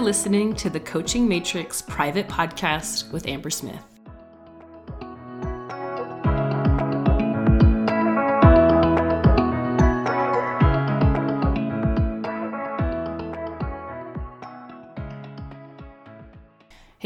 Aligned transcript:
Listening 0.00 0.54
to 0.54 0.70
the 0.70 0.80
Coaching 0.80 1.28
Matrix 1.28 1.82
private 1.82 2.26
podcast 2.26 3.12
with 3.12 3.28
Amber 3.28 3.50
Smith. 3.50 3.89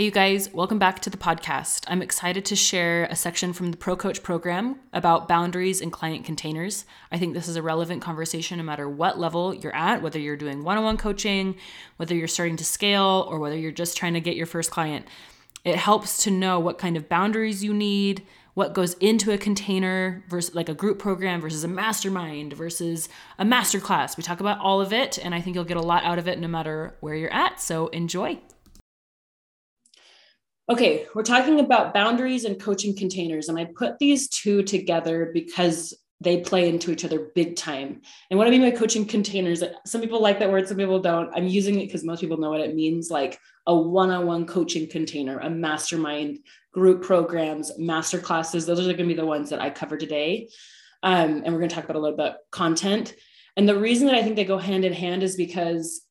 Hey, 0.05 0.09
you 0.09 0.13
guys, 0.13 0.53
welcome 0.53 0.79
back 0.79 1.01
to 1.01 1.09
the 1.09 1.17
podcast. 1.17 1.87
I'm 1.89 2.03
excited 2.03 2.45
to 2.45 2.57
share 2.57 3.05
a 3.05 3.17
section 3.17 3.55
from 3.55 3.71
the 3.71 3.79
Pro 3.79 3.97
Coach 3.97 4.23
program 4.23 4.79
about 4.93 5.29
boundaries 5.29 5.81
and 5.81 5.91
client 5.91 6.27
containers. 6.27 6.85
I 7.11 7.17
think 7.17 7.33
this 7.33 7.49
is 7.49 7.57
a 7.57 7.63
relevant 7.63 8.03
conversation 8.03 8.59
no 8.59 8.65
matter 8.65 8.87
what 8.87 9.19
level 9.19 9.55
you're 9.55 9.75
at, 9.75 10.03
whether 10.03 10.19
you're 10.19 10.37
doing 10.37 10.63
one 10.63 10.77
on 10.77 10.85
one 10.85 10.99
coaching, 10.99 11.57
whether 11.97 12.15
you're 12.15 12.29
starting 12.29 12.57
to 12.59 12.67
scale, 12.67 13.27
or 13.31 13.39
whether 13.39 13.57
you're 13.57 13.73
just 13.73 13.97
trying 13.97 14.13
to 14.13 14.21
get 14.21 14.37
your 14.37 14.45
first 14.45 14.71
client. 14.71 15.07
It 15.65 15.77
helps 15.77 16.23
to 16.25 16.31
know 16.31 16.61
what 16.61 16.77
kind 16.77 16.99
of 16.99 17.09
boundaries 17.09 17.65
you 17.65 17.73
need, 17.73 18.27
what 18.53 18.75
goes 18.75 18.93
into 19.01 19.33
a 19.33 19.39
container 19.39 20.23
versus 20.29 20.55
like 20.55 20.69
a 20.69 20.75
group 20.75 20.99
program 20.99 21.41
versus 21.41 21.65
a 21.65 21.69
mastermind 21.69 22.53
versus 22.53 23.09
a 23.39 23.45
masterclass. 23.47 24.19
We 24.19 24.23
talk 24.23 24.41
about 24.41 24.59
all 24.59 24.83
of 24.83 24.93
it, 24.93 25.17
and 25.17 25.35
I 25.35 25.41
think 25.41 25.55
you'll 25.55 25.65
get 25.65 25.79
a 25.79 25.81
lot 25.81 26.05
out 26.05 26.19
of 26.19 26.29
it 26.29 26.39
no 26.39 26.47
matter 26.47 26.95
where 27.01 27.15
you're 27.15 27.33
at. 27.33 27.59
So 27.59 27.87
enjoy. 27.87 28.43
Okay, 30.67 31.07
we're 31.15 31.23
talking 31.23 31.61
about 31.61 31.93
boundaries 31.93 32.47
and 32.47 32.59
coaching 32.59 32.97
containers. 32.97 33.51
And 33.51 33.59
I 33.59 33.67
put 33.67 33.99
these 33.99 34.29
two 34.29 34.63
together 34.63 35.31
because 35.35 35.93
they 36.21 36.41
play 36.41 36.71
into 36.71 36.91
each 36.91 37.05
other 37.05 37.31
big 37.35 37.55
time. 37.55 38.01
And 38.31 38.39
what 38.39 38.47
I 38.47 38.51
mean 38.51 38.63
by 38.63 38.71
coaching 38.71 39.05
containers, 39.05 39.63
some 39.85 40.01
people 40.01 40.23
like 40.23 40.39
that 40.39 40.51
word, 40.51 40.67
some 40.67 40.79
people 40.79 41.01
don't. 41.01 41.31
I'm 41.35 41.47
using 41.47 41.75
it 41.75 41.87
because 41.87 42.03
most 42.03 42.21
people 42.21 42.39
know 42.39 42.49
what 42.49 42.63
it 42.63 42.75
means 42.75 43.11
like 43.11 43.39
a 43.67 43.77
one 43.77 44.11
on 44.11 44.27
one 44.27 44.47
coaching 44.47 44.89
container, 44.89 45.39
a 45.39 45.51
mastermind, 45.51 46.39
group 46.73 47.03
programs, 47.03 47.79
master 47.79 48.19
classes. 48.19 48.65
Those 48.65 48.81
are 48.81 48.85
going 48.85 48.97
to 48.97 49.05
be 49.05 49.15
the 49.15 49.27
ones 49.27 49.51
that 49.51 49.61
I 49.61 49.69
cover 49.69 49.99
today. 49.99 50.49
Um, 51.03 51.43
and 51.45 51.53
we're 51.53 51.61
going 51.61 51.69
to 51.69 51.75
talk 51.75 51.85
about 51.85 51.97
a 51.97 52.01
little 52.01 52.17
bit 52.17 52.37
content. 52.51 53.15
And 53.59 53.69
the 53.69 53.79
reason 53.79 54.07
that 54.07 54.17
I 54.17 54.23
think 54.23 54.37
they 54.37 54.47
go 54.47 54.57
hand 54.57 54.87
in 54.87 54.95
hand 54.95 55.23
is 55.23 55.37
because 55.37 56.04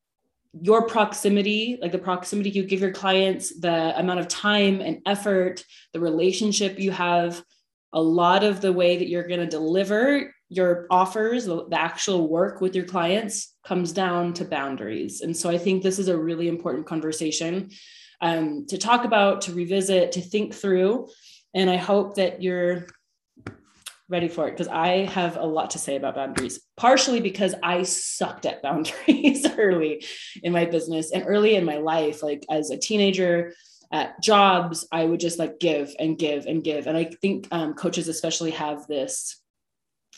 your 0.62 0.88
proximity, 0.88 1.78
like 1.82 1.92
the 1.92 1.98
proximity 1.98 2.52
you 2.52 2.64
give 2.64 2.82
your 2.82 2.92
clients, 2.92 3.60
the 3.60 3.98
amount 3.98 4.20
of 4.20 4.28
time 4.28 4.82
and 4.82 5.02
effort, 5.06 5.64
the 5.94 6.00
relationship 6.00 6.80
you 6.80 6.92
have, 6.92 7.44
a 7.94 8.02
lot 8.02 8.44
of 8.44 8.62
the 8.62 8.74
way 8.74 8.98
that 8.98 9.08
you're 9.08 9.28
going 9.28 9.40
to 9.40 9.48
deliver 9.48 10.34
your 10.50 10.86
offers, 10.92 11.46
the, 11.46 11.68
actual 11.74 12.28
work 12.28 12.62
with 12.62 12.76
your 12.76 12.86
clients 12.86 13.56
comes 13.66 13.92
down 13.92 14.34
to 14.34 14.46
boundaries. 14.46 15.22
And 15.22 15.36
so 15.36 15.50
I 15.50 15.58
think 15.58 15.82
this 15.82 16.00
is 16.00 16.08
a 16.08 16.18
really 16.18 16.48
important 16.48 16.86
conversation 16.86 17.72
um, 18.22 18.66
to 18.68 18.78
talk 18.78 19.06
about, 19.06 19.42
to 19.44 19.54
revisit, 19.54 20.12
to 20.14 20.22
think 20.22 20.54
through. 20.54 21.08
And 21.54 21.70
I 21.70 21.78
hope 21.78 22.16
that 22.16 22.42
you're 22.42 22.88
ready 24.14 24.30
for 24.30 24.48
it 24.48 24.52
because 24.52 24.70
I 24.70 25.06
have 25.08 25.36
a 25.36 25.44
lot 25.44 25.72
to 25.72 25.80
say 25.80 25.98
about 25.98 26.16
boundaries, 26.16 26.62
partially 26.78 27.20
because 27.20 27.56
I 27.62 27.84
sucked 27.84 28.46
at 28.46 28.62
boundaries 28.64 29.46
early 29.58 30.06
in 30.42 30.54
my 30.54 30.66
business 30.66 31.12
and 31.12 31.26
early 31.28 31.56
in 31.56 31.66
my 31.66 31.78
life, 31.78 32.24
like 32.24 32.46
as 32.50 32.70
a 32.70 32.78
teenager 32.78 33.54
at 33.92 34.22
jobs, 34.22 34.88
I 34.92 35.04
would 35.04 35.20
just 35.20 35.40
like 35.40 35.60
give 35.60 35.94
and 36.00 36.18
give 36.18 36.46
and 36.46 36.64
give. 36.64 36.88
And 36.88 36.96
I 36.96 37.06
think 37.22 37.48
um, 37.52 37.74
coaches 37.74 38.08
especially 38.08 38.52
have 38.52 38.88
this, 38.88 39.42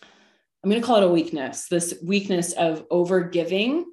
I'm 0.04 0.70
going 0.70 0.82
to 0.82 0.86
call 0.86 0.98
it 0.98 1.04
a 1.04 1.10
weakness, 1.10 1.68
this 1.70 1.98
weakness 2.04 2.54
of 2.54 2.86
over 2.92 3.22
giving 3.24 3.86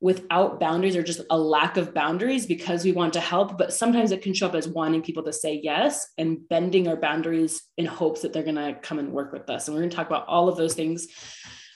without 0.00 0.60
boundaries 0.60 0.96
or 0.96 1.02
just 1.02 1.20
a 1.30 1.38
lack 1.38 1.76
of 1.76 1.92
boundaries 1.92 2.46
because 2.46 2.84
we 2.84 2.92
want 2.92 3.12
to 3.12 3.20
help. 3.20 3.58
But 3.58 3.72
sometimes 3.72 4.12
it 4.12 4.22
can 4.22 4.34
show 4.34 4.46
up 4.46 4.54
as 4.54 4.68
wanting 4.68 5.02
people 5.02 5.24
to 5.24 5.32
say 5.32 5.60
yes 5.62 6.08
and 6.18 6.48
bending 6.48 6.86
our 6.86 6.96
boundaries 6.96 7.62
in 7.76 7.86
hopes 7.86 8.22
that 8.22 8.32
they're 8.32 8.42
going 8.42 8.54
to 8.54 8.78
come 8.80 8.98
and 8.98 9.12
work 9.12 9.32
with 9.32 9.50
us. 9.50 9.66
And 9.66 9.74
we're 9.74 9.80
going 9.80 9.90
to 9.90 9.96
talk 9.96 10.06
about 10.06 10.28
all 10.28 10.48
of 10.48 10.56
those 10.56 10.74
things. 10.74 11.08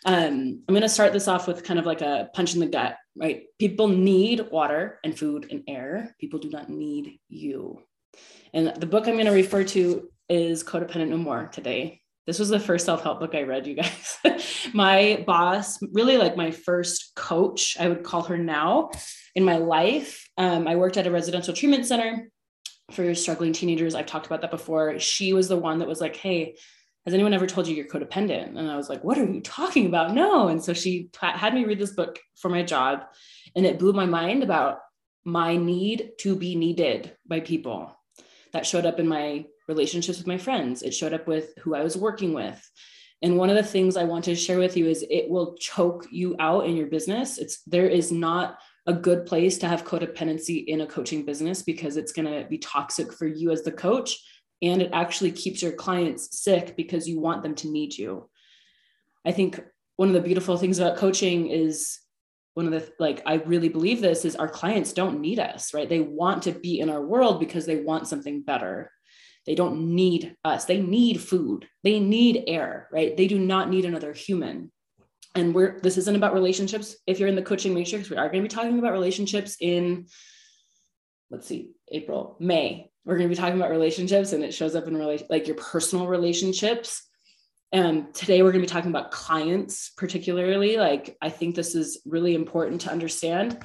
Um, 0.05 0.65
i'm 0.67 0.75
going 0.75 0.83
to 0.83 0.89
start 0.89 1.13
this 1.13 1.29
off 1.29 1.47
with 1.47 1.63
kind 1.63 1.79
of 1.79 1.87
like 1.87 2.01
a 2.01 2.29
punch 2.35 2.55
in 2.55 2.61
the 2.61 2.67
gut 2.67 2.97
right? 3.17 3.45
People 3.59 3.89
need 3.89 4.49
water 4.51 4.99
and 5.05 5.19
food 5.19 5.49
and 5.51 5.63
air. 5.69 6.15
People 6.21 6.39
do 6.39 6.51
not 6.51 6.69
need 6.69 7.19
you. 7.29 7.83
And 8.55 8.75
the 8.77 8.87
book 8.87 9.09
i'm 9.09 9.15
going 9.15 9.25
to 9.25 9.33
refer 9.33 9.65
to 9.65 10.11
is 10.29 10.63
codependent 10.63 11.09
no 11.09 11.17
more 11.17 11.47
today 11.47 12.02
this 12.27 12.39
was 12.39 12.49
the 12.49 12.61
first 12.61 12.87
self-help 12.87 13.21
book 13.21 13.35
i 13.35 13.43
read 13.43 13.67
you 13.67 13.75
guys. 13.75 14.19
My 14.75 15.23
boss 15.27 15.79
really 15.93 16.17
like 16.17 16.37
my 16.37 16.51
first 16.51 17.13
coach 17.15 17.77
i 17.79 17.89
would 17.89 18.05
call 18.05 18.23
her 18.23 18.39
now 18.39 18.91
in 19.35 19.45
my 19.45 19.59
life. 19.59 20.29
Um, 20.39 20.69
i 20.69 20.77
worked 20.77 20.97
at 20.97 21.07
a 21.07 21.11
residential 21.11 21.55
treatment 21.55 21.87
center 21.87 22.31
for 22.91 23.15
struggling 23.15 23.53
teenagers. 23.53 23.95
I've 23.95 24.07
talked 24.07 24.27
about 24.27 24.43
that 24.43 24.51
before. 24.51 24.99
She 24.99 25.33
was 25.33 25.49
the 25.49 25.57
one 25.57 25.79
that 25.79 25.89
was 25.89 26.01
like 26.01 26.17
hey 26.17 26.57
has 27.05 27.15
anyone 27.15 27.35
ever 27.35 27.49
told 27.49 27.67
you 27.67 27.75
you're 27.75 27.89
codependent? 27.89 28.57
And 28.57 28.71
i 28.71 28.77
was 28.77 28.89
like 28.89 29.03
what 29.03 29.19
are 29.19 29.25
you 29.25 29.41
talking 29.41 29.87
about? 29.87 30.15
No. 30.15 30.49
And 30.49 30.63
so 30.63 30.73
she 30.73 31.09
t- 31.13 31.27
had 31.27 31.55
me 31.55 31.65
read 31.65 31.79
this 31.79 31.93
book 31.93 32.19
for 32.37 32.49
my 32.49 32.63
job 32.63 33.05
and 33.57 33.67
it 33.67 33.79
blew 33.79 33.93
my 33.93 34.07
mind 34.07 34.43
about 34.43 34.79
my 35.25 35.57
need 35.57 36.13
to 36.19 36.35
be 36.35 36.55
needed 36.55 37.17
by 37.27 37.41
people 37.41 37.97
that 38.53 38.67
showed 38.67 38.87
up 38.87 38.99
in 38.99 39.09
my 39.09 39.45
relationships 39.73 40.19
with 40.19 40.27
my 40.27 40.39
friends. 40.39 40.83
It 40.83 40.95
showed 40.95 41.15
up 41.15 41.27
with 41.27 41.53
who 41.61 41.75
I 41.75 41.83
was 41.83 41.97
working 41.97 42.33
with. 42.35 42.61
And 43.23 43.37
one 43.37 43.51
of 43.51 43.57
the 43.57 43.63
things 43.63 43.97
I 43.97 44.05
want 44.05 44.25
to 44.25 44.35
share 44.35 44.59
with 44.59 44.77
you 44.77 44.87
is 44.87 45.05
it 45.09 45.31
will 45.31 45.57
choke 45.57 46.07
you 46.11 46.35
out 46.41 46.67
in 46.67 46.77
your 46.77 46.89
business. 46.89 47.39
It's 47.39 47.63
there 47.63 47.89
is 47.89 48.11
not 48.11 48.59
a 48.87 48.93
good 48.93 49.27
place 49.27 49.59
to 49.59 49.69
have 49.69 49.85
codependency 49.85 50.65
in 50.67 50.81
a 50.81 50.87
coaching 50.87 51.25
business 51.25 51.63
because 51.63 51.97
it's 51.97 52.13
going 52.13 52.27
to 52.27 52.49
be 52.49 52.59
toxic 52.59 53.13
for 53.13 53.27
you 53.27 53.53
as 53.53 53.63
the 53.63 53.71
coach 53.71 54.19
and 54.61 54.83
it 54.83 54.91
actually 54.93 55.33
keeps 55.33 55.63
your 55.63 55.73
clients 55.73 56.41
sick 56.41 56.77
because 56.77 57.09
you 57.09 57.21
want 57.21 57.43
them 57.43 57.55
to 57.57 57.71
need 57.71 57.97
you. 57.97 58.29
I 59.25 59.33
think 59.33 59.61
one 59.97 60.09
of 60.09 60.15
the 60.15 60.21
beautiful 60.21 60.57
things 60.57 60.79
about 60.79 60.97
coaching 60.97 61.49
is 61.49 61.99
one 62.55 62.67
of 62.67 62.73
the 62.73 62.93
like 62.99 63.23
I 63.27 63.35
really 63.35 63.69
believe 63.69 64.01
this 64.01 64.25
is 64.25 64.37
our 64.37 64.49
clients 64.49 64.93
don't 64.93 65.21
need 65.21 65.39
us, 65.39 65.75
right? 65.75 65.89
They 65.89 66.01
want 66.01 66.43
to 66.45 66.53
be 66.53 66.81
in 66.81 66.91
our 66.91 67.05
world 67.05 67.41
because 67.41 67.67
they 67.67 67.77
want 67.77 68.09
something 68.09 68.43
better. 68.43 68.91
They 69.47 69.55
don't 69.55 69.95
need 69.95 70.37
us. 70.45 70.65
They 70.65 70.81
need 70.81 71.21
food. 71.21 71.67
They 71.83 71.99
need 71.99 72.45
air, 72.47 72.89
right? 72.93 73.17
They 73.17 73.27
do 73.27 73.39
not 73.39 73.71
need 73.71 73.85
another 73.85 74.13
human. 74.13 74.71
And 75.35 75.55
we're 75.55 75.81
this 75.81 75.97
isn't 75.97 76.17
about 76.17 76.35
relationships. 76.35 76.97
If 77.07 77.19
you're 77.19 77.29
in 77.29 77.37
the 77.37 77.43
coaching 77.43 77.75
matrix, 77.75 78.11
we 78.11 78.17
are 78.17 78.29
going 78.29 78.43
to 78.43 78.49
be 78.49 78.55
talking 78.55 78.79
about 78.79 78.93
relationships 78.93 79.57
in 79.61 80.07
let's 81.31 81.49
see, 81.49 81.71
April, 81.91 82.37
May. 82.39 82.91
We're 83.05 83.17
going 83.17 83.29
to 83.29 83.35
be 83.35 83.41
talking 83.41 83.57
about 83.57 83.71
relationships 83.71 84.33
and 84.33 84.45
it 84.45 84.55
shows 84.55 84.77
up 84.77 84.87
in 84.87 84.97
relation 84.97 85.27
like 85.31 85.47
your 85.47 85.57
personal 85.57 86.07
relationships. 86.07 87.03
And 87.73 88.15
today 88.15 88.43
we're 88.43 88.53
going 88.53 88.63
to 88.63 88.69
be 88.69 88.73
talking 88.73 88.91
about 88.91 89.11
clients 89.11 89.91
particularly. 89.97 90.77
Like 90.77 91.17
I 91.21 91.31
think 91.31 91.57
this 91.57 91.75
is 91.75 92.03
really 92.05 92.35
important 92.35 92.83
to 92.83 92.93
understand 92.93 93.59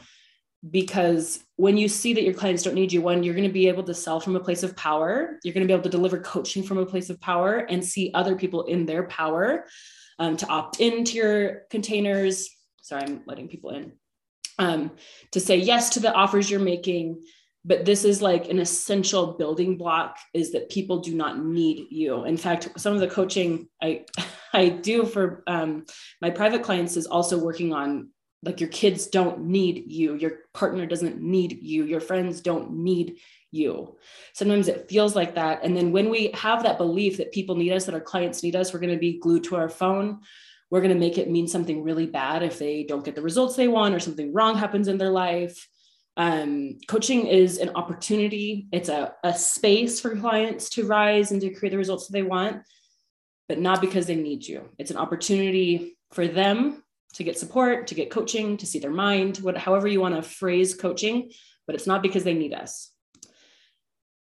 because 0.69 1.43
when 1.55 1.77
you 1.77 1.87
see 1.87 2.13
that 2.13 2.23
your 2.23 2.33
clients 2.33 2.63
don't 2.63 2.73
need 2.73 2.91
you 2.91 3.01
one 3.01 3.23
you're 3.23 3.35
going 3.35 3.47
to 3.47 3.53
be 3.53 3.67
able 3.67 3.83
to 3.83 3.93
sell 3.93 4.19
from 4.19 4.35
a 4.35 4.39
place 4.39 4.63
of 4.63 4.75
power. 4.75 5.39
You're 5.43 5.53
going 5.53 5.65
to 5.65 5.67
be 5.67 5.73
able 5.73 5.83
to 5.83 5.89
deliver 5.89 6.19
coaching 6.19 6.63
from 6.63 6.79
a 6.79 6.85
place 6.85 7.09
of 7.09 7.21
power 7.21 7.57
and 7.57 7.83
see 7.83 8.11
other 8.13 8.35
people 8.35 8.63
in 8.63 8.85
their 8.85 9.03
power 9.03 9.65
um, 10.19 10.35
to 10.37 10.47
opt 10.47 10.79
into 10.79 11.17
your 11.17 11.61
containers. 11.69 12.49
Sorry 12.81 13.03
i'm 13.03 13.21
letting 13.25 13.47
people 13.47 13.71
in. 13.71 13.93
Um, 14.59 14.91
to 15.31 15.39
say 15.39 15.57
yes 15.57 15.91
to 15.91 15.99
the 15.99 16.13
offers 16.13 16.49
you're 16.49 16.59
making 16.59 17.21
but 17.67 17.83
this 17.83 18.05
is 18.05 18.21
like 18.21 18.47
an 18.47 18.59
essential 18.59 19.33
building 19.33 19.77
block 19.77 20.17
is 20.33 20.53
that 20.53 20.69
people 20.69 20.99
do 21.01 21.13
not 21.13 21.43
need 21.43 21.87
you. 21.91 22.23
In 22.23 22.37
fact 22.37 22.69
some 22.77 22.93
of 22.93 22.99
the 22.99 23.09
coaching 23.09 23.67
i 23.81 24.05
i 24.53 24.69
do 24.69 25.05
for 25.05 25.43
um, 25.45 25.85
my 26.21 26.29
private 26.29 26.63
clients 26.63 26.97
is 26.97 27.05
also 27.05 27.37
working 27.37 27.73
on 27.73 28.09
like 28.47 28.61
your 28.61 28.69
kids 28.69 29.07
don't 29.07 29.41
need 29.41 29.91
you. 29.91 30.15
Your 30.15 30.39
partner 30.53 30.85
doesn't 30.85 31.21
need 31.21 31.59
you. 31.61 31.83
Your 31.83 31.99
friends 31.99 32.39
don't 32.39 32.71
need 32.71 33.17
you. 33.51 33.97
Sometimes 34.33 34.69
it 34.69 34.89
feels 34.89 35.17
like 35.17 35.35
that. 35.35 35.63
And 35.63 35.75
then 35.75 35.91
when 35.91 36.09
we 36.09 36.31
have 36.33 36.63
that 36.63 36.77
belief 36.77 37.17
that 37.17 37.33
people 37.33 37.55
need 37.55 37.73
us 37.73 37.85
that 37.85 37.93
our 37.93 38.01
clients 38.01 38.43
need 38.43 38.55
us 38.55 38.73
we're 38.73 38.79
going 38.79 38.93
to 38.93 38.99
be 38.99 39.19
glued 39.19 39.43
to 39.45 39.57
our 39.57 39.67
phone. 39.67 40.21
We're 40.69 40.81
going 40.81 40.93
to 40.93 40.99
make 40.99 41.17
it 41.17 41.29
mean 41.29 41.47
something 41.47 41.83
really 41.83 42.05
bad 42.05 42.41
if 42.41 42.57
they 42.57 42.83
don't 42.83 43.03
get 43.03 43.15
the 43.15 43.21
results 43.21 43.55
they 43.55 43.67
want 43.67 43.93
or 43.93 43.99
something 43.99 44.33
wrong 44.33 44.57
happens 44.57 44.87
in 44.87 44.97
their 44.97 45.11
life. 45.11 45.67
Um, 46.15 46.79
coaching 46.87 47.27
is 47.27 47.57
an 47.57 47.71
opportunity. 47.75 48.67
It's 48.71 48.89
a, 48.89 49.13
a 49.23 49.33
space 49.33 49.99
for 49.99 50.15
clients 50.15 50.69
to 50.71 50.87
rise 50.87 51.31
and 51.31 51.41
to 51.41 51.49
create 51.49 51.71
the 51.71 51.77
results 51.77 52.07
that 52.07 52.13
they 52.13 52.23
want 52.23 52.63
but 53.47 53.59
not 53.59 53.81
because 53.81 54.07
they 54.07 54.15
need 54.15 54.45
you. 54.45 54.69
It's 54.77 54.91
an 54.91 54.97
opportunity 54.97 55.97
for 56.11 56.27
them 56.27 56.83
to 57.17 57.23
get 57.23 57.37
support, 57.37 57.87
to 57.87 57.95
get 57.95 58.09
coaching, 58.09 58.57
to 58.57 58.65
see 58.65 58.79
their 58.79 58.89
mind, 58.89 59.37
what, 59.37 59.57
however 59.57 59.87
you 59.87 60.01
want 60.01 60.15
to 60.15 60.21
phrase 60.21 60.73
coaching, 60.73 61.29
but 61.67 61.75
it's 61.75 61.85
not 61.85 62.01
because 62.01 62.23
they 62.23 62.33
need 62.33 62.53
us. 62.53 62.91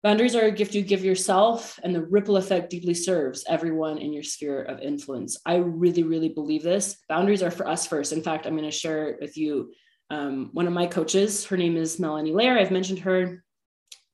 Boundaries 0.03 0.35
are 0.35 0.47
a 0.47 0.51
gift 0.51 0.75
you 0.75 0.81
give 0.81 1.05
yourself, 1.05 1.79
and 1.83 1.93
the 1.93 2.05
ripple 2.05 2.37
effect 2.37 2.69
deeply 2.69 2.93
serves 2.93 3.45
everyone 3.47 3.97
in 3.97 4.11
your 4.11 4.23
sphere 4.23 4.61
of 4.63 4.79
influence. 4.79 5.39
I 5.45 5.55
really, 5.55 6.03
really 6.03 6.29
believe 6.29 6.63
this. 6.63 6.97
Boundaries 7.07 7.43
are 7.43 7.51
for 7.51 7.67
us 7.67 7.87
first. 7.87 8.13
In 8.13 8.23
fact, 8.23 8.45
I'm 8.45 8.57
going 8.57 8.63
to 8.63 8.71
share 8.71 9.17
with 9.21 9.37
you 9.37 9.71
Um, 10.09 10.51
one 10.53 10.67
of 10.67 10.73
my 10.73 10.87
coaches, 10.87 11.45
her 11.49 11.57
name 11.57 11.75
is 11.75 11.99
Melanie 11.99 12.31
Layer. 12.31 12.57
I've 12.57 12.71
mentioned 12.71 12.99
her. 12.99 13.43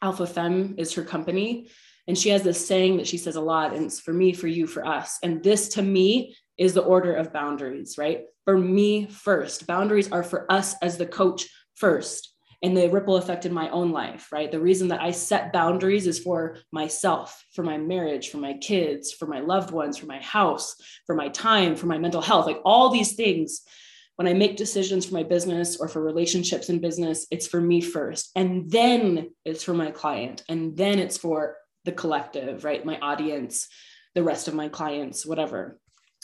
Alpha 0.02 0.26
Femme 0.26 0.74
is 0.78 0.94
her 0.96 1.04
company. 1.04 1.68
And 2.08 2.18
she 2.18 2.30
has 2.30 2.42
this 2.42 2.68
saying 2.68 2.98
that 2.98 3.08
she 3.08 3.18
says 3.18 3.38
a 3.38 3.48
lot, 3.54 3.74
and 3.74 3.86
it's 3.86 4.00
for 4.00 4.12
me, 4.12 4.34
for 4.34 4.48
you, 4.48 4.66
for 4.66 4.84
us. 4.86 5.20
And 5.22 5.44
this 5.44 5.70
to 5.76 5.82
me 5.82 6.36
is 6.58 6.74
the 6.74 6.84
order 6.84 7.14
of 7.14 7.34
boundaries, 7.34 7.98
right? 7.98 8.26
For 8.46 8.58
me 8.58 9.08
first. 9.08 9.68
Boundaries 9.68 10.12
are 10.12 10.24
for 10.24 10.52
us 10.52 10.76
as 10.82 10.98
the 10.98 11.06
coach 11.06 11.48
first 11.76 12.34
and 12.64 12.78
the 12.78 12.90
ripple 12.90 13.18
effect 13.18 13.46
in 13.46 13.54
my 13.54 13.70
own 13.70 13.92
life, 13.92 14.32
right? 14.32 14.50
The 14.50 14.60
reason 14.60 14.88
that 14.88 15.02
I 15.02 15.12
set 15.12 15.52
boundaries 15.52 16.08
is 16.08 16.20
for 16.20 16.58
myself, 16.72 17.44
for 17.54 17.62
my 17.62 17.78
marriage, 17.78 18.30
for 18.30 18.38
my 18.38 18.54
kids, 18.54 19.12
for 19.12 19.28
my 19.28 19.42
loved 19.42 19.72
ones, 19.72 19.98
for 19.98 20.06
my 20.06 20.22
house, 20.22 20.76
for 21.06 21.14
my 21.14 21.28
time, 21.28 21.76
for 21.76 21.88
my 21.88 21.98
mental 21.98 22.22
health, 22.22 22.46
like 22.46 22.62
all 22.64 22.90
these 22.90 23.16
things. 23.16 23.62
When 24.16 24.28
I 24.28 24.34
make 24.34 24.56
decisions 24.56 25.06
for 25.06 25.16
my 25.16 25.24
business 25.24 25.78
or 25.78 25.90
for 25.90 26.02
relationships 26.02 26.70
in 26.70 26.80
business, 26.80 27.28
it's 27.32 27.48
for 27.48 27.60
me 27.60 27.82
first. 27.82 28.30
And 28.36 28.72
then 28.72 29.32
it's 29.44 29.64
for 29.64 29.74
my 29.74 29.92
client. 29.92 30.44
And 30.48 30.78
then 30.78 31.00
it's 31.00 31.18
for 31.18 31.58
the 31.84 31.92
collective, 31.92 32.64
right? 32.64 32.86
My 32.86 32.98
audience, 33.00 33.68
the 34.16 34.24
rest 34.24 34.48
of 34.48 34.54
my 34.54 34.70
clients, 34.70 35.26
whatever. 35.26 35.80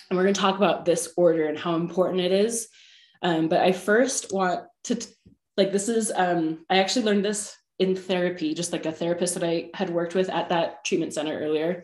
And 0.10 0.18
we're 0.18 0.24
going 0.24 0.34
to 0.34 0.42
talk 0.42 0.58
about 0.58 0.86
this 0.86 1.14
order 1.16 1.48
and 1.48 1.58
how 1.58 1.76
important 1.76 2.22
it 2.22 2.32
is. 2.32 2.68
Um, 3.22 3.48
but 3.48 3.62
I 3.62 3.72
first 3.72 4.32
want 4.32 4.62
to 4.86 4.98
like 5.60 5.72
this 5.74 5.90
is 5.90 6.12
um, 6.16 6.66
i 6.70 6.78
actually 6.80 7.06
learned 7.06 7.26
this 7.26 7.54
in 7.80 7.96
therapy 7.96 8.54
just 8.54 8.72
like 8.72 8.86
a 8.86 8.92
therapist 8.92 9.34
that 9.34 9.44
i 9.44 9.70
had 9.74 9.90
worked 9.90 10.16
with 10.16 10.30
at 10.30 10.50
that 10.50 10.84
treatment 10.86 11.14
center 11.14 11.38
earlier. 11.38 11.84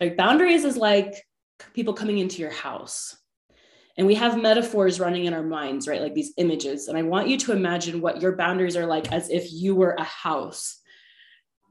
Like 0.00 0.16
boundaries 0.16 0.64
is 0.64 0.76
like 0.76 1.14
people 1.74 1.94
coming 1.94 2.18
into 2.18 2.40
your 2.40 2.52
house. 2.52 3.16
And 3.98 4.06
we 4.06 4.14
have 4.16 4.40
metaphors 4.40 5.00
running 5.00 5.24
in 5.24 5.34
our 5.34 5.42
minds 5.42 5.88
right? 5.88 6.02
Like 6.02 6.14
these 6.14 6.34
images. 6.36 6.88
And 6.88 6.96
i 6.96 7.02
want 7.02 7.28
you 7.28 7.36
to 7.38 7.52
imagine 7.52 8.00
what 8.00 8.22
your 8.22 8.36
boundaries 8.36 8.76
are 8.76 8.86
like 8.86 9.12
as 9.12 9.28
if 9.28 9.52
you 9.52 9.74
were 9.74 9.94
a 9.98 10.04
house. 10.04 10.80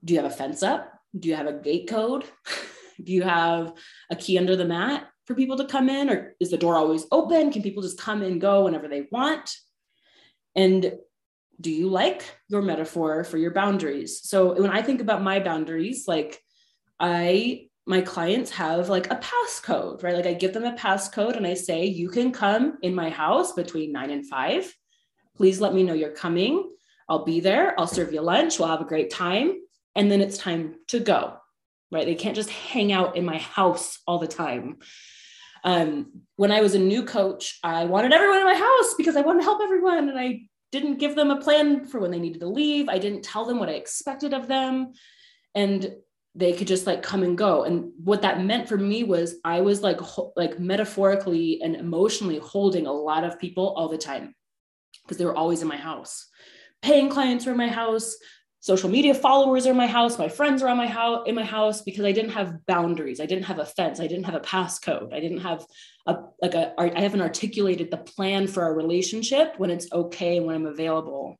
Do 0.04 0.13
you 0.13 0.22
have 0.22 0.31
a 0.31 0.36
fence 0.36 0.62
up? 0.62 0.92
Do 1.18 1.30
you 1.30 1.36
have 1.36 1.48
a 1.48 1.54
gate 1.54 1.88
code? 1.88 2.25
Do 3.04 3.12
you 3.12 3.24
have 3.24 3.74
a 4.10 4.16
key 4.16 4.38
under 4.38 4.56
the 4.56 4.66
mat 4.66 5.07
for 5.25 5.36
people 5.36 5.57
to 5.57 5.66
come 5.66 5.89
in 5.89 6.10
or 6.10 6.36
is 6.39 6.51
the 6.51 6.57
door 6.57 6.75
always 6.75 7.06
open? 7.12 7.51
Can 7.51 7.62
people 7.62 7.83
just 7.83 8.00
come 8.00 8.22
and 8.22 8.39
go 8.39 8.63
whenever 8.63 8.88
they 8.88 9.07
want? 9.12 9.56
And 10.56 10.94
do 11.60 11.72
you 11.72 11.89
like 11.89 12.24
your 12.48 12.62
metaphor 12.62 13.24
for 13.24 13.38
your 13.38 13.51
boundaries? 13.51 14.22
So 14.22 14.60
when 14.62 14.72
i 14.72 14.81
think 14.81 15.01
about 15.01 15.24
my 15.24 15.39
boundaries 15.39 16.06
like 16.07 16.42
i 17.00 17.68
my 17.88 18.01
clients 18.01 18.51
have 18.51 18.89
like 18.89 19.12
a 19.12 19.16
passcode 19.18 20.04
right? 20.04 20.16
Like 20.16 20.25
i 20.25 20.33
give 20.33 20.54
them 20.54 20.66
a 20.66 20.74
passcode 20.74 21.38
and 21.38 21.48
i 21.48 21.54
say 21.54 21.86
you 21.86 22.10
can 22.10 22.31
come 22.31 22.78
in 22.81 22.94
my 22.94 23.10
house 23.10 23.54
between 23.54 23.92
9 23.92 24.10
and 24.10 24.28
5 24.28 24.74
please 25.38 25.60
let 25.60 25.74
me 25.74 25.83
know 25.83 25.94
you're 25.94 26.12
coming. 26.12 26.71
I'll 27.10 27.25
be 27.25 27.42
there. 27.42 27.78
I'll 27.78 27.88
serve 27.88 28.13
you 28.13 28.21
lunch. 28.21 28.57
We'll 28.57 28.69
have 28.69 28.80
a 28.80 28.86
great 28.86 29.12
time. 29.12 29.54
And 29.94 30.10
then 30.10 30.21
it's 30.21 30.38
time 30.38 30.75
to 30.88 31.00
go 31.01 31.38
right? 31.92 32.06
They 32.06 32.16
can't 32.16 32.36
just 32.36 32.50
hang 32.50 32.92
out 32.92 33.16
in 33.16 33.25
my 33.25 33.38
house 33.38 34.00
all 34.06 34.19
the 34.19 34.28
time 34.28 34.78
um, 35.65 36.21
when 36.38 36.51
i 36.51 36.62
was 36.62 36.75
a 36.75 36.79
new 36.79 37.03
coach 37.03 37.59
i 37.63 37.83
wanted 37.83 38.13
everyone 38.13 38.39
in 38.39 38.45
my 38.45 38.56
house 38.56 38.94
because 38.97 39.17
i 39.17 39.21
wanted 39.21 39.39
to 39.39 39.45
help 39.45 39.62
everyone 39.62 40.09
and 40.09 40.17
i 40.17 40.39
didn't 40.75 41.00
give 41.00 41.15
them 41.15 41.31
a 41.31 41.39
plan 41.39 41.85
for 41.85 42.01
when 42.01 42.12
they 42.12 42.19
needed 42.19 42.41
to 42.41 42.47
leave. 42.47 42.89
I 42.89 42.97
didn't 42.97 43.23
tell 43.23 43.45
them 43.45 43.59
what 43.59 43.69
I 43.69 43.73
expected 43.73 44.33
of 44.33 44.50
them. 44.50 44.91
And 45.53 45.95
they 46.33 46.51
could 46.51 46.67
just 46.67 46.85
like 46.85 47.01
come 47.01 47.23
and 47.23 47.38
go. 47.38 47.63
And 47.63 47.91
what 48.03 48.21
that 48.23 48.44
meant 48.44 48.67
for 48.67 48.75
me 48.75 49.03
was 49.03 49.35
I 49.45 49.62
was 49.62 49.81
like 49.81 50.01
like 50.35 50.59
metaphorically 50.59 51.62
and 51.63 51.77
emotionally 51.77 52.39
holding 52.39 52.88
a 52.88 52.91
lot 52.91 53.23
of 53.23 53.39
people 53.39 53.73
all 53.77 53.88
the 53.88 53.97
time 53.97 54.35
because 55.03 55.18
they 55.18 55.23
were 55.23 55.35
always 55.35 55.61
in 55.61 55.68
my 55.69 55.77
house. 55.77 56.27
Paying 56.81 57.09
clients 57.09 57.45
were 57.45 57.53
in 57.53 57.57
my 57.57 57.69
house, 57.69 58.18
social 58.65 58.89
media 58.89 59.13
followers 59.13 59.67
are 59.67 59.71
in 59.71 59.77
my 59.77 59.85
house, 59.85 60.17
my 60.17 60.27
friends 60.27 60.63
are 60.63 60.69
on 60.69 60.75
my 60.75 60.88
house 60.88 61.21
in 61.27 61.35
my 61.35 61.44
house 61.44 61.83
because 61.83 62.03
I 62.03 62.12
didn't 62.12 62.31
have 62.31 62.65
boundaries. 62.65 63.19
I 63.19 63.27
didn't 63.27 63.45
have 63.45 63.59
a 63.59 63.65
fence. 63.65 64.00
I 64.00 64.07
didn't 64.07 64.23
have 64.23 64.33
a 64.33 64.39
passcode. 64.39 65.13
I 65.13 65.19
didn't 65.19 65.41
have 65.41 65.63
a 66.07 66.15
like 66.41 66.56
a 66.56 66.73
I 66.79 67.00
haven't 67.00 67.21
articulated 67.21 67.91
the 67.91 67.97
plan 67.97 68.47
for 68.47 68.63
our 68.63 68.73
relationship 68.73 69.53
when 69.57 69.69
it's 69.69 69.91
okay 69.94 70.39
when 70.39 70.56
I'm 70.56 70.65
available. 70.65 71.39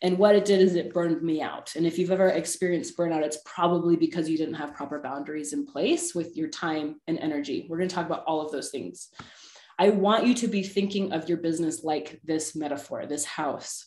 And 0.00 0.16
what 0.16 0.36
it 0.36 0.44
did 0.44 0.60
is 0.60 0.76
it 0.76 0.94
burned 0.94 1.22
me 1.22 1.42
out. 1.42 1.74
And 1.74 1.86
if 1.86 1.98
you've 1.98 2.12
ever 2.12 2.28
experienced 2.28 2.96
burnout, 2.96 3.24
it's 3.24 3.40
probably 3.44 3.96
because 3.96 4.28
you 4.28 4.38
didn't 4.38 4.54
have 4.54 4.74
proper 4.74 5.00
boundaries 5.00 5.52
in 5.54 5.66
place 5.66 6.14
with 6.14 6.36
your 6.36 6.48
time 6.50 7.00
and 7.08 7.18
energy. 7.18 7.66
We're 7.68 7.78
going 7.78 7.88
to 7.88 7.94
talk 7.94 8.06
about 8.06 8.24
all 8.28 8.40
of 8.40 8.52
those 8.52 8.70
things. 8.70 9.08
I 9.76 9.90
want 9.90 10.24
you 10.24 10.34
to 10.34 10.46
be 10.46 10.62
thinking 10.62 11.12
of 11.12 11.28
your 11.28 11.38
business 11.38 11.82
like 11.82 12.20
this 12.22 12.54
metaphor, 12.54 13.06
this 13.06 13.24
house, 13.24 13.86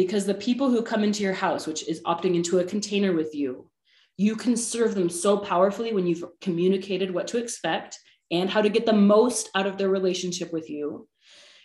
because 0.00 0.24
the 0.24 0.32
people 0.32 0.70
who 0.70 0.80
come 0.80 1.04
into 1.04 1.22
your 1.22 1.34
house, 1.34 1.66
which 1.66 1.86
is 1.86 2.00
opting 2.04 2.34
into 2.34 2.58
a 2.58 2.64
container 2.64 3.12
with 3.12 3.34
you, 3.34 3.70
you 4.16 4.34
can 4.34 4.56
serve 4.56 4.94
them 4.94 5.10
so 5.10 5.36
powerfully 5.36 5.92
when 5.92 6.06
you've 6.06 6.24
communicated 6.40 7.12
what 7.12 7.28
to 7.28 7.36
expect 7.36 7.98
and 8.30 8.48
how 8.48 8.62
to 8.62 8.70
get 8.70 8.86
the 8.86 8.94
most 8.94 9.50
out 9.54 9.66
of 9.66 9.76
their 9.76 9.90
relationship 9.90 10.54
with 10.54 10.70
you. 10.70 11.06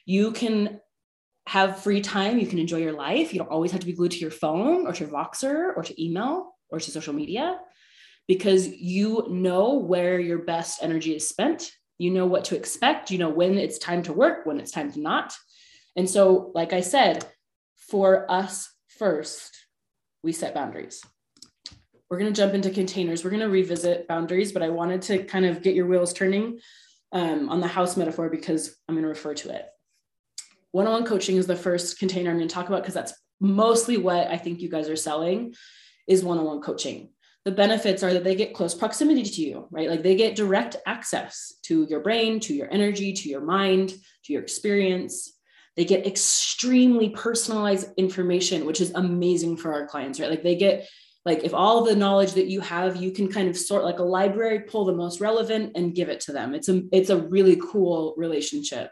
You 0.05 0.33
can 0.33 0.81
have 1.47 1.79
free 1.79 2.01
time. 2.01 2.37
You 2.37 2.45
can 2.45 2.59
enjoy 2.59 2.79
your 2.79 2.91
life. 2.91 3.31
You 3.31 3.39
don't 3.39 3.51
always 3.51 3.71
have 3.71 3.79
to 3.79 3.85
be 3.85 3.93
glued 3.93 4.11
to 4.11 4.19
your 4.19 4.31
phone 4.31 4.85
or 4.85 4.91
to 4.91 5.07
Voxer 5.07 5.71
or 5.73 5.83
to 5.83 6.03
email 6.03 6.57
or 6.69 6.81
to 6.81 6.91
social 6.91 7.13
media 7.13 7.57
because 8.27 8.67
you 8.67 9.27
know 9.29 9.75
where 9.75 10.19
your 10.19 10.39
best 10.39 10.83
energy 10.83 11.15
is 11.15 11.29
spent. 11.29 11.71
You 11.99 12.11
know 12.11 12.25
what 12.25 12.43
to 12.45 12.57
expect. 12.57 13.11
You 13.11 13.17
know 13.17 13.29
when 13.29 13.57
it's 13.57 13.77
time 13.77 14.03
to 14.03 14.11
work, 14.11 14.45
when 14.45 14.59
it's 14.59 14.71
time 14.71 14.91
to 14.91 14.99
not. 14.99 15.33
And 15.95 16.09
so, 16.09 16.51
like 16.53 16.73
I 16.73 16.81
said, 16.81 17.25
for 17.89 18.29
us 18.31 18.69
first, 18.87 19.55
we 20.23 20.31
set 20.31 20.53
boundaries 20.53 21.03
we're 22.09 22.19
going 22.19 22.31
to 22.31 22.41
jump 22.41 22.53
into 22.53 22.69
containers. 22.69 23.23
We're 23.23 23.31
going 23.31 23.41
to 23.41 23.49
revisit 23.49 24.07
boundaries, 24.07 24.51
but 24.51 24.61
I 24.61 24.69
wanted 24.69 25.01
to 25.03 25.23
kind 25.23 25.45
of 25.45 25.61
get 25.61 25.75
your 25.75 25.87
wheels 25.87 26.13
turning 26.13 26.59
um, 27.11 27.49
on 27.49 27.59
the 27.59 27.67
house 27.67 27.97
metaphor 27.97 28.29
because 28.29 28.75
I'm 28.87 28.95
going 28.95 29.03
to 29.03 29.09
refer 29.09 29.33
to 29.33 29.55
it. 29.55 29.65
One 30.71 30.87
on 30.87 30.93
one 30.93 31.05
coaching 31.05 31.37
is 31.37 31.47
the 31.47 31.55
first 31.55 31.99
container 31.99 32.29
I'm 32.29 32.37
going 32.37 32.47
to 32.47 32.53
talk 32.53 32.67
about 32.67 32.83
because 32.83 32.93
that's 32.93 33.13
mostly 33.39 33.97
what 33.97 34.27
I 34.27 34.37
think 34.37 34.61
you 34.61 34.69
guys 34.69 34.89
are 34.89 34.95
selling 34.95 35.55
is 36.07 36.23
one 36.23 36.37
on 36.37 36.45
one 36.45 36.61
coaching. 36.61 37.09
The 37.43 37.51
benefits 37.51 38.03
are 38.03 38.13
that 38.13 38.23
they 38.23 38.35
get 38.35 38.53
close 38.53 38.73
proximity 38.73 39.23
to 39.23 39.41
you, 39.41 39.67
right? 39.71 39.89
Like 39.89 40.03
they 40.03 40.15
get 40.15 40.35
direct 40.35 40.77
access 40.85 41.53
to 41.63 41.85
your 41.89 41.99
brain, 41.99 42.39
to 42.41 42.53
your 42.53 42.71
energy, 42.71 43.13
to 43.13 43.29
your 43.29 43.41
mind, 43.41 43.89
to 43.89 44.33
your 44.33 44.41
experience. 44.41 45.34
They 45.75 45.85
get 45.85 46.07
extremely 46.07 47.09
personalized 47.09 47.89
information, 47.97 48.65
which 48.65 48.81
is 48.81 48.91
amazing 48.95 49.57
for 49.57 49.73
our 49.73 49.87
clients, 49.87 50.19
right? 50.19 50.29
Like 50.29 50.43
they 50.43 50.55
get 50.55 50.87
like 51.25 51.43
if 51.43 51.53
all 51.53 51.83
the 51.83 51.95
knowledge 51.95 52.33
that 52.33 52.47
you 52.47 52.61
have 52.61 52.97
you 52.97 53.11
can 53.11 53.31
kind 53.31 53.49
of 53.49 53.57
sort 53.57 53.83
like 53.83 53.99
a 53.99 54.03
library 54.03 54.61
pull 54.61 54.85
the 54.85 54.93
most 54.93 55.19
relevant 55.19 55.71
and 55.75 55.95
give 55.95 56.09
it 56.09 56.19
to 56.21 56.31
them. 56.31 56.53
It's 56.53 56.69
a 56.69 56.83
it's 56.91 57.09
a 57.09 57.17
really 57.17 57.59
cool 57.61 58.13
relationship. 58.17 58.91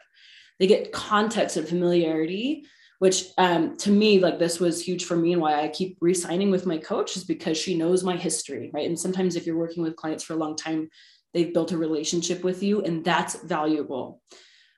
They 0.60 0.68
get 0.68 0.92
context 0.92 1.58
and 1.58 1.68
familiarity 1.68 2.66
which 3.00 3.25
um, 3.38 3.75
to 3.75 3.92
me 3.92 4.20
like 4.20 4.40
this 4.40 4.62
was 4.62 4.82
huge 4.82 5.04
for 5.04 5.18
me 5.18 5.34
and 5.34 5.42
why 5.42 5.62
i 5.62 5.68
keep 5.68 5.98
re-signing 6.00 6.50
with 6.50 6.66
my 6.66 6.78
coach 6.78 7.18
is 7.18 7.25
because 7.25 7.58
she 7.58 7.75
knows 7.75 8.02
my 8.02 8.16
history 8.16 8.72
right? 8.74 8.88
And 8.88 8.98
sometimes 8.98 9.36
if 9.36 9.46
you're 9.46 9.58
working 9.58 9.84
with 9.84 9.98
clients 9.98 10.24
for 10.24 10.34
a 10.34 10.38
long 10.38 10.56
time 10.56 10.90
they've 11.34 11.54
built 11.54 11.74
a 11.74 11.78
relationship 11.78 12.44
with 12.44 12.63
you 12.63 12.82
and 12.82 13.04
that's 13.04 13.42
valuable. 13.44 14.22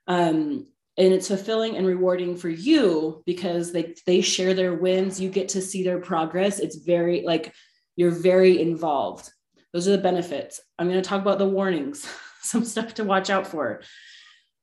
Um, 0.07 0.67
and 0.97 1.13
it's 1.13 1.27
fulfilling 1.27 1.75
and 1.75 1.85
rewarding 1.85 2.37
for 2.37 2.49
you 2.49 3.21
because 3.25 3.71
they 3.71 3.95
they 4.05 4.21
share 4.21 4.53
their 4.53 4.73
wins. 4.73 5.19
You 5.19 5.29
get 5.29 5.49
to 5.49 5.61
see 5.61 5.83
their 5.83 5.99
progress. 5.99 6.59
It's 6.59 6.77
very 6.77 7.23
like 7.23 7.53
you're 7.95 8.11
very 8.11 8.61
involved. 8.61 9.29
Those 9.73 9.87
are 9.87 9.91
the 9.91 9.97
benefits. 9.97 10.61
I'm 10.79 10.87
going 10.89 11.01
to 11.01 11.07
talk 11.07 11.21
about 11.21 11.37
the 11.37 11.47
warnings 11.47 12.07
some 12.41 12.63
stuff 12.63 12.93
to 12.95 13.03
watch 13.03 13.29
out 13.29 13.47
for. 13.47 13.81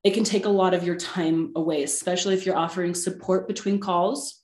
It 0.04 0.14
can 0.14 0.24
take 0.24 0.46
a 0.46 0.50
lot 0.50 0.74
of 0.74 0.84
your 0.84 0.96
time 0.96 1.52
away 1.54 1.82
especially 1.82 2.34
if 2.34 2.46
you're 2.46 2.56
offering 2.56 2.94
support 2.94 3.46
between 3.46 3.78
calls. 3.78 4.38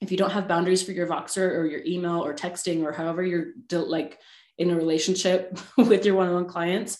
If 0.00 0.10
you 0.10 0.16
don't 0.16 0.30
have 0.30 0.48
boundaries 0.48 0.82
for 0.82 0.92
your 0.92 1.06
voxer 1.06 1.50
or 1.50 1.66
your 1.66 1.82
email 1.84 2.24
or 2.24 2.34
texting 2.34 2.84
or 2.84 2.92
however 2.92 3.22
you're 3.22 3.48
like 3.70 4.18
in 4.58 4.70
a 4.70 4.76
relationship 4.76 5.58
with 5.76 6.04
your 6.04 6.16
one-on-one 6.16 6.46
clients 6.46 6.98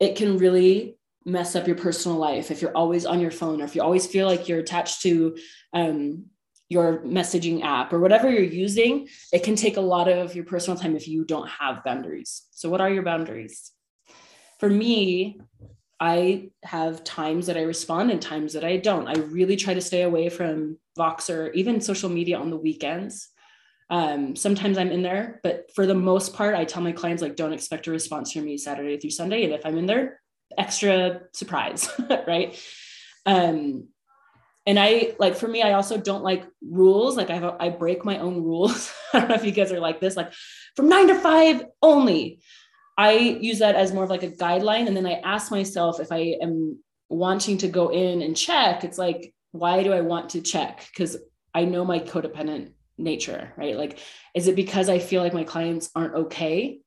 it 0.00 0.16
can 0.16 0.38
really 0.38 0.96
mess 1.24 1.54
up 1.54 1.66
your 1.66 1.76
personal 1.76 2.18
life. 2.18 2.50
If 2.50 2.62
you're 2.62 2.76
always 2.76 3.04
on 3.06 3.20
your 3.20 3.30
phone 3.30 3.60
or 3.60 3.64
if 3.64 3.74
you 3.74 3.82
always 3.82 4.06
feel 4.06 4.26
like 4.26 4.48
you're 4.48 4.60
attached 4.60 5.02
to 5.02 5.36
um, 5.72 6.26
your 6.70 7.00
messaging 7.00 7.62
app 7.62 7.92
or 7.92 7.98
whatever 7.98 8.30
you're 8.30 8.42
using 8.42 9.08
it 9.32 9.42
can 9.42 9.56
take 9.56 9.76
a 9.76 9.80
lot 9.80 10.08
of 10.08 10.34
your 10.34 10.44
personal 10.44 10.78
time 10.78 10.96
if 10.96 11.08
you 11.08 11.24
don't 11.24 11.48
have 11.48 11.84
boundaries. 11.84 12.46
So 12.52 12.70
what 12.70 12.80
are 12.80 12.88
your 12.88 13.02
boundaries? 13.02 13.72
For 14.58 14.70
me 14.70 15.40
i 16.02 16.48
have 16.62 17.04
times 17.04 17.46
that 17.46 17.58
i 17.58 17.62
respond 17.62 18.10
and 18.10 18.22
times 18.22 18.54
that 18.54 18.64
i 18.64 18.78
don't. 18.78 19.06
I 19.06 19.20
really 19.20 19.56
try 19.56 19.74
to 19.74 19.82
stay 19.82 20.02
away 20.02 20.30
from 20.30 20.78
voxer 20.98 21.52
even 21.54 21.80
social 21.80 22.08
media 22.08 22.38
on 22.38 22.48
the 22.48 22.56
weekends. 22.56 23.28
Um, 23.90 24.36
sometimes 24.36 24.78
i'm 24.78 24.92
in 24.92 25.02
there 25.02 25.40
but 25.42 25.70
for 25.74 25.84
the 25.84 25.94
most 25.94 26.34
part 26.34 26.54
i 26.54 26.64
tell 26.64 26.82
my 26.82 26.92
clients 26.92 27.22
like 27.22 27.36
don't 27.36 27.52
expect 27.52 27.88
a 27.88 27.90
response 27.90 28.32
from 28.32 28.44
me 28.44 28.56
saturday 28.56 28.98
through 28.98 29.10
sunday. 29.10 29.44
And 29.44 29.52
if 29.52 29.66
i'm 29.66 29.76
in 29.76 29.86
there 29.86 30.20
extra 30.56 31.22
surprise, 31.32 31.88
right? 32.26 32.58
Um, 33.26 33.88
and 34.66 34.78
I 34.78 35.14
like 35.18 35.36
for 35.36 35.48
me, 35.48 35.62
I 35.62 35.72
also 35.72 35.96
don't 35.96 36.22
like 36.22 36.46
rules. 36.62 37.16
Like 37.16 37.30
I 37.30 37.56
I 37.58 37.68
break 37.70 38.04
my 38.04 38.18
own 38.18 38.42
rules. 38.42 38.92
I 39.12 39.20
don't 39.20 39.28
know 39.28 39.34
if 39.34 39.44
you 39.44 39.52
guys 39.52 39.72
are 39.72 39.80
like 39.80 40.00
this, 40.00 40.16
like 40.16 40.32
from 40.76 40.88
nine 40.88 41.08
to 41.08 41.18
five 41.18 41.64
only. 41.82 42.40
I 42.96 43.12
use 43.12 43.60
that 43.60 43.76
as 43.76 43.94
more 43.94 44.04
of 44.04 44.10
like 44.10 44.22
a 44.22 44.30
guideline. 44.30 44.86
And 44.86 44.94
then 44.94 45.06
I 45.06 45.14
ask 45.24 45.50
myself 45.50 46.00
if 46.00 46.12
I 46.12 46.36
am 46.42 46.78
wanting 47.08 47.56
to 47.58 47.68
go 47.68 47.88
in 47.88 48.20
and 48.20 48.36
check, 48.36 48.84
it's 48.84 48.98
like, 48.98 49.32
why 49.52 49.82
do 49.82 49.92
I 49.92 50.02
want 50.02 50.30
to 50.30 50.42
check? 50.42 50.86
Because 50.90 51.16
I 51.54 51.64
know 51.64 51.84
my 51.84 51.98
codependent 51.98 52.72
nature, 52.98 53.54
right? 53.56 53.76
Like, 53.76 53.98
is 54.34 54.48
it 54.48 54.54
because 54.54 54.90
I 54.90 54.98
feel 54.98 55.22
like 55.22 55.32
my 55.32 55.44
clients 55.44 55.90
aren't 55.96 56.14
okay? 56.14 56.80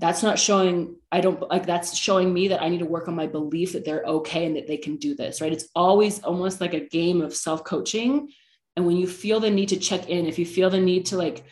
That's 0.00 0.22
not 0.22 0.38
showing, 0.38 0.96
I 1.12 1.20
don't 1.20 1.40
like 1.48 1.66
that's 1.66 1.96
showing 1.96 2.32
me 2.32 2.48
that 2.48 2.62
I 2.62 2.68
need 2.68 2.78
to 2.78 2.86
work 2.86 3.06
on 3.06 3.14
my 3.14 3.26
belief 3.26 3.74
that 3.74 3.84
they're 3.84 4.02
okay 4.04 4.46
and 4.46 4.56
that 4.56 4.66
they 4.66 4.78
can 4.78 4.96
do 4.96 5.14
this, 5.14 5.40
right? 5.40 5.52
It's 5.52 5.68
always 5.74 6.20
almost 6.22 6.60
like 6.60 6.74
a 6.74 6.88
game 6.88 7.20
of 7.20 7.36
self 7.36 7.64
coaching. 7.64 8.30
And 8.76 8.86
when 8.86 8.96
you 8.96 9.06
feel 9.06 9.40
the 9.40 9.50
need 9.50 9.68
to 9.70 9.76
check 9.78 10.08
in, 10.08 10.26
if 10.26 10.38
you 10.38 10.46
feel 10.46 10.70
the 10.70 10.80
need 10.80 11.06
to 11.06 11.16
like 11.16 11.44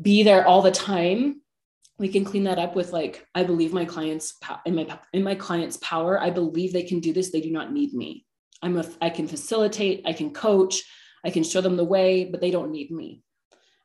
be 0.00 0.22
there 0.22 0.46
all 0.46 0.62
the 0.62 0.70
time, 0.70 1.42
we 1.98 2.08
can 2.08 2.24
clean 2.24 2.44
that 2.44 2.58
up 2.58 2.74
with 2.74 2.92
like 2.92 3.26
i 3.34 3.42
believe 3.42 3.72
my 3.72 3.84
clients 3.84 4.34
in 4.66 4.74
my 4.74 4.98
in 5.12 5.22
my 5.22 5.34
clients 5.34 5.76
power 5.78 6.20
i 6.20 6.30
believe 6.30 6.72
they 6.72 6.82
can 6.82 7.00
do 7.00 7.12
this 7.12 7.30
they 7.30 7.40
do 7.40 7.50
not 7.50 7.72
need 7.72 7.94
me 7.94 8.24
i'm 8.62 8.76
a 8.78 8.84
i 9.00 9.10
can 9.10 9.28
facilitate 9.28 10.02
i 10.06 10.12
can 10.12 10.32
coach 10.32 10.82
i 11.24 11.30
can 11.30 11.44
show 11.44 11.60
them 11.60 11.76
the 11.76 11.84
way 11.84 12.24
but 12.24 12.40
they 12.40 12.50
don't 12.50 12.72
need 12.72 12.90
me 12.90 13.22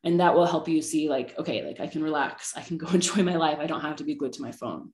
and 0.04 0.20
that 0.20 0.34
will 0.34 0.46
help 0.46 0.68
you 0.68 0.82
see 0.82 1.10
like 1.10 1.38
okay 1.38 1.66
like 1.66 1.80
i 1.80 1.88
can 1.88 2.04
relax 2.04 2.54
i 2.56 2.62
can 2.62 2.78
go 2.84 2.88
enjoy 2.90 3.24
my 3.24 3.36
life 3.36 3.60
i 3.60 3.68
don't 3.68 3.82
have 3.82 3.96
to 3.98 4.04
be 4.04 4.16
glued 4.16 4.34
to 4.34 4.42
my 4.42 4.52
phone. 4.52 4.92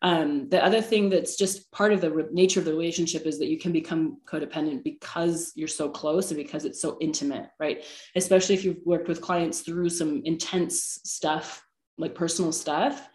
Um, 0.00 0.48
the 0.48 0.64
other 0.64 0.80
thing 0.80 1.10
that's 1.10 1.34
just 1.34 1.72
part 1.72 1.92
of 1.92 2.00
the 2.00 2.12
re- 2.12 2.26
nature 2.30 2.60
of 2.60 2.66
the 2.66 2.70
relationship 2.70 3.26
is 3.26 3.36
that 3.40 3.48
you 3.48 3.58
can 3.58 3.72
become 3.72 4.18
codependent 4.26 4.84
because 4.84 5.50
you're 5.56 5.66
so 5.66 5.88
close 5.88 6.30
and 6.30 6.38
because 6.38 6.64
it's 6.64 6.80
so 6.80 6.98
intimate 7.00 7.48
right? 7.58 7.84
Especially 8.14 8.54
if 8.54 8.64
you've 8.64 8.78
worked 8.84 9.08
with 9.08 9.20
clients 9.20 9.62
through 9.62 9.88
some 9.88 10.22
intense 10.24 11.00
stuff 11.02 11.66
like 11.98 12.14
personal 12.14 12.52
stuff 12.52 13.08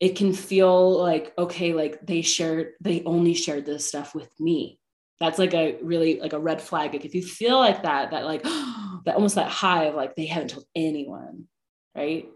it 0.00 0.16
can 0.16 0.32
feel 0.32 0.98
like 0.98 1.32
okay 1.38 1.74
like 1.74 2.04
they 2.04 2.22
shared 2.22 2.72
they 2.80 3.02
only 3.04 3.34
shared 3.34 3.66
this 3.66 3.86
stuff 3.86 4.14
with 4.14 4.28
me. 4.40 4.80
That's 5.20 5.38
like 5.38 5.52
a 5.52 5.78
really 5.82 6.18
like 6.18 6.32
a 6.32 6.38
red 6.38 6.62
flag. 6.62 6.94
Like 6.94 7.04
if 7.04 7.14
you 7.14 7.22
feel 7.22 7.58
like 7.58 7.82
that 7.82 8.10
that 8.10 8.24
like 8.24 8.42
that 9.04 9.14
almost 9.14 9.34
that 9.36 9.48
high 9.48 9.84
of 9.84 9.94
like 9.94 10.16
they 10.16 10.26
haven't 10.26 10.50
told 10.50 10.66
anyone 10.74 11.46
right? 11.94 12.28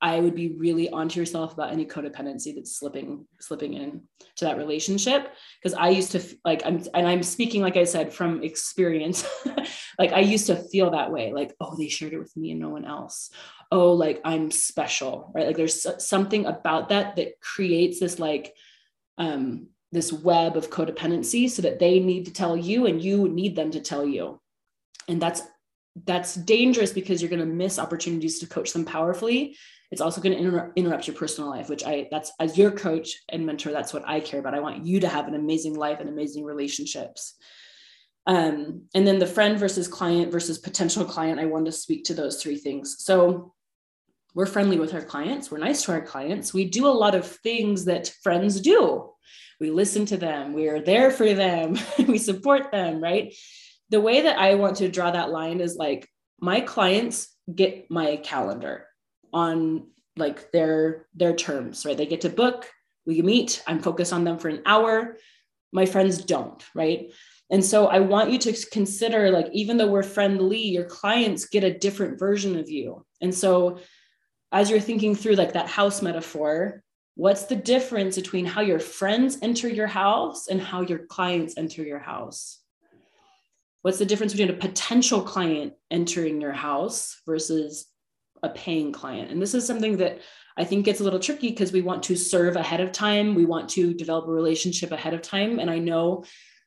I 0.00 0.20
would 0.20 0.36
be 0.36 0.54
really 0.56 0.88
onto 0.90 1.18
yourself 1.18 1.52
about 1.54 1.72
any 1.72 1.84
codependency 1.84 2.54
that's 2.54 2.76
slipping 2.76 3.26
slipping 3.40 3.74
in 3.74 4.02
to 4.36 4.44
that 4.44 4.56
relationship. 4.56 5.34
Because 5.60 5.74
I 5.76 5.88
used 5.88 6.12
to 6.12 6.22
like 6.44 6.62
I'm 6.64 6.84
and 6.94 7.06
I'm 7.06 7.22
speaking 7.22 7.62
like 7.62 7.76
I 7.76 7.84
said 7.84 8.12
from 8.12 8.42
experience. 8.42 9.26
Like 9.98 10.12
I 10.12 10.20
used 10.20 10.46
to 10.46 10.54
feel 10.54 10.92
that 10.92 11.10
way 11.10 11.32
like 11.32 11.56
oh 11.60 11.74
they 11.76 11.88
shared 11.88 12.12
it 12.12 12.20
with 12.20 12.36
me 12.36 12.52
and 12.52 12.60
no 12.60 12.68
one 12.68 12.84
else. 12.84 13.30
Oh 13.72 13.94
like 13.94 14.20
I'm 14.24 14.52
special 14.52 15.32
right? 15.34 15.48
Like 15.48 15.56
there's 15.56 15.84
something 16.06 16.46
about 16.46 16.90
that 16.90 17.16
that 17.16 17.40
creates 17.40 17.98
this 17.98 18.20
like 18.20 18.54
um 19.16 19.70
this 19.90 20.12
web 20.12 20.56
of 20.56 20.70
codependency 20.70 21.50
so 21.50 21.62
that 21.62 21.80
they 21.80 21.98
need 21.98 22.26
to 22.26 22.32
tell 22.32 22.56
you 22.56 22.86
and 22.86 23.02
you 23.02 23.28
need 23.28 23.56
them 23.56 23.72
to 23.72 23.80
tell 23.80 24.06
you 24.06 24.40
and 25.08 25.20
that's 25.20 25.42
that's 26.04 26.34
dangerous 26.34 26.92
because 26.92 27.20
you're 27.20 27.30
going 27.30 27.40
to 27.40 27.46
miss 27.46 27.78
opportunities 27.78 28.38
to 28.38 28.46
coach 28.46 28.72
them 28.72 28.84
powerfully. 28.84 29.56
It's 29.90 30.00
also 30.00 30.20
going 30.20 30.36
to 30.36 30.42
inter- 30.44 30.72
interrupt 30.76 31.08
your 31.08 31.16
personal 31.16 31.50
life 31.50 31.68
which 31.68 31.84
i 31.84 32.06
that's 32.10 32.30
as 32.38 32.58
your 32.58 32.70
coach 32.70 33.16
and 33.30 33.44
mentor 33.44 33.72
that's 33.72 33.92
what 33.92 34.06
i 34.06 34.20
care 34.20 34.40
about. 34.40 34.54
I 34.54 34.60
want 34.60 34.86
you 34.86 35.00
to 35.00 35.08
have 35.08 35.28
an 35.28 35.34
amazing 35.34 35.74
life 35.74 36.00
and 36.00 36.08
amazing 36.08 36.44
relationships. 36.44 37.34
Um, 38.26 38.82
and 38.94 39.06
then 39.06 39.18
the 39.18 39.26
friend 39.26 39.58
versus 39.58 39.88
client 39.88 40.30
versus 40.30 40.58
potential 40.58 41.04
client 41.04 41.40
i 41.40 41.46
want 41.46 41.64
to 41.66 41.72
speak 41.72 42.04
to 42.04 42.14
those 42.14 42.42
three 42.42 42.56
things. 42.56 42.96
So 42.98 43.54
we're 44.34 44.46
friendly 44.46 44.78
with 44.78 44.94
our 44.94 45.02
clients. 45.02 45.50
We're 45.50 45.58
nice 45.58 45.82
to 45.84 45.92
our 45.92 46.02
clients. 46.02 46.52
We 46.52 46.66
do 46.66 46.86
a 46.86 47.00
lot 47.04 47.14
of 47.14 47.26
things 47.26 47.86
that 47.86 48.12
friends 48.22 48.60
do. 48.60 49.10
We 49.58 49.70
listen 49.70 50.06
to 50.06 50.16
them. 50.16 50.52
We're 50.52 50.80
there 50.80 51.10
for 51.10 51.32
them. 51.32 51.76
We 52.06 52.18
support 52.18 52.70
them 52.70 53.02
right 53.02 53.34
the 53.90 54.00
way 54.00 54.22
that 54.22 54.38
i 54.38 54.54
want 54.54 54.76
to 54.76 54.88
draw 54.88 55.10
that 55.10 55.30
line 55.30 55.60
is 55.60 55.76
like 55.76 56.08
my 56.40 56.60
clients 56.60 57.34
get 57.52 57.90
my 57.90 58.16
calendar 58.16 58.86
on 59.32 59.86
like 60.16 60.50
their 60.52 61.06
their 61.14 61.34
terms 61.34 61.84
right? 61.84 61.96
They 61.96 62.06
get 62.06 62.22
to 62.22 62.28
book 62.28 62.66
we 63.06 63.22
meet 63.22 63.62
i'm 63.66 63.80
focused 63.80 64.12
on 64.12 64.24
them 64.24 64.38
for 64.38 64.48
an 64.48 64.62
hour. 64.66 65.16
My 65.72 65.86
friends 65.86 66.24
don't 66.24 66.64
right? 66.74 67.12
And 67.50 67.64
so 67.64 67.86
i 67.86 68.00
want 68.00 68.30
you 68.30 68.38
to 68.38 68.66
consider 68.70 69.30
like 69.30 69.48
even 69.52 69.76
though 69.76 69.88
we're 69.88 70.02
friendly 70.02 70.60
your 70.60 70.84
clients 70.84 71.46
get 71.46 71.64
a 71.64 71.78
different 71.78 72.18
version 72.18 72.58
of 72.58 72.68
you. 72.68 73.04
And 73.20 73.34
so 73.34 73.78
as 74.52 74.70
you're 74.70 74.80
thinking 74.80 75.14
through 75.14 75.34
like 75.34 75.52
that 75.54 75.68
house 75.68 76.02
metaphor 76.02 76.82
what's 77.14 77.44
the 77.44 77.56
difference 77.56 78.14
between 78.14 78.46
how 78.46 78.60
your 78.60 78.78
friends 78.78 79.38
enter 79.42 79.68
your 79.68 79.88
house 79.88 80.46
and 80.46 80.60
how 80.60 80.82
your 80.82 81.00
clients 81.06 81.56
enter 81.56 81.82
your 81.82 81.98
house 81.98 82.57
what's 83.82 83.98
the 83.98 84.06
difference 84.06 84.32
between 84.32 84.50
a 84.50 84.58
potential 84.58 85.22
client 85.22 85.74
entering 85.90 86.40
your 86.40 86.52
house 86.52 87.20
versus 87.26 87.86
a 88.42 88.48
paying 88.48 88.92
client. 88.92 89.30
And 89.30 89.40
this 89.40 89.54
is 89.54 89.66
something 89.66 89.96
that 89.98 90.20
I 90.56 90.64
think 90.64 90.84
gets 90.84 91.00
a 91.00 91.04
little 91.04 91.20
tricky 91.20 91.50
because 91.50 91.72
we 91.72 91.82
want 91.82 92.02
to 92.04 92.16
serve 92.16 92.56
ahead 92.56 92.80
of 92.80 92.92
time. 92.92 93.34
We 93.34 93.44
want 93.44 93.68
to 93.70 93.94
develop 93.94 94.26
a 94.26 94.32
relationship 94.32 94.92
ahead 94.92 95.14
of 95.14 95.22
time. 95.22 95.58
And 95.58 95.70
I 95.70 95.78
know 95.78 96.24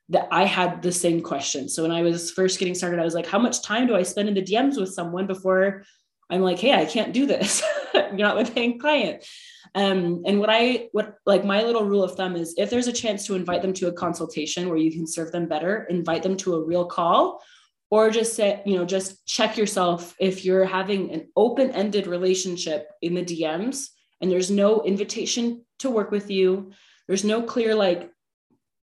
that 0.09 0.27
I 0.31 0.45
had 0.45 0.81
the 0.81 0.91
same 0.91 1.21
question. 1.21 1.69
So 1.69 1.83
when 1.83 1.91
I 1.91 2.01
was 2.01 2.31
first 2.31 2.59
getting 2.59 2.75
started, 2.75 2.99
I 2.99 3.05
was 3.05 3.13
like, 3.13 3.27
how 3.27 3.39
much 3.39 3.61
time 3.61 3.87
do 3.87 3.95
I 3.95 4.03
spend 4.03 4.27
in 4.27 4.35
the 4.35 4.41
DMs 4.41 4.77
with 4.77 4.93
someone 4.93 5.27
before 5.27 5.83
I'm 6.29 6.41
like, 6.41 6.59
hey, 6.59 6.73
I 6.73 6.85
can't 6.85 7.13
do 7.13 7.25
this. 7.25 7.61
You're 7.93 8.13
not 8.13 8.37
my 8.37 8.43
paying 8.43 8.79
client. 8.79 9.23
Um, 9.73 10.23
and 10.25 10.39
what 10.39 10.49
I 10.49 10.89
what 10.91 11.15
like 11.25 11.45
my 11.45 11.63
little 11.63 11.85
rule 11.85 12.03
of 12.03 12.15
thumb 12.15 12.35
is 12.35 12.53
if 12.57 12.69
there's 12.69 12.87
a 12.87 12.93
chance 12.93 13.25
to 13.25 13.35
invite 13.35 13.61
them 13.61 13.73
to 13.73 13.87
a 13.87 13.93
consultation 13.93 14.67
where 14.67 14.77
you 14.77 14.91
can 14.91 15.07
serve 15.07 15.31
them 15.31 15.47
better, 15.47 15.85
invite 15.89 16.23
them 16.23 16.35
to 16.37 16.55
a 16.55 16.63
real 16.63 16.85
call 16.85 17.41
or 17.89 18.09
just 18.09 18.35
say, 18.35 18.61
you 18.65 18.77
know, 18.77 18.85
just 18.85 19.25
check 19.25 19.57
yourself 19.57 20.15
if 20.19 20.45
you're 20.45 20.65
having 20.65 21.11
an 21.11 21.27
open-ended 21.35 22.07
relationship 22.07 22.89
in 23.01 23.13
the 23.13 23.23
DMs 23.23 23.87
and 24.21 24.31
there's 24.31 24.51
no 24.51 24.81
invitation 24.83 25.65
to 25.79 25.89
work 25.89 26.11
with 26.11 26.29
you. 26.29 26.71
There's 27.07 27.25
no 27.25 27.41
clear 27.41 27.75
like 27.75 28.11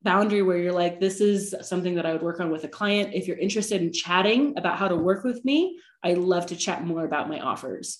boundary 0.02 0.42
where 0.42 0.58
you're 0.58 0.74
like, 0.74 1.00
this 1.00 1.22
is 1.22 1.56
something 1.62 1.96
that 1.96 2.06
I 2.06 2.14
would 2.14 2.22
work 2.22 2.40
on 2.40 2.52
with 2.52 2.64
a 2.64 2.70
client. 2.70 3.14
If 3.14 3.28
you're 3.28 3.38
interested 3.38 3.82
in 3.82 3.92
chatting 3.92 4.58
about 4.58 4.78
how 4.78 4.88
to 4.88 4.96
work 4.96 5.24
with 5.24 5.44
me, 5.44 5.80
I 6.04 6.14
love 6.14 6.48
to 6.48 6.56
chat 6.56 6.86
more 6.86 7.06
about 7.06 7.30
my 7.30 7.40
offers. 7.40 8.00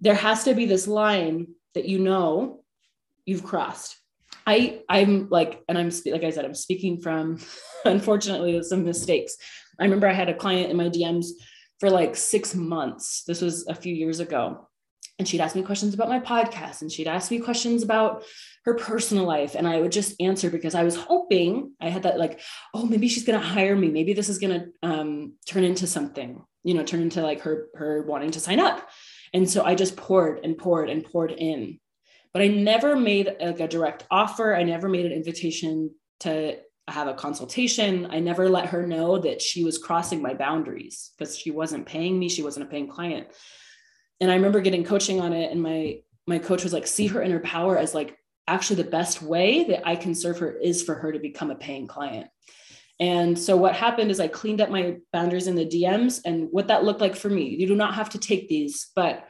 There 0.00 0.14
has 0.14 0.44
to 0.44 0.54
be 0.54 0.66
this 0.66 0.88
line 0.88 1.54
that 1.74 1.86
you 1.86 1.98
know 1.98 2.64
you've 3.24 3.44
crossed. 3.44 3.96
I 4.46 4.82
I'm 4.88 5.28
like, 5.30 5.62
and 5.68 5.78
I'm 5.78 5.90
like 6.06 6.24
I 6.24 6.30
said, 6.30 6.44
I'm 6.44 6.54
speaking 6.54 7.00
from 7.00 7.38
unfortunately 7.84 8.62
some 8.62 8.84
mistakes 8.84 9.36
I 9.78 9.84
remember 9.84 10.08
I 10.08 10.12
had 10.12 10.28
a 10.28 10.34
client 10.34 10.70
in 10.70 10.76
my 10.76 10.88
DMs 10.88 11.26
for 11.80 11.90
like 11.90 12.16
six 12.16 12.54
months. 12.54 13.24
This 13.26 13.40
was 13.40 13.66
a 13.66 13.74
few 13.74 13.94
years 13.94 14.20
ago. 14.20 14.68
And 15.18 15.28
she'd 15.28 15.40
ask 15.40 15.54
me 15.54 15.62
questions 15.62 15.94
about 15.94 16.08
my 16.08 16.18
podcast 16.18 16.82
and 16.82 16.90
she'd 16.90 17.06
ask 17.06 17.30
me 17.30 17.38
questions 17.38 17.84
about 17.84 18.24
her 18.64 18.74
personal 18.74 19.24
life. 19.24 19.54
And 19.54 19.68
I 19.68 19.80
would 19.80 19.92
just 19.92 20.20
answer 20.20 20.50
because 20.50 20.74
I 20.74 20.82
was 20.82 20.96
hoping 20.96 21.72
I 21.80 21.88
had 21.88 22.02
that, 22.02 22.18
like, 22.18 22.40
oh, 22.72 22.84
maybe 22.84 23.06
she's 23.06 23.24
going 23.24 23.38
to 23.38 23.46
hire 23.46 23.76
me. 23.76 23.90
Maybe 23.90 24.12
this 24.12 24.28
is 24.28 24.40
going 24.40 24.60
to 24.60 24.66
um, 24.82 25.34
turn 25.46 25.62
into 25.62 25.86
something, 25.86 26.42
you 26.64 26.74
know, 26.74 26.82
turn 26.82 27.00
into 27.00 27.22
like 27.22 27.42
her, 27.42 27.68
her 27.76 28.02
wanting 28.02 28.32
to 28.32 28.40
sign 28.40 28.58
up. 28.58 28.88
And 29.34 29.50
so 29.50 29.64
I 29.64 29.74
just 29.74 29.96
poured 29.96 30.40
and 30.44 30.56
poured 30.56 30.88
and 30.88 31.04
poured 31.04 31.32
in. 31.32 31.80
But 32.32 32.42
I 32.42 32.48
never 32.48 32.96
made 32.96 33.36
like 33.40 33.60
a 33.60 33.68
direct 33.68 34.06
offer. 34.10 34.54
I 34.54 34.62
never 34.62 34.88
made 34.88 35.06
an 35.06 35.12
invitation 35.12 35.90
to 36.20 36.56
have 36.88 37.08
a 37.08 37.14
consultation. 37.14 38.08
I 38.10 38.20
never 38.20 38.48
let 38.48 38.66
her 38.66 38.86
know 38.86 39.18
that 39.18 39.42
she 39.42 39.64
was 39.64 39.78
crossing 39.78 40.22
my 40.22 40.34
boundaries 40.34 41.12
because 41.18 41.36
she 41.36 41.50
wasn't 41.50 41.86
paying 41.86 42.18
me. 42.18 42.28
She 42.28 42.42
wasn't 42.42 42.66
a 42.66 42.68
paying 42.70 42.88
client. 42.88 43.28
And 44.20 44.30
I 44.30 44.34
remember 44.34 44.60
getting 44.60 44.84
coaching 44.84 45.20
on 45.20 45.32
it. 45.32 45.50
And 45.50 45.62
my 45.62 45.98
my 46.26 46.38
coach 46.38 46.62
was 46.62 46.72
like, 46.72 46.86
see 46.86 47.06
her 47.08 47.22
inner 47.22 47.40
power 47.40 47.76
as 47.76 47.94
like 47.94 48.16
actually 48.46 48.82
the 48.82 48.90
best 48.90 49.20
way 49.20 49.64
that 49.64 49.86
I 49.86 49.96
can 49.96 50.14
serve 50.14 50.38
her 50.38 50.52
is 50.52 50.82
for 50.82 50.94
her 50.94 51.12
to 51.12 51.18
become 51.18 51.50
a 51.50 51.56
paying 51.56 51.86
client. 51.86 52.28
And 53.00 53.38
so 53.38 53.56
what 53.56 53.74
happened 53.74 54.10
is 54.10 54.20
I 54.20 54.28
cleaned 54.28 54.60
up 54.60 54.70
my 54.70 54.96
boundaries 55.12 55.48
in 55.48 55.56
the 55.56 55.66
DMs 55.66 56.20
and 56.24 56.48
what 56.50 56.68
that 56.68 56.84
looked 56.84 57.00
like 57.00 57.16
for 57.16 57.28
me. 57.28 57.48
You 57.48 57.66
do 57.66 57.74
not 57.74 57.94
have 57.94 58.10
to 58.10 58.18
take 58.18 58.48
these, 58.48 58.90
but 58.94 59.28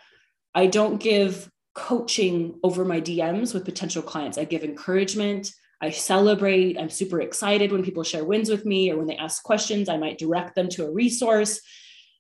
I 0.55 0.67
don't 0.67 1.01
give 1.01 1.51
coaching 1.75 2.59
over 2.63 2.85
my 2.85 3.01
DMs 3.01 3.53
with 3.53 3.65
potential 3.65 4.03
clients. 4.03 4.39
I 4.39 4.45
give 4.45 4.65
encouragement. 4.65 5.51
I 5.81 5.91
celebrate. 5.91 6.79
I'm 6.79 6.91
super 6.91 7.21
excited 7.21 7.73
when 7.73 7.83
people 7.83 8.05
share 8.05 8.25
wins 8.25 8.49
with 8.49 8.65
me 8.65 8.91
or 8.91 8.97
when 8.97 9.07
they 9.07 9.17
ask 9.17 9.43
questions. 9.43 9.89
I 9.89 9.97
might 9.97 10.19
direct 10.19 10.55
them 10.55 10.69
to 10.71 10.87
a 10.87 10.91
resource, 10.91 11.61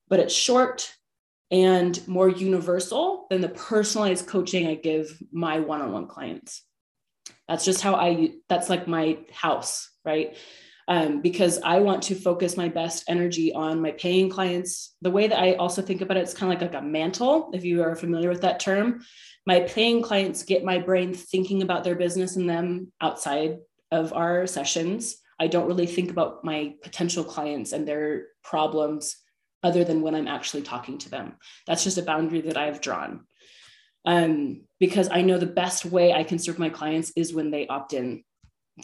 but 0.08 0.20
it's 0.20 0.34
short 0.34 0.92
and 1.50 2.06
more 2.08 2.28
universal 2.28 3.26
than 3.30 3.40
the 3.40 3.48
personalized 3.48 4.26
coaching 4.26 4.66
I 4.66 4.74
give 4.74 5.16
my 5.30 5.60
one 5.60 5.82
on 5.82 5.92
one 5.92 6.08
clients. 6.08 6.62
That's 7.48 7.64
just 7.64 7.80
how 7.80 7.94
I, 7.94 8.32
that's 8.48 8.70
like 8.70 8.88
my 8.88 9.18
house, 9.30 9.90
right? 10.04 10.36
Um, 10.88 11.22
because 11.22 11.60
I 11.62 11.80
want 11.80 12.02
to 12.04 12.14
focus 12.14 12.56
my 12.56 12.68
best 12.68 13.04
energy 13.08 13.52
on 13.52 13.80
my 13.80 13.92
paying 13.92 14.28
clients. 14.28 14.94
The 15.02 15.10
way 15.10 15.26
that 15.26 15.38
I 15.38 15.54
also 15.54 15.82
think 15.82 16.00
about 16.00 16.16
it, 16.16 16.20
it's 16.20 16.34
kind 16.34 16.52
of 16.52 16.60
like, 16.60 16.72
like 16.72 16.82
a 16.82 16.84
mantle, 16.84 17.50
if 17.54 17.64
you 17.64 17.82
are 17.82 17.96
familiar 17.96 18.28
with 18.28 18.42
that 18.42 18.60
term. 18.60 19.04
My 19.46 19.60
paying 19.60 20.02
clients 20.02 20.42
get 20.42 20.64
my 20.64 20.78
brain 20.78 21.14
thinking 21.14 21.62
about 21.62 21.84
their 21.84 21.94
business 21.94 22.36
and 22.36 22.48
them 22.48 22.92
outside 23.00 23.58
of 23.90 24.12
our 24.12 24.46
sessions. 24.46 25.16
I 25.38 25.46
don't 25.46 25.66
really 25.66 25.86
think 25.86 26.10
about 26.10 26.44
my 26.44 26.74
potential 26.82 27.24
clients 27.24 27.72
and 27.72 27.86
their 27.86 28.26
problems 28.42 29.16
other 29.62 29.84
than 29.84 30.02
when 30.02 30.14
I'm 30.14 30.28
actually 30.28 30.62
talking 30.62 30.98
to 30.98 31.10
them. 31.10 31.36
That's 31.66 31.84
just 31.84 31.98
a 31.98 32.02
boundary 32.02 32.42
that 32.42 32.56
I've 32.56 32.80
drawn. 32.80 33.26
Um, 34.04 34.64
because 34.78 35.08
I 35.10 35.22
know 35.22 35.38
the 35.38 35.46
best 35.46 35.86
way 35.86 36.12
I 36.12 36.24
can 36.24 36.38
serve 36.38 36.58
my 36.58 36.68
clients 36.68 37.12
is 37.16 37.32
when 37.32 37.50
they 37.50 37.66
opt 37.66 37.94
in 37.94 38.22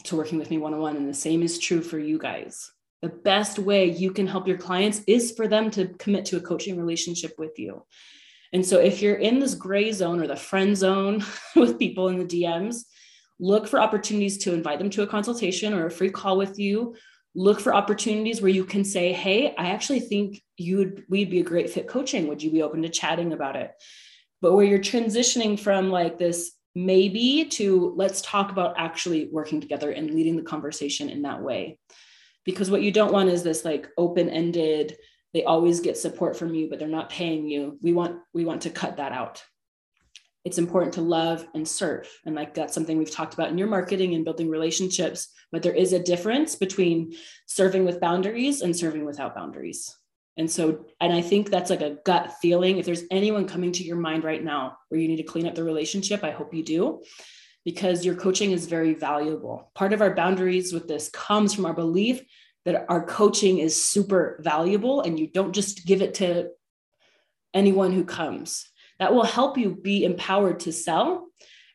to 0.03 0.15
working 0.15 0.37
with 0.37 0.49
me 0.49 0.57
one 0.57 0.73
on 0.73 0.79
one. 0.79 0.97
And 0.97 1.07
the 1.07 1.13
same 1.13 1.43
is 1.43 1.59
true 1.59 1.81
for 1.81 1.99
you 1.99 2.17
guys. 2.17 2.71
The 3.01 3.09
best 3.09 3.57
way 3.57 3.85
you 3.85 4.11
can 4.11 4.27
help 4.27 4.47
your 4.47 4.57
clients 4.57 5.01
is 5.07 5.31
for 5.31 5.47
them 5.47 5.71
to 5.71 5.87
commit 5.87 6.25
to 6.25 6.37
a 6.37 6.41
coaching 6.41 6.77
relationship 6.77 7.33
with 7.37 7.57
you. 7.57 7.83
And 8.53 8.65
so 8.65 8.79
if 8.79 9.01
you're 9.01 9.15
in 9.15 9.39
this 9.39 9.55
gray 9.55 9.91
zone 9.91 10.21
or 10.21 10.27
the 10.27 10.35
friend 10.35 10.75
zone 10.75 11.23
with 11.55 11.79
people 11.79 12.09
in 12.09 12.19
the 12.19 12.25
DMs, 12.25 12.83
look 13.39 13.67
for 13.67 13.79
opportunities 13.79 14.37
to 14.39 14.53
invite 14.53 14.79
them 14.79 14.89
to 14.91 15.03
a 15.03 15.07
consultation 15.07 15.73
or 15.73 15.85
a 15.85 15.91
free 15.91 16.11
call 16.11 16.37
with 16.37 16.59
you. 16.59 16.95
Look 17.33 17.59
for 17.59 17.73
opportunities 17.73 18.41
where 18.41 18.51
you 18.51 18.65
can 18.65 18.83
say, 18.83 19.13
"Hey, 19.13 19.55
I 19.55 19.71
actually 19.71 20.01
think 20.01 20.41
you 20.57 20.77
would 20.77 21.03
we'd 21.09 21.29
be 21.29 21.39
a 21.39 21.43
great 21.43 21.69
fit 21.69 21.87
coaching. 21.87 22.27
Would 22.27 22.43
you 22.43 22.51
be 22.51 22.61
open 22.61 22.81
to 22.81 22.89
chatting 22.89 23.31
about 23.31 23.55
it?" 23.55 23.71
But 24.41 24.53
where 24.53 24.65
you're 24.65 24.79
transitioning 24.79 25.57
from 25.57 25.89
like 25.89 26.17
this 26.17 26.51
maybe 26.75 27.45
to 27.45 27.93
let's 27.95 28.21
talk 28.21 28.51
about 28.51 28.75
actually 28.77 29.29
working 29.31 29.61
together 29.61 29.91
and 29.91 30.11
leading 30.11 30.35
the 30.35 30.43
conversation 30.43 31.09
in 31.09 31.23
that 31.23 31.41
way. 31.41 31.77
Because 32.45 32.71
what 32.71 32.81
you 32.81 32.91
don't 32.91 33.13
want 33.13 33.29
is 33.29 33.43
this 33.43 33.65
like 33.65 33.89
open-ended, 33.97 34.97
they 35.33 35.43
always 35.43 35.79
get 35.79 35.97
support 35.97 36.35
from 36.35 36.53
you, 36.53 36.69
but 36.69 36.79
they're 36.79 36.87
not 36.87 37.09
paying 37.09 37.47
you. 37.47 37.77
We 37.81 37.93
want 37.93 38.19
we 38.33 38.45
want 38.45 38.63
to 38.63 38.69
cut 38.69 38.97
that 38.97 39.11
out. 39.11 39.43
It's 40.43 40.57
important 40.57 40.95
to 40.95 41.01
love 41.01 41.45
and 41.53 41.67
serve. 41.67 42.09
And 42.25 42.33
like 42.33 42.55
that's 42.55 42.73
something 42.73 42.97
we've 42.97 43.11
talked 43.11 43.35
about 43.35 43.49
in 43.49 43.57
your 43.57 43.67
marketing 43.67 44.15
and 44.15 44.25
building 44.25 44.49
relationships, 44.49 45.29
but 45.51 45.61
there 45.61 45.75
is 45.75 45.93
a 45.93 46.03
difference 46.03 46.55
between 46.55 47.13
serving 47.45 47.85
with 47.85 48.01
boundaries 48.01 48.61
and 48.61 48.75
serving 48.75 49.05
without 49.05 49.35
boundaries. 49.35 49.95
And 50.37 50.49
so, 50.49 50.85
and 50.99 51.11
I 51.11 51.21
think 51.21 51.49
that's 51.49 51.69
like 51.69 51.81
a 51.81 51.97
gut 52.05 52.33
feeling. 52.41 52.77
If 52.77 52.85
there's 52.85 53.03
anyone 53.11 53.47
coming 53.47 53.71
to 53.73 53.83
your 53.83 53.97
mind 53.97 54.23
right 54.23 54.43
now 54.43 54.77
where 54.89 54.99
you 54.99 55.07
need 55.07 55.17
to 55.17 55.23
clean 55.23 55.47
up 55.47 55.55
the 55.55 55.63
relationship, 55.63 56.23
I 56.23 56.31
hope 56.31 56.53
you 56.53 56.63
do, 56.63 57.03
because 57.65 58.05
your 58.05 58.15
coaching 58.15 58.51
is 58.51 58.67
very 58.67 58.93
valuable. 58.93 59.71
Part 59.75 59.93
of 59.93 60.01
our 60.01 60.15
boundaries 60.15 60.73
with 60.73 60.87
this 60.87 61.09
comes 61.09 61.53
from 61.53 61.65
our 61.65 61.73
belief 61.73 62.21
that 62.65 62.85
our 62.89 63.05
coaching 63.05 63.57
is 63.57 63.83
super 63.83 64.39
valuable 64.43 65.01
and 65.01 65.19
you 65.19 65.27
don't 65.27 65.53
just 65.53 65.85
give 65.85 66.01
it 66.01 66.15
to 66.15 66.49
anyone 67.53 67.91
who 67.91 68.05
comes. 68.05 68.69
That 68.99 69.13
will 69.13 69.25
help 69.25 69.57
you 69.57 69.75
be 69.75 70.05
empowered 70.05 70.61
to 70.61 70.71
sell. 70.71 71.27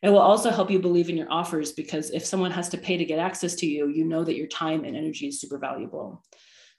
It 0.02 0.10
will 0.10 0.18
also 0.18 0.50
help 0.50 0.70
you 0.70 0.78
believe 0.78 1.08
in 1.08 1.16
your 1.16 1.30
offers 1.30 1.72
because 1.72 2.10
if 2.10 2.24
someone 2.24 2.52
has 2.52 2.68
to 2.70 2.78
pay 2.78 2.96
to 2.96 3.04
get 3.04 3.18
access 3.18 3.56
to 3.56 3.66
you, 3.66 3.88
you 3.88 4.04
know 4.04 4.24
that 4.24 4.36
your 4.36 4.46
time 4.46 4.84
and 4.84 4.96
energy 4.96 5.26
is 5.26 5.40
super 5.40 5.58
valuable. 5.58 6.22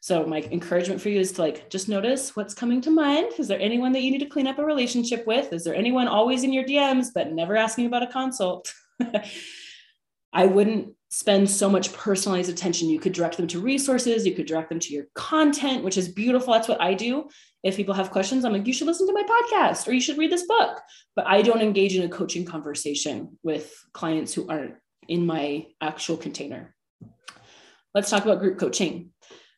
So 0.07 0.25
my 0.25 0.39
encouragement 0.39 1.01
for 1.01 1.09
you 1.09 1.19
is 1.19 1.33
to 1.33 1.41
like 1.41 1.69
just 1.69 1.89
notice 1.89 2.33
what's 2.33 2.53
coming 2.53 2.79
to 2.79 2.89
mind. 2.89 3.33
Is 3.37 3.49
there 3.49 3.59
anyone 3.59 3.91
that 3.91 4.03
you 4.03 4.11
need 4.11 4.19
to 4.21 4.25
clean 4.29 4.47
up 4.47 4.57
a 4.57 4.63
relationship 4.63 5.27
with? 5.27 5.51
Is 5.51 5.65
there 5.65 5.75
anyone 5.75 6.07
always 6.07 6.45
in 6.45 6.53
your 6.53 6.63
DMs 6.63 7.07
but 7.13 7.33
never 7.33 7.57
asking 7.57 7.87
about 7.87 8.03
a 8.03 8.07
consult? 8.07 8.73
I 10.33 10.45
wouldn't 10.45 10.93
spend 11.09 11.49
so 11.49 11.69
much 11.69 11.91
personalized 11.91 12.50
attention. 12.50 12.87
You 12.87 13.01
could 13.01 13.11
direct 13.11 13.35
them 13.35 13.48
to 13.48 13.59
resources, 13.59 14.25
you 14.25 14.33
could 14.33 14.46
direct 14.46 14.70
them 14.70 14.79
to 14.79 14.93
your 14.93 15.07
content, 15.13 15.83
which 15.83 15.98
is 15.98 16.07
beautiful. 16.07 16.53
That's 16.53 16.70
what 16.70 16.79
I 16.79 16.93
do. 16.93 17.27
If 17.61 17.75
people 17.75 17.93
have 17.93 18.09
questions, 18.09 18.46
I'm 18.46 18.53
like, 18.53 18.65
you 18.65 18.72
should 18.72 18.87
listen 18.87 19.07
to 19.07 19.13
my 19.13 19.24
podcast 19.24 19.89
or 19.89 19.91
you 19.91 20.00
should 20.00 20.17
read 20.17 20.31
this 20.31 20.48
book. 20.48 20.79
But 21.17 21.27
I 21.27 21.41
don't 21.41 21.59
engage 21.61 21.98
in 21.98 22.03
a 22.03 22.09
coaching 22.09 22.46
conversation 22.46 23.37
with 23.43 23.75
clients 23.91 24.33
who 24.33 24.48
aren't 24.48 24.75
in 25.09 25.25
my 25.25 25.65
actual 25.81 26.15
container. 26.15 26.74
Let's 27.93 28.09
talk 28.09 28.24
about 28.24 28.39
group 28.39 28.57
coaching 28.57 29.09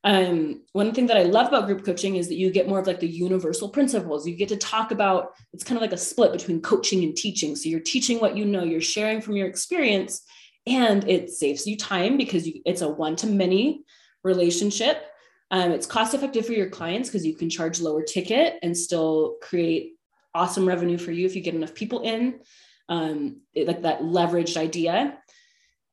um, 0.03 0.61
one 0.71 0.93
thing 0.93 1.07
that 1.07 1.17
I 1.17 1.23
love 1.23 1.47
about 1.47 1.65
group 1.65 1.83
coaching 1.83 2.15
is 2.15 2.29
that 2.29 2.37
you 2.37 2.51
get 2.51 2.69
more 2.69 2.79
of 2.79 2.87
like 2.87 3.01
the 3.01 3.07
universal 3.07 3.67
principles. 3.67 4.25
You 4.25 4.35
get 4.35 4.49
to 4.49 4.57
talk 4.57 4.91
about 4.91 5.33
it's 5.51 5.63
kind 5.63 5.77
of 5.77 5.81
like 5.81 5.91
a 5.91 5.97
split 5.97 6.31
between 6.31 6.61
coaching 6.61 7.03
and 7.03 7.15
teaching. 7.15 7.55
So 7.55 7.67
you're 7.67 7.81
teaching 7.81 8.19
what 8.19 8.37
you 8.37 8.45
know, 8.45 8.63
you're 8.63 8.79
sharing 8.79 9.19
from 9.19 9.35
your 9.35 9.47
experience, 9.47 10.21
and 10.65 11.07
it 11.07 11.29
saves 11.31 11.67
you 11.67 11.75
time 11.75 12.15
because 12.15 12.47
you, 12.47 12.61
it's 12.65 12.81
a 12.81 12.87
one 12.87 13.17
to 13.17 13.27
many 13.27 13.83
relationship. 14.23 15.05
Um, 15.51 15.71
it's 15.71 15.87
cost 15.87 16.13
effective 16.13 16.45
for 16.45 16.53
your 16.53 16.69
clients 16.69 17.09
because 17.09 17.25
you 17.25 17.35
can 17.35 17.49
charge 17.49 17.81
lower 17.81 18.03
ticket 18.03 18.59
and 18.61 18.77
still 18.77 19.35
create 19.41 19.95
awesome 20.33 20.67
revenue 20.67 20.97
for 20.97 21.11
you 21.11 21.25
if 21.25 21.35
you 21.35 21.41
get 21.41 21.55
enough 21.55 21.73
people 21.73 22.01
in. 22.01 22.39
Um, 22.87 23.41
it, 23.53 23.67
like 23.67 23.81
that 23.81 24.01
leveraged 24.01 24.57
idea 24.57 25.17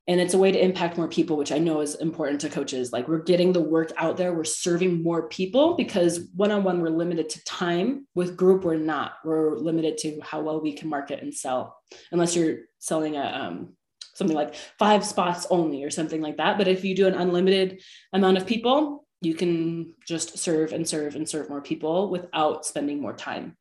and 0.08 0.20
it's 0.20 0.34
a 0.34 0.38
way 0.38 0.52
to 0.52 0.62
impact 0.62 0.96
more 0.96 1.08
people 1.08 1.36
which 1.36 1.50
i 1.52 1.58
know 1.58 1.80
is 1.80 1.96
important 1.96 2.40
to 2.40 2.48
coaches. 2.48 2.92
Like 2.92 3.08
we're 3.08 3.22
getting 3.22 3.52
the 3.52 3.60
work 3.60 3.92
out 3.96 4.16
there. 4.16 4.32
We're 4.32 4.44
serving 4.44 5.02
more 5.02 5.28
people 5.28 5.74
because 5.74 6.28
one-on-one 6.34 6.80
we're 6.80 6.88
limited 6.88 7.28
to 7.30 7.44
time. 7.44 8.06
With 8.14 8.36
group 8.36 8.64
we're 8.64 8.76
not. 8.76 9.14
We're 9.24 9.56
limited 9.56 9.98
to 9.98 10.20
how 10.22 10.40
well 10.40 10.60
we 10.60 10.72
can 10.72 10.88
market 10.88 11.22
and 11.22 11.34
sell 11.34 11.76
unless 12.12 12.36
you're 12.36 12.58
selling 12.78 13.16
a 13.16 13.24
um, 13.24 13.74
something 14.14 14.36
like 14.36 14.54
five 14.78 15.04
spots 15.04 15.46
only 15.50 15.84
or 15.84 15.90
something 15.90 16.22
like 16.22 16.38
that. 16.38 16.56
But 16.56 16.68
if 16.68 16.84
you 16.84 16.94
do 16.94 17.06
an 17.06 17.14
unlimited 17.14 17.82
amount 18.12 18.38
of 18.38 18.46
people 18.46 19.06
you 19.22 19.34
can 19.34 19.94
just 20.06 20.38
serve 20.38 20.72
and 20.72 20.86
serve 20.86 21.16
and 21.16 21.28
serve 21.28 21.48
more 21.48 21.62
people 21.62 22.10
without 22.10 22.66
spending 22.66 23.00
more 23.00 23.14
time 23.14 23.56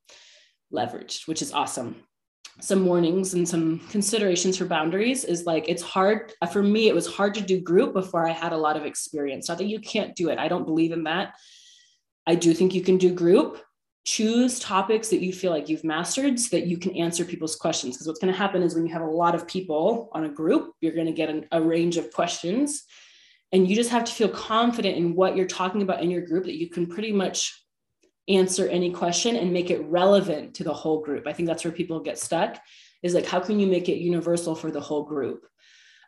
leveraged 0.73 1.27
which 1.27 1.41
is 1.41 1.53
awesome 1.53 1.95
some 2.62 2.86
warnings 2.86 3.34
and 3.34 3.48
some 3.48 3.80
considerations 3.89 4.58
for 4.58 4.65
boundaries 4.65 5.26
is 5.26 5.46
like 5.46 5.68
it's 5.68 5.82
hard 5.82 6.32
for 6.54 6.63
me 6.63 6.88
it 6.88 6.96
was 6.96 7.06
hard 7.06 7.34
to 7.36 7.41
do 7.41 7.60
group 7.60 7.94
before 7.94 8.28
i 8.28 8.32
had 8.32 8.54
a 8.54 8.58
lot 8.58 8.78
of 8.78 8.86
experience. 8.86 9.50
Not 9.50 9.58
that 9.58 9.65
you 9.65 9.80
can't 9.80 10.15
do 10.15 10.30
it 10.30 10.39
i 10.39 10.48
don't 10.48 10.65
believe 10.65 10.91
in 10.91 11.04
that. 11.04 11.36
I 12.28 12.36
do 12.36 12.54
think 12.54 12.74
you 12.74 12.82
can 12.82 12.98
do 12.98 13.13
group. 13.13 13.62
Choose 14.06 14.60
topics 14.60 15.10
that 15.10 15.22
you 15.22 15.34
feel 15.34 15.52
like 15.52 15.68
you've 15.68 15.84
mastered 15.84 16.39
so 16.39 16.56
that 16.56 16.68
you 16.68 16.78
can 16.78 16.96
answer 16.96 17.26
people's 17.26 17.56
questions 17.56 17.96
because 17.96 18.08
what's 18.08 18.20
going 18.20 18.32
to 18.32 18.38
happen 18.38 18.62
is 18.62 18.76
when 18.76 18.86
you 18.86 18.94
have 18.94 19.02
a 19.02 19.06
lot 19.06 19.36
of 19.36 19.48
people 19.48 20.10
on 20.13 20.26
a 20.26 20.30
group 20.30 20.74
you're 20.80 20.94
going 20.94 21.08
to 21.08 21.12
get 21.12 21.30
an, 21.30 21.46
a 21.52 21.62
range 21.62 21.98
of 21.98 22.12
questions. 22.12 22.84
And 23.52 23.68
you 23.68 23.76
just 23.76 23.89
have 23.89 24.04
to 24.04 24.12
feel 24.12 24.30
confident 24.30 24.98
in 24.98 25.15
what 25.15 25.36
you're 25.36 25.48
talking 25.48 25.82
about 25.82 26.04
in 26.04 26.12
your 26.12 26.22
group 26.22 26.46
that 26.46 26.60
you 26.60 26.70
can 26.70 26.88
pretty 26.88 27.12
much 27.12 27.64
answer 28.27 28.67
any 28.67 28.91
question 28.91 29.35
and 29.35 29.53
make 29.53 29.69
it 29.69 29.83
relevant 29.85 30.55
to 30.55 30.63
the 30.63 30.73
whole 30.73 31.01
group. 31.01 31.27
I 31.27 31.33
think 31.33 31.47
that's 31.47 31.63
where 31.63 31.71
people 31.71 31.99
get 31.99 32.19
stuck 32.19 32.59
is 33.03 33.13
like, 33.13 33.25
how 33.25 33.39
can 33.39 33.59
you 33.59 33.67
make 33.67 33.88
it 33.88 33.97
universal 33.97 34.55
for 34.55 34.71
the 34.71 34.81
whole 34.81 35.03
group? 35.03 35.45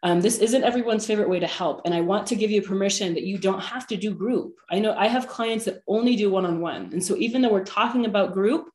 Um, 0.03 0.21
this 0.21 0.37
isn't 0.39 0.63
everyone's 0.63 1.05
favorite 1.05 1.29
way 1.29 1.39
to 1.39 1.47
help. 1.47 1.81
And 1.85 1.93
I 1.93 2.01
want 2.01 2.27
to 2.27 2.35
give 2.35 2.51
you 2.51 2.61
permission 2.61 3.13
that 3.13 3.23
you 3.23 3.37
don't 3.37 3.59
have 3.59 3.87
to 3.87 3.97
do 3.97 4.13
group. 4.13 4.55
I 4.69 4.79
know 4.79 4.93
I 4.93 5.07
have 5.07 5.27
clients 5.27 5.65
that 5.65 5.81
only 5.87 6.15
do 6.15 6.29
one 6.29 6.45
on 6.45 6.59
one. 6.59 6.89
And 6.91 7.03
so 7.03 7.15
even 7.17 7.41
though 7.41 7.51
we're 7.51 7.63
talking 7.63 8.05
about 8.05 8.33
group, 8.33 8.69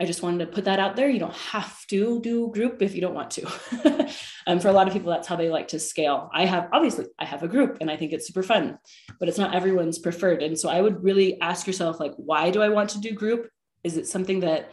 I 0.00 0.06
just 0.06 0.22
wanted 0.22 0.44
to 0.44 0.52
put 0.52 0.64
that 0.64 0.80
out 0.80 0.96
there. 0.96 1.08
You 1.08 1.20
don't 1.20 1.34
have 1.34 1.86
to 1.86 2.20
do 2.20 2.50
group 2.52 2.82
if 2.82 2.94
you 2.96 3.00
don't 3.00 3.14
want 3.14 3.30
to. 3.32 4.10
um, 4.46 4.58
for 4.58 4.68
a 4.68 4.72
lot 4.72 4.88
of 4.88 4.92
people, 4.92 5.10
that's 5.10 5.28
how 5.28 5.36
they 5.36 5.48
like 5.48 5.68
to 5.68 5.78
scale. 5.78 6.30
I 6.32 6.46
have, 6.46 6.68
obviously, 6.72 7.06
I 7.18 7.24
have 7.24 7.44
a 7.44 7.48
group 7.48 7.78
and 7.80 7.88
I 7.88 7.96
think 7.96 8.12
it's 8.12 8.26
super 8.26 8.42
fun, 8.42 8.78
but 9.20 9.28
it's 9.28 9.38
not 9.38 9.54
everyone's 9.54 10.00
preferred. 10.00 10.42
And 10.42 10.58
so 10.58 10.68
I 10.68 10.80
would 10.80 11.04
really 11.04 11.40
ask 11.40 11.66
yourself, 11.66 12.00
like, 12.00 12.12
why 12.16 12.50
do 12.50 12.60
I 12.60 12.70
want 12.70 12.90
to 12.90 13.00
do 13.00 13.12
group? 13.12 13.48
Is 13.84 13.96
it 13.96 14.08
something 14.08 14.40
that 14.40 14.72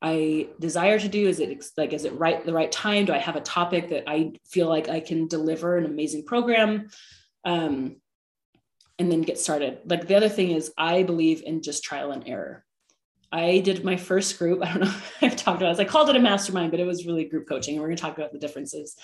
I 0.00 0.48
desire 0.60 0.98
to 0.98 1.08
do? 1.08 1.28
Is 1.28 1.40
it 1.40 1.62
like, 1.76 1.92
is 1.92 2.06
it 2.06 2.18
right 2.18 2.44
the 2.44 2.54
right 2.54 2.72
time? 2.72 3.04
Do 3.04 3.12
I 3.12 3.18
have 3.18 3.36
a 3.36 3.42
topic 3.42 3.90
that 3.90 4.04
I 4.06 4.32
feel 4.46 4.68
like 4.68 4.88
I 4.88 5.00
can 5.00 5.28
deliver 5.28 5.76
an 5.76 5.84
amazing 5.84 6.24
program? 6.24 6.88
Um, 7.44 7.96
and 8.98 9.10
then 9.10 9.22
get 9.22 9.38
started. 9.38 9.80
Like 9.86 10.06
the 10.06 10.14
other 10.14 10.28
thing 10.28 10.52
is, 10.52 10.72
I 10.78 11.02
believe 11.02 11.42
in 11.44 11.62
just 11.62 11.84
trial 11.84 12.12
and 12.12 12.26
error. 12.26 12.64
I 13.34 13.58
did 13.58 13.84
my 13.84 13.96
first 13.96 14.38
group. 14.38 14.62
I 14.64 14.72
don't 14.72 14.82
know 14.82 14.94
I've 15.20 15.36
talked 15.36 15.60
about 15.60 15.78
it. 15.78 15.80
I 15.80 15.84
called 15.84 16.08
it 16.08 16.16
a 16.16 16.20
mastermind, 16.20 16.70
but 16.70 16.80
it 16.80 16.86
was 16.86 17.04
really 17.04 17.24
group 17.24 17.48
coaching. 17.48 17.74
And 17.74 17.82
we're 17.82 17.88
going 17.88 17.96
to 17.96 18.02
talk 18.02 18.16
about 18.16 18.32
the 18.32 18.38
differences. 18.38 18.96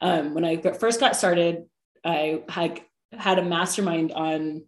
Um, 0.00 0.34
when 0.34 0.44
I 0.44 0.56
first 0.56 1.00
got 1.00 1.16
started, 1.16 1.64
I 2.04 2.42
had 2.48 2.80
had 3.12 3.38
a 3.38 3.44
mastermind 3.44 4.12
on, 4.12 4.64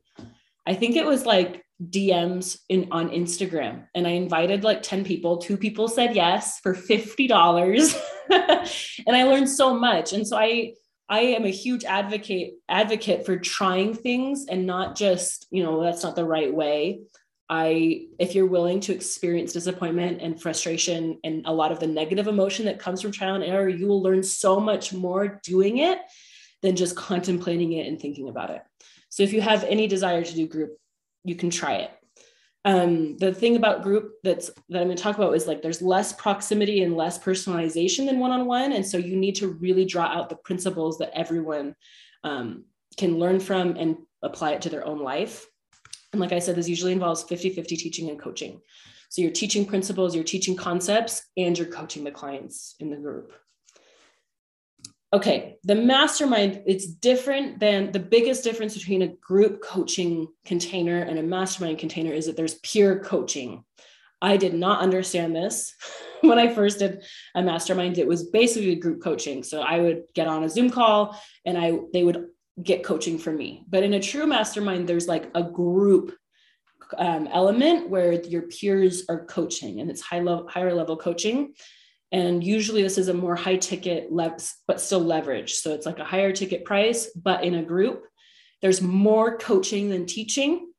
I 0.66 0.75
think 0.75 0.97
it 0.97 1.07
was 1.07 1.25
like 1.25 1.64
DMs 1.83 2.59
in 2.69 2.88
on 2.90 3.11
Instagram. 3.11 3.87
And 3.95 4.07
I 4.07 4.11
invited 4.11 4.64
like 4.64 4.83
10 4.83 5.05
people. 5.05 5.38
Two 5.38 5.57
people 5.57 5.88
said 5.88 6.16
yes 6.16 6.59
for 6.61 6.75
$50. 6.75 8.01
and 9.07 9.16
I 9.16 9.25
learned 9.25 9.49
so 9.49 9.79
much. 9.79 10.12
And 10.12 10.27
so 10.27 10.37
I 10.37 10.73
I 11.09 11.21
am 11.21 11.45
a 11.45 11.51
huge 11.51 11.85
advocate 11.85 12.55
advocate 12.69 13.25
for 13.25 13.37
trying 13.37 13.95
things 13.95 14.47
and 14.49 14.66
not 14.66 14.97
just, 14.97 15.47
you 15.51 15.62
know, 15.62 15.81
that's 15.81 16.03
not 16.03 16.16
the 16.16 16.25
right 16.25 16.53
way. 16.53 17.03
I, 17.49 18.07
if 18.19 18.35
you're 18.35 18.47
willing 18.47 18.81
to 18.81 18.95
experience 18.95 19.53
disappointment 19.53 20.21
and 20.21 20.41
frustration 20.41 21.21
and 21.23 21.47
a 21.47 21.53
lot 21.53 21.71
of 21.71 21.79
the 21.79 21.87
negative 21.87 22.27
emotion 22.27 22.67
that 22.67 22.81
comes 22.81 23.01
from 23.01 23.13
trial 23.13 23.37
and 23.37 23.45
error, 23.45 23.69
you 23.69 23.87
will 23.87 24.03
learn 24.03 24.23
so 24.23 24.59
much 24.59 24.93
more 24.93 25.41
doing 25.45 25.79
it 25.79 25.99
than 26.63 26.75
just 26.75 26.97
contemplating 26.97 27.73
it 27.73 27.87
and 27.87 28.01
thinking 28.01 28.29
about 28.29 28.51
it. 28.51 28.63
So 29.11 29.23
if 29.23 29.33
you 29.33 29.41
have 29.41 29.63
any 29.65 29.87
desire 29.87 30.25
to 30.25 30.35
do 30.35 30.49
group, 30.49 30.77
you 31.25 31.37
can 31.37 31.51
try 31.51 31.75
it. 31.75 31.91
Um, 32.65 33.17
the 33.19 33.33
thing 33.33 33.55
about 33.55 33.85
group 33.85 34.15
that's 34.25 34.51
that 34.71 34.81
I'm 34.81 34.89
going 34.89 34.97
to 34.97 35.03
talk 35.03 35.17
about 35.17 35.37
is 35.37 35.47
like 35.47 35.63
there's 35.63 35.81
less 35.81 36.13
proximity 36.13 36.83
and 36.83 36.97
less 36.97 37.17
personalization 37.17 38.07
than 38.07 38.19
one-on-one, 38.19 38.73
and 38.73 38.85
so 38.85 38.99
you 38.99 39.15
need 39.15 39.37
to 39.37 39.47
really 39.47 39.85
draw 39.85 40.07
out 40.07 40.29
the 40.29 40.37
principles 40.37 40.99
that 40.99 41.17
everyone 41.17 41.77
um, 42.25 42.65
can 42.97 43.21
learn 43.21 43.39
from 43.39 43.77
and 43.77 43.99
apply 44.21 44.53
it 44.55 44.63
to 44.63 44.69
their 44.69 44.85
own 44.85 44.99
life. 44.99 45.47
And 46.16 46.20
like 46.22 46.33
I 46.33 46.38
said, 46.38 46.57
this 46.57 46.68
usually 46.68 46.92
involves 46.92 47.24
50-50 47.24 47.66
teaching 47.66 48.09
and 48.09 48.18
coaching. 48.18 48.62
So 49.11 49.20
you're 49.20 49.31
teaching 49.31 49.66
principles, 49.66 50.14
you're 50.14 50.24
teaching 50.24 50.57
concepts, 50.57 51.22
and 51.37 51.57
you're 51.59 51.68
coaching 51.68 52.05
the 52.05 52.11
clients 52.11 52.74
in 52.81 52.88
the 52.88 52.96
group. 52.96 53.35
Okay, 55.12 55.57
the 55.62 55.74
mastermind, 55.74 56.62
it's 56.66 56.87
different 56.87 57.61
than 57.61 57.92
the 57.92 58.00
biggest 58.00 58.44
difference 58.44 58.74
between 58.74 59.02
a 59.02 59.09
group 59.09 59.62
coaching 59.62 60.26
container 60.46 61.02
and 61.02 61.18
a 61.18 61.22
mastermind 61.22 61.79
container 61.79 62.12
is 62.12 62.26
that 62.26 62.37
there's 62.37 62.55
peer 62.55 62.98
coaching. 63.00 63.62
I 64.22 64.38
did 64.38 64.55
not 64.55 64.81
understand 64.81 65.37
this 65.37 65.74
when 66.22 66.38
I 66.38 66.48
first 66.48 66.79
did 66.79 67.05
a 67.35 67.42
mastermind. 67.42 67.98
It 67.98 68.09
was 68.09 68.24
basically 68.24 68.74
group 68.76 69.02
coaching. 69.02 69.42
So 69.42 69.61
I 69.61 69.81
would 69.81 70.05
get 70.14 70.29
on 70.29 70.44
a 70.44 70.48
Zoom 70.48 70.70
call 70.70 71.20
and 71.44 71.59
I 71.59 71.79
they 71.92 72.02
would 72.02 72.26
get 72.62 72.85
coaching 72.85 73.19
from 73.19 73.37
me. 73.37 73.64
But 73.69 73.83
in 73.83 73.95
a 73.95 74.01
true 74.01 74.27
mastermind, 74.27 74.88
there's 74.88 75.09
like 75.09 75.31
a 75.35 75.42
group 75.42 76.16
um, 76.97 77.29
element 77.33 77.90
where 77.90 78.12
your 78.12 78.42
peers 78.42 79.05
are 79.09 79.25
coaching 79.27 79.81
and 79.81 79.90
it's 79.90 80.01
high 80.01 80.21
level, 80.21 80.49
higher 80.49 80.73
level 80.73 80.97
coaching. 80.97 81.55
And 82.12 82.42
usually 82.42 82.83
this 82.83 82.99
is 82.99 83.09
a 83.09 83.14
more 83.14 83.35
high 83.35 83.57
ticket, 83.57 84.09
but 84.12 84.81
still 84.81 85.01
leverage. 85.01 85.55
So 85.55 85.75
it's 85.75 85.87
like 85.87 85.99
a 85.99 86.05
higher 86.05 86.33
ticket 86.33 86.64
price, 86.64 87.11
but 87.14 87.45
in 87.45 87.55
a 87.55 87.62
group, 87.62 88.05
there's 88.62 88.81
more 88.81 89.37
coaching 89.37 89.90
than 89.90 90.07
teaching. 90.07 90.73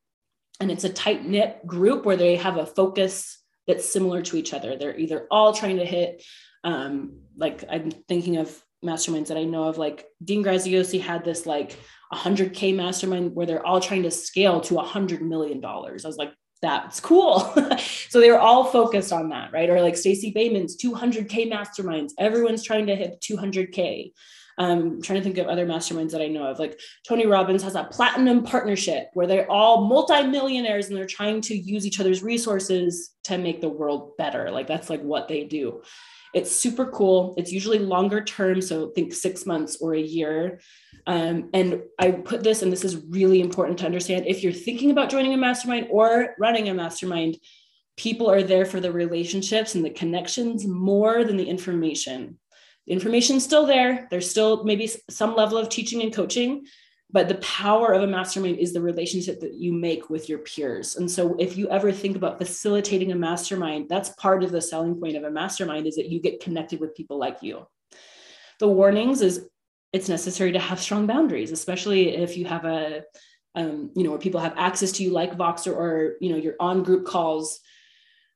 And 0.59 0.71
it's 0.71 0.85
a 0.85 0.89
tight 0.89 1.25
knit 1.25 1.67
group 1.67 2.05
where 2.05 2.15
they 2.15 2.37
have 2.37 2.57
a 2.57 2.65
focus 2.65 3.43
that's 3.67 3.91
similar 3.91 4.21
to 4.23 4.37
each 4.37 4.53
other. 4.53 4.77
They're 4.77 4.97
either 4.97 5.27
all 5.29 5.53
trying 5.53 5.77
to 5.77 5.85
hit, 5.85 6.23
um, 6.63 7.19
like 7.35 7.63
I'm 7.69 7.91
thinking 7.91 8.37
of 8.37 8.63
masterminds 8.85 9.27
that 9.27 9.37
I 9.37 9.43
know 9.43 9.63
of, 9.63 9.77
like 9.77 10.05
Dean 10.23 10.43
Graziosi 10.43 11.01
had 11.01 11.23
this 11.23 11.45
like 11.45 11.77
100K 12.13 12.75
mastermind 12.75 13.35
where 13.35 13.45
they're 13.45 13.65
all 13.65 13.81
trying 13.81 14.03
to 14.03 14.11
scale 14.11 14.61
to 14.61 14.75
$100 14.75 15.21
million. 15.21 15.63
I 15.63 15.91
was 15.91 16.17
like, 16.17 16.33
that's 16.61 16.99
cool. 16.99 17.39
so 18.09 18.19
they 18.19 18.31
were 18.31 18.39
all 18.39 18.65
focused 18.65 19.13
on 19.13 19.29
that, 19.29 19.51
right? 19.53 19.69
Or 19.69 19.81
like 19.81 19.97
Stacey 19.97 20.31
Boehman's 20.31 20.77
200K 20.77 21.51
masterminds. 21.51 22.11
Everyone's 22.17 22.63
trying 22.63 22.87
to 22.87 22.95
hit 22.95 23.21
200K. 23.21 24.11
Um, 24.59 25.03
trying 25.03 25.19
to 25.19 25.23
think 25.23 25.37
of 25.37 25.45
other 25.45 25.67
masterminds 25.67 26.09
that 26.11 26.21
I 26.21 26.27
know 26.27 26.47
of. 26.47 26.57
Like 26.57 26.79
Tony 27.07 27.27
Robbins 27.27 27.61
has 27.61 27.75
a 27.75 27.83
platinum 27.83 28.43
partnership 28.43 29.09
where 29.13 29.27
they're 29.27 29.51
all 29.51 29.85
multimillionaires 29.85 30.87
and 30.87 30.97
they're 30.97 31.05
trying 31.05 31.41
to 31.41 31.55
use 31.55 31.85
each 31.85 31.99
other's 31.99 32.23
resources 32.23 33.11
to 33.25 33.37
make 33.37 33.61
the 33.61 33.69
world 33.69 34.17
better. 34.17 34.49
Like 34.49 34.65
that's 34.65 34.89
like 34.89 35.01
what 35.01 35.27
they 35.27 35.43
do. 35.43 35.83
It's 36.37 36.55
super 36.55 36.85
cool. 36.85 37.33
It's 37.35 37.51
usually 37.51 37.79
longer 37.79 38.23
term. 38.23 38.61
So 38.61 38.89
think 38.89 39.11
six 39.13 39.45
months 39.45 39.77
or 39.81 39.95
a 39.95 39.99
year. 40.01 40.59
Um, 41.07 41.49
and 41.53 41.81
I 41.97 42.11
put 42.11 42.43
this, 42.43 42.61
and 42.61 42.71
this 42.71 42.85
is 42.85 43.03
really 43.09 43.41
important 43.41 43.79
to 43.79 43.85
understand. 43.85 44.27
If 44.27 44.43
you're 44.43 44.53
thinking 44.53 44.91
about 44.91 45.09
joining 45.09 45.33
a 45.33 45.37
mastermind 45.37 45.87
or 45.89 46.35
running 46.37 46.69
a 46.69 46.73
mastermind, 46.73 47.37
people 47.97 48.29
are 48.29 48.43
there 48.43 48.65
for 48.65 48.79
the 48.79 48.91
relationships 48.91 49.73
and 49.73 49.83
the 49.83 49.89
connections 49.89 50.67
more 50.67 51.23
than 51.23 51.37
the 51.37 51.49
information. 51.49 52.37
The 52.85 52.93
information's 52.93 53.43
still 53.43 53.65
there. 53.65 54.07
There's 54.11 54.29
still 54.29 54.63
maybe 54.63 54.89
some 55.09 55.35
level 55.35 55.57
of 55.57 55.69
teaching 55.69 56.03
and 56.03 56.13
coaching, 56.13 56.67
but 57.09 57.29
the 57.29 57.35
power 57.35 57.93
of 57.93 58.03
a 58.03 58.07
mastermind 58.07 58.59
is 58.59 58.73
the 58.73 58.81
relationship 58.81 59.39
that 59.39 59.53
you 59.53 59.71
make 59.71 60.09
with 60.09 60.27
your 60.27 60.39
peers. 60.39 60.97
And 60.97 61.09
so 61.09 61.35
if 61.39 61.55
you 61.55 61.69
ever 61.69 61.91
think 61.91 62.17
about 62.17 62.37
facilitating 62.37 63.11
a 63.11 63.15
mastermind, 63.15 63.87
that's 63.87 64.09
part 64.09 64.43
of 64.43 64.51
the 64.51 64.61
selling 64.61 64.99
point 64.99 65.15
of 65.15 65.23
a 65.23 65.31
mastermind 65.31 65.87
is 65.87 65.95
that 65.95 66.09
you 66.09 66.19
get 66.19 66.41
connected 66.41 66.81
with 66.81 66.95
people 66.95 67.17
like 67.17 67.41
you. 67.41 67.65
The 68.59 68.67
warnings 68.67 69.21
is 69.21 69.47
it's 69.93 70.09
necessary 70.09 70.51
to 70.51 70.59
have 70.59 70.81
strong 70.81 71.07
boundaries, 71.07 71.51
especially 71.51 72.15
if 72.15 72.35
you 72.35 72.45
have 72.45 72.65
a, 72.65 73.03
um, 73.55 73.91
you 73.95 74.03
know, 74.03 74.09
where 74.09 74.19
people 74.19 74.41
have 74.41 74.53
access 74.57 74.91
to 74.93 75.03
you 75.03 75.11
like 75.11 75.37
Voxer 75.37 75.73
or, 75.73 76.15
you 76.19 76.29
know, 76.29 76.35
you're 76.35 76.55
on 76.59 76.83
group 76.83 77.05
calls 77.05 77.61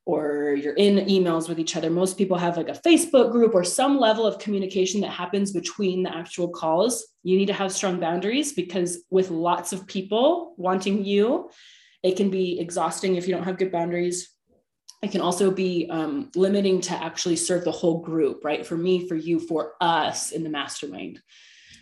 or 0.06 0.56
you're 0.56 0.74
in 0.74 1.06
emails 1.06 1.48
with 1.48 1.60
each 1.60 1.76
other. 1.76 1.90
Most 1.90 2.18
people 2.18 2.38
have 2.38 2.58
like 2.58 2.70
a 2.70 2.74
Facebook 2.74 3.32
group 3.32 3.54
or 3.54 3.64
some 3.64 4.00
level 4.00 4.26
of 4.26 4.40
communication 4.40 5.02
that 5.02 5.12
happens 5.12 5.52
between 5.52 6.04
the 6.04 6.16
actual 6.16 6.50
calls. 6.50 7.06
You 7.24 7.38
need 7.38 7.48
to 7.48 7.54
have 7.54 7.72
strong 7.72 8.00
boundaries 8.00 8.54
because 8.54 9.04
with 9.12 9.30
lots 9.30 9.74
of 9.74 9.86
people 9.86 10.56
wanting 10.58 11.06
you, 11.06 11.50
it 12.04 12.18
can 12.18 12.30
be 12.30 12.60
exhausting 12.60 13.16
if 13.16 13.28
you 13.28 13.36
don't 13.36 13.44
have 13.44 13.60
good 13.60 13.72
boundaries. 13.72 14.30
It 15.04 15.12
can 15.12 15.22
also 15.22 15.52
be 15.52 15.88
um, 15.90 16.32
limiting 16.36 16.82
to 16.82 16.94
actually 16.94 17.36
serve 17.36 17.64
the 17.64 17.72
whole 17.72 18.00
group, 18.00 18.44
right? 18.44 18.66
For 18.66 18.78
me, 18.78 19.08
for 19.08 19.16
you, 19.16 19.40
for 19.40 19.74
us 19.82 20.32
in 20.32 20.44
the 20.44 20.50
mastermind. 20.50 21.22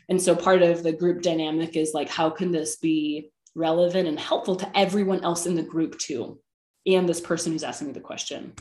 And 0.10 0.22
so 0.22 0.36
part 0.36 0.62
of 0.62 0.84
the 0.84 0.92
group 0.92 1.22
dynamic 1.22 1.76
is 1.76 1.94
like, 1.94 2.10
how 2.10 2.30
can 2.30 2.52
this 2.52 2.78
be 2.78 3.32
relevant 3.56 4.08
and 4.08 4.20
helpful 4.20 4.56
to 4.58 4.78
everyone 4.78 5.24
else 5.24 5.46
in 5.46 5.56
the 5.56 5.64
group 5.64 6.00
too? 6.00 6.40
And 6.86 7.08
this 7.08 7.22
person 7.22 7.52
who's 7.52 7.64
asking 7.64 7.88
me 7.88 7.94
the 7.94 8.00
question. 8.00 8.54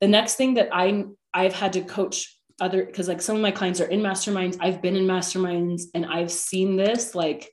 The 0.00 0.08
next 0.08 0.36
thing 0.36 0.54
that 0.54 0.68
I 0.72 1.04
I've 1.34 1.54
had 1.54 1.72
to 1.74 1.82
coach 1.82 2.38
other 2.60 2.84
because 2.84 3.08
like 3.08 3.22
some 3.22 3.36
of 3.36 3.42
my 3.42 3.50
clients 3.50 3.80
are 3.80 3.86
in 3.86 4.00
masterminds. 4.00 4.56
I've 4.60 4.82
been 4.82 4.96
in 4.96 5.06
masterminds 5.06 5.82
and 5.94 6.06
I've 6.06 6.30
seen 6.30 6.76
this 6.76 7.14
like 7.14 7.50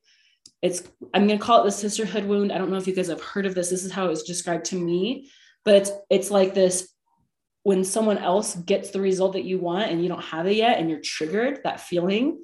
it's 0.61 0.83
I'm 1.13 1.27
gonna 1.27 1.39
call 1.39 1.61
it 1.61 1.65
the 1.65 1.71
sisterhood 1.71 2.25
wound. 2.25 2.51
I 2.51 2.57
don't 2.57 2.69
know 2.69 2.77
if 2.77 2.87
you 2.87 2.95
guys 2.95 3.07
have 3.07 3.21
heard 3.21 3.45
of 3.45 3.55
this. 3.55 3.69
This 3.69 3.83
is 3.83 3.91
how 3.91 4.05
it 4.05 4.09
was 4.09 4.23
described 4.23 4.65
to 4.65 4.75
me, 4.75 5.29
but 5.65 5.75
it's 5.75 5.91
it's 6.09 6.31
like 6.31 6.53
this 6.53 6.93
when 7.63 7.83
someone 7.83 8.17
else 8.17 8.55
gets 8.55 8.91
the 8.91 9.01
result 9.01 9.33
that 9.33 9.43
you 9.43 9.59
want 9.59 9.91
and 9.91 10.01
you 10.01 10.09
don't 10.09 10.23
have 10.23 10.47
it 10.47 10.55
yet 10.55 10.79
and 10.79 10.89
you're 10.89 11.01
triggered, 11.01 11.59
that 11.63 11.81
feeling 11.81 12.41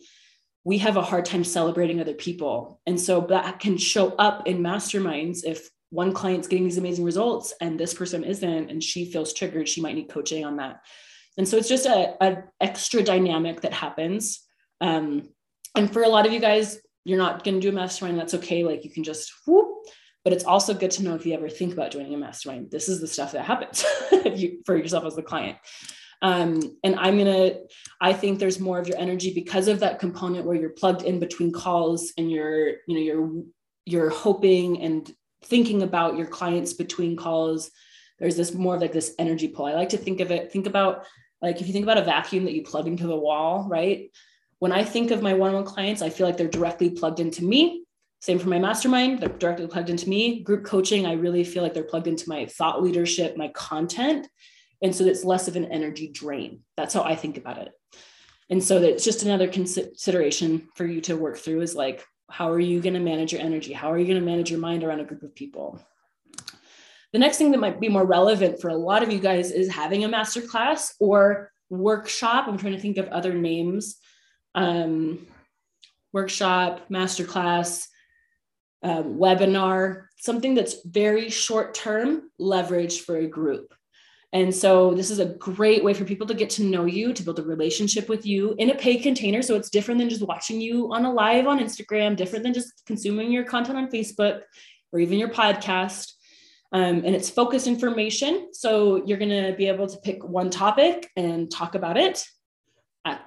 we 0.65 0.79
have 0.79 0.97
a 0.97 1.01
hard 1.01 1.25
time 1.25 1.43
celebrating 1.43 2.01
other 2.01 2.15
people. 2.15 2.81
And 2.87 2.99
so 2.99 3.21
that 3.29 3.59
can 3.59 3.77
show 3.77 4.09
up 4.15 4.47
in 4.47 4.57
masterminds 4.57 5.45
if 5.45 5.69
one 5.95 6.13
client's 6.13 6.47
getting 6.47 6.65
these 6.65 6.77
amazing 6.77 7.05
results 7.05 7.53
and 7.61 7.79
this 7.79 7.93
person 7.93 8.23
isn't, 8.23 8.69
and 8.69 8.83
she 8.83 9.11
feels 9.11 9.33
triggered, 9.33 9.69
she 9.69 9.81
might 9.81 9.95
need 9.95 10.09
coaching 10.09 10.45
on 10.45 10.57
that. 10.57 10.81
And 11.37 11.47
so 11.47 11.57
it's 11.57 11.69
just 11.69 11.85
a, 11.85 12.15
a 12.21 12.43
extra 12.61 13.01
dynamic 13.01 13.61
that 13.61 13.73
happens. 13.73 14.41
Um, 14.81 15.29
and 15.75 15.91
for 15.91 16.03
a 16.03 16.09
lot 16.09 16.25
of 16.25 16.33
you 16.33 16.39
guys, 16.39 16.79
you're 17.05 17.17
not 17.17 17.43
going 17.43 17.55
to 17.55 17.61
do 17.61 17.69
a 17.69 17.71
mastermind. 17.71 18.19
That's 18.19 18.33
okay. 18.35 18.63
Like 18.63 18.83
you 18.83 18.91
can 18.91 19.03
just 19.03 19.31
whoop. 19.47 19.67
But 20.23 20.33
it's 20.33 20.43
also 20.43 20.73
good 20.73 20.91
to 20.91 21.03
know 21.03 21.13
if 21.13 21.25
you 21.25 21.33
ever 21.33 21.49
think 21.49 21.73
about 21.73 21.91
joining 21.91 22.13
a 22.13 22.17
mastermind, 22.17 22.71
this 22.71 22.89
is 22.89 22.99
the 22.99 23.07
stuff 23.07 23.33
that 23.33 23.45
happens 23.45 23.85
you, 24.35 24.63
for 24.65 24.75
yourself 24.75 25.05
as 25.05 25.15
the 25.15 25.21
client. 25.21 25.57
Um, 26.21 26.77
and 26.83 26.95
I'm 26.95 27.19
gonna, 27.19 27.57
I 28.01 28.13
think 28.13 28.39
there's 28.39 28.59
more 28.59 28.79
of 28.79 28.87
your 28.87 28.97
energy 28.97 29.33
because 29.33 29.67
of 29.67 29.81
that 29.81 29.99
component 29.99 30.45
where 30.45 30.55
you're 30.55 30.71
plugged 30.71 31.03
in 31.03 31.19
between 31.19 31.51
calls 31.51 32.11
and 32.17 32.31
you're, 32.31 32.69
you 32.87 32.95
know, 32.95 32.99
you're 32.99 33.43
you're 33.85 34.09
hoping 34.09 34.81
and 34.81 35.13
thinking 35.45 35.83
about 35.83 36.17
your 36.17 36.27
clients 36.27 36.73
between 36.73 37.15
calls. 37.15 37.71
There's 38.19 38.37
this 38.37 38.53
more 38.53 38.75
of 38.75 38.81
like 38.81 38.93
this 38.93 39.13
energy 39.19 39.47
pull. 39.47 39.65
I 39.65 39.73
like 39.73 39.89
to 39.89 39.97
think 39.97 40.21
of 40.21 40.31
it, 40.31 40.51
think 40.51 40.67
about 40.67 41.05
like 41.41 41.61
if 41.61 41.67
you 41.67 41.73
think 41.73 41.83
about 41.83 41.97
a 41.97 42.03
vacuum 42.03 42.45
that 42.45 42.53
you 42.53 42.63
plug 42.63 42.87
into 42.87 43.07
the 43.07 43.15
wall, 43.15 43.67
right? 43.67 44.09
When 44.59 44.71
I 44.71 44.83
think 44.83 45.11
of 45.11 45.21
my 45.21 45.33
one-on-one 45.33 45.65
clients, 45.65 46.01
I 46.01 46.09
feel 46.09 46.25
like 46.25 46.37
they're 46.37 46.47
directly 46.47 46.89
plugged 46.89 47.19
into 47.19 47.43
me. 47.43 47.83
Same 48.21 48.39
for 48.39 48.49
my 48.49 48.57
mastermind, 48.57 49.19
they're 49.19 49.29
directly 49.29 49.67
plugged 49.67 49.89
into 49.89 50.09
me. 50.09 50.41
Group 50.41 50.65
coaching, 50.65 51.05
I 51.05 51.13
really 51.13 51.43
feel 51.43 51.61
like 51.61 51.73
they're 51.73 51.83
plugged 51.83 52.07
into 52.07 52.29
my 52.29 52.45
thought 52.45 52.81
leadership, 52.81 53.37
my 53.37 53.49
content. 53.49 54.27
And 54.81 54.95
so 54.95 55.03
it's 55.03 55.23
less 55.23 55.47
of 55.47 55.55
an 55.55 55.65
energy 55.65 56.07
drain. 56.07 56.61
That's 56.77 56.93
how 56.93 57.03
I 57.03 57.15
think 57.15 57.37
about 57.37 57.59
it. 57.59 57.71
And 58.49 58.63
so 58.63 58.79
that's 58.79 59.03
just 59.03 59.23
another 59.23 59.47
consideration 59.47 60.69
for 60.75 60.85
you 60.85 61.01
to 61.01 61.17
work 61.17 61.37
through 61.37 61.61
is 61.61 61.75
like, 61.75 62.03
how 62.29 62.51
are 62.51 62.59
you 62.59 62.81
going 62.81 62.93
to 62.93 62.99
manage 62.99 63.31
your 63.31 63.41
energy? 63.41 63.73
How 63.73 63.91
are 63.91 63.97
you 63.97 64.05
going 64.05 64.19
to 64.19 64.25
manage 64.25 64.49
your 64.49 64.59
mind 64.59 64.83
around 64.83 64.99
a 64.99 65.05
group 65.05 65.23
of 65.23 65.35
people? 65.35 65.79
The 67.13 67.19
next 67.19 67.37
thing 67.37 67.51
that 67.51 67.59
might 67.59 67.79
be 67.79 67.87
more 67.87 68.05
relevant 68.05 68.59
for 68.59 68.69
a 68.69 68.75
lot 68.75 69.03
of 69.03 69.11
you 69.11 69.19
guys 69.19 69.51
is 69.51 69.71
having 69.71 70.03
a 70.03 70.09
masterclass 70.09 70.93
or 70.99 71.51
workshop. 71.69 72.47
I'm 72.47 72.57
trying 72.57 72.73
to 72.73 72.79
think 72.79 72.97
of 72.97 73.07
other 73.07 73.33
names. 73.33 73.97
Um, 74.53 75.27
workshop, 76.11 76.89
masterclass, 76.89 77.87
um, 78.83 79.17
webinar, 79.17 80.05
something 80.17 80.55
that's 80.55 80.85
very 80.85 81.29
short 81.29 81.73
term 81.73 82.29
leverage 82.37 83.01
for 83.01 83.17
a 83.17 83.27
group. 83.27 83.73
And 84.35 84.53
so 84.53 84.93
this 84.93 85.11
is 85.11 85.19
a 85.19 85.27
great 85.27 85.81
way 85.81 85.93
for 85.93 86.03
people 86.03 86.27
to 86.27 86.33
get 86.33 86.49
to 86.51 86.63
know 86.63 86.83
you, 86.83 87.13
to 87.13 87.23
build 87.23 87.39
a 87.39 87.43
relationship 87.43 88.09
with 88.09 88.25
you 88.25 88.53
in 88.57 88.69
a 88.69 88.75
paid 88.75 89.01
container. 89.01 89.41
So 89.41 89.55
it's 89.55 89.69
different 89.69 89.97
than 89.97 90.09
just 90.09 90.27
watching 90.27 90.59
you 90.59 90.93
on 90.93 91.05
a 91.05 91.13
live 91.13 91.47
on 91.47 91.59
Instagram, 91.59 92.17
different 92.17 92.43
than 92.43 92.53
just 92.53 92.85
consuming 92.85 93.31
your 93.31 93.45
content 93.45 93.77
on 93.77 93.89
Facebook 93.89 94.41
or 94.91 94.99
even 94.99 95.19
your 95.19 95.29
podcast. 95.29 96.11
Um, 96.73 97.05
and 97.05 97.15
it's 97.15 97.29
focused 97.29 97.65
information. 97.65 98.49
So 98.51 99.05
you're 99.05 99.17
going 99.17 99.29
to 99.29 99.55
be 99.57 99.69
able 99.69 99.87
to 99.87 99.97
pick 99.99 100.21
one 100.21 100.49
topic 100.49 101.09
and 101.15 101.49
talk 101.49 101.75
about 101.75 101.95
it. 101.95 102.21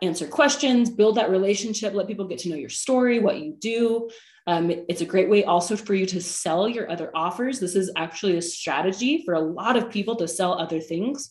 answer 0.03 0.27
questions, 0.27 0.91
build 0.91 1.17
that 1.17 1.31
relationship, 1.31 1.95
let 1.95 2.07
people 2.07 2.27
get 2.27 2.41
to 2.41 2.51
know 2.51 2.57
your 2.57 2.69
story, 2.69 3.19
what 3.19 3.41
you 3.41 3.57
do. 3.59 4.11
Um, 4.49 4.73
it's 4.89 5.03
a 5.03 5.13
great 5.13 5.29
way 5.29 5.45
also 5.45 5.77
for 5.77 5.95
you 5.95 6.07
to 6.07 6.23
sell 6.23 6.67
your 6.67 6.91
other 6.91 7.11
offers. 7.15 7.61
This 7.61 7.77
is 7.77 7.93
actually 7.97 8.39
a 8.39 8.43
strategy 8.43 9.23
for 9.27 9.35
a 9.35 9.41
lot 9.41 9.77
of 9.77 9.91
people 9.91 10.17
to 10.17 10.27
sell 10.27 10.55
other 10.55 10.81
things. 10.81 11.31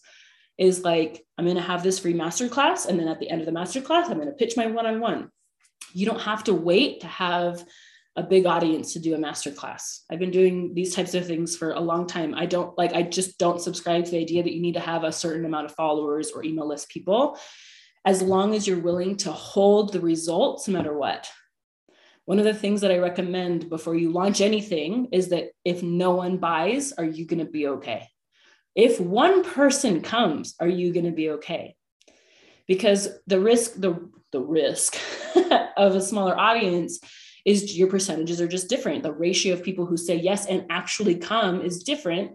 Is 0.59 0.83
like, 0.83 1.25
I'm 1.35 1.45
going 1.45 1.57
to 1.57 1.63
have 1.63 1.81
this 1.81 1.97
free 1.97 2.13
masterclass. 2.13 2.85
And 2.85 2.99
then 2.99 3.07
at 3.07 3.19
the 3.19 3.29
end 3.29 3.41
of 3.41 3.47
the 3.47 3.59
masterclass, 3.59 4.09
I'm 4.09 4.17
going 4.17 4.27
to 4.27 4.33
pitch 4.33 4.55
my 4.55 4.67
one 4.67 4.85
on 4.85 4.99
one. 4.99 5.31
You 5.93 6.05
don't 6.05 6.21
have 6.21 6.43
to 6.43 6.53
wait 6.53 7.01
to 7.01 7.07
have 7.07 7.65
a 8.15 8.21
big 8.21 8.45
audience 8.45 8.93
to 8.93 8.99
do 8.99 9.15
a 9.15 9.17
masterclass. 9.17 10.01
I've 10.11 10.19
been 10.19 10.31
doing 10.31 10.75
these 10.75 10.93
types 10.95 11.15
of 11.15 11.25
things 11.25 11.57
for 11.57 11.71
a 11.71 11.79
long 11.79 12.05
time. 12.05 12.35
I 12.35 12.45
don't 12.45 12.77
like, 12.77 12.93
I 12.93 13.01
just 13.01 13.39
don't 13.39 13.61
subscribe 13.61 14.05
to 14.05 14.11
the 14.11 14.19
idea 14.19 14.43
that 14.43 14.53
you 14.53 14.61
need 14.61 14.73
to 14.75 14.79
have 14.79 15.03
a 15.03 15.11
certain 15.11 15.45
amount 15.45 15.65
of 15.65 15.75
followers 15.75 16.31
or 16.31 16.43
email 16.43 16.67
list 16.67 16.89
people 16.89 17.39
as 18.05 18.21
long 18.21 18.53
as 18.53 18.67
you're 18.67 18.79
willing 18.79 19.17
to 19.17 19.31
hold 19.31 19.91
the 19.91 20.01
results 20.01 20.67
no 20.67 20.73
matter 20.77 20.95
what. 20.95 21.29
One 22.27 22.39
of 22.39 22.45
the 22.45 22.53
things 22.53 22.81
that 22.81 22.91
I 22.91 22.97
recommend 22.97 23.69
before 23.69 23.95
you 23.95 24.11
launch 24.11 24.41
anything 24.41 25.07
is 25.11 25.29
that 25.29 25.45
if 25.63 25.81
no 25.81 26.11
one 26.11 26.37
buys, 26.37 26.91
are 26.91 27.05
you 27.05 27.25
going 27.25 27.39
to 27.39 27.51
be 27.51 27.67
okay? 27.67 28.09
If 28.75 28.99
one 28.99 29.43
person 29.43 30.01
comes, 30.01 30.53
are 30.59 30.67
you 30.67 30.93
going 30.93 31.05
to 31.05 31.11
be 31.11 31.29
okay? 31.31 31.75
Because 32.67 33.07
the 33.27 33.39
risk, 33.39 33.75
the, 33.75 34.11
the 34.31 34.41
risk 34.41 34.97
of 35.77 35.95
a 35.95 36.01
smaller 36.01 36.37
audience 36.37 36.99
is 37.45 37.77
your 37.77 37.87
percentages 37.87 38.41
are 38.41 38.47
just 38.47 38.69
different. 38.69 39.03
The 39.03 39.13
ratio 39.13 39.53
of 39.53 39.63
people 39.63 39.85
who 39.85 39.95
say 39.95 40.17
yes 40.17 40.47
and 40.47 40.65
actually 40.69 41.15
come 41.15 41.61
is 41.61 41.83
different 41.83 42.31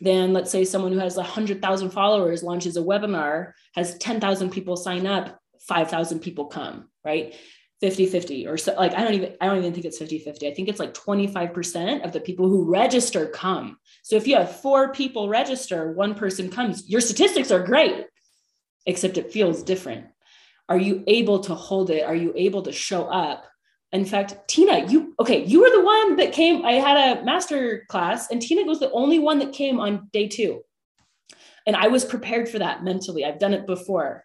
then 0.00 0.32
let's 0.32 0.50
say 0.50 0.64
someone 0.64 0.92
who 0.92 0.98
has 0.98 1.16
100,000 1.16 1.90
followers 1.90 2.42
launches 2.42 2.76
a 2.76 2.82
webinar, 2.82 3.52
has 3.74 3.98
10,000 3.98 4.50
people 4.50 4.76
sign 4.76 5.06
up, 5.06 5.38
5,000 5.68 6.20
people 6.20 6.46
come, 6.46 6.88
right? 7.04 7.34
50 7.80 8.06
50 8.06 8.46
or 8.46 8.58
so 8.58 8.74
like 8.74 8.92
i 8.94 9.02
don't 9.02 9.14
even 9.14 9.34
i 9.40 9.46
don't 9.46 9.58
even 9.58 9.72
think 9.72 9.86
it's 9.86 9.98
50 9.98 10.18
50 10.18 10.48
i 10.48 10.54
think 10.54 10.68
it's 10.68 10.80
like 10.80 10.92
25% 10.92 12.04
of 12.04 12.12
the 12.12 12.20
people 12.20 12.48
who 12.48 12.70
register 12.70 13.26
come 13.26 13.78
so 14.02 14.16
if 14.16 14.26
you 14.26 14.36
have 14.36 14.60
four 14.60 14.92
people 14.92 15.28
register 15.28 15.92
one 15.92 16.14
person 16.14 16.50
comes 16.50 16.88
your 16.88 17.00
statistics 17.00 17.50
are 17.50 17.64
great 17.64 18.06
except 18.86 19.18
it 19.18 19.32
feels 19.32 19.62
different 19.62 20.06
are 20.68 20.78
you 20.78 21.02
able 21.06 21.40
to 21.40 21.54
hold 21.54 21.90
it 21.90 22.04
are 22.04 22.14
you 22.14 22.32
able 22.36 22.62
to 22.62 22.72
show 22.72 23.04
up 23.04 23.46
in 23.92 24.04
fact, 24.04 24.36
Tina, 24.46 24.86
you 24.88 25.14
okay, 25.18 25.44
you 25.44 25.60
were 25.60 25.70
the 25.70 25.84
one 25.84 26.16
that 26.16 26.32
came. 26.32 26.64
I 26.64 26.74
had 26.74 27.18
a 27.18 27.24
master 27.24 27.84
class, 27.88 28.30
and 28.30 28.40
Tina 28.40 28.62
was 28.62 28.78
the 28.78 28.90
only 28.92 29.18
one 29.18 29.40
that 29.40 29.52
came 29.52 29.80
on 29.80 30.08
day 30.12 30.28
two. 30.28 30.62
And 31.66 31.74
I 31.74 31.88
was 31.88 32.04
prepared 32.04 32.48
for 32.48 32.60
that 32.60 32.84
mentally. 32.84 33.24
I've 33.24 33.40
done 33.40 33.52
it 33.52 33.66
before. 33.66 34.24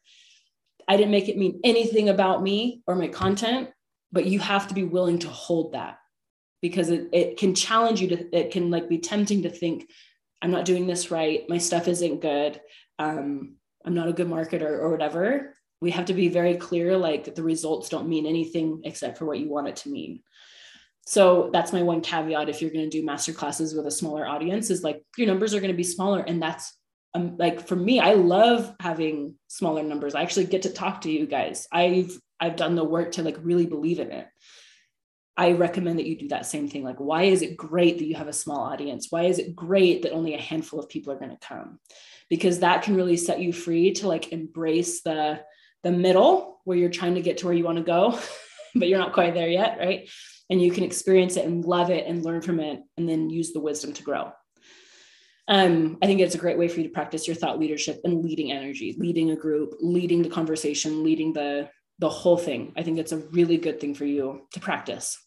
I 0.88 0.98
didn't 0.98 1.12
make 1.12 1.30
it 1.30 1.38
mean 1.38 1.60
anything 1.64 2.10
about 2.10 2.44
me 2.44 2.82
or 2.88 2.96
my 2.96 3.08
content, 3.08 3.70
but 4.12 4.26
you 4.26 4.40
have 4.40 4.68
to 4.68 4.74
be 4.74 4.84
willing 4.84 5.20
to 5.20 5.30
hold 5.30 5.74
that 5.74 5.98
because 6.62 6.90
it, 6.90 7.10
it 7.12 7.38
can 7.38 7.54
challenge 7.54 8.02
you 8.02 8.08
to 8.10 8.38
it 8.38 8.52
can 8.52 8.72
like 8.72 8.90
be 8.90 8.98
tempting 8.98 9.44
to 9.44 9.50
think, 9.50 9.90
I'm 10.42 10.52
not 10.52 10.66
doing 10.66 10.88
this 10.88 11.12
right, 11.12 11.44
my 11.50 11.58
stuff 11.58 11.88
isn't 11.88 12.22
good, 12.22 12.60
um, 13.00 13.56
I'm 13.86 13.94
not 13.94 14.08
a 14.08 14.14
good 14.14 14.28
marketer 14.28 14.80
or 14.80 14.90
whatever. 14.90 15.56
We 15.82 15.92
have 15.92 16.06
to 16.06 16.14
be 16.14 16.30
very 16.30 16.56
clear 16.56 16.98
like 16.98 17.36
the 17.36 17.44
results 17.44 17.90
don't 17.90 18.10
mean 18.10 18.26
anything 18.26 18.82
except 18.86 19.18
for 19.18 19.26
what 19.26 19.40
you 19.40 19.50
want 19.50 19.68
it 19.68 19.76
to 19.78 19.90
mean. 19.90 20.22
So 21.06 21.50
that's 21.54 21.74
my 21.74 21.84
one 21.84 22.02
caveat 22.02 22.50
if 22.50 22.62
you're 22.62 22.72
going 22.72 22.90
to 22.90 22.98
do 22.98 23.06
master 23.06 23.32
classes 23.32 23.76
with 23.76 23.86
a 23.86 23.92
smaller 23.92 24.26
audience 24.26 24.72
is 24.72 24.84
like 24.84 25.04
your 25.18 25.28
numbers 25.28 25.54
are 25.54 25.60
going 25.60 25.72
to 25.72 25.78
be 25.78 25.84
smaller 25.84 26.22
and 26.22 26.42
that's 26.42 26.74
um, 27.16 27.38
like 27.38 27.68
for 27.68 27.76
me 27.76 28.00
i 28.00 28.14
love 28.14 28.76
having 28.80 29.36
smaller 29.56 29.84
numbers. 29.84 30.16
I 30.16 30.22
actually 30.22 30.46
get 30.46 30.64
to 30.64 30.70
talk 30.70 31.02
to 31.02 31.12
you 31.12 31.26
guys. 31.26 31.68
I've 31.72 32.18
i've 32.40 32.58
done 32.58 32.76
the 32.76 32.84
work 32.84 33.14
to 33.14 33.24
like 33.24 33.38
really 33.42 33.66
believe 33.66 34.00
in 34.00 34.12
it. 34.12 34.28
I 35.38 35.52
recommend 35.54 36.00
that 36.00 36.08
you 36.08 36.18
do 36.18 36.30
that 36.30 36.46
same 36.46 36.68
thing. 36.68 36.84
Like 36.84 37.00
why 37.00 37.24
is 37.24 37.42
it 37.42 37.58
great 37.58 37.98
that 37.98 38.06
you 38.06 38.16
have 38.16 38.28
a 38.28 38.34
small 38.34 38.60
audience? 38.60 39.08
Why 39.10 39.24
is 39.24 39.40
it 39.40 39.56
great 39.56 40.02
that 40.02 40.12
only 40.12 40.34
a 40.34 40.42
handful 40.42 40.80
of 40.80 40.90
people 40.90 41.14
are 41.14 41.20
going 41.20 41.32
to 41.32 41.48
come? 41.48 41.80
Because 42.30 42.60
that 42.60 42.84
can 42.84 42.96
really 42.96 43.18
set 43.18 43.40
you 43.40 43.54
free 43.54 43.94
to 43.94 44.08
like 44.08 44.32
embrace 44.32 45.02
the 45.02 45.42
the 45.84 45.92
middle 45.92 46.60
where 46.66 46.78
you're 46.78 46.90
trying 46.90 47.16
to 47.16 47.22
get 47.22 47.38
to 47.38 47.46
where 47.46 47.56
you 47.56 47.64
want 47.64 47.78
to 47.78 47.84
go, 47.84 48.20
but 48.76 48.90
you're 48.90 49.00
not 49.00 49.14
quite 49.14 49.34
there 49.34 49.50
yet, 49.50 49.78
right? 49.80 50.10
And 50.50 50.62
you 50.62 50.72
can 50.72 50.84
experience 50.84 51.38
it 51.38 51.46
and 51.46 51.64
love 51.64 51.90
it 51.92 52.06
and 52.08 52.26
learn 52.26 52.42
from 52.42 52.60
it 52.60 52.82
and 52.98 53.08
then 53.08 53.30
use 53.30 53.54
the 53.54 53.60
wisdom 53.60 53.94
to 53.94 54.04
grow. 54.04 54.32
Um, 55.48 55.98
I 56.02 56.08
think 56.08 56.22
it's 56.22 56.36
a 56.36 56.40
great 56.40 56.58
way 56.58 56.68
for 56.68 56.80
you 56.80 56.88
to 56.88 56.94
practice 56.94 57.28
your 57.28 57.36
thought 57.36 57.60
leadership 57.60 58.02
and 58.04 58.24
leading 58.24 58.52
energy, 58.52 58.96
leading 58.98 59.32
a 59.32 59.36
group, 59.36 59.76
leading 59.80 60.22
the 60.22 60.30
conversation, 60.30 61.04
leading 61.04 61.34
the 61.34 61.70
the 62.00 62.10
whole 62.10 62.38
thing. 62.38 62.74
I 62.76 62.84
think 62.84 63.00
it's 63.00 63.14
a 63.14 63.20
really 63.20 63.58
good 63.58 63.80
thing 63.80 63.96
for 63.96 64.06
you 64.06 64.48
to 64.52 64.60
practice. 64.60 65.18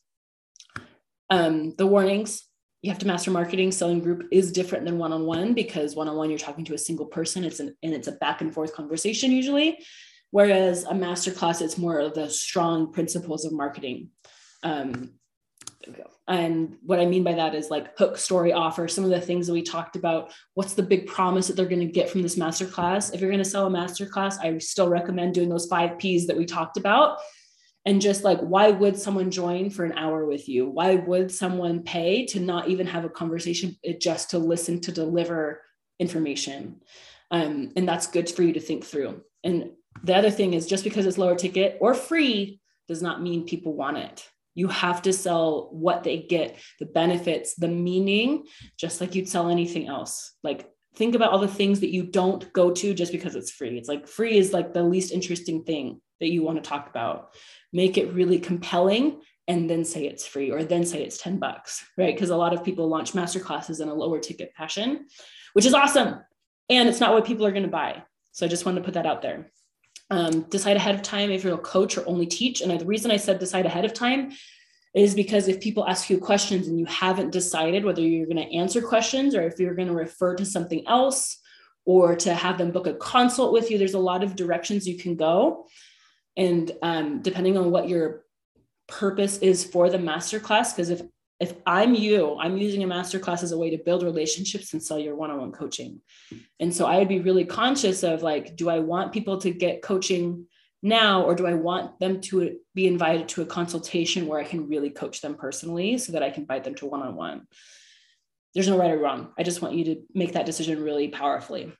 Um, 1.31 1.75
the 1.77 1.87
warnings 1.87 2.45
you 2.83 2.91
have 2.91 2.99
to 3.01 3.07
master 3.07 3.31
marketing 3.31 3.73
selling 3.73 4.01
group 4.01 4.29
is 4.31 4.53
different 4.53 4.85
than 4.85 4.99
one-on-one 4.99 5.55
because 5.55 5.97
one-on-one 5.97 6.31
you're 6.31 6.39
talking 6.39 6.65
to 6.67 6.75
a 6.75 6.79
single 6.79 7.07
person 7.07 7.43
it's 7.43 7.59
an 7.59 7.75
and 7.83 7.93
it's 7.93 8.07
a 8.07 8.13
back 8.13 8.41
and 8.41 8.55
forth 8.55 8.73
conversation 8.73 9.33
usually 9.33 9.79
Whereas 10.31 10.85
a 10.85 10.95
master 10.95 11.31
class, 11.31 11.61
it's 11.61 11.79
more 11.79 11.99
of 11.99 12.15
the 12.15 12.29
strong 12.29 12.93
principles 12.93 13.45
of 13.45 13.53
marketing. 13.53 14.11
Um, 14.63 15.15
and 16.29 16.77
what 16.83 17.01
I 17.01 17.07
mean 17.07 17.25
by 17.25 17.33
that 17.35 17.55
is 17.55 17.71
like 17.71 17.97
hook, 17.97 18.19
story, 18.19 18.53
offer, 18.53 18.87
some 18.87 19.05
of 19.05 19.11
the 19.11 19.21
things 19.21 19.47
that 19.47 19.53
we 19.53 19.63
talked 19.63 19.97
about. 19.97 20.33
What's 20.55 20.75
the 20.75 20.83
big 20.83 21.07
promise 21.07 21.47
that 21.47 21.57
they're 21.57 21.67
going 21.67 21.81
to 21.81 21.87
get 21.87 22.11
from 22.11 22.23
this 22.23 22.37
master 22.37 22.67
class? 22.67 23.11
If 23.11 23.21
you're 23.21 23.31
going 23.31 23.43
to 23.43 23.49
sell 23.49 23.67
a 23.67 23.71
master 23.71 24.07
class, 24.07 24.39
I 24.39 24.59
still 24.59 24.89
recommend 24.89 25.35
doing 25.35 25.49
those 25.49 25.67
five 25.67 25.99
P's 25.99 26.27
that 26.27 26.37
we 26.37 26.45
talked 26.45 26.77
about. 26.77 27.19
And 27.87 28.03
just 28.03 28.25
like, 28.25 28.41
why 28.41 28.71
would 28.71 28.99
someone 28.99 29.31
join 29.31 29.71
for 29.71 29.85
an 29.85 29.97
hour 29.97 30.27
with 30.27 30.49
you? 30.49 30.69
Why 30.69 30.97
would 30.97 31.33
someone 31.33 31.83
pay 31.83 32.27
to 32.27 32.41
not 32.41 32.69
even 32.69 32.87
have 32.87 33.07
a 33.07 33.09
conversation, 33.09 33.77
just 33.99 34.31
to 34.31 34.39
listen 34.39 34.81
to 34.83 34.93
deliver 34.93 35.63
information? 35.99 36.83
Um, 37.31 37.73
and 37.77 37.89
that's 37.89 38.07
good 38.07 38.29
for 38.29 38.43
you 38.43 38.53
to 38.53 38.61
think 38.61 38.85
through. 38.85 39.23
And 39.43 39.71
the 40.03 40.15
other 40.15 40.31
thing 40.31 40.53
is 40.53 40.67
just 40.67 40.85
because 40.85 41.07
it's 41.07 41.17
lower 41.17 41.37
ticket 41.37 41.79
or 41.81 41.95
free 41.95 42.61
does 42.89 43.01
not 43.01 43.23
mean 43.23 43.47
people 43.47 43.75
want 43.75 43.99
it. 43.99 44.29
You 44.59 44.67
have 44.67 45.03
to 45.03 45.13
sell 45.13 45.69
what 45.71 46.03
they 46.03 46.19
get, 46.19 46.59
the 46.81 46.87
benefits, 46.87 47.55
the 47.55 47.69
meaning, 47.69 48.47
just 48.77 49.01
like 49.01 49.15
you'd 49.15 49.29
sell 49.29 49.51
anything 49.51 49.87
else. 49.87 50.33
Like 50.43 50.69
think 50.97 51.15
about 51.15 51.31
all 51.31 51.39
the 51.39 51.47
things 51.47 51.79
that 51.79 51.93
you 51.93 52.03
don't 52.03 52.53
go 52.53 52.73
to 52.73 52.93
just 52.93 53.13
because 53.13 53.37
it's 53.37 53.53
free. 53.53 53.79
It's 53.79 53.89
like 53.89 54.09
free 54.09 54.37
is 54.37 54.53
like 54.53 54.75
the 54.75 54.83
least 54.83 55.13
interesting 55.13 55.63
thing 55.63 56.01
that 56.19 56.31
you 56.31 56.43
want 56.43 56.63
to 56.63 56.69
talk 56.69 56.91
about. 56.91 57.35
Make 57.73 57.99
it 57.99 58.13
really 58.13 58.41
compelling 58.41 59.21
and 59.47 59.71
then 59.71 59.85
say 59.85 60.07
it's 60.07 60.27
free 60.27 60.51
or 60.51 60.65
then 60.65 60.85
say 60.85 61.05
it's 61.05 61.23
10 61.23 61.39
bucks, 61.39 61.85
right? 61.97 62.13
Because 62.13 62.31
a 62.31 62.37
lot 62.37 62.53
of 62.53 62.65
people 62.65 62.89
launch 62.89 63.15
master 63.15 63.39
classes 63.39 63.79
in 63.79 63.89
a 63.89 63.95
lower 63.95 64.19
ticket 64.19 64.53
fashion, 64.57 65.07
which 65.53 65.67
is 65.67 65.75
awesome. 65.75 66.19
And 66.69 66.89
it's 66.89 66.99
not 66.99 67.13
what 67.13 67.25
people 67.25 67.47
are 67.47 67.53
going 67.53 67.63
to 67.63 67.69
buy. 67.69 68.03
So 68.33 68.45
I 68.45 68.49
just 68.49 68.67
wanted 68.67 68.81
to 68.81 68.85
put 68.85 68.95
that 68.95 69.07
out 69.07 69.23
there 69.23 69.53
um, 70.11 70.43
decide 70.51 70.77
ahead 70.77 70.95
of 70.95 71.03
time 71.03 71.31
if 71.31 71.45
you're 71.45 71.55
a 71.55 71.59
coach 71.59 71.99
or 71.99 72.09
only 72.09 72.27
teach. 72.27 72.61
And 72.61 72.79
the 72.79 72.85
reason 72.85 73.11
I 73.11 73.17
said 73.17 73.39
decide 73.39 73.67
ahead 73.67 73.85
of 73.85 73.93
time 73.93 74.33
is 74.95 75.15
because 75.15 75.49
if 75.49 75.61
people 75.61 75.87
ask 75.87 76.09
you 76.09 76.19
questions 76.19 76.67
and 76.67 76.79
you 76.79 76.87
haven't 76.87 77.31
decided 77.31 77.85
whether 77.85 78.01
you're 78.01 78.27
going 78.27 78.37
to 78.37 78.57
answer 78.57 78.81
questions 78.81 79.35
or 79.35 79.43
if 79.43 79.59
you're 79.59 79.75
going 79.75 79.89
to 79.89 79.95
refer 79.95 80.35
to 80.35 80.47
something 80.47 80.87
else 80.87 81.39
or 81.85 82.17
to 82.17 82.35
have 82.35 82.59
them 82.59 82.71
book 82.71 82.87
a 82.87 82.95
consult 82.95 83.53
with 83.53 83.71
you, 83.71 83.79
there's 83.79 83.95
a 83.95 83.99
lot 83.99 84.23
of 84.23 84.37
directions 84.37 84.89
you 84.89 84.99
can 84.99 85.15
go. 85.15 85.67
And 86.37 86.71
um, 86.83 87.21
depending 87.21 87.57
on 87.59 87.71
what 87.71 87.89
your 87.89 88.25
purpose 88.87 89.39
is 89.39 89.65
for 89.65 89.91
the 89.91 89.99
masterclass, 89.99 90.75
because 90.75 90.91
if 90.91 91.03
if 91.41 91.55
I'm 91.67 91.95
you, 91.95 92.37
I'm 92.39 92.57
using 92.57 92.83
a 92.83 92.89
masterclass 92.89 93.43
as 93.43 93.53
a 93.53 93.59
way 93.59 93.71
to 93.71 93.79
build 93.79 94.03
relationships 94.03 94.73
and 94.73 94.83
sell 94.83 94.99
your 94.99 95.15
one-on-one 95.15 95.53
coaching. 95.53 96.01
And 96.59 96.75
so 96.75 96.85
I 96.87 96.99
would 96.99 97.09
be 97.09 97.21
really 97.21 97.45
conscious 97.45 98.03
of 98.03 98.23
like, 98.23 98.57
do 98.57 98.69
I 98.69 98.81
want 98.81 99.13
people 99.13 99.39
to 99.43 99.51
get 99.51 99.83
coaching 99.83 100.47
now, 100.83 101.23
or 101.23 101.35
do 101.35 101.47
I 101.47 101.55
want 101.55 101.99
them 101.99 102.21
to 102.23 102.57
be 102.75 102.87
invited 102.87 103.29
to 103.31 103.43
a 103.43 103.47
consultation 103.47 104.27
where 104.27 104.39
I 104.39 104.45
can 104.45 104.69
really 104.69 104.91
coach 104.91 105.21
them 105.21 105.35
personally 105.35 105.99
so 105.99 106.13
that 106.13 106.23
I 106.23 106.31
can 106.31 106.43
invite 106.43 106.65
them 106.65 106.75
to 106.77 106.87
one-on-one? 106.87 107.47
There's 108.55 108.69
no 108.69 108.79
right 108.79 108.93
or 108.93 108.99
wrong. 108.99 109.33
I 109.39 109.43
just 109.43 109.61
want 109.61 109.75
you 109.75 109.85
to 109.87 110.03
make 110.15 110.33
that 110.33 110.47
decision 110.47 110.83
really 110.83 111.09
powerfully. 111.09 111.73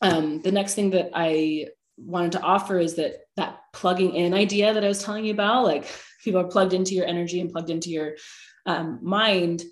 Um, 0.00 0.40
the 0.42 0.52
next 0.52 0.74
thing 0.74 0.90
that 0.90 1.10
I 1.14 1.68
wanted 1.96 2.32
to 2.32 2.40
offer 2.40 2.78
is 2.78 2.94
that 2.96 3.20
that 3.36 3.60
plugging 3.72 4.14
in 4.14 4.34
idea 4.34 4.74
that 4.74 4.84
I 4.84 4.88
was 4.88 5.02
telling 5.02 5.24
you 5.24 5.32
about, 5.32 5.64
like 5.64 5.86
people 6.24 6.40
are 6.40 6.48
plugged 6.48 6.72
into 6.72 6.94
your 6.94 7.06
energy 7.06 7.40
and 7.40 7.50
plugged 7.50 7.70
into 7.70 7.90
your 7.90 8.14
um, 8.66 8.98
mind, 9.02 9.64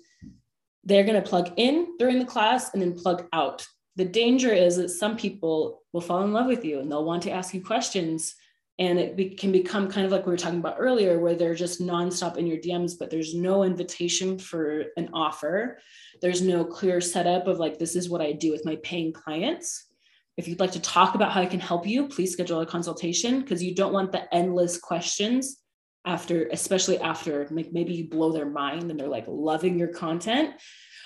they're 0.83 1.03
going 1.03 1.21
to 1.21 1.27
plug 1.27 1.53
in 1.57 1.95
during 1.97 2.19
the 2.19 2.25
class 2.25 2.73
and 2.73 2.81
then 2.81 2.97
plug 2.97 3.27
out. 3.33 3.65
The 3.95 4.05
danger 4.05 4.51
is 4.51 4.77
that 4.77 4.89
some 4.89 5.17
people 5.17 5.83
will 5.93 6.01
fall 6.01 6.23
in 6.23 6.33
love 6.33 6.47
with 6.47 6.65
you 6.65 6.79
and 6.79 6.91
they'll 6.91 7.05
want 7.05 7.23
to 7.23 7.31
ask 7.31 7.53
you 7.53 7.63
questions. 7.63 8.35
And 8.79 8.97
it 8.97 9.15
be, 9.15 9.29
can 9.29 9.51
become 9.51 9.87
kind 9.87 10.05
of 10.05 10.11
like 10.11 10.25
we 10.25 10.31
were 10.31 10.37
talking 10.37 10.59
about 10.59 10.77
earlier, 10.79 11.19
where 11.19 11.35
they're 11.35 11.53
just 11.53 11.79
nonstop 11.79 12.37
in 12.37 12.47
your 12.47 12.57
DMs, 12.57 12.93
but 12.97 13.11
there's 13.11 13.35
no 13.35 13.63
invitation 13.63 14.39
for 14.39 14.85
an 14.97 15.09
offer. 15.13 15.77
There's 16.21 16.41
no 16.41 16.65
clear 16.65 16.99
setup 16.99 17.47
of 17.47 17.59
like, 17.59 17.77
this 17.77 17.95
is 17.95 18.09
what 18.09 18.21
I 18.21 18.31
do 18.31 18.51
with 18.51 18.65
my 18.65 18.77
paying 18.77 19.13
clients. 19.13 19.85
If 20.37 20.47
you'd 20.47 20.59
like 20.59 20.71
to 20.71 20.81
talk 20.81 21.13
about 21.13 21.31
how 21.31 21.41
I 21.41 21.45
can 21.45 21.59
help 21.59 21.85
you, 21.85 22.07
please 22.07 22.33
schedule 22.33 22.61
a 22.61 22.65
consultation 22.65 23.41
because 23.41 23.61
you 23.61 23.75
don't 23.75 23.93
want 23.93 24.11
the 24.11 24.33
endless 24.33 24.79
questions 24.79 25.62
after, 26.05 26.47
especially 26.51 26.99
after 26.99 27.47
like 27.51 27.71
maybe 27.71 27.93
you 27.93 28.09
blow 28.09 28.31
their 28.31 28.49
mind 28.49 28.91
and 28.91 28.99
they're 28.99 29.07
like 29.07 29.25
loving 29.27 29.79
your 29.79 29.87
content. 29.87 30.55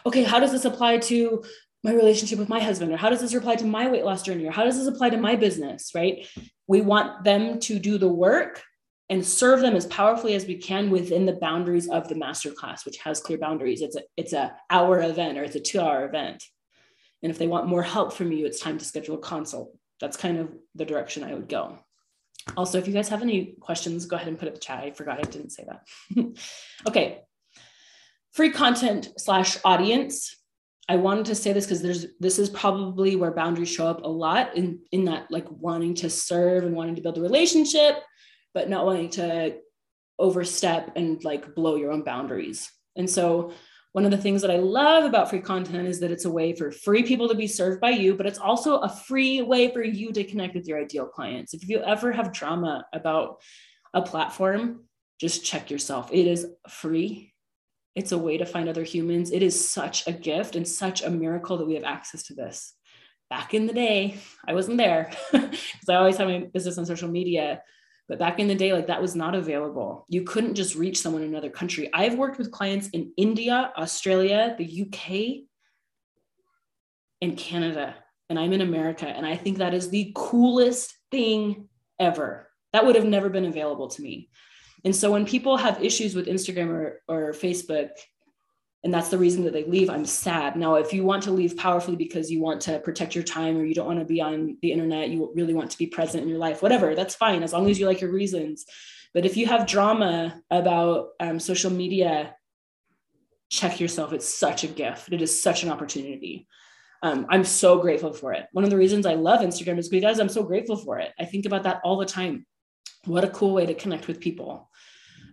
Okay, 0.05 0.23
how 0.23 0.39
does 0.39 0.51
this 0.51 0.65
apply 0.65 0.99
to 0.99 1.43
my 1.83 1.93
relationship 1.93 2.39
with 2.39 2.49
my 2.49 2.59
husband? 2.59 2.91
Or 2.91 2.97
how 2.97 3.09
does 3.09 3.21
this 3.21 3.33
apply 3.33 3.55
to 3.57 3.65
my 3.65 3.87
weight 3.89 4.05
loss 4.05 4.23
journey? 4.23 4.45
Or 4.45 4.51
how 4.51 4.63
does 4.63 4.77
this 4.77 4.87
apply 4.87 5.11
to 5.11 5.17
my 5.17 5.35
business? 5.35 5.91
Right? 5.93 6.27
We 6.67 6.81
want 6.81 7.23
them 7.23 7.59
to 7.61 7.79
do 7.79 7.97
the 7.97 8.07
work 8.07 8.63
and 9.09 9.25
serve 9.25 9.61
them 9.61 9.75
as 9.75 9.85
powerfully 9.85 10.33
as 10.35 10.45
we 10.45 10.57
can 10.57 10.89
within 10.89 11.25
the 11.25 11.33
boundaries 11.33 11.87
of 11.87 12.09
the 12.09 12.15
masterclass, 12.15 12.85
which 12.85 12.97
has 12.97 13.21
clear 13.21 13.37
boundaries. 13.37 13.81
It's 13.81 13.95
a 13.95 14.01
it's 14.17 14.33
a 14.33 14.55
hour 14.69 15.01
event 15.01 15.37
or 15.37 15.43
it's 15.43 15.55
a 15.55 15.61
two 15.61 15.79
hour 15.79 16.05
event. 16.05 16.43
And 17.23 17.31
if 17.31 17.37
they 17.37 17.47
want 17.47 17.67
more 17.67 17.83
help 17.83 18.13
from 18.13 18.31
you, 18.31 18.45
it's 18.45 18.59
time 18.59 18.77
to 18.77 18.85
schedule 18.85 19.15
a 19.15 19.19
consult. 19.19 19.75
That's 19.99 20.17
kind 20.17 20.37
of 20.37 20.53
the 20.75 20.85
direction 20.85 21.23
I 21.23 21.33
would 21.33 21.49
go. 21.49 21.79
Also, 22.55 22.77
if 22.77 22.87
you 22.87 22.93
guys 22.93 23.09
have 23.09 23.21
any 23.21 23.55
questions, 23.59 24.05
go 24.05 24.15
ahead 24.15 24.27
and 24.27 24.39
put 24.39 24.47
it 24.47 24.49
in 24.49 24.53
the 24.55 24.59
chat. 24.59 24.83
I 24.83 24.91
forgot 24.91 25.19
I 25.19 25.23
didn't 25.23 25.51
say 25.51 25.65
that. 25.67 26.27
okay. 26.87 27.21
Free 28.31 28.51
content 28.51 29.09
slash 29.17 29.57
audience. 29.65 30.35
I 30.89 30.95
wanted 30.95 31.25
to 31.25 31.35
say 31.35 31.51
this 31.51 31.65
because 31.65 31.81
there's 31.81 32.05
this 32.19 32.39
is 32.39 32.49
probably 32.49 33.15
where 33.15 33.31
boundaries 33.31 33.69
show 33.69 33.87
up 33.87 34.03
a 34.03 34.07
lot 34.07 34.55
in 34.55 34.79
in 34.91 35.05
that 35.05 35.29
like 35.29 35.47
wanting 35.49 35.95
to 35.95 36.09
serve 36.09 36.63
and 36.63 36.75
wanting 36.75 36.95
to 36.95 37.01
build 37.01 37.17
a 37.17 37.21
relationship, 37.21 38.01
but 38.53 38.69
not 38.69 38.85
wanting 38.85 39.09
to 39.11 39.57
overstep 40.17 40.93
and 40.95 41.23
like 41.23 41.55
blow 41.55 41.75
your 41.75 41.91
own 41.91 42.03
boundaries. 42.03 42.71
And 42.95 43.09
so 43.09 43.51
one 43.93 44.05
of 44.05 44.11
the 44.11 44.17
things 44.17 44.41
that 44.41 44.51
I 44.51 44.57
love 44.57 45.05
about 45.05 45.29
free 45.29 45.39
content 45.39 45.87
is 45.87 45.99
that 46.01 46.11
it's 46.11 46.25
a 46.25 46.31
way 46.31 46.53
for 46.53 46.71
free 46.71 47.03
people 47.03 47.27
to 47.29 47.35
be 47.35 47.47
served 47.47 47.81
by 47.81 47.91
you, 47.91 48.15
but 48.15 48.25
it's 48.25 48.37
also 48.37 48.77
a 48.79 48.89
free 48.89 49.41
way 49.41 49.71
for 49.71 49.83
you 49.83 50.11
to 50.11 50.23
connect 50.23 50.55
with 50.55 50.67
your 50.67 50.79
ideal 50.79 51.07
clients. 51.07 51.53
If 51.53 51.67
you 51.67 51.79
ever 51.79 52.11
have 52.11 52.33
drama 52.33 52.85
about 52.93 53.41
a 53.93 54.01
platform, 54.01 54.83
just 55.19 55.45
check 55.45 55.71
yourself. 55.71 56.11
It 56.11 56.27
is 56.27 56.45
free. 56.69 57.33
It's 57.95 58.11
a 58.11 58.17
way 58.17 58.37
to 58.37 58.45
find 58.45 58.69
other 58.69 58.83
humans. 58.83 59.31
It 59.31 59.41
is 59.41 59.69
such 59.69 60.05
a 60.05 60.11
gift 60.11 60.55
and 60.55 60.67
such 60.67 61.01
a 61.01 61.09
miracle 61.09 61.57
that 61.57 61.65
we 61.65 61.73
have 61.73 61.83
access 61.83 62.23
to 62.23 62.35
this. 62.35 62.73
Back 63.29 63.53
in 63.53 63.65
the 63.65 63.73
day, 63.73 64.19
I 64.47 64.53
wasn't 64.53 64.77
there 64.77 65.11
because 65.31 65.89
I 65.89 65.95
always 65.95 66.17
had 66.17 66.27
my 66.27 66.47
business 66.53 66.77
on 66.77 66.85
social 66.85 67.09
media. 67.09 67.61
But 68.07 68.19
back 68.19 68.39
in 68.39 68.47
the 68.47 68.55
day, 68.55 68.71
like 68.73 68.87
that 68.87 69.01
was 69.01 69.15
not 69.15 69.35
available. 69.35 70.05
You 70.07 70.23
couldn't 70.23 70.55
just 70.55 70.75
reach 70.75 71.01
someone 71.01 71.23
in 71.23 71.29
another 71.29 71.49
country. 71.49 71.89
I've 71.93 72.15
worked 72.15 72.37
with 72.37 72.51
clients 72.51 72.87
in 72.89 73.11
India, 73.17 73.71
Australia, 73.77 74.55
the 74.57 74.83
UK, 74.83 75.43
and 77.21 77.37
Canada. 77.37 77.95
And 78.29 78.39
I'm 78.39 78.53
in 78.53 78.61
America. 78.61 79.07
And 79.07 79.25
I 79.25 79.35
think 79.35 79.57
that 79.57 79.73
is 79.73 79.89
the 79.89 80.11
coolest 80.15 80.95
thing 81.11 81.67
ever. 81.99 82.49
That 82.73 82.85
would 82.85 82.95
have 82.95 83.05
never 83.05 83.29
been 83.29 83.45
available 83.45 83.89
to 83.89 84.01
me. 84.01 84.29
And 84.85 84.95
so 84.95 85.11
when 85.11 85.25
people 85.25 85.57
have 85.57 85.83
issues 85.83 86.15
with 86.15 86.27
Instagram 86.27 86.69
or, 86.69 87.01
or 87.07 87.33
Facebook, 87.33 87.89
and 88.83 88.93
that's 88.93 89.09
the 89.09 89.17
reason 89.17 89.43
that 89.43 89.53
they 89.53 89.65
leave. 89.65 89.89
I'm 89.89 90.05
sad. 90.05 90.55
Now 90.55 90.75
if 90.75 90.93
you 90.93 91.03
want 91.03 91.23
to 91.23 91.31
leave 91.31 91.57
powerfully 91.57 91.95
because 91.95 92.31
you 92.31 92.41
want 92.41 92.61
to 92.61 92.79
protect 92.79 93.15
your 93.15 93.23
time 93.23 93.57
or 93.57 93.65
you 93.65 93.73
don't 93.73 93.87
want 93.87 93.99
to 93.99 94.05
be 94.05 94.21
on 94.21 94.57
the 94.61 94.71
internet 94.71 95.09
you 95.09 95.31
really 95.35 95.53
want 95.53 95.71
to 95.71 95.77
be 95.77 95.87
present 95.87 96.23
in 96.23 96.29
your 96.29 96.37
life 96.37 96.61
whatever 96.61 96.95
that's 96.95 97.15
fine 97.15 97.43
as 97.43 97.53
long 97.53 97.69
as 97.69 97.79
you 97.79 97.85
like 97.85 98.01
your 98.01 98.11
reasons. 98.11 98.65
But 99.13 99.25
if 99.25 99.35
you 99.35 99.47
have 99.47 99.65
drama 99.65 100.41
about 100.51 101.09
um, 101.19 101.39
social 101.39 101.71
media 101.71 102.35
check 103.49 103.79
yourself. 103.79 104.13
It's 104.13 104.27
such 104.27 104.63
a 104.63 104.67
gift. 104.67 105.11
It 105.11 105.21
is 105.21 105.41
such 105.41 105.63
an 105.63 105.69
opportunity. 105.69 106.47
Um, 107.03 107.27
i'm 107.29 107.43
so 107.43 107.79
grateful 107.79 108.11
for 108.11 108.33
it. 108.33 108.47
One 108.53 108.63
of 108.63 108.69
the 108.71 108.77
reasons 108.77 109.05
i 109.05 109.13
love 109.13 109.41
instagram 109.41 109.77
is 109.77 109.89
because 109.89 110.19
i'm 110.19 110.29
so 110.29 110.43
grateful 110.43 110.77
for 110.77 110.99
it. 110.99 111.11
I 111.19 111.25
think 111.25 111.45
about 111.45 111.63
that 111.63 111.81
all 111.83 111.97
the 111.97 112.05
time. 112.05 112.45
What 113.05 113.23
a 113.23 113.29
cool 113.29 113.53
way 113.53 113.65
to 113.65 113.73
connect 113.73 114.07
with 114.07 114.19
people 114.19 114.69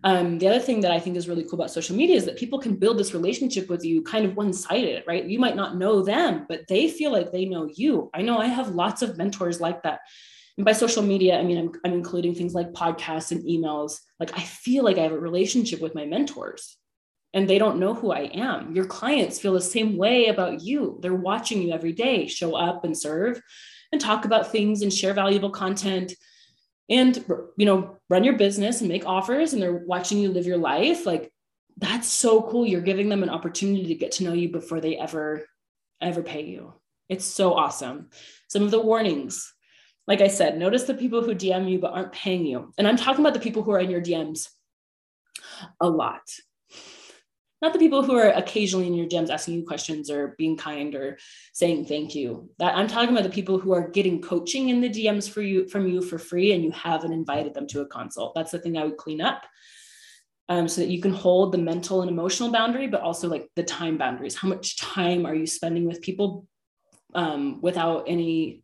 um, 0.04 0.38
the 0.38 0.48
other 0.48 0.60
thing 0.60 0.82
that 0.82 0.92
I 0.92 1.00
think 1.00 1.16
is 1.16 1.28
really 1.28 1.44
cool 1.44 1.54
about 1.54 1.70
social 1.70 1.96
media 1.96 2.16
is 2.16 2.26
that 2.26 2.36
people 2.36 2.58
can 2.58 2.76
build 2.76 2.98
this 2.98 3.14
relationship 3.14 3.70
with 3.70 3.82
you 3.82 4.02
kind 4.02 4.26
of 4.26 4.36
one 4.36 4.52
sided, 4.52 5.02
right? 5.06 5.24
You 5.24 5.38
might 5.38 5.56
not 5.56 5.78
know 5.78 6.02
them, 6.02 6.44
but 6.46 6.68
they 6.68 6.88
feel 6.88 7.10
like 7.10 7.32
they 7.32 7.46
know 7.46 7.70
you. 7.74 8.10
I 8.12 8.20
know 8.20 8.36
I 8.36 8.46
have 8.46 8.74
lots 8.74 9.00
of 9.00 9.16
mentors 9.16 9.62
like 9.62 9.82
that. 9.82 10.00
And 10.58 10.64
by 10.66 10.72
social 10.72 11.02
media, 11.02 11.38
I 11.38 11.42
mean, 11.42 11.56
I'm, 11.56 11.72
I'm 11.86 11.94
including 11.94 12.34
things 12.34 12.52
like 12.52 12.72
podcasts 12.72 13.32
and 13.32 13.42
emails. 13.44 13.98
Like, 14.20 14.38
I 14.38 14.42
feel 14.42 14.84
like 14.84 14.98
I 14.98 15.02
have 15.02 15.12
a 15.12 15.18
relationship 15.18 15.80
with 15.80 15.94
my 15.94 16.04
mentors 16.04 16.76
and 17.32 17.48
they 17.48 17.58
don't 17.58 17.80
know 17.80 17.94
who 17.94 18.12
I 18.12 18.30
am. 18.34 18.76
Your 18.76 18.84
clients 18.84 19.38
feel 19.38 19.54
the 19.54 19.60
same 19.60 19.96
way 19.96 20.26
about 20.26 20.60
you. 20.60 20.98
They're 21.00 21.14
watching 21.14 21.62
you 21.62 21.72
every 21.72 21.92
day 21.92 22.26
show 22.26 22.54
up 22.54 22.84
and 22.84 22.96
serve 22.96 23.40
and 23.90 24.00
talk 24.00 24.26
about 24.26 24.52
things 24.52 24.82
and 24.82 24.92
share 24.92 25.14
valuable 25.14 25.50
content 25.50 26.12
and 26.90 27.24
you 27.56 27.66
know 27.66 27.98
run 28.10 28.24
your 28.24 28.36
business 28.36 28.80
and 28.80 28.88
make 28.88 29.06
offers 29.06 29.52
and 29.52 29.62
they're 29.62 29.84
watching 29.86 30.18
you 30.18 30.30
live 30.30 30.46
your 30.46 30.58
life 30.58 31.06
like 31.06 31.32
that's 31.76 32.08
so 32.08 32.42
cool. 32.42 32.66
You're 32.66 32.80
giving 32.80 33.08
them 33.08 33.22
an 33.22 33.30
opportunity 33.30 33.86
to 33.86 33.94
get 33.94 34.12
to 34.12 34.24
know 34.24 34.32
you 34.32 34.48
before 34.48 34.80
they 34.80 34.96
ever 34.96 35.44
ever 36.00 36.22
pay 36.22 36.44
you. 36.44 36.74
It's 37.08 37.24
so 37.24 37.54
awesome. 37.54 38.10
Some 38.48 38.62
of 38.62 38.70
the 38.70 38.80
warnings. 38.80 39.52
Like 40.06 40.20
i 40.20 40.28
said 40.28 40.58
notice 40.58 40.82
the 40.82 40.92
people 40.92 41.22
who 41.22 41.34
dm 41.34 41.70
you 41.70 41.78
but 41.78 41.94
aren't 41.94 42.12
paying 42.12 42.44
you. 42.44 42.72
And 42.76 42.86
i'm 42.86 42.98
talking 42.98 43.24
about 43.24 43.32
the 43.32 43.40
people 43.40 43.62
who 43.62 43.70
are 43.70 43.80
in 43.80 43.90
your 43.90 44.02
dms 44.02 44.48
a 45.80 45.88
lot 45.88 46.20
not 47.62 47.72
the 47.72 47.78
people 47.78 48.02
who 48.02 48.14
are 48.16 48.28
occasionally 48.28 48.86
in 48.86 48.94
your 48.94 49.06
DMs 49.06 49.30
asking 49.30 49.54
you 49.54 49.64
questions 49.64 50.10
or 50.10 50.34
being 50.36 50.56
kind 50.56 50.94
or 50.94 51.18
saying 51.52 51.86
thank 51.86 52.14
you. 52.14 52.50
That 52.58 52.76
I'm 52.76 52.88
talking 52.88 53.10
about 53.10 53.24
the 53.24 53.30
people 53.30 53.58
who 53.58 53.72
are 53.72 53.88
getting 53.88 54.20
coaching 54.20 54.68
in 54.68 54.80
the 54.80 54.90
DMs 54.90 55.30
for 55.30 55.40
you 55.40 55.68
from 55.68 55.86
you 55.86 56.02
for 56.02 56.18
free 56.18 56.52
and 56.52 56.62
you 56.62 56.70
haven't 56.72 57.12
invited 57.12 57.54
them 57.54 57.66
to 57.68 57.80
a 57.80 57.86
consult. 57.86 58.34
That's 58.34 58.50
the 58.50 58.58
thing 58.58 58.76
I 58.76 58.84
would 58.84 58.96
clean 58.96 59.20
up. 59.20 59.44
Um, 60.50 60.68
so 60.68 60.82
that 60.82 60.90
you 60.90 61.00
can 61.00 61.14
hold 61.14 61.52
the 61.52 61.58
mental 61.58 62.02
and 62.02 62.10
emotional 62.10 62.52
boundary, 62.52 62.86
but 62.86 63.00
also 63.00 63.28
like 63.28 63.48
the 63.56 63.62
time 63.62 63.96
boundaries. 63.96 64.34
How 64.34 64.46
much 64.46 64.76
time 64.76 65.24
are 65.24 65.34
you 65.34 65.46
spending 65.46 65.86
with 65.86 66.02
people 66.02 66.46
um, 67.14 67.62
without 67.62 68.04
any 68.08 68.62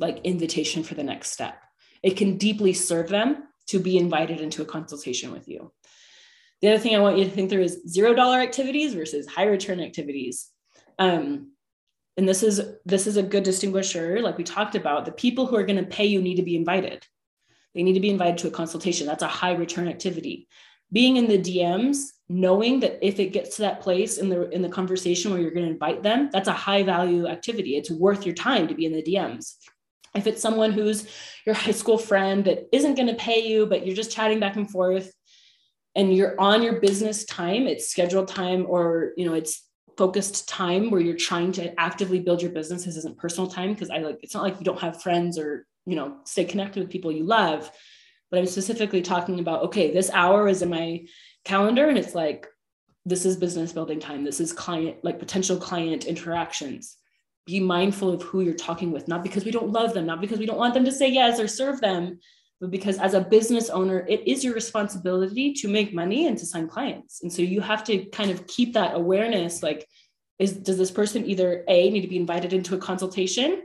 like 0.00 0.18
invitation 0.24 0.82
for 0.82 0.94
the 0.94 1.04
next 1.04 1.30
step? 1.30 1.62
It 2.02 2.16
can 2.16 2.36
deeply 2.36 2.72
serve 2.72 3.10
them 3.10 3.44
to 3.68 3.78
be 3.78 3.96
invited 3.96 4.40
into 4.40 4.62
a 4.62 4.64
consultation 4.64 5.30
with 5.30 5.46
you. 5.46 5.70
The 6.62 6.68
other 6.68 6.78
thing 6.78 6.94
I 6.94 7.00
want 7.00 7.18
you 7.18 7.24
to 7.24 7.30
think 7.30 7.50
through 7.50 7.62
is 7.62 7.80
zero 7.88 8.14
dollar 8.14 8.38
activities 8.38 8.94
versus 8.94 9.26
high 9.26 9.46
return 9.46 9.80
activities. 9.80 10.48
Um, 10.98 11.52
and 12.16 12.28
this 12.28 12.42
is 12.42 12.60
this 12.84 13.06
is 13.06 13.16
a 13.16 13.22
good 13.22 13.44
distinguisher, 13.44 14.20
like 14.20 14.36
we 14.36 14.44
talked 14.44 14.74
about. 14.74 15.04
The 15.06 15.12
people 15.12 15.46
who 15.46 15.56
are 15.56 15.64
going 15.64 15.82
to 15.82 15.90
pay 15.90 16.04
you 16.04 16.20
need 16.20 16.36
to 16.36 16.42
be 16.42 16.56
invited. 16.56 17.06
They 17.74 17.82
need 17.82 17.94
to 17.94 18.00
be 18.00 18.10
invited 18.10 18.38
to 18.38 18.48
a 18.48 18.50
consultation. 18.50 19.06
That's 19.06 19.22
a 19.22 19.28
high 19.28 19.54
return 19.54 19.88
activity. 19.88 20.48
Being 20.92 21.16
in 21.16 21.28
the 21.28 21.38
DMs, 21.38 22.08
knowing 22.28 22.80
that 22.80 22.98
if 23.00 23.20
it 23.20 23.32
gets 23.32 23.56
to 23.56 23.62
that 23.62 23.80
place 23.80 24.18
in 24.18 24.28
the 24.28 24.50
in 24.50 24.60
the 24.60 24.68
conversation 24.68 25.30
where 25.30 25.40
you're 25.40 25.52
going 25.52 25.66
to 25.66 25.72
invite 25.72 26.02
them, 26.02 26.28
that's 26.32 26.48
a 26.48 26.52
high 26.52 26.82
value 26.82 27.26
activity. 27.26 27.76
It's 27.76 27.90
worth 27.90 28.26
your 28.26 28.34
time 28.34 28.68
to 28.68 28.74
be 28.74 28.84
in 28.84 28.92
the 28.92 29.02
DMs. 29.02 29.54
If 30.14 30.26
it's 30.26 30.42
someone 30.42 30.72
who's 30.72 31.06
your 31.46 31.54
high 31.54 31.70
school 31.70 31.96
friend 31.96 32.44
that 32.44 32.68
isn't 32.72 32.96
going 32.96 33.08
to 33.08 33.14
pay 33.14 33.46
you, 33.46 33.66
but 33.66 33.86
you're 33.86 33.96
just 33.96 34.12
chatting 34.12 34.40
back 34.40 34.56
and 34.56 34.68
forth, 34.68 35.12
and 35.94 36.14
you're 36.14 36.40
on 36.40 36.62
your 36.62 36.80
business 36.80 37.24
time 37.24 37.66
it's 37.66 37.90
scheduled 37.90 38.28
time 38.28 38.66
or 38.68 39.12
you 39.16 39.24
know 39.24 39.34
it's 39.34 39.66
focused 39.96 40.48
time 40.48 40.90
where 40.90 41.00
you're 41.00 41.16
trying 41.16 41.52
to 41.52 41.78
actively 41.78 42.20
build 42.20 42.40
your 42.40 42.52
business. 42.52 42.84
This 42.84 42.96
isn't 42.96 43.18
personal 43.18 43.50
time 43.50 43.74
because 43.74 43.90
i 43.90 43.98
like 43.98 44.18
it's 44.22 44.34
not 44.34 44.42
like 44.42 44.58
you 44.58 44.64
don't 44.64 44.80
have 44.80 45.02
friends 45.02 45.38
or 45.38 45.66
you 45.86 45.96
know 45.96 46.18
stay 46.24 46.44
connected 46.44 46.80
with 46.80 46.90
people 46.90 47.10
you 47.10 47.24
love 47.24 47.70
but 48.30 48.38
i'm 48.38 48.46
specifically 48.46 49.02
talking 49.02 49.40
about 49.40 49.64
okay 49.64 49.92
this 49.92 50.10
hour 50.10 50.46
is 50.46 50.62
in 50.62 50.70
my 50.70 51.04
calendar 51.44 51.88
and 51.88 51.98
it's 51.98 52.14
like 52.14 52.46
this 53.04 53.24
is 53.24 53.36
business 53.36 53.72
building 53.72 53.98
time. 53.98 54.24
This 54.24 54.40
is 54.40 54.52
client 54.52 54.98
like 55.02 55.18
potential 55.18 55.56
client 55.56 56.04
interactions. 56.04 56.96
Be 57.46 57.60
mindful 57.60 58.10
of 58.10 58.22
who 58.22 58.42
you're 58.42 58.54
talking 58.54 58.92
with 58.92 59.08
not 59.08 59.22
because 59.22 59.44
we 59.44 59.50
don't 59.50 59.72
love 59.72 59.94
them 59.94 60.06
not 60.06 60.20
because 60.20 60.38
we 60.38 60.46
don't 60.46 60.58
want 60.58 60.74
them 60.74 60.84
to 60.84 60.92
say 60.92 61.10
yes 61.10 61.40
or 61.40 61.48
serve 61.48 61.80
them 61.80 62.20
because 62.68 62.98
as 62.98 63.14
a 63.14 63.20
business 63.20 63.70
owner, 63.70 64.04
it 64.08 64.26
is 64.28 64.44
your 64.44 64.52
responsibility 64.52 65.54
to 65.54 65.68
make 65.68 65.94
money 65.94 66.26
and 66.26 66.36
to 66.36 66.44
sign 66.44 66.68
clients. 66.68 67.22
And 67.22 67.32
so 67.32 67.40
you 67.40 67.60
have 67.60 67.84
to 67.84 68.04
kind 68.06 68.30
of 68.30 68.46
keep 68.46 68.74
that 68.74 68.94
awareness 68.94 69.62
like, 69.62 69.86
is 70.38 70.54
does 70.54 70.78
this 70.78 70.90
person 70.90 71.26
either 71.26 71.64
A 71.68 71.90
need 71.90 72.02
to 72.02 72.08
be 72.08 72.16
invited 72.16 72.52
into 72.52 72.74
a 72.74 72.78
consultation 72.78 73.62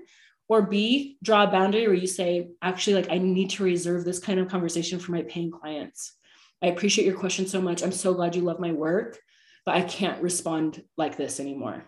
or 0.48 0.62
B 0.62 1.18
draw 1.24 1.44
a 1.44 1.48
boundary 1.48 1.88
where 1.88 1.96
you 1.96 2.08
say, 2.08 2.50
actually, 2.62 3.02
like 3.02 3.12
I 3.12 3.18
need 3.18 3.50
to 3.52 3.64
reserve 3.64 4.06
this 4.06 4.20
kind 4.20 4.40
of 4.40 4.50
conversation 4.50 5.00
for 5.00 5.12
my 5.12 5.24
paying 5.24 5.52
clients. 5.52 6.14
I 6.62 6.68
appreciate 6.68 7.06
your 7.06 7.18
question 7.18 7.48
so 7.48 7.62
much. 7.62 7.84
I'm 7.84 7.92
so 7.92 8.14
glad 8.14 8.36
you 8.36 8.42
love 8.42 8.60
my 8.60 8.72
work, 8.72 9.20
but 9.66 9.76
I 9.76 9.82
can't 9.82 10.22
respond 10.22 10.84
like 10.98 11.18
this 11.18 11.40
anymore. 11.40 11.84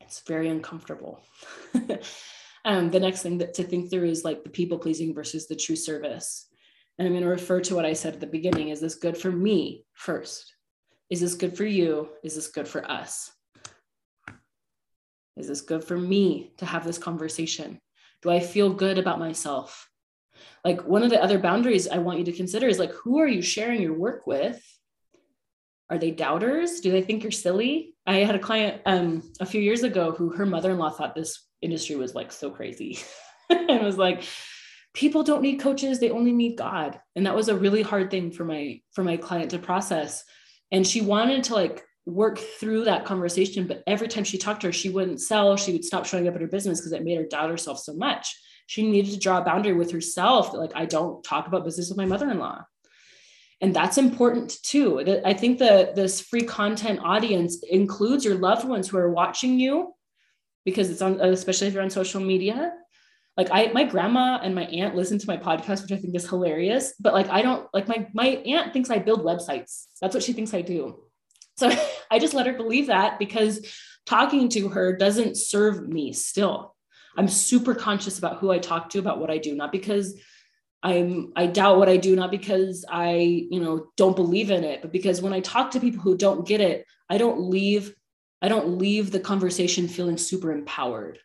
It's 0.00 0.20
very 0.20 0.48
uncomfortable. 0.48 1.20
Um, 2.64 2.90
the 2.90 3.00
next 3.00 3.22
thing 3.22 3.38
that 3.38 3.54
to 3.54 3.62
think 3.62 3.90
through 3.90 4.08
is 4.08 4.24
like 4.24 4.44
the 4.44 4.50
people 4.50 4.78
pleasing 4.78 5.14
versus 5.14 5.46
the 5.46 5.56
true 5.56 5.76
service. 5.76 6.46
And 6.98 7.06
I'm 7.06 7.12
going 7.12 7.22
to 7.22 7.30
refer 7.30 7.60
to 7.60 7.74
what 7.74 7.84
I 7.84 7.92
said 7.92 8.14
at 8.14 8.20
the 8.20 8.26
beginning. 8.26 8.70
Is 8.70 8.80
this 8.80 8.96
good 8.96 9.16
for 9.16 9.30
me 9.30 9.84
first? 9.94 10.52
Is 11.10 11.20
this 11.20 11.34
good 11.34 11.56
for 11.56 11.64
you? 11.64 12.08
Is 12.22 12.34
this 12.34 12.48
good 12.48 12.68
for 12.68 12.88
us? 12.90 13.30
Is 15.36 15.46
this 15.46 15.60
good 15.60 15.84
for 15.84 15.96
me 15.96 16.52
to 16.58 16.66
have 16.66 16.84
this 16.84 16.98
conversation? 16.98 17.80
Do 18.22 18.30
I 18.30 18.40
feel 18.40 18.70
good 18.70 18.98
about 18.98 19.20
myself? 19.20 19.88
Like 20.64 20.84
one 20.84 21.04
of 21.04 21.10
the 21.10 21.22
other 21.22 21.38
boundaries 21.38 21.86
I 21.86 21.98
want 21.98 22.18
you 22.18 22.24
to 22.26 22.32
consider 22.32 22.66
is 22.66 22.80
like, 22.80 22.92
who 22.92 23.20
are 23.20 23.28
you 23.28 23.42
sharing 23.42 23.80
your 23.80 23.94
work 23.94 24.26
with? 24.26 24.60
Are 25.88 25.98
they 25.98 26.10
doubters? 26.10 26.80
Do 26.80 26.90
they 26.90 27.02
think 27.02 27.22
you're 27.22 27.32
silly? 27.32 27.94
I 28.06 28.16
had 28.16 28.34
a 28.34 28.40
client 28.40 28.82
um, 28.84 29.22
a 29.40 29.46
few 29.46 29.60
years 29.60 29.84
ago 29.84 30.10
who 30.10 30.30
her 30.30 30.44
mother 30.44 30.72
in 30.72 30.78
law 30.78 30.90
thought 30.90 31.14
this 31.14 31.47
industry 31.62 31.96
was 31.96 32.14
like 32.14 32.32
so 32.32 32.50
crazy. 32.50 32.98
And 33.50 33.82
was 33.82 33.96
like, 33.96 34.24
people 34.92 35.22
don't 35.22 35.42
need 35.42 35.60
coaches 35.60 36.00
they 36.00 36.10
only 36.10 36.32
need 36.32 36.56
god. 36.56 37.00
And 37.14 37.24
that 37.26 37.34
was 37.36 37.48
a 37.48 37.56
really 37.56 37.82
hard 37.82 38.10
thing 38.10 38.30
for 38.30 38.44
my 38.44 38.80
for 38.92 39.04
my 39.04 39.16
client 39.16 39.52
to 39.52 39.58
process. 39.58 40.24
And 40.72 40.86
she 40.86 41.00
wanted 41.00 41.44
to 41.44 41.54
like 41.54 41.84
work 42.04 42.38
through 42.38 42.84
that 42.84 43.04
conversation 43.04 43.66
but 43.66 43.82
every 43.86 44.08
time 44.08 44.24
she 44.24 44.38
talked 44.38 44.62
to 44.62 44.68
her 44.68 44.72
she 44.72 44.88
wouldn't 44.88 45.20
sell 45.20 45.58
she 45.58 45.72
would 45.72 45.84
stop 45.84 46.06
showing 46.06 46.26
up 46.26 46.34
at 46.34 46.40
her 46.40 46.46
business 46.46 46.80
because 46.80 46.92
it 46.92 47.04
made 47.04 47.18
her 47.18 47.26
doubt 47.26 47.50
herself 47.50 47.78
so 47.78 47.94
much. 47.94 48.34
She 48.66 48.90
needed 48.90 49.12
to 49.12 49.18
draw 49.18 49.38
a 49.38 49.44
boundary 49.44 49.74
with 49.74 49.90
herself 49.90 50.52
that 50.52 50.58
like 50.58 50.72
i 50.74 50.84
don't 50.84 51.22
talk 51.22 51.46
about 51.46 51.64
business 51.64 51.88
with 51.88 51.98
my 51.98 52.06
mother-in-law. 52.06 52.64
And 53.60 53.74
that's 53.74 53.98
important 53.98 54.56
too. 54.62 55.20
I 55.24 55.34
think 55.34 55.58
that 55.58 55.96
this 55.96 56.20
free 56.20 56.42
content 56.42 57.00
audience 57.02 57.62
includes 57.68 58.24
your 58.24 58.36
loved 58.36 58.66
ones 58.66 58.88
who 58.88 58.98
are 58.98 59.10
watching 59.10 59.58
you 59.58 59.94
because 60.68 60.90
it's 60.90 61.00
on 61.00 61.20
especially 61.20 61.66
if 61.66 61.72
you're 61.72 61.82
on 61.82 61.90
social 61.90 62.20
media 62.20 62.72
like 63.38 63.48
I 63.52 63.70
my 63.72 63.84
grandma 63.84 64.40
and 64.42 64.52
my 64.52 64.64
aunt 64.64 64.96
listen 64.96 65.16
to 65.16 65.26
my 65.28 65.36
podcast, 65.36 65.82
which 65.82 65.92
I 65.92 65.96
think 65.96 66.16
is 66.16 66.28
hilarious. 66.28 66.94
But 66.98 67.14
like 67.14 67.28
I 67.28 67.40
don't 67.40 67.72
like 67.72 67.86
my 67.86 68.08
my 68.12 68.26
aunt 68.26 68.72
thinks 68.72 68.90
I 68.90 68.98
build 68.98 69.22
websites. 69.24 69.86
That's 70.02 70.12
what 70.12 70.24
she 70.24 70.32
thinks 70.32 70.52
I 70.52 70.60
do. 70.60 71.04
So 71.56 71.70
I 72.10 72.18
just 72.18 72.34
let 72.34 72.48
her 72.48 72.54
believe 72.54 72.88
that 72.88 73.20
because 73.20 73.64
talking 74.06 74.48
to 74.50 74.70
her 74.70 74.96
doesn't 74.96 75.36
serve 75.36 75.88
me 75.88 76.12
still. 76.12 76.74
I'm 77.16 77.28
super 77.28 77.76
conscious 77.76 78.18
about 78.18 78.38
who 78.38 78.50
I 78.50 78.58
talk 78.58 78.90
to, 78.90 78.98
about 78.98 79.20
what 79.20 79.30
I 79.30 79.38
do, 79.38 79.54
not 79.54 79.70
because 79.70 80.20
I'm 80.82 81.32
I 81.36 81.46
doubt 81.46 81.78
what 81.78 81.88
I 81.88 81.96
do, 81.96 82.16
not 82.16 82.32
because 82.32 82.84
I, 82.90 83.46
you 83.50 83.60
know, 83.60 83.86
don't 83.96 84.16
believe 84.16 84.50
in 84.50 84.64
it, 84.64 84.82
but 84.82 84.90
because 84.90 85.22
when 85.22 85.32
I 85.32 85.40
talk 85.40 85.70
to 85.72 85.80
people 85.80 86.00
who 86.00 86.16
don't 86.16 86.46
get 86.46 86.60
it, 86.60 86.86
I 87.08 87.18
don't 87.18 87.48
leave 87.50 87.94
I 88.40 88.48
don't 88.48 88.78
leave 88.78 89.10
the 89.10 89.20
conversation 89.20 89.88
feeling 89.88 90.16
super 90.16 90.52
empowered 90.52 91.18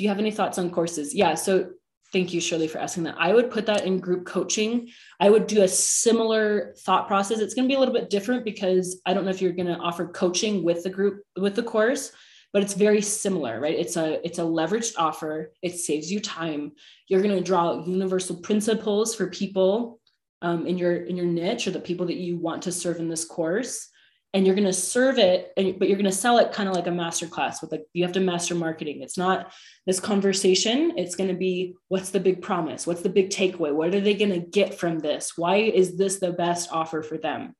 do 0.00 0.04
you 0.04 0.08
have 0.08 0.18
any 0.18 0.30
thoughts 0.30 0.56
on 0.56 0.70
courses? 0.70 1.14
Yeah. 1.14 1.34
So 1.34 1.72
thank 2.10 2.32
you, 2.32 2.40
Shirley, 2.40 2.68
for 2.68 2.78
asking 2.78 3.02
that. 3.02 3.16
I 3.18 3.34
would 3.34 3.50
put 3.50 3.66
that 3.66 3.84
in 3.84 3.98
group 3.98 4.24
coaching. 4.24 4.88
I 5.20 5.28
would 5.28 5.46
do 5.46 5.62
a 5.62 5.68
similar 5.68 6.74
thought 6.78 7.06
process. 7.06 7.40
It's 7.40 7.52
going 7.52 7.68
to 7.68 7.70
be 7.70 7.76
a 7.76 7.78
little 7.78 7.92
bit 7.92 8.08
different 8.08 8.42
because 8.42 9.02
I 9.04 9.12
don't 9.12 9.24
know 9.24 9.30
if 9.30 9.42
you're 9.42 9.52
going 9.52 9.66
to 9.66 9.76
offer 9.76 10.08
coaching 10.08 10.64
with 10.64 10.84
the 10.84 10.88
group 10.88 11.22
with 11.36 11.54
the 11.54 11.62
course, 11.62 12.12
but 12.54 12.62
it's 12.62 12.72
very 12.72 13.02
similar, 13.02 13.60
right? 13.60 13.78
It's 13.78 13.98
a 13.98 14.24
it's 14.24 14.38
a 14.38 14.42
leveraged 14.42 14.94
offer. 14.96 15.52
It 15.60 15.78
saves 15.78 16.10
you 16.10 16.18
time. 16.18 16.72
You're 17.08 17.20
going 17.20 17.36
to 17.36 17.44
draw 17.44 17.84
universal 17.84 18.36
principles 18.36 19.14
for 19.14 19.26
people 19.26 20.00
um, 20.40 20.66
in 20.66 20.78
your 20.78 20.96
in 20.96 21.14
your 21.14 21.26
niche 21.26 21.66
or 21.66 21.72
the 21.72 21.78
people 21.78 22.06
that 22.06 22.16
you 22.16 22.38
want 22.38 22.62
to 22.62 22.72
serve 22.72 23.00
in 23.00 23.10
this 23.10 23.26
course 23.26 23.89
and 24.32 24.46
you're 24.46 24.54
going 24.54 24.66
to 24.66 24.72
serve 24.72 25.18
it 25.18 25.52
and, 25.56 25.78
but 25.78 25.88
you're 25.88 25.96
going 25.96 26.10
to 26.10 26.12
sell 26.12 26.38
it 26.38 26.52
kind 26.52 26.68
of 26.68 26.74
like 26.74 26.86
a 26.86 26.92
master 26.92 27.26
class 27.26 27.60
with 27.60 27.72
like 27.72 27.84
you 27.92 28.04
have 28.04 28.12
to 28.12 28.20
master 28.20 28.54
marketing. 28.54 29.02
It's 29.02 29.18
not 29.18 29.52
this 29.86 29.98
conversation 29.98 30.92
it's 30.96 31.16
going 31.16 31.28
to 31.28 31.36
be 31.36 31.74
what's 31.88 32.10
the 32.10 32.20
big 32.20 32.40
promise? 32.40 32.86
What's 32.86 33.02
the 33.02 33.08
big 33.08 33.30
takeaway? 33.30 33.74
What 33.74 33.94
are 33.94 34.00
they 34.00 34.14
going 34.14 34.32
to 34.32 34.38
get 34.38 34.78
from 34.78 34.98
this? 35.00 35.32
Why 35.36 35.56
is 35.56 35.96
this 35.96 36.20
the 36.20 36.32
best 36.32 36.70
offer 36.72 37.02
for 37.02 37.18
them? 37.18 37.54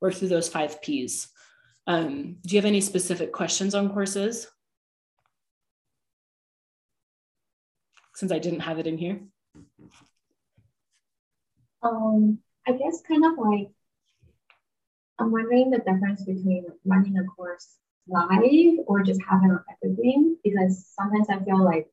Work 0.00 0.14
through 0.14 0.28
those 0.28 0.48
five 0.48 0.82
p's. 0.82 1.28
Um, 1.86 2.38
do 2.42 2.54
you 2.54 2.58
have 2.58 2.64
any 2.64 2.80
specific 2.80 3.32
questions 3.32 3.74
on 3.74 3.92
courses? 3.92 4.48
Since 8.14 8.32
i 8.32 8.38
didn't 8.38 8.60
have 8.60 8.78
it 8.78 8.86
in 8.86 8.98
here. 8.98 9.20
Um 11.82 12.38
i 12.66 12.72
guess 12.72 13.00
kind 13.06 13.24
of 13.24 13.38
like 13.38 13.68
I'm 15.18 15.32
wondering 15.32 15.70
the 15.70 15.78
difference 15.78 16.24
between 16.24 16.66
running 16.84 17.18
a 17.18 17.24
course 17.24 17.76
live 18.08 18.78
or 18.86 19.02
just 19.02 19.20
having 19.28 19.50
an 19.50 19.60
evergreen 19.70 20.36
because 20.44 20.86
sometimes 20.98 21.28
I 21.28 21.42
feel 21.44 21.64
like 21.64 21.88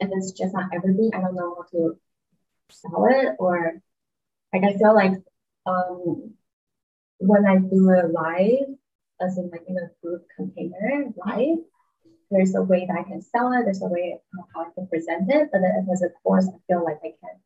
if 0.00 0.10
it's 0.12 0.32
just 0.32 0.54
not 0.54 0.70
everything, 0.74 1.10
I 1.14 1.20
don't 1.20 1.34
know 1.34 1.54
how 1.54 1.64
to 1.72 1.98
sell 2.70 3.06
it 3.10 3.36
or 3.38 3.80
like 4.52 4.64
I 4.64 4.76
feel 4.76 4.94
like 4.94 5.12
um 5.66 6.34
when 7.18 7.46
I 7.46 7.58
do 7.58 7.90
it 7.90 8.12
live, 8.12 8.68
as 9.20 9.38
in 9.38 9.50
like 9.50 9.64
in 9.66 9.76
a 9.76 9.90
group 10.02 10.26
container 10.36 11.12
live, 11.26 11.58
there's 12.30 12.54
a 12.54 12.62
way 12.62 12.86
that 12.86 12.96
I 12.96 13.02
can 13.02 13.20
sell 13.22 13.52
it, 13.52 13.64
there's 13.64 13.82
a 13.82 13.86
way 13.86 14.18
how 14.54 14.62
I 14.62 14.70
can 14.74 14.86
present 14.86 15.30
it. 15.30 15.48
But 15.52 15.60
then 15.60 15.72
if 15.82 15.86
it's 15.90 16.02
a 16.02 16.10
course, 16.22 16.48
I 16.48 16.56
feel 16.66 16.84
like 16.84 16.98
I 17.02 17.12
can 17.20 17.40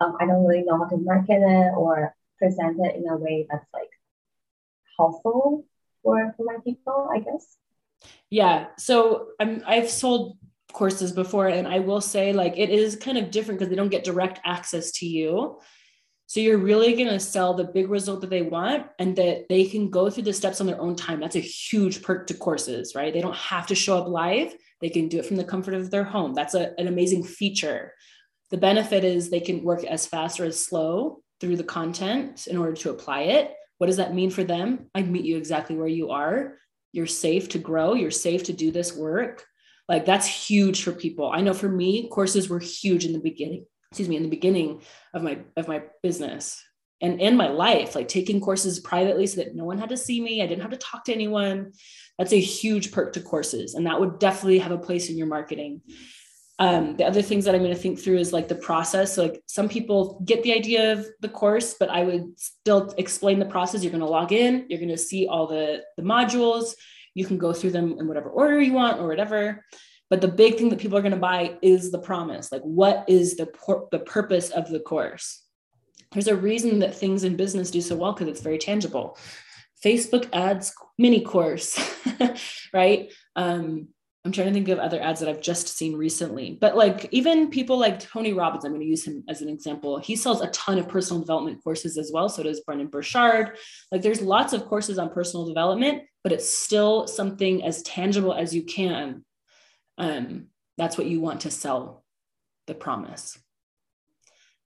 um, 0.00 0.16
I 0.20 0.26
don't 0.26 0.44
really 0.44 0.64
know 0.64 0.78
how 0.78 0.88
to 0.88 0.96
market 0.96 1.40
it 1.40 1.72
or 1.76 2.14
present 2.38 2.78
it 2.84 2.96
in 2.96 3.08
a 3.08 3.16
way 3.16 3.46
that's 3.50 3.66
like 3.72 3.90
helpful 4.98 5.64
for, 6.02 6.34
for 6.36 6.44
my 6.44 6.56
people, 6.64 7.08
I 7.14 7.20
guess. 7.20 7.56
Yeah. 8.30 8.66
So 8.78 9.28
I'm 9.40 9.62
I've 9.66 9.88
sold 9.88 10.38
courses 10.72 11.12
before 11.12 11.48
and 11.48 11.68
I 11.68 11.78
will 11.78 12.00
say 12.00 12.32
like 12.32 12.58
it 12.58 12.68
is 12.68 12.96
kind 12.96 13.16
of 13.16 13.30
different 13.30 13.58
because 13.58 13.70
they 13.70 13.76
don't 13.76 13.90
get 13.90 14.04
direct 14.04 14.40
access 14.44 14.90
to 14.92 15.06
you. 15.06 15.58
So 16.26 16.40
you're 16.40 16.58
really 16.58 16.94
going 16.94 17.08
to 17.08 17.20
sell 17.20 17.54
the 17.54 17.64
big 17.64 17.90
result 17.90 18.22
that 18.22 18.30
they 18.30 18.42
want 18.42 18.86
and 18.98 19.14
that 19.16 19.46
they 19.48 19.66
can 19.66 19.90
go 19.90 20.10
through 20.10 20.24
the 20.24 20.32
steps 20.32 20.60
on 20.60 20.66
their 20.66 20.80
own 20.80 20.96
time. 20.96 21.20
That's 21.20 21.36
a 21.36 21.40
huge 21.40 22.02
perk 22.02 22.26
to 22.28 22.34
courses, 22.34 22.94
right? 22.94 23.12
They 23.12 23.20
don't 23.20 23.36
have 23.36 23.66
to 23.68 23.74
show 23.74 23.98
up 23.98 24.08
live. 24.08 24.54
They 24.80 24.88
can 24.88 25.08
do 25.08 25.18
it 25.18 25.26
from 25.26 25.36
the 25.36 25.44
comfort 25.44 25.74
of 25.74 25.90
their 25.90 26.02
home. 26.02 26.34
That's 26.34 26.54
a, 26.54 26.72
an 26.78 26.88
amazing 26.88 27.24
feature. 27.24 27.92
The 28.50 28.56
benefit 28.56 29.04
is 29.04 29.28
they 29.30 29.40
can 29.40 29.62
work 29.62 29.84
as 29.84 30.06
fast 30.06 30.40
or 30.40 30.44
as 30.44 30.64
slow 30.64 31.22
through 31.40 31.56
the 31.56 31.64
content 31.64 32.46
in 32.46 32.56
order 32.56 32.72
to 32.72 32.90
apply 32.90 33.22
it. 33.22 33.54
What 33.78 33.88
does 33.88 33.96
that 33.96 34.14
mean 34.14 34.30
for 34.30 34.44
them? 34.44 34.90
I 34.94 35.02
meet 35.02 35.24
you 35.24 35.36
exactly 35.36 35.76
where 35.76 35.88
you 35.88 36.10
are. 36.10 36.58
You're 36.92 37.06
safe 37.06 37.48
to 37.50 37.58
grow, 37.58 37.94
you're 37.94 38.10
safe 38.10 38.44
to 38.44 38.52
do 38.52 38.70
this 38.70 38.96
work. 38.96 39.44
Like 39.88 40.06
that's 40.06 40.26
huge 40.26 40.82
for 40.82 40.92
people. 40.92 41.30
I 41.30 41.40
know 41.40 41.52
for 41.52 41.68
me, 41.68 42.08
courses 42.08 42.48
were 42.48 42.60
huge 42.60 43.04
in 43.04 43.12
the 43.12 43.18
beginning. 43.18 43.66
Excuse 43.90 44.08
me, 44.08 44.16
in 44.16 44.22
the 44.22 44.28
beginning 44.28 44.82
of 45.12 45.22
my 45.22 45.38
of 45.56 45.68
my 45.68 45.82
business 46.02 46.62
and 47.00 47.20
in 47.20 47.36
my 47.36 47.48
life, 47.48 47.94
like 47.94 48.08
taking 48.08 48.40
courses 48.40 48.80
privately 48.80 49.26
so 49.26 49.42
that 49.42 49.54
no 49.54 49.64
one 49.64 49.78
had 49.78 49.90
to 49.90 49.96
see 49.96 50.20
me. 50.20 50.42
I 50.42 50.46
didn't 50.46 50.62
have 50.62 50.70
to 50.70 50.76
talk 50.78 51.04
to 51.04 51.12
anyone. 51.12 51.72
That's 52.18 52.32
a 52.32 52.40
huge 52.40 52.92
perk 52.92 53.12
to 53.14 53.20
courses. 53.20 53.74
And 53.74 53.86
that 53.86 54.00
would 54.00 54.18
definitely 54.18 54.60
have 54.60 54.72
a 54.72 54.78
place 54.78 55.10
in 55.10 55.18
your 55.18 55.26
marketing 55.26 55.82
um, 56.58 56.96
the 56.96 57.04
other 57.04 57.22
things 57.22 57.44
that 57.44 57.54
i'm 57.54 57.62
going 57.62 57.74
to 57.74 57.80
think 57.80 57.98
through 57.98 58.18
is 58.18 58.32
like 58.32 58.48
the 58.48 58.54
process. 58.54 59.14
So 59.14 59.22
like 59.22 59.42
some 59.46 59.68
people 59.68 60.20
get 60.24 60.42
the 60.42 60.52
idea 60.52 60.92
of 60.92 61.06
the 61.20 61.28
course 61.28 61.74
but 61.78 61.90
i 61.90 62.04
would 62.04 62.38
still 62.38 62.94
explain 62.96 63.38
the 63.38 63.46
process. 63.46 63.82
You're 63.82 63.90
going 63.90 64.00
to 64.00 64.08
log 64.08 64.32
in 64.32 64.66
you're 64.68 64.78
going 64.78 64.88
to 64.90 64.96
see 64.96 65.26
all 65.26 65.46
the 65.46 65.82
the 65.96 66.02
modules. 66.02 66.74
You 67.14 67.24
can 67.24 67.38
go 67.38 67.52
through 67.52 67.70
them 67.70 67.96
in 67.98 68.08
whatever 68.08 68.28
order 68.28 68.60
you 68.60 68.72
want 68.72 69.00
or 69.00 69.06
whatever. 69.06 69.64
But 70.10 70.20
the 70.20 70.28
big 70.28 70.56
thing 70.56 70.68
that 70.68 70.78
people 70.78 70.98
are 70.98 71.02
going 71.02 71.12
to 71.12 71.18
buy 71.18 71.56
is 71.62 71.90
the 71.90 71.98
promise. 71.98 72.52
Like 72.52 72.62
what 72.62 73.04
is 73.08 73.36
the 73.36 73.46
por- 73.46 73.88
the 73.90 74.00
purpose 74.00 74.50
of 74.50 74.68
the 74.68 74.80
course? 74.80 75.42
There's 76.12 76.28
a 76.28 76.36
reason 76.36 76.78
that 76.80 76.94
things 76.94 77.24
in 77.24 77.36
business 77.36 77.70
do 77.70 77.80
so 77.80 77.96
well 77.96 78.12
because 78.12 78.28
it's 78.28 78.40
very 78.40 78.58
tangible. 78.58 79.18
Facebook 79.84 80.28
ads 80.32 80.72
mini 80.98 81.20
course 81.20 81.78
right? 82.72 83.12
Um, 83.36 83.88
I'm 84.24 84.32
trying 84.32 84.46
to 84.46 84.54
think 84.54 84.68
of 84.68 84.78
other 84.78 85.02
ads 85.02 85.20
that 85.20 85.28
I've 85.28 85.42
just 85.42 85.76
seen 85.76 85.96
recently, 85.96 86.56
but 86.58 86.76
like 86.76 87.08
even 87.10 87.50
people 87.50 87.78
like 87.78 88.00
Tony 88.00 88.32
Robbins, 88.32 88.64
I'm 88.64 88.70
going 88.70 88.80
to 88.80 88.86
use 88.86 89.06
him 89.06 89.22
as 89.28 89.42
an 89.42 89.50
example. 89.50 89.98
He 89.98 90.16
sells 90.16 90.40
a 90.40 90.46
ton 90.48 90.78
of 90.78 90.88
personal 90.88 91.20
development 91.20 91.62
courses 91.62 91.98
as 91.98 92.10
well. 92.12 92.30
So 92.30 92.42
does 92.42 92.60
Brendon 92.60 92.86
Burchard. 92.86 93.58
Like 93.92 94.00
there's 94.00 94.22
lots 94.22 94.54
of 94.54 94.64
courses 94.64 94.98
on 94.98 95.10
personal 95.10 95.44
development, 95.44 96.04
but 96.22 96.32
it's 96.32 96.48
still 96.48 97.06
something 97.06 97.62
as 97.62 97.82
tangible 97.82 98.32
as 98.32 98.54
you 98.54 98.62
can. 98.62 99.26
Um, 99.98 100.46
that's 100.78 100.96
what 100.96 101.06
you 101.06 101.20
want 101.20 101.42
to 101.42 101.50
sell 101.50 102.02
the 102.66 102.74
promise. 102.74 103.38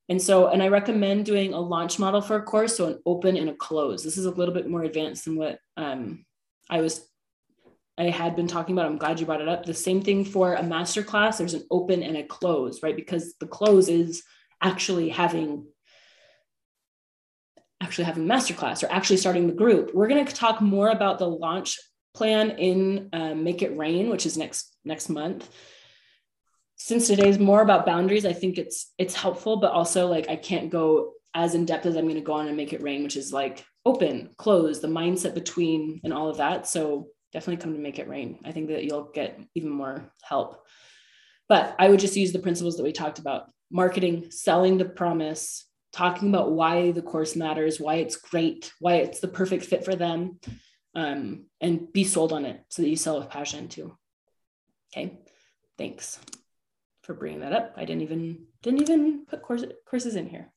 And 0.08 0.22
so, 0.22 0.46
and 0.46 0.62
I 0.62 0.68
recommend 0.68 1.26
doing 1.26 1.52
a 1.52 1.60
launch 1.60 1.98
model 1.98 2.20
for 2.20 2.36
a 2.36 2.42
course, 2.42 2.76
so 2.76 2.86
an 2.86 3.00
open 3.04 3.36
and 3.36 3.50
a 3.50 3.54
close. 3.54 4.04
This 4.04 4.16
is 4.16 4.24
a 4.24 4.30
little 4.30 4.54
bit 4.54 4.70
more 4.70 4.84
advanced 4.84 5.24
than 5.24 5.36
what 5.36 5.58
um, 5.76 6.24
I 6.70 6.80
was 6.80 7.06
I 7.98 8.10
had 8.10 8.36
been 8.36 8.46
talking 8.46 8.74
about. 8.74 8.86
I'm 8.86 8.96
glad 8.96 9.18
you 9.18 9.26
brought 9.26 9.40
it 9.40 9.48
up. 9.48 9.64
The 9.64 9.74
same 9.74 10.00
thing 10.00 10.24
for 10.24 10.54
a 10.54 10.62
master 10.62 11.02
class. 11.02 11.38
There's 11.38 11.54
an 11.54 11.66
open 11.70 12.02
and 12.02 12.16
a 12.16 12.22
close, 12.22 12.82
right? 12.82 12.94
Because 12.94 13.34
the 13.40 13.46
close 13.46 13.88
is 13.88 14.22
actually 14.62 15.08
having 15.08 15.66
actually 17.80 18.04
having 18.04 18.26
master 18.26 18.54
class 18.54 18.82
or 18.82 18.90
actually 18.90 19.16
starting 19.16 19.46
the 19.46 19.52
group. 19.52 19.92
We're 19.94 20.08
going 20.08 20.24
to 20.24 20.34
talk 20.34 20.60
more 20.60 20.90
about 20.90 21.18
the 21.18 21.28
launch 21.28 21.78
plan 22.14 22.50
in 22.50 23.08
um, 23.12 23.44
Make 23.44 23.62
It 23.62 23.76
Rain, 23.76 24.10
which 24.10 24.26
is 24.26 24.36
next 24.36 24.76
next 24.84 25.08
month. 25.08 25.48
Since 26.76 27.08
today 27.08 27.28
is 27.28 27.38
more 27.38 27.62
about 27.62 27.86
boundaries, 27.86 28.24
I 28.24 28.32
think 28.32 28.58
it's 28.58 28.92
it's 28.96 29.14
helpful, 29.14 29.56
but 29.56 29.72
also 29.72 30.06
like 30.06 30.28
I 30.28 30.36
can't 30.36 30.70
go 30.70 31.14
as 31.34 31.54
in 31.54 31.64
depth 31.64 31.86
as 31.86 31.96
I'm 31.96 32.04
going 32.04 32.14
to 32.14 32.20
go 32.20 32.32
on 32.34 32.48
and 32.48 32.56
Make 32.56 32.72
It 32.72 32.82
Rain, 32.82 33.02
which 33.02 33.16
is 33.16 33.32
like 33.32 33.64
open, 33.84 34.30
close, 34.36 34.80
the 34.80 34.88
mindset 34.88 35.34
between, 35.34 36.00
and 36.04 36.12
all 36.12 36.28
of 36.28 36.38
that. 36.38 36.66
So 36.66 37.08
definitely 37.32 37.62
come 37.62 37.74
to 37.74 37.80
make 37.80 37.98
it 37.98 38.08
rain. 38.08 38.38
I 38.44 38.52
think 38.52 38.68
that 38.68 38.84
you'll 38.84 39.10
get 39.12 39.38
even 39.54 39.70
more 39.70 40.12
help. 40.22 40.64
But 41.48 41.76
I 41.78 41.88
would 41.88 42.00
just 42.00 42.16
use 42.16 42.32
the 42.32 42.38
principles 42.38 42.76
that 42.76 42.82
we 42.82 42.92
talked 42.92 43.18
about 43.18 43.50
marketing, 43.70 44.30
selling 44.30 44.78
the 44.78 44.84
promise, 44.84 45.66
talking 45.92 46.28
about 46.28 46.52
why 46.52 46.90
the 46.90 47.02
course 47.02 47.36
matters, 47.36 47.80
why 47.80 47.96
it's 47.96 48.16
great, 48.16 48.72
why 48.80 48.96
it's 48.96 49.20
the 49.20 49.28
perfect 49.28 49.64
fit 49.64 49.84
for 49.84 49.94
them, 49.94 50.38
um, 50.94 51.46
and 51.60 51.92
be 51.92 52.04
sold 52.04 52.32
on 52.32 52.44
it 52.44 52.60
so 52.68 52.82
that 52.82 52.88
you 52.88 52.96
sell 52.96 53.18
with 53.18 53.30
passion 53.30 53.68
too. 53.68 53.96
Okay, 54.92 55.18
thanks 55.76 56.18
for 57.02 57.14
bringing 57.14 57.40
that 57.40 57.52
up. 57.52 57.74
I 57.76 57.84
didn't 57.84 58.02
even 58.02 58.46
didn't 58.62 58.82
even 58.82 59.24
put 59.26 59.42
course, 59.42 59.64
courses 59.86 60.16
in 60.16 60.28
here. 60.28 60.52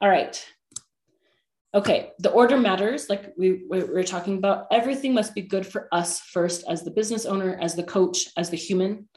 All 0.00 0.08
right. 0.08 0.44
Okay, 1.74 2.12
the 2.20 2.30
order 2.30 2.56
matters. 2.56 3.08
Like 3.10 3.32
we, 3.36 3.64
we 3.68 3.82
we're 3.82 4.04
talking 4.04 4.38
about, 4.38 4.66
everything 4.70 5.12
must 5.12 5.34
be 5.34 5.42
good 5.42 5.66
for 5.66 5.88
us 5.90 6.20
first, 6.20 6.64
as 6.68 6.84
the 6.84 6.90
business 6.90 7.26
owner, 7.26 7.58
as 7.60 7.74
the 7.74 7.82
coach, 7.82 8.28
as 8.36 8.50
the 8.50 8.56
human 8.56 9.08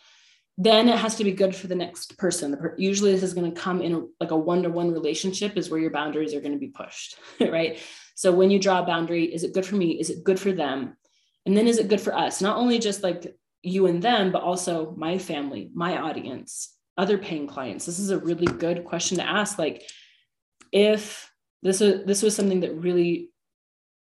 then 0.57 0.89
it 0.89 0.97
has 0.97 1.15
to 1.15 1.23
be 1.23 1.31
good 1.31 1.55
for 1.55 1.67
the 1.67 1.75
next 1.75 2.17
person. 2.17 2.57
Usually, 2.77 3.11
this 3.11 3.21
is 3.21 3.35
going 3.35 3.53
to 3.53 3.59
come 3.59 3.81
in 3.81 3.93
a, 3.93 4.01
like 4.19 4.31
a 4.31 4.37
one-to-one 4.37 4.91
relationship, 4.91 5.55
is 5.55 5.69
where 5.69 5.79
your 5.79 5.91
boundaries 5.91 6.33
are 6.33 6.41
going 6.41 6.53
to 6.53 6.57
be 6.57 6.69
pushed, 6.69 7.17
right? 7.39 7.79
So 8.15 8.31
when 8.31 8.49
you 8.49 8.57
draw 8.57 8.81
a 8.81 8.85
boundary, 8.85 9.25
is 9.25 9.43
it 9.43 9.53
good 9.53 9.65
for 9.65 9.75
me? 9.75 9.99
Is 9.99 10.09
it 10.09 10.23
good 10.23 10.39
for 10.39 10.51
them? 10.51 10.97
And 11.45 11.55
then 11.55 11.67
is 11.67 11.77
it 11.77 11.87
good 11.87 12.01
for 12.01 12.15
us? 12.15 12.41
Not 12.41 12.57
only 12.57 12.79
just 12.79 13.03
like 13.03 13.35
you 13.61 13.85
and 13.85 14.01
them, 14.01 14.31
but 14.31 14.41
also 14.41 14.95
my 14.97 15.19
family, 15.19 15.69
my 15.73 15.97
audience, 15.97 16.73
other 16.97 17.19
paying 17.19 17.45
clients. 17.45 17.85
This 17.85 17.99
is 17.99 18.09
a 18.09 18.17
really 18.17 18.47
good 18.47 18.83
question 18.83 19.17
to 19.17 19.23
ask. 19.23 19.59
Like, 19.59 19.83
if 20.71 21.31
this 21.67 21.81
was 21.81 22.05
this 22.05 22.21
was 22.21 22.35
something 22.35 22.61
that 22.61 22.75
really 22.75 23.29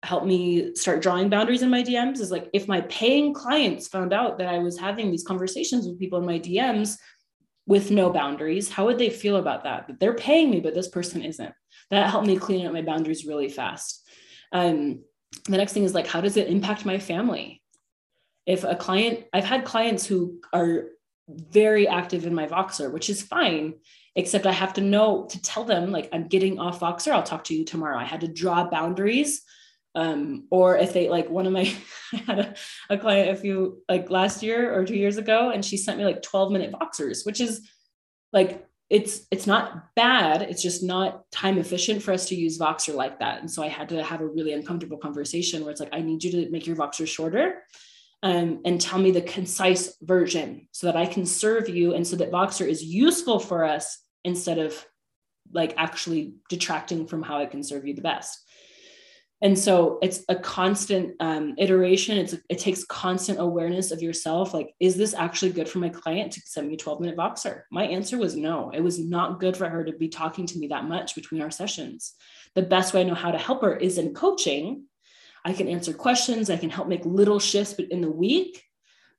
helped 0.03 0.27
me 0.27 0.75
start 0.75 1.01
drawing 1.01 1.29
boundaries 1.29 1.63
in 1.63 1.69
my 1.69 1.81
DMs 1.81 2.19
is 2.19 2.29
like 2.29 2.47
if 2.53 2.67
my 2.67 2.81
paying 2.81 3.33
clients 3.33 3.87
found 3.87 4.13
out 4.13 4.37
that 4.37 4.47
I 4.47 4.59
was 4.59 4.77
having 4.77 5.09
these 5.09 5.23
conversations 5.23 5.87
with 5.87 5.99
people 5.99 6.19
in 6.19 6.25
my 6.25 6.39
DMs 6.39 6.97
with 7.65 7.89
no 7.89 8.11
boundaries, 8.11 8.69
how 8.69 8.85
would 8.85 8.99
they 8.99 9.09
feel 9.09 9.37
about 9.37 9.63
that? 9.63 9.87
That 9.87 9.99
they're 9.99 10.13
paying 10.13 10.51
me, 10.51 10.59
but 10.59 10.75
this 10.75 10.89
person 10.89 11.23
isn't. 11.23 11.53
That 11.89 12.11
helped 12.11 12.27
me 12.27 12.37
clean 12.37 12.67
up 12.67 12.73
my 12.73 12.83
boundaries 12.83 13.25
really 13.25 13.49
fast. 13.49 14.07
Um, 14.51 15.03
the 15.45 15.57
next 15.57 15.73
thing 15.73 15.83
is 15.83 15.95
like, 15.95 16.05
how 16.05 16.21
does 16.21 16.37
it 16.37 16.47
impact 16.47 16.85
my 16.85 16.99
family? 16.99 17.63
If 18.45 18.63
a 18.63 18.75
client, 18.75 19.25
I've 19.33 19.43
had 19.43 19.65
clients 19.65 20.05
who 20.05 20.39
are 20.53 20.89
very 21.27 21.87
active 21.87 22.27
in 22.27 22.35
my 22.35 22.45
Voxer, 22.45 22.91
which 22.91 23.09
is 23.09 23.23
fine, 23.23 23.73
except 24.15 24.45
I 24.45 24.51
have 24.51 24.73
to 24.73 24.81
know 24.81 25.27
to 25.29 25.41
tell 25.41 25.63
them, 25.63 25.91
like, 25.91 26.09
I'm 26.13 26.27
getting 26.27 26.59
off 26.59 26.79
Voxer, 26.79 27.11
I'll 27.11 27.23
talk 27.23 27.43
to 27.45 27.55
you 27.55 27.65
tomorrow. 27.65 27.97
I 27.97 28.05
had 28.05 28.21
to 28.21 28.27
draw 28.27 28.69
boundaries 28.69 29.41
um, 29.95 30.47
or 30.51 30.77
if 30.77 30.93
they 30.93 31.09
like 31.09 31.29
one 31.29 31.47
of 31.47 31.53
my 31.53 31.73
I 32.13 32.17
had 32.17 32.39
a, 32.39 32.55
a, 32.89 32.97
client 32.97 33.29
a 33.29 33.35
few 33.35 33.81
like 33.89 34.09
last 34.09 34.43
year 34.43 34.77
or 34.77 34.85
two 34.85 34.95
years 34.95 35.17
ago 35.17 35.51
and 35.51 35.63
she 35.63 35.77
sent 35.77 35.97
me 35.97 36.05
like 36.05 36.21
12 36.21 36.51
minute 36.51 36.73
Voxers 36.73 37.25
which 37.25 37.39
is 37.39 37.67
like 38.33 38.67
it's 38.89 39.25
it's 39.31 39.47
not 39.47 39.95
bad 39.95 40.43
it's 40.43 40.61
just 40.61 40.83
not 40.83 41.23
time 41.31 41.57
efficient 41.57 42.03
for 42.03 42.11
us 42.11 42.27
to 42.27 42.35
use 42.35 42.59
voxer 42.59 42.93
like 42.93 43.17
that 43.17 43.39
and 43.39 43.49
so 43.49 43.63
i 43.63 43.67
had 43.67 43.89
to 43.89 44.03
have 44.03 44.21
a 44.21 44.27
really 44.27 44.53
uncomfortable 44.53 44.97
conversation 44.97 45.63
where 45.63 45.71
it's 45.71 45.79
like 45.79 45.89
i 45.91 46.01
need 46.01 46.23
you 46.23 46.29
to 46.29 46.51
make 46.51 46.67
your 46.67 46.75
voxer 46.75 47.07
shorter 47.07 47.63
um, 48.21 48.61
and 48.63 48.79
tell 48.79 48.99
me 48.99 49.09
the 49.09 49.21
concise 49.21 49.97
version 50.03 50.67
so 50.71 50.85
that 50.85 50.95
i 50.95 51.07
can 51.07 51.25
serve 51.25 51.67
you 51.67 51.95
and 51.95 52.05
so 52.05 52.15
that 52.15 52.31
voxer 52.31 52.67
is 52.67 52.83
useful 52.83 53.39
for 53.39 53.63
us 53.63 54.04
instead 54.25 54.57
of 54.57 54.85
like 55.53 55.73
actually 55.77 56.35
detracting 56.49 57.07
from 57.07 57.23
how 57.23 57.37
i 57.37 57.45
can 57.45 57.63
serve 57.63 57.85
you 57.85 57.93
the 57.93 58.01
best. 58.01 58.45
And 59.41 59.59
so 59.59 59.99
it's 60.01 60.23
a 60.29 60.35
constant 60.35 61.15
um, 61.19 61.55
iteration. 61.57 62.17
It's 62.17 62.35
it 62.49 62.57
takes 62.57 62.85
constant 62.85 63.39
awareness 63.39 63.91
of 63.91 64.01
yourself. 64.01 64.53
Like 64.53 64.73
is 64.79 64.95
this 64.95 65.13
actually 65.13 65.51
good 65.51 65.69
for 65.69 65.79
my 65.79 65.89
client 65.89 66.31
to 66.33 66.41
send 66.45 66.67
me 66.67 66.75
a 66.75 66.77
12 66.77 67.01
minute 67.01 67.17
Voxer? 67.17 67.63
My 67.69 67.85
answer 67.85 68.17
was 68.17 68.35
no. 68.35 68.71
It 68.73 68.81
was 68.81 68.97
not 68.97 69.39
good 69.39 69.57
for 69.57 69.69
her 69.69 69.83
to 69.83 69.91
be 69.93 70.07
talking 70.07 70.47
to 70.47 70.57
me 70.57 70.67
that 70.67 70.85
much 70.85 71.15
between 71.15 71.41
our 71.41 71.51
sessions. 71.51 72.13
The 72.55 72.61
best 72.61 72.93
way 72.93 73.01
i 73.01 73.03
know 73.03 73.13
how 73.13 73.31
to 73.31 73.37
help 73.37 73.61
her 73.61 73.75
is 73.75 73.97
in 73.97 74.13
coaching. 74.13 74.85
I 75.43 75.53
can 75.53 75.67
answer 75.67 75.93
questions. 75.93 76.49
I 76.49 76.57
can 76.57 76.71
help 76.71 76.87
make 76.87 77.05
little 77.05 77.39
shifts 77.39 77.73
but 77.73 77.91
in 77.91 78.01
the 78.01 78.09
week 78.09 78.63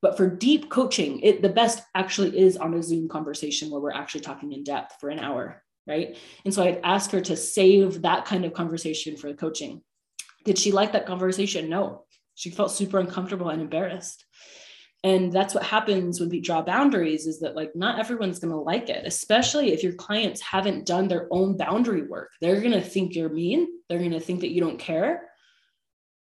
but 0.06 0.16
for 0.16 0.30
deep 0.30 0.70
coaching 0.70 1.20
it 1.20 1.42
the 1.42 1.48
best 1.48 1.82
actually 1.94 2.38
is 2.38 2.56
on 2.56 2.74
a 2.74 2.82
zoom 2.82 3.08
conversation 3.08 3.70
where 3.70 3.80
we're 3.80 3.90
actually 3.92 4.20
talking 4.20 4.52
in 4.52 4.62
depth 4.62 4.94
for 5.00 5.08
an 5.10 5.18
hour 5.18 5.62
right 5.86 6.16
and 6.44 6.54
so 6.54 6.62
i'd 6.62 6.80
ask 6.84 7.10
her 7.10 7.20
to 7.20 7.36
save 7.36 8.02
that 8.02 8.24
kind 8.24 8.44
of 8.44 8.52
conversation 8.52 9.16
for 9.16 9.28
the 9.28 9.34
coaching 9.34 9.82
did 10.46 10.56
she 10.56 10.70
like 10.72 10.92
that 10.92 11.06
conversation? 11.06 11.68
No. 11.68 12.04
She 12.36 12.50
felt 12.50 12.70
super 12.70 13.00
uncomfortable 13.00 13.50
and 13.50 13.60
embarrassed. 13.60 14.24
And 15.02 15.32
that's 15.32 15.54
what 15.54 15.64
happens 15.64 16.20
when 16.20 16.30
we 16.30 16.40
draw 16.40 16.62
boundaries 16.62 17.26
is 17.26 17.40
that 17.40 17.56
like 17.56 17.74
not 17.74 17.98
everyone's 17.98 18.38
going 18.38 18.52
to 18.52 18.60
like 18.60 18.88
it, 18.88 19.06
especially 19.06 19.72
if 19.72 19.82
your 19.82 19.92
clients 19.94 20.40
haven't 20.40 20.86
done 20.86 21.08
their 21.08 21.28
own 21.30 21.56
boundary 21.56 22.02
work. 22.02 22.30
They're 22.40 22.60
going 22.60 22.72
to 22.72 22.80
think 22.80 23.14
you're 23.14 23.28
mean. 23.28 23.66
They're 23.88 23.98
going 23.98 24.12
to 24.12 24.20
think 24.20 24.40
that 24.40 24.52
you 24.52 24.60
don't 24.60 24.78
care. 24.78 25.28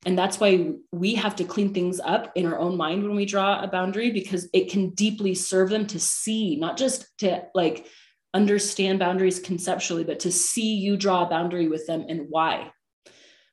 And 0.07 0.17
that's 0.17 0.41
why 0.41 0.71
we 0.93 1.15
have 1.17 1.37
to 1.37 1.45
clean 1.45 1.75
things 1.75 2.01
up 2.01 2.33
in 2.35 2.47
our 2.47 2.59
own 2.59 2.77
mind 2.77 3.03
when 3.03 3.17
we 3.17 3.27
draw 3.27 3.61
a 3.61 3.69
boundary 3.69 4.11
because 4.11 4.49
it 4.55 4.71
can 4.71 4.91
deeply 4.91 5.35
serve 5.35 5.69
them 5.69 5.87
to 5.89 6.01
see, 6.01 6.57
not 6.57 6.79
just 6.79 7.07
to 7.19 7.43
like 7.55 7.87
understand 8.33 9.01
boundaries 9.01 9.41
conceptually, 9.41 10.05
but 10.05 10.21
to 10.21 10.33
see 10.33 10.77
you 10.77 10.97
draw 10.97 11.27
a 11.27 11.29
boundary 11.29 11.69
with 11.69 11.87
them 11.87 12.07
and 12.09 12.27
why 12.31 12.71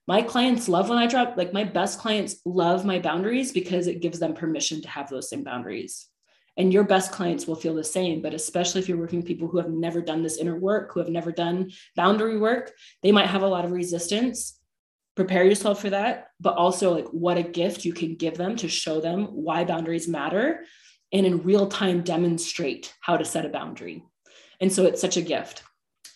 my 0.08 0.22
clients 0.22 0.68
love 0.68 0.90
when 0.90 0.98
I 0.98 1.08
drop, 1.08 1.38
like 1.38 1.54
my 1.54 1.64
best 1.64 2.00
clients 2.00 2.42
love 2.46 2.86
my 2.86 3.00
boundaries 3.00 3.52
because 3.52 3.88
it 3.88 4.02
gives 4.02 4.20
them 4.20 4.34
permission 4.34 4.82
to 4.82 4.90
have 4.90 5.10
those 5.10 5.30
same 5.30 5.44
boundaries. 5.44 6.08
And 6.58 6.74
your 6.74 6.84
best 6.84 7.12
clients 7.12 7.48
will 7.48 7.56
feel 7.56 7.74
the 7.74 7.84
same, 7.84 8.22
but 8.22 8.34
especially 8.34 8.82
if 8.82 8.90
you're 8.90 8.98
working 8.98 9.20
with 9.20 9.28
people 9.28 9.48
who 9.48 9.58
have 9.58 9.70
never 9.70 10.02
done 10.02 10.22
this 10.22 10.38
inner 10.38 10.60
work, 10.60 10.94
who 10.94 11.00
have 11.00 11.10
never 11.10 11.32
done 11.32 11.72
boundary 11.96 12.38
work, 12.38 12.74
they 13.02 13.12
might 13.12 13.28
have 13.28 13.42
a 13.42 13.48
lot 13.48 13.66
of 13.66 13.72
resistance. 13.72 14.60
Prepare 15.16 15.46
yourself 15.46 15.82
for 15.82 15.92
that, 15.92 16.30
but 16.40 16.56
also 16.56 16.94
like 16.96 17.08
what 17.08 17.38
a 17.38 17.44
gift 17.44 17.86
you 17.86 17.94
can 17.94 18.16
give 18.16 18.36
them 18.36 18.56
to 18.58 18.68
show 18.68 19.00
them 19.00 19.26
why 19.26 19.64
boundaries 19.64 20.08
matter 20.08 20.62
and 21.12 21.26
in 21.26 21.44
real 21.44 21.68
time 21.68 22.02
demonstrate 22.02 22.94
how 23.02 23.18
to 23.18 23.26
set 23.26 23.46
a 23.46 23.50
boundary. 23.50 24.04
And 24.60 24.72
so 24.72 24.86
it's 24.86 25.02
such 25.02 25.18
a 25.18 25.22
gift. 25.22 25.64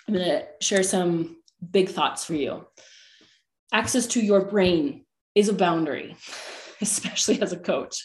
I'm 0.08 0.16
going 0.16 0.26
to 0.26 0.46
share 0.62 0.84
some 0.84 1.38
big 1.72 1.90
thoughts 1.90 2.26
for 2.26 2.34
you 2.34 2.66
access 3.72 4.08
to 4.08 4.22
your 4.22 4.46
brain 4.46 5.06
is 5.36 5.50
a 5.50 5.54
boundary, 5.54 6.16
especially 6.82 7.42
as 7.42 7.54
a 7.54 7.58
coach. 7.58 8.04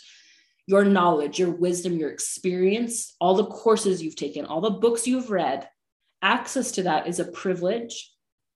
Your 0.67 0.85
knowledge, 0.85 1.39
your 1.39 1.51
wisdom, 1.51 1.97
your 1.97 2.11
experience, 2.11 3.15
all 3.21 3.35
the 3.35 3.47
courses 3.47 4.03
you've 4.03 4.17
taken, 4.17 4.45
all 4.45 4.61
the 4.61 4.71
books 4.71 5.07
you've 5.07 5.31
read, 5.31 5.69
access 6.23 6.73
to 6.73 6.85
that 6.85 7.09
is 7.09 7.19
a 7.19 7.25
privilege 7.25 8.13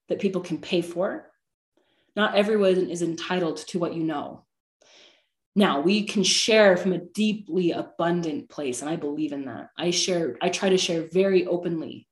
that 0.09 0.21
people 0.21 0.41
can 0.41 0.59
pay 0.59 0.83
for. 0.83 1.31
Not 2.17 2.35
everyone 2.35 2.91
is 2.91 3.03
entitled 3.03 3.59
to 3.69 3.79
what 3.79 3.95
you 3.95 4.03
know. 4.03 4.45
Now, 5.55 5.81
we 5.81 6.05
can 6.05 6.23
share 6.23 6.77
from 6.77 6.93
a 6.93 6.99
deeply 6.99 7.73
abundant 7.73 8.51
place, 8.51 8.81
and 8.81 8.91
I 8.91 8.97
believe 8.97 9.33
in 9.33 9.45
that. 9.47 9.69
I 9.79 9.91
share, 9.91 10.37
I 10.43 10.49
try 10.49 10.71
to 10.71 10.77
share 10.77 11.09
very 11.13 11.47
openly 11.47 12.09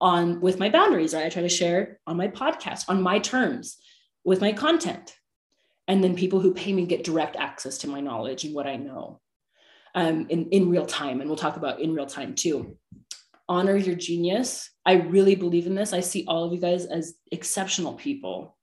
on 0.00 0.40
with 0.40 0.58
my 0.58 0.68
boundaries, 0.68 1.14
right? 1.14 1.24
I 1.24 1.30
try 1.30 1.42
to 1.42 1.48
share 1.48 2.00
on 2.06 2.16
my 2.16 2.28
podcast 2.28 2.84
on 2.88 3.00
my 3.00 3.18
terms 3.18 3.78
with 4.24 4.40
my 4.40 4.52
content. 4.52 5.14
And 5.88 6.02
then 6.02 6.16
people 6.16 6.40
who 6.40 6.54
pay 6.54 6.72
me 6.72 6.86
get 6.86 7.04
direct 7.04 7.36
access 7.36 7.78
to 7.78 7.88
my 7.88 8.00
knowledge 8.00 8.44
and 8.44 8.54
what 8.54 8.66
I 8.66 8.76
know 8.76 9.20
um, 9.94 10.26
in, 10.28 10.48
in 10.50 10.70
real 10.70 10.86
time. 10.86 11.20
And 11.20 11.28
we'll 11.28 11.38
talk 11.38 11.56
about 11.56 11.80
in 11.80 11.94
real 11.94 12.06
time 12.06 12.34
too. 12.34 12.76
Honor 13.48 13.76
your 13.76 13.94
genius. 13.94 14.70
I 14.86 14.94
really 14.94 15.34
believe 15.34 15.66
in 15.66 15.74
this. 15.74 15.92
I 15.92 16.00
see 16.00 16.24
all 16.26 16.44
of 16.44 16.52
you 16.52 16.60
guys 16.60 16.86
as 16.86 17.14
exceptional 17.32 17.94
people. 17.94 18.56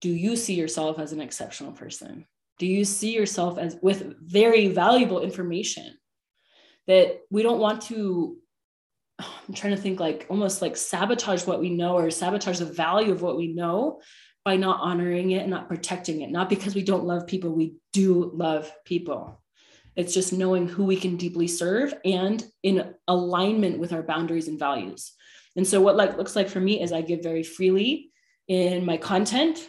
Do 0.00 0.10
you 0.10 0.36
see 0.36 0.54
yourself 0.54 0.98
as 0.98 1.12
an 1.12 1.20
exceptional 1.20 1.72
person? 1.72 2.26
Do 2.58 2.66
you 2.66 2.84
see 2.84 3.14
yourself 3.14 3.58
as 3.58 3.76
with 3.82 4.14
very 4.20 4.68
valuable 4.68 5.20
information 5.20 5.96
that 6.86 7.20
we 7.30 7.42
don't 7.42 7.60
want 7.60 7.82
to 7.82 8.36
I'm 9.18 9.54
trying 9.54 9.74
to 9.74 9.80
think 9.80 10.00
like 10.00 10.26
almost 10.28 10.62
like 10.62 10.76
sabotage 10.76 11.46
what 11.46 11.60
we 11.60 11.70
know 11.70 11.96
or 11.96 12.10
sabotage 12.10 12.58
the 12.58 12.64
value 12.64 13.12
of 13.12 13.22
what 13.22 13.36
we 13.36 13.48
know 13.48 14.00
by 14.44 14.56
not 14.56 14.80
honoring 14.80 15.30
it 15.30 15.40
and 15.40 15.50
not 15.50 15.68
protecting 15.68 16.20
it. 16.20 16.30
Not 16.30 16.50
because 16.50 16.74
we 16.74 16.82
don't 16.82 17.04
love 17.04 17.26
people, 17.26 17.52
we 17.52 17.76
do 17.92 18.30
love 18.34 18.70
people. 18.84 19.40
It's 19.96 20.12
just 20.12 20.32
knowing 20.32 20.68
who 20.68 20.84
we 20.84 20.96
can 20.96 21.16
deeply 21.16 21.46
serve 21.46 21.94
and 22.04 22.44
in 22.62 22.94
alignment 23.06 23.78
with 23.78 23.92
our 23.92 24.02
boundaries 24.02 24.48
and 24.48 24.58
values. 24.58 25.12
And 25.56 25.66
so 25.66 25.80
what 25.80 25.96
like 25.96 26.18
looks 26.18 26.34
like 26.34 26.48
for 26.48 26.60
me 26.60 26.82
is 26.82 26.92
I 26.92 27.00
give 27.00 27.22
very 27.22 27.44
freely 27.44 28.10
in 28.48 28.84
my 28.84 28.96
content, 28.96 29.66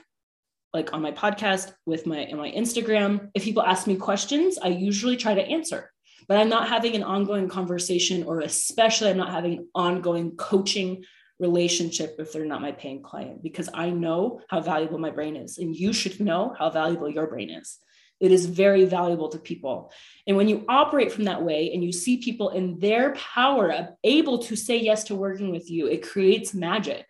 like 0.75 0.93
on 0.93 1.01
my 1.01 1.11
podcast, 1.11 1.73
with 1.85 2.05
my 2.05 2.29
my 2.33 2.51
Instagram. 2.51 3.29
If 3.33 3.43
people 3.43 3.63
ask 3.63 3.87
me 3.87 3.95
questions, 3.95 4.59
I 4.61 4.67
usually 4.67 5.17
try 5.17 5.33
to 5.33 5.41
answer. 5.41 5.91
But 6.27 6.37
I'm 6.37 6.49
not 6.49 6.69
having 6.69 6.95
an 6.95 7.03
ongoing 7.03 7.47
conversation, 7.47 8.23
or 8.23 8.41
especially 8.41 9.09
I'm 9.09 9.17
not 9.17 9.31
having 9.31 9.53
an 9.59 9.67
ongoing 9.73 10.35
coaching 10.35 11.03
relationship 11.39 12.15
if 12.19 12.31
they're 12.31 12.45
not 12.45 12.61
my 12.61 12.71
paying 12.71 13.01
client 13.01 13.43
because 13.43 13.69
I 13.73 13.89
know 13.89 14.41
how 14.49 14.61
valuable 14.61 14.99
my 14.99 15.11
brain 15.11 15.35
is 15.35 15.57
and 15.57 15.75
you 15.75 15.91
should 15.91 16.19
know 16.21 16.55
how 16.57 16.69
valuable 16.69 17.09
your 17.09 17.27
brain 17.27 17.49
is. 17.49 17.77
It 18.21 18.31
is 18.31 18.45
very 18.45 18.85
valuable 18.85 19.27
to 19.29 19.39
people. 19.39 19.91
And 20.25 20.37
when 20.37 20.47
you 20.47 20.63
operate 20.69 21.11
from 21.11 21.25
that 21.25 21.43
way 21.43 21.73
and 21.73 21.83
you 21.83 21.91
see 21.91 22.17
people 22.17 22.49
in 22.49 22.79
their 22.79 23.13
power 23.15 23.89
able 24.05 24.39
to 24.43 24.55
say 24.55 24.77
yes 24.77 25.03
to 25.05 25.15
working 25.15 25.51
with 25.51 25.69
you, 25.69 25.87
it 25.87 26.07
creates 26.07 26.53
magic 26.53 27.05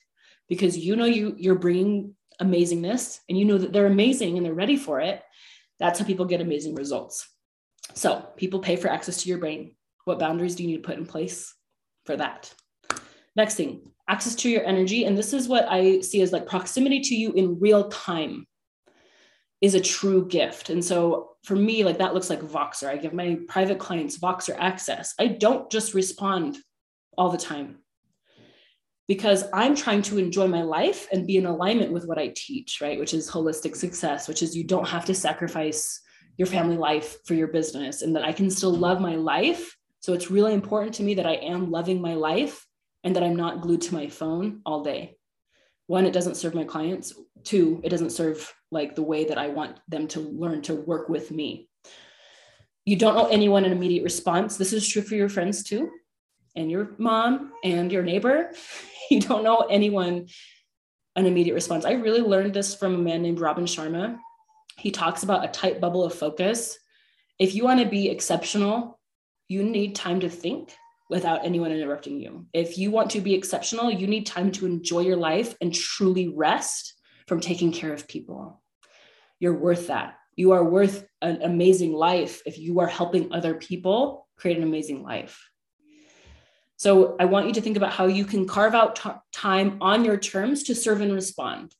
because 0.50 0.78
you 0.78 0.96
know 0.96 1.06
you 1.06 1.36
you're 1.38 1.56
bringing 1.56 2.15
amazingness 2.42 3.20
and 3.30 3.38
you 3.38 3.46
know 3.46 3.58
that 3.58 3.74
they're 3.74 3.86
amazing 3.86 4.38
and 4.38 4.46
they're 4.46 4.54
ready 4.54 4.78
for 4.78 5.00
it. 5.00 5.22
That's 5.80 6.00
how 6.00 6.06
people 6.06 6.26
get 6.26 6.42
amazing 6.42 6.76
results. 6.76 7.28
So, 7.94 8.28
people 8.36 8.60
pay 8.60 8.76
for 8.76 8.88
access 8.88 9.22
to 9.24 9.30
your 9.30 9.38
brain. 9.38 9.76
What 10.06 10.20
boundaries 10.20 10.56
do 10.56 10.64
you 10.64 10.70
need 10.70 10.84
to 10.84 10.88
put 10.88 10.98
in 10.98 11.06
place 11.06 11.54
for 12.06 12.16
that? 12.18 12.54
Next 13.36 13.56
thing, 13.56 13.82
access 14.08 14.36
to 14.36 14.50
your 14.50 14.64
energy. 14.66 15.06
And 15.06 15.18
this 15.18 15.34
is 15.34 15.48
what 15.48 15.68
I 15.70 16.02
see 16.02 16.22
as 16.22 16.32
like 16.32 16.48
proximity 16.48 17.02
to 17.02 17.16
you 17.16 17.34
in 17.34 17.60
real 17.60 17.90
time 17.90 18.48
is 19.62 19.76
a 19.76 19.82
true 19.82 20.28
gift. 20.28 20.70
And 20.70 20.84
so 20.84 21.32
for 21.44 21.56
me, 21.56 21.84
like 21.84 21.98
that 21.98 22.14
looks 22.14 22.30
like 22.30 22.42
Voxer. 22.42 22.88
I 22.88 22.98
give 22.98 23.14
my 23.14 23.38
private 23.48 23.80
clients 23.80 24.18
Voxer 24.18 24.56
access. 24.58 25.14
I 25.20 25.28
don't 25.28 25.70
just 25.72 25.94
respond 25.94 26.58
all 27.18 27.30
the 27.30 27.38
time 27.38 27.80
because 29.08 29.46
I'm 29.54 29.76
trying 29.76 30.02
to 30.04 30.18
enjoy 30.18 30.48
my 30.48 30.64
life 30.64 31.08
and 31.12 31.28
be 31.28 31.38
in 31.38 31.46
alignment 31.46 31.92
with 31.92 32.06
what 32.06 32.18
I 32.18 32.34
teach, 32.36 32.80
right? 32.82 33.00
Which 33.00 33.14
is 33.14 33.30
holistic 33.30 33.76
success, 33.76 34.28
which 34.28 34.42
is 34.42 34.56
you 34.56 34.64
don't 34.64 34.88
have 34.88 35.06
to 35.06 35.14
sacrifice 35.14 36.02
your 36.38 36.48
family 36.48 36.78
life 36.78 37.18
for 37.26 37.34
your 37.34 37.48
business 37.48 38.02
and 38.02 38.16
that 38.16 38.26
I 38.26 38.34
can 38.34 38.50
still 38.50 38.74
love 38.74 39.00
my 39.00 39.16
life. 39.16 39.76
So 40.00 40.14
it's 40.14 40.32
really 40.32 40.54
important 40.54 40.96
to 40.96 41.04
me 41.04 41.16
that 41.16 41.26
I 41.26 41.36
am 41.36 41.72
loving 41.72 42.02
my 42.02 42.16
life 42.16 42.66
and 43.04 43.16
that 43.16 43.24
I'm 43.24 43.36
not 43.36 43.62
glued 43.62 43.82
to 43.84 43.94
my 43.94 44.08
phone 44.08 44.62
all 44.66 44.84
day. 44.84 45.18
One, 45.88 46.06
it 46.06 46.14
doesn't 46.14 46.36
serve 46.36 46.56
my 46.56 46.64
clients. 46.64 47.14
Two, 47.44 47.80
it 47.84 47.90
doesn't 47.90 48.10
serve 48.10 48.52
like 48.72 48.96
the 48.96 49.04
way 49.04 49.26
that 49.26 49.38
I 49.38 49.50
want 49.50 49.80
them 49.88 50.08
to 50.10 50.20
learn 50.20 50.64
to 50.64 50.74
work 50.74 51.10
with 51.10 51.30
me. 51.30 51.70
You 52.86 52.96
don't 52.98 53.18
owe 53.18 53.28
anyone 53.28 53.66
an 53.66 53.72
immediate 53.72 54.04
response. 54.04 54.58
This 54.58 54.74
is 54.74 54.88
true 54.88 55.04
for 55.04 55.16
your 55.16 55.30
friends 55.30 55.64
too, 55.64 55.92
and 56.56 56.72
your 56.72 56.92
mom 56.98 57.52
and 57.64 57.92
your 57.92 58.04
neighbor. 58.04 58.52
You 59.12 59.20
don't 59.20 59.44
know 59.44 59.60
anyone 59.70 60.26
an 61.16 61.28
immediate 61.28 61.54
response. 61.54 61.86
I 61.86 61.92
really 61.92 62.22
learned 62.22 62.56
this 62.56 62.74
from 62.74 62.96
a 62.96 62.98
man 62.98 63.22
named 63.22 63.40
Robin 63.40 63.66
Sharma. 63.66 64.18
He 64.78 64.90
talks 64.90 65.22
about 65.22 65.46
a 65.46 65.48
tight 65.48 65.80
bubble 65.80 66.04
of 66.04 66.16
focus. 66.16 66.78
If 67.38 67.54
you 67.54 67.64
want 67.64 67.82
to 67.82 67.86
be 67.86 68.10
exceptional, 68.10 69.00
you 69.48 69.64
need 69.64 69.96
time 69.96 70.22
to 70.22 70.30
think 70.30 70.74
without 71.10 71.46
anyone 71.46 71.72
interrupting 71.72 72.20
you. 72.20 72.48
If 72.52 72.78
you 72.78 72.92
want 72.92 73.12
to 73.12 73.22
be 73.22 73.36
exceptional, 73.36 73.92
you 73.92 74.08
need 74.08 74.26
time 74.26 74.52
to 74.54 74.66
enjoy 74.66 75.02
your 75.02 75.18
life 75.18 75.56
and 75.62 75.74
truly 75.74 76.28
rest 76.28 76.94
from 77.28 77.40
taking 77.40 77.72
care 77.72 77.94
of 77.94 78.08
people. 78.08 78.62
You're 79.40 79.58
worth 79.58 79.88
that. 79.88 80.16
You 80.36 80.52
are 80.52 80.64
worth 80.64 81.06
an 81.22 81.42
amazing 81.44 81.94
life 81.94 82.42
if 82.46 82.58
you 82.58 82.80
are 82.80 82.88
helping 82.88 83.32
other 83.32 83.54
people 83.54 84.28
create 84.38 84.58
an 84.58 84.64
amazing 84.64 85.04
life. 85.04 85.42
So 86.78 87.16
I 87.20 87.26
want 87.26 87.48
you 87.48 87.54
to 87.54 87.62
think 87.62 87.78
about 87.78 87.94
how 87.94 88.08
you 88.08 88.26
can 88.26 88.48
carve 88.48 88.76
out 88.76 88.98
t- 88.98 89.10
time 89.32 89.78
on 89.82 90.04
your 90.04 90.18
terms 90.18 90.64
to 90.64 90.76
serve 90.76 91.02
and 91.02 91.14
respond 91.14 91.74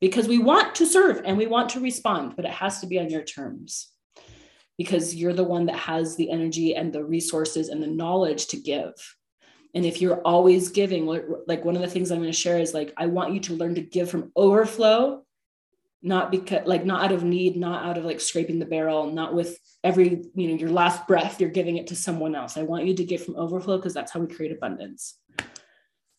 because 0.00 0.28
we 0.28 0.38
want 0.38 0.74
to 0.76 0.86
serve 0.86 1.22
and 1.24 1.38
we 1.38 1.46
want 1.46 1.70
to 1.70 1.80
respond, 1.80 2.36
but 2.36 2.44
it 2.44 2.50
has 2.50 2.80
to 2.80 2.86
be 2.86 2.98
on 2.98 3.08
your 3.08 3.22
terms 3.22 3.90
because 4.76 5.14
you're 5.14 5.32
the 5.32 5.44
one 5.44 5.66
that 5.66 5.76
has 5.76 6.16
the 6.16 6.30
energy 6.30 6.74
and 6.74 6.92
the 6.92 7.04
resources 7.04 7.68
and 7.68 7.82
the 7.82 7.86
knowledge 7.86 8.48
to 8.48 8.56
give. 8.56 8.92
And 9.74 9.84
if 9.84 10.00
you're 10.00 10.20
always 10.20 10.68
giving, 10.68 11.06
like 11.06 11.64
one 11.64 11.74
of 11.74 11.82
the 11.82 11.88
things 11.88 12.10
I'm 12.10 12.18
going 12.18 12.30
to 12.30 12.36
share 12.36 12.58
is 12.58 12.74
like, 12.74 12.92
I 12.96 13.06
want 13.06 13.32
you 13.32 13.40
to 13.40 13.54
learn 13.54 13.74
to 13.76 13.80
give 13.80 14.10
from 14.10 14.30
overflow, 14.36 15.24
not 16.04 16.30
because, 16.30 16.66
like, 16.66 16.84
not 16.84 17.02
out 17.02 17.12
of 17.12 17.24
need, 17.24 17.56
not 17.56 17.84
out 17.84 17.98
of 17.98 18.04
like 18.04 18.20
scraping 18.20 18.58
the 18.58 18.66
barrel, 18.66 19.10
not 19.10 19.34
with 19.34 19.58
every, 19.82 20.22
you 20.34 20.48
know, 20.48 20.54
your 20.54 20.70
last 20.70 21.06
breath, 21.08 21.40
you're 21.40 21.50
giving 21.50 21.78
it 21.78 21.88
to 21.88 21.96
someone 21.96 22.34
else. 22.34 22.56
I 22.56 22.62
want 22.62 22.86
you 22.86 22.94
to 22.94 23.04
give 23.04 23.24
from 23.24 23.36
overflow 23.36 23.78
because 23.78 23.94
that's 23.94 24.12
how 24.12 24.20
we 24.20 24.32
create 24.32 24.52
abundance. 24.52 25.18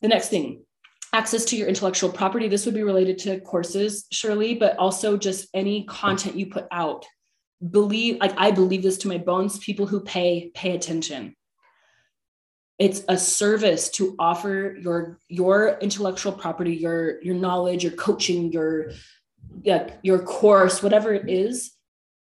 The 0.01 0.07
next 0.07 0.29
thing, 0.29 0.65
access 1.13 1.45
to 1.45 1.55
your 1.55 1.69
intellectual 1.69 2.09
property. 2.09 2.49
This 2.49 2.65
would 2.65 2.75
be 2.75 2.83
related 2.83 3.19
to 3.19 3.39
courses, 3.39 4.05
Shirley, 4.11 4.55
but 4.55 4.75
also 4.77 5.15
just 5.15 5.47
any 5.53 5.85
content 5.85 6.35
you 6.35 6.47
put 6.47 6.67
out 6.71 7.05
believe 7.69 8.19
like 8.19 8.33
i 8.37 8.51
believe 8.51 8.83
this 8.83 8.97
to 8.97 9.07
my 9.07 9.17
bones 9.17 9.57
people 9.59 9.87
who 9.87 10.01
pay 10.01 10.51
pay 10.53 10.75
attention 10.75 11.35
it's 12.77 13.03
a 13.07 13.17
service 13.17 13.89
to 13.89 14.15
offer 14.19 14.75
your 14.81 15.19
your 15.29 15.77
intellectual 15.79 16.33
property 16.33 16.75
your 16.75 17.21
your 17.23 17.35
knowledge 17.35 17.83
your 17.83 17.93
coaching 17.93 18.51
your 18.51 18.91
yeah, 19.63 19.91
your 20.03 20.19
course 20.19 20.83
whatever 20.83 21.13
it 21.13 21.29
is 21.29 21.71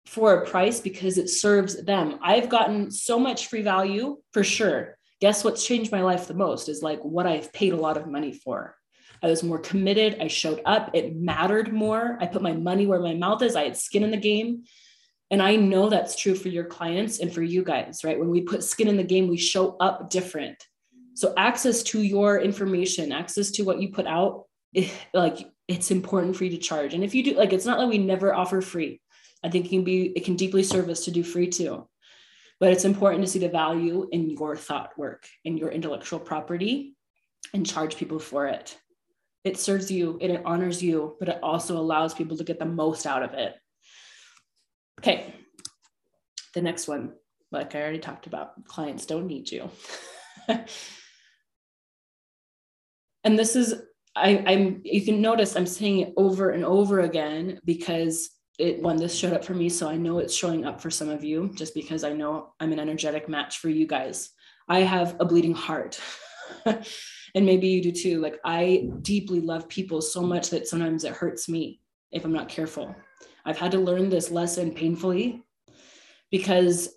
for 0.05 0.35
a 0.35 0.45
price 0.45 0.79
because 0.79 1.17
it 1.17 1.29
serves 1.29 1.83
them. 1.83 2.19
I've 2.21 2.49
gotten 2.49 2.91
so 2.91 3.19
much 3.19 3.47
free 3.47 3.61
value 3.61 4.17
for 4.31 4.43
sure. 4.43 4.97
Guess 5.19 5.43
what's 5.43 5.65
changed 5.65 5.91
my 5.91 6.01
life 6.01 6.27
the 6.27 6.33
most 6.33 6.69
is 6.69 6.81
like 6.81 6.99
what 7.01 7.25
i've 7.25 7.51
paid 7.51 7.73
a 7.73 7.77
lot 7.77 7.97
of 7.97 8.07
money 8.07 8.31
for. 8.31 8.75
I 9.21 9.27
was 9.27 9.43
more 9.43 9.59
committed. 9.59 10.17
I 10.21 10.27
showed 10.27 10.61
up. 10.65 10.91
It 10.93 11.15
mattered 11.15 11.73
more. 11.73 12.17
I 12.21 12.27
put 12.27 12.41
my 12.41 12.53
money 12.53 12.85
where 12.85 12.99
my 12.99 13.15
mouth 13.15 13.41
is. 13.41 13.55
I 13.55 13.63
had 13.63 13.77
skin 13.77 14.03
in 14.03 14.11
the 14.11 14.17
game. 14.17 14.63
And 15.29 15.41
I 15.41 15.55
know 15.55 15.89
that's 15.89 16.15
true 16.15 16.35
for 16.35 16.47
your 16.47 16.65
clients 16.65 17.19
and 17.19 17.33
for 17.33 17.41
you 17.41 17.63
guys, 17.63 18.01
right? 18.03 18.17
When 18.17 18.29
we 18.29 18.41
put 18.41 18.63
skin 18.63 18.87
in 18.87 18.95
the 18.95 19.03
game, 19.03 19.27
we 19.27 19.37
show 19.37 19.75
up 19.77 20.09
different. 20.09 20.63
So 21.15 21.33
access 21.35 21.83
to 21.83 22.01
your 22.01 22.39
information, 22.39 23.11
access 23.11 23.51
to 23.51 23.63
what 23.63 23.81
you 23.81 23.89
put 23.89 24.07
out, 24.07 24.45
eh, 24.75 24.89
like 25.13 25.39
it's 25.67 25.91
important 25.91 26.35
for 26.35 26.45
you 26.45 26.51
to 26.51 26.57
charge. 26.57 26.93
And 26.93 27.03
if 27.03 27.13
you 27.13 27.23
do, 27.23 27.33
like, 27.35 27.53
it's 27.53 27.65
not 27.65 27.79
like 27.79 27.89
we 27.89 27.97
never 27.97 28.33
offer 28.33 28.61
free. 28.61 29.01
I 29.43 29.49
think 29.49 29.65
it 29.65 29.69
can 29.69 29.83
be, 29.83 30.13
it 30.15 30.25
can 30.25 30.35
deeply 30.35 30.63
serve 30.63 30.89
us 30.89 31.05
to 31.05 31.11
do 31.11 31.23
free 31.23 31.47
too. 31.47 31.87
But 32.59 32.71
it's 32.71 32.85
important 32.85 33.23
to 33.23 33.29
see 33.29 33.39
the 33.39 33.49
value 33.49 34.07
in 34.11 34.29
your 34.29 34.55
thought 34.55 34.97
work, 34.97 35.27
in 35.45 35.57
your 35.57 35.69
intellectual 35.69 36.19
property, 36.19 36.95
and 37.53 37.65
charge 37.65 37.97
people 37.97 38.19
for 38.19 38.47
it. 38.47 38.77
It 39.43 39.57
serves 39.57 39.91
you 39.91 40.17
and 40.21 40.31
it 40.31 40.41
honors 40.43 40.81
you, 40.81 41.15
but 41.19 41.29
it 41.29 41.39
also 41.43 41.77
allows 41.77 42.13
people 42.13 42.37
to 42.37 42.43
get 42.43 42.59
the 42.59 42.65
most 42.65 43.05
out 43.05 43.23
of 43.23 43.33
it. 43.33 43.55
Okay. 44.99 45.33
The 46.53 46.61
next 46.61 46.87
one, 46.87 47.13
like 47.51 47.75
I 47.75 47.81
already 47.81 47.99
talked 47.99 48.25
about, 48.25 48.65
clients 48.65 49.05
don't 49.05 49.27
need 49.27 49.51
you. 49.51 49.69
and 53.23 53.37
this 53.37 53.55
is, 53.55 53.75
I, 54.17 54.43
I'm, 54.47 54.81
you 54.83 55.01
can 55.03 55.21
notice 55.21 55.55
I'm 55.55 55.67
saying 55.67 55.99
it 55.99 56.13
over 56.17 56.49
and 56.49 56.65
over 56.65 57.01
again 57.01 57.59
because 57.65 58.29
it 58.57 58.81
when 58.81 58.97
this 58.97 59.15
showed 59.15 59.33
up 59.33 59.45
for 59.45 59.53
me 59.53 59.69
so 59.69 59.87
i 59.87 59.95
know 59.95 60.17
it's 60.17 60.33
showing 60.33 60.65
up 60.65 60.81
for 60.81 60.89
some 60.89 61.09
of 61.09 61.23
you 61.23 61.51
just 61.53 61.75
because 61.75 62.03
i 62.03 62.11
know 62.11 62.53
i'm 62.59 62.71
an 62.71 62.79
energetic 62.79 63.29
match 63.29 63.59
for 63.59 63.69
you 63.69 63.85
guys. 63.85 64.31
I 64.67 64.79
have 64.79 65.15
a 65.19 65.25
bleeding 65.25 65.53
heart. 65.53 65.99
And 67.35 67.45
maybe 67.45 67.67
you 67.67 67.83
do 67.83 67.91
too. 67.91 68.19
Like 68.19 68.39
i 68.45 68.89
deeply 69.01 69.41
love 69.41 69.67
people 69.69 70.01
so 70.01 70.21
much 70.21 70.49
that 70.49 70.67
sometimes 70.67 71.03
it 71.03 71.13
hurts 71.13 71.47
me 71.47 71.81
if 72.11 72.25
i'm 72.25 72.33
not 72.33 72.49
careful. 72.49 72.95
I've 73.45 73.59
had 73.59 73.71
to 73.73 73.79
learn 73.79 74.09
this 74.09 74.31
lesson 74.31 74.71
painfully 74.73 75.43
because 76.31 76.89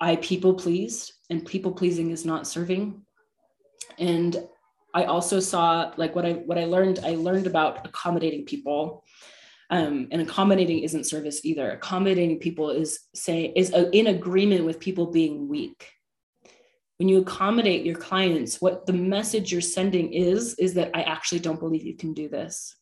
I 0.00 0.16
people 0.16 0.54
pleased 0.54 1.12
and 1.30 1.46
people 1.46 1.72
pleasing 1.72 2.10
is 2.10 2.24
not 2.24 2.46
serving. 2.46 3.02
And 3.98 4.46
I 4.94 5.04
also 5.04 5.40
saw 5.40 5.92
like 5.96 6.14
what 6.14 6.26
I 6.26 6.32
what 6.32 6.58
I 6.58 6.64
learned, 6.64 7.00
I 7.04 7.10
learned 7.10 7.46
about 7.46 7.86
accommodating 7.86 8.44
people. 8.44 9.04
Um, 9.70 10.08
and 10.10 10.22
accommodating 10.22 10.78
isn't 10.78 11.04
service 11.04 11.44
either. 11.44 11.70
Accommodating 11.72 12.38
people 12.38 12.70
is 12.70 13.00
say 13.14 13.52
is 13.54 13.72
a, 13.74 13.90
in 13.90 14.06
agreement 14.06 14.64
with 14.64 14.80
people 14.80 15.10
being 15.10 15.46
weak. 15.46 15.92
When 16.96 17.08
you 17.08 17.18
accommodate 17.18 17.84
your 17.84 17.94
clients, 17.94 18.60
what 18.60 18.86
the 18.86 18.94
message 18.94 19.52
you're 19.52 19.60
sending 19.60 20.12
is 20.12 20.54
is 20.54 20.74
that 20.74 20.90
I 20.94 21.02
actually 21.02 21.40
don't 21.40 21.60
believe 21.60 21.84
you 21.84 21.96
can 21.96 22.14
do 22.14 22.28
this 22.28 22.74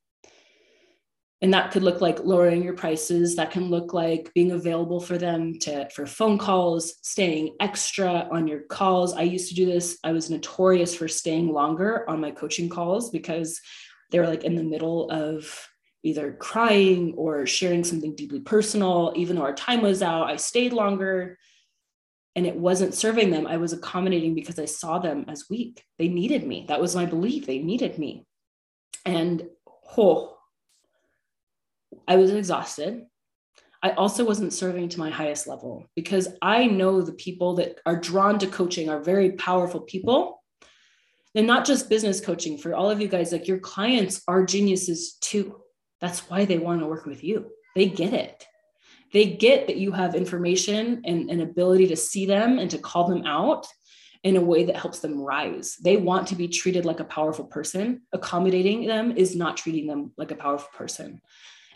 and 1.43 1.53
that 1.53 1.71
could 1.71 1.83
look 1.83 2.01
like 2.01 2.25
lowering 2.25 2.63
your 2.63 2.73
prices. 2.73 3.37
That 3.37 3.51
can 3.51 3.69
look 3.69 3.93
like 3.93 4.33
being 4.35 4.53
available 4.53 5.01
for 5.01 5.19
them 5.19 5.59
to 5.61 5.89
for 5.91 6.07
phone 6.07 6.39
calls 6.39 6.95
staying 7.03 7.57
extra 7.61 8.27
on 8.33 8.47
your 8.47 8.61
calls. 8.61 9.13
I 9.13 9.23
used 9.23 9.51
to 9.51 9.55
do 9.55 9.67
this. 9.67 9.99
I 10.03 10.13
was 10.13 10.31
notorious 10.31 10.95
for 10.95 11.09
staying 11.09 11.53
longer 11.53 12.09
on 12.09 12.21
my 12.21 12.31
coaching 12.31 12.71
calls 12.71 13.11
because 13.11 13.61
they 14.11 14.19
were 14.19 14.27
like 14.27 14.45
in 14.45 14.55
the 14.55 14.63
middle 14.63 15.11
of 15.11 15.69
either 16.03 16.33
crying 16.33 17.13
or 17.17 17.45
sharing 17.45 17.85
something 17.85 18.15
deeply 18.17 18.41
personal. 18.41 19.13
Even 19.15 19.37
though 19.37 19.43
our 19.43 19.55
time 19.55 19.83
was 19.83 20.03
out 20.03 20.31
i 20.31 20.37
stayed 20.37 20.73
longer. 20.73 21.39
And 22.35 22.47
it 22.47 22.57
wasn't 22.57 22.95
serving 22.95 23.31
them. 23.31 23.47
I 23.47 23.57
was 23.57 23.73
accommodating 23.73 24.35
because 24.35 24.59
i 24.59 24.67
saw 24.67 24.99
them 24.99 25.27
as 25.29 25.47
weak. 25.51 25.83
They 25.99 26.09
needed 26.09 26.47
me. 26.47 26.65
That 26.69 26.81
was 26.81 26.97
my 26.97 27.05
belief. 27.05 27.47
They 27.47 27.59
needed 27.59 27.99
me. 27.99 28.27
And 29.05 29.47
oh 29.99 30.36
I 32.09 32.17
was 32.17 32.33
exhausted. 32.33 33.07
I 33.83 33.91
also 33.91 34.25
wasn't 34.25 34.53
serving 34.53 34.89
to 34.91 34.99
my 34.99 35.11
highest 35.11 35.47
level 35.47 35.87
because 35.95 36.29
I 36.41 36.67
know 36.67 37.03
the 37.03 37.13
people 37.13 37.55
that 37.57 37.79
are 37.87 38.01
drawn 38.01 38.39
to 38.39 38.47
coaching 38.47 38.89
are 38.89 39.01
very 39.01 39.33
powerful 39.33 39.81
people. 39.81 40.43
And 41.35 41.47
not 41.47 41.67
just 41.67 41.91
business 41.91 42.21
coaching 42.21 42.57
for 42.57 42.75
all 42.75 42.91
of 42.91 43.01
you 43.01 43.09
guys, 43.09 43.31
like 43.31 43.47
your 43.47 43.59
clients 43.59 44.23
are 44.27 44.47
geniuses 44.47 45.19
too. 45.21 45.61
That's 46.01 46.21
why 46.31 46.47
they 46.47 46.59
want 46.59 46.81
to 46.81 46.87
work 46.87 47.05
with 47.05 47.23
you. 47.23 47.51
They 47.75 47.87
get 47.87 48.15
it. 48.15 48.47
they 49.13 49.27
get 49.27 49.67
that 49.67 49.77
you 49.77 49.93
have 49.93 50.15
information 50.15 51.03
and 51.05 51.31
an 51.31 51.41
ability 51.41 51.89
to 51.89 51.97
see 51.97 52.27
them 52.27 52.59
and 52.59 52.71
to 52.71 52.79
call 52.79 53.09
them 53.09 53.25
out 53.27 53.67
in 54.25 54.37
a 54.37 54.41
way 54.41 54.65
that 54.65 54.77
helps 54.77 54.99
them 54.99 55.21
rise. 55.21 55.77
They 55.83 55.97
want 55.97 56.29
to 56.29 56.35
be 56.35 56.49
treated 56.49 56.85
like 56.85 57.01
a 57.01 57.05
powerful 57.05 57.45
person. 57.45 58.03
Accommodating 58.13 58.87
them 58.87 59.17
is 59.17 59.37
not 59.37 59.57
treating 59.57 59.87
them 59.87 60.13
like 60.17 60.33
a 60.33 60.37
powerful 60.37 60.71
person. 60.75 61.21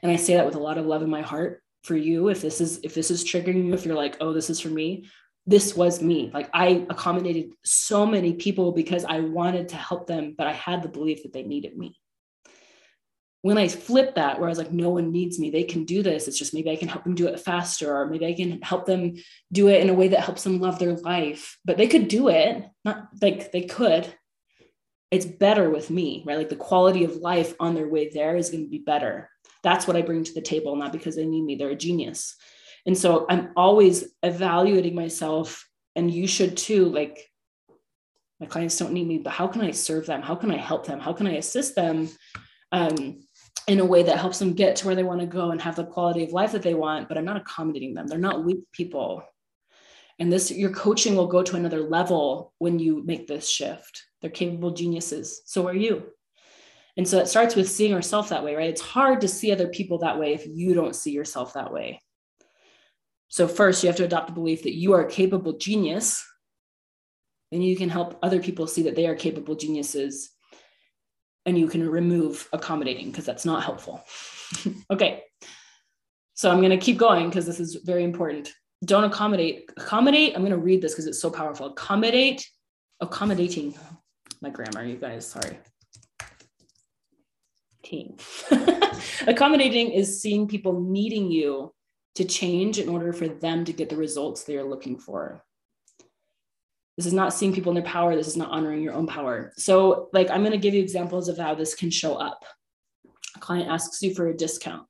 And 0.02 0.10
I 0.10 0.16
say 0.16 0.34
that 0.34 0.46
with 0.46 0.54
a 0.54 0.60
lot 0.60 0.78
of 0.78 0.86
love 0.86 1.02
in 1.02 1.10
my 1.10 1.22
heart 1.22 1.62
for 1.84 1.96
you. 1.96 2.28
If 2.28 2.42
this 2.42 2.60
is 2.60 2.80
if 2.82 2.94
this 2.94 3.10
is 3.10 3.24
triggering 3.24 3.66
you, 3.66 3.74
if 3.74 3.84
you're 3.84 3.96
like, 3.96 4.16
oh, 4.20 4.32
this 4.32 4.50
is 4.50 4.60
for 4.60 4.68
me, 4.68 5.08
this 5.46 5.76
was 5.76 6.02
me. 6.02 6.30
Like 6.32 6.50
I 6.52 6.86
accommodated 6.90 7.52
so 7.64 8.06
many 8.06 8.34
people 8.34 8.72
because 8.72 9.04
I 9.04 9.20
wanted 9.20 9.68
to 9.70 9.76
help 9.76 10.06
them, 10.06 10.34
but 10.36 10.46
I 10.46 10.52
had 10.52 10.82
the 10.82 10.88
belief 10.88 11.22
that 11.22 11.32
they 11.32 11.42
needed 11.42 11.76
me 11.76 11.98
when 13.42 13.56
I 13.56 13.68
flip 13.68 14.16
that, 14.16 14.38
where 14.38 14.48
I 14.48 14.50
was 14.50 14.58
like, 14.58 14.72
no 14.72 14.90
one 14.90 15.12
needs 15.12 15.38
me, 15.38 15.50
they 15.50 15.64
can 15.64 15.84
do 15.84 16.02
this. 16.02 16.28
It's 16.28 16.38
just 16.38 16.52
maybe 16.52 16.70
I 16.70 16.76
can 16.76 16.88
help 16.88 17.04
them 17.04 17.14
do 17.14 17.26
it 17.26 17.40
faster, 17.40 17.94
or 17.94 18.06
maybe 18.06 18.26
I 18.26 18.34
can 18.34 18.60
help 18.60 18.84
them 18.84 19.14
do 19.50 19.68
it 19.68 19.80
in 19.80 19.88
a 19.88 19.94
way 19.94 20.08
that 20.08 20.20
helps 20.20 20.44
them 20.44 20.60
love 20.60 20.78
their 20.78 20.94
life. 20.94 21.58
But 21.64 21.78
they 21.78 21.88
could 21.88 22.08
do 22.08 22.28
it, 22.28 22.64
not 22.84 23.08
like 23.22 23.50
they 23.50 23.62
could. 23.62 24.06
It's 25.10 25.24
better 25.24 25.70
with 25.70 25.90
me, 25.90 26.22
right? 26.26 26.38
Like 26.38 26.50
the 26.50 26.56
quality 26.56 27.04
of 27.04 27.16
life 27.16 27.54
on 27.58 27.74
their 27.74 27.88
way 27.88 28.10
there 28.10 28.36
is 28.36 28.50
going 28.50 28.64
to 28.64 28.70
be 28.70 28.78
better. 28.78 29.30
That's 29.62 29.86
what 29.86 29.96
I 29.96 30.02
bring 30.02 30.24
to 30.24 30.34
the 30.34 30.40
table, 30.40 30.76
not 30.76 30.92
because 30.92 31.16
they 31.16 31.26
need 31.26 31.42
me, 31.42 31.56
they're 31.56 31.70
a 31.70 31.76
genius. 31.76 32.36
And 32.86 32.96
so 32.96 33.26
I'm 33.28 33.50
always 33.56 34.04
evaluating 34.22 34.94
myself, 34.94 35.68
and 35.96 36.10
you 36.10 36.26
should 36.26 36.56
too. 36.56 36.86
Like, 36.86 37.30
my 38.38 38.46
clients 38.46 38.78
don't 38.78 38.94
need 38.94 39.06
me, 39.06 39.18
but 39.18 39.34
how 39.34 39.46
can 39.46 39.60
I 39.60 39.70
serve 39.70 40.06
them? 40.06 40.22
How 40.22 40.34
can 40.34 40.50
I 40.50 40.56
help 40.56 40.86
them? 40.86 40.98
How 40.98 41.12
can 41.12 41.26
I 41.26 41.34
assist 41.34 41.74
them? 41.74 42.08
Um, 42.72 43.20
in 43.70 43.78
a 43.78 43.84
way 43.84 44.02
that 44.02 44.18
helps 44.18 44.38
them 44.38 44.52
get 44.52 44.74
to 44.74 44.86
where 44.86 44.96
they 44.96 45.04
want 45.04 45.20
to 45.20 45.26
go 45.26 45.50
and 45.50 45.60
have 45.60 45.76
the 45.76 45.84
quality 45.84 46.24
of 46.24 46.32
life 46.32 46.52
that 46.52 46.62
they 46.62 46.74
want 46.74 47.08
but 47.08 47.16
i'm 47.16 47.24
not 47.24 47.36
accommodating 47.36 47.94
them 47.94 48.06
they're 48.06 48.18
not 48.18 48.44
weak 48.44 48.60
people 48.72 49.22
and 50.18 50.32
this 50.32 50.50
your 50.50 50.70
coaching 50.70 51.14
will 51.14 51.26
go 51.26 51.42
to 51.42 51.56
another 51.56 51.80
level 51.80 52.52
when 52.58 52.78
you 52.78 53.02
make 53.04 53.26
this 53.26 53.48
shift 53.48 54.04
they're 54.20 54.30
capable 54.30 54.72
geniuses 54.72 55.42
so 55.44 55.68
are 55.68 55.74
you 55.74 56.04
and 57.00 57.08
so 57.08 57.18
it 57.18 57.28
starts 57.28 57.56
with 57.56 57.66
seeing 57.66 57.92
yourself 57.92 58.28
that 58.28 58.44
way 58.44 58.54
right 58.54 58.68
it's 58.68 58.82
hard 58.82 59.22
to 59.22 59.28
see 59.28 59.50
other 59.50 59.68
people 59.68 59.96
that 59.96 60.18
way 60.18 60.34
if 60.34 60.46
you 60.46 60.74
don't 60.74 60.94
see 60.94 61.12
yourself 61.12 61.54
that 61.54 61.72
way 61.72 61.98
so 63.28 63.48
first 63.48 63.82
you 63.82 63.86
have 63.86 63.96
to 63.96 64.04
adopt 64.04 64.28
a 64.28 64.34
belief 64.34 64.64
that 64.64 64.74
you 64.74 64.92
are 64.92 65.06
a 65.06 65.10
capable 65.10 65.56
genius 65.56 66.22
and 67.52 67.64
you 67.64 67.74
can 67.74 67.88
help 67.88 68.18
other 68.22 68.38
people 68.38 68.66
see 68.66 68.82
that 68.82 68.94
they 68.94 69.06
are 69.06 69.14
capable 69.14 69.54
geniuses 69.54 70.30
and 71.46 71.58
you 71.58 71.68
can 71.68 71.88
remove 71.88 72.46
accommodating 72.52 73.10
because 73.10 73.24
that's 73.24 73.46
not 73.46 73.64
helpful. 73.64 74.04
okay. 74.90 75.22
So 76.34 76.50
I'm 76.50 76.58
going 76.58 76.70
to 76.70 76.76
keep 76.76 76.98
going 76.98 77.28
because 77.28 77.46
this 77.46 77.60
is 77.60 77.76
very 77.84 78.04
important. 78.04 78.52
Don't 78.84 79.04
accommodate. 79.04 79.70
Accommodate, 79.76 80.34
I'm 80.34 80.42
going 80.42 80.52
to 80.52 80.58
read 80.58 80.82
this 80.82 80.92
because 80.92 81.06
it's 81.06 81.20
so 81.20 81.30
powerful. 81.30 81.66
Accommodate, 81.66 82.46
accommodating. 83.00 83.74
My 84.42 84.50
grammar, 84.50 84.84
you 84.84 84.96
guys, 84.96 85.26
sorry. 85.26 85.58
Team. 87.90 88.16
accommodating 89.26 89.90
is 89.90 90.22
seeing 90.22 90.46
people 90.46 90.80
needing 90.80 91.28
you 91.28 91.74
to 92.14 92.24
change 92.24 92.78
in 92.78 92.88
order 92.88 93.12
for 93.12 93.26
them 93.26 93.64
to 93.64 93.72
get 93.72 93.88
the 93.88 93.96
results 93.96 94.44
they 94.44 94.56
are 94.56 94.64
looking 94.64 94.96
for. 94.96 95.44
This 96.96 97.06
is 97.06 97.12
not 97.12 97.32
seeing 97.32 97.52
people 97.52 97.70
in 97.70 97.74
their 97.74 97.90
power. 97.90 98.14
This 98.14 98.28
is 98.28 98.36
not 98.36 98.50
honoring 98.50 98.82
your 98.82 98.94
own 98.94 99.06
power. 99.06 99.52
So, 99.56 100.08
like, 100.12 100.30
I'm 100.30 100.42
going 100.42 100.52
to 100.52 100.58
give 100.58 100.74
you 100.74 100.82
examples 100.82 101.28
of 101.28 101.36
how 101.36 101.54
this 101.54 101.74
can 101.74 101.90
show 101.90 102.14
up. 102.14 102.44
A 103.36 103.40
client 103.40 103.68
asks 103.68 104.02
you 104.02 104.14
for 104.14 104.28
a 104.28 104.36
discount. 104.36 104.86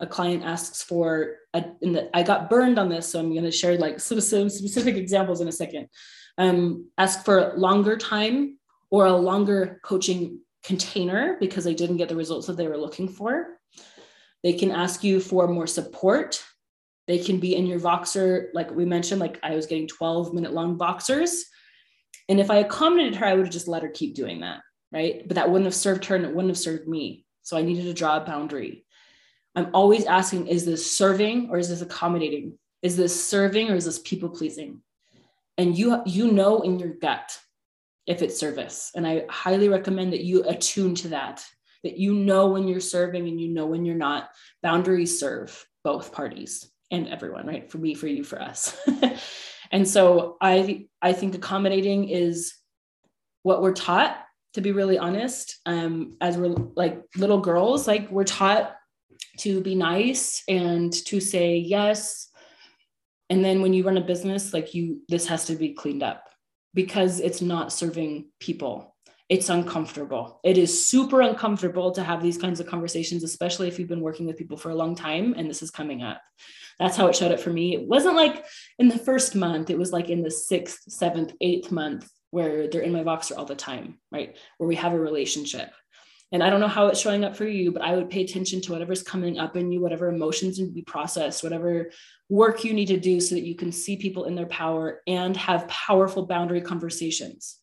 A 0.00 0.06
client 0.06 0.42
asks 0.44 0.82
for 0.82 1.36
a, 1.54 1.64
and 1.80 1.94
the, 1.94 2.16
I 2.16 2.24
got 2.24 2.50
burned 2.50 2.78
on 2.78 2.88
this, 2.88 3.08
so 3.08 3.20
I'm 3.20 3.30
going 3.30 3.44
to 3.44 3.52
share 3.52 3.78
like 3.78 4.00
some, 4.00 4.20
some 4.20 4.50
specific 4.50 4.96
examples 4.96 5.40
in 5.40 5.48
a 5.48 5.52
second. 5.52 5.88
Um, 6.38 6.90
ask 6.98 7.24
for 7.24 7.54
longer 7.56 7.96
time 7.96 8.58
or 8.90 9.06
a 9.06 9.12
longer 9.12 9.80
coaching 9.84 10.40
container 10.62 11.36
because 11.40 11.64
they 11.64 11.74
didn't 11.74 11.96
get 11.96 12.08
the 12.08 12.16
results 12.16 12.46
that 12.46 12.56
they 12.56 12.68
were 12.68 12.78
looking 12.78 13.08
for. 13.08 13.58
They 14.42 14.52
can 14.52 14.70
ask 14.70 15.04
you 15.04 15.20
for 15.20 15.46
more 15.48 15.66
support 15.66 16.42
they 17.08 17.18
can 17.18 17.38
be 17.38 17.56
in 17.56 17.66
your 17.66 17.80
Voxer, 17.80 18.48
like 18.54 18.70
we 18.70 18.84
mentioned, 18.84 19.20
like 19.20 19.38
I 19.42 19.54
was 19.54 19.66
getting 19.66 19.88
12 19.88 20.34
minute 20.34 20.52
long 20.52 20.78
Voxers. 20.78 21.42
And 22.28 22.38
if 22.38 22.50
I 22.50 22.56
accommodated 22.56 23.16
her, 23.16 23.26
I 23.26 23.34
would 23.34 23.46
have 23.46 23.52
just 23.52 23.68
let 23.68 23.82
her 23.82 23.88
keep 23.88 24.14
doing 24.14 24.40
that. 24.40 24.60
Right. 24.92 25.26
But 25.26 25.34
that 25.36 25.50
wouldn't 25.50 25.66
have 25.66 25.74
served 25.74 26.04
her 26.06 26.16
and 26.16 26.24
it 26.24 26.34
wouldn't 26.34 26.50
have 26.50 26.58
served 26.58 26.86
me. 26.86 27.24
So 27.42 27.56
I 27.56 27.62
needed 27.62 27.84
to 27.84 27.94
draw 27.94 28.18
a 28.18 28.24
boundary. 28.24 28.84
I'm 29.56 29.70
always 29.74 30.04
asking, 30.04 30.46
is 30.46 30.64
this 30.64 30.96
serving 30.96 31.50
or 31.50 31.58
is 31.58 31.68
this 31.68 31.82
accommodating? 31.82 32.58
Is 32.82 32.96
this 32.96 33.28
serving 33.28 33.70
or 33.70 33.74
is 33.74 33.84
this 33.84 33.98
people 33.98 34.28
pleasing? 34.28 34.82
And 35.58 35.76
you 35.76 36.02
you 36.06 36.30
know 36.30 36.60
in 36.60 36.78
your 36.78 36.94
gut 36.94 37.36
if 38.06 38.22
it's 38.22 38.38
service. 38.38 38.90
And 38.94 39.06
I 39.06 39.24
highly 39.28 39.68
recommend 39.68 40.12
that 40.12 40.24
you 40.24 40.44
attune 40.44 40.94
to 40.96 41.08
that, 41.08 41.44
that 41.84 41.98
you 41.98 42.14
know 42.14 42.48
when 42.48 42.68
you're 42.68 42.80
serving 42.80 43.28
and 43.28 43.40
you 43.40 43.48
know 43.48 43.66
when 43.66 43.84
you're 43.84 43.94
not. 43.94 44.30
Boundaries 44.62 45.18
serve 45.18 45.66
both 45.84 46.12
parties 46.12 46.70
and 46.90 47.08
everyone, 47.08 47.46
right? 47.46 47.70
For 47.70 47.78
me, 47.78 47.94
for 47.94 48.06
you, 48.06 48.24
for 48.24 48.40
us. 48.40 48.76
and 49.72 49.88
so 49.88 50.36
I 50.40 50.86
I 51.00 51.12
think 51.12 51.34
accommodating 51.34 52.08
is 52.08 52.54
what 53.42 53.62
we're 53.62 53.72
taught 53.72 54.18
to 54.54 54.60
be 54.60 54.72
really 54.72 54.98
honest 54.98 55.58
um, 55.66 56.16
as 56.20 56.36
we're 56.36 56.54
like 56.76 57.02
little 57.16 57.40
girls 57.40 57.88
like 57.88 58.10
we're 58.10 58.24
taught 58.24 58.76
to 59.38 59.60
be 59.62 59.74
nice 59.74 60.42
and 60.46 60.92
to 60.92 61.20
say 61.20 61.56
yes 61.56 62.28
and 63.30 63.44
then 63.44 63.62
when 63.62 63.72
you 63.72 63.82
run 63.82 63.96
a 63.96 64.02
business 64.02 64.52
like 64.52 64.74
you 64.74 65.00
this 65.08 65.26
has 65.26 65.46
to 65.46 65.56
be 65.56 65.72
cleaned 65.72 66.02
up 66.02 66.28
because 66.74 67.20
it's 67.20 67.42
not 67.42 67.72
serving 67.72 68.26
people 68.40 68.94
it's 69.28 69.48
uncomfortable 69.48 70.40
it 70.44 70.58
is 70.58 70.86
super 70.86 71.20
uncomfortable 71.22 71.92
to 71.92 72.02
have 72.02 72.22
these 72.22 72.38
kinds 72.38 72.60
of 72.60 72.66
conversations 72.66 73.24
especially 73.24 73.68
if 73.68 73.78
you've 73.78 73.88
been 73.88 74.00
working 74.00 74.26
with 74.26 74.36
people 74.36 74.56
for 74.56 74.70
a 74.70 74.74
long 74.74 74.94
time 74.94 75.34
and 75.36 75.48
this 75.48 75.62
is 75.62 75.70
coming 75.70 76.02
up 76.02 76.20
that's 76.78 76.96
how 76.96 77.06
it 77.06 77.16
showed 77.16 77.32
up 77.32 77.40
for 77.40 77.50
me. 77.50 77.74
It 77.74 77.86
wasn't 77.86 78.16
like 78.16 78.44
in 78.78 78.88
the 78.88 78.98
first 78.98 79.34
month, 79.34 79.70
it 79.70 79.78
was 79.78 79.92
like 79.92 80.10
in 80.10 80.22
the 80.22 80.30
sixth, 80.30 80.90
seventh, 80.90 81.32
eighth 81.40 81.70
month 81.70 82.10
where 82.30 82.68
they're 82.68 82.82
in 82.82 82.92
my 82.92 83.04
Voxer 83.04 83.36
all 83.36 83.44
the 83.44 83.54
time, 83.54 83.98
right? 84.10 84.36
Where 84.58 84.68
we 84.68 84.76
have 84.76 84.92
a 84.92 84.98
relationship. 84.98 85.70
And 86.32 86.42
I 86.42 86.48
don't 86.48 86.60
know 86.60 86.68
how 86.68 86.86
it's 86.88 87.00
showing 87.00 87.24
up 87.24 87.36
for 87.36 87.46
you, 87.46 87.72
but 87.72 87.82
I 87.82 87.94
would 87.94 88.08
pay 88.08 88.22
attention 88.22 88.62
to 88.62 88.72
whatever's 88.72 89.02
coming 89.02 89.38
up 89.38 89.54
in 89.54 89.70
you, 89.70 89.80
whatever 89.80 90.08
emotions 90.08 90.58
need 90.58 90.66
to 90.66 90.72
be 90.72 90.82
processed, 90.82 91.42
whatever 91.42 91.90
work 92.30 92.64
you 92.64 92.72
need 92.72 92.86
to 92.86 92.98
do 92.98 93.20
so 93.20 93.34
that 93.34 93.44
you 93.44 93.54
can 93.54 93.70
see 93.70 93.96
people 93.98 94.24
in 94.24 94.34
their 94.34 94.46
power 94.46 95.02
and 95.06 95.36
have 95.36 95.68
powerful 95.68 96.24
boundary 96.24 96.62
conversations. 96.62 97.58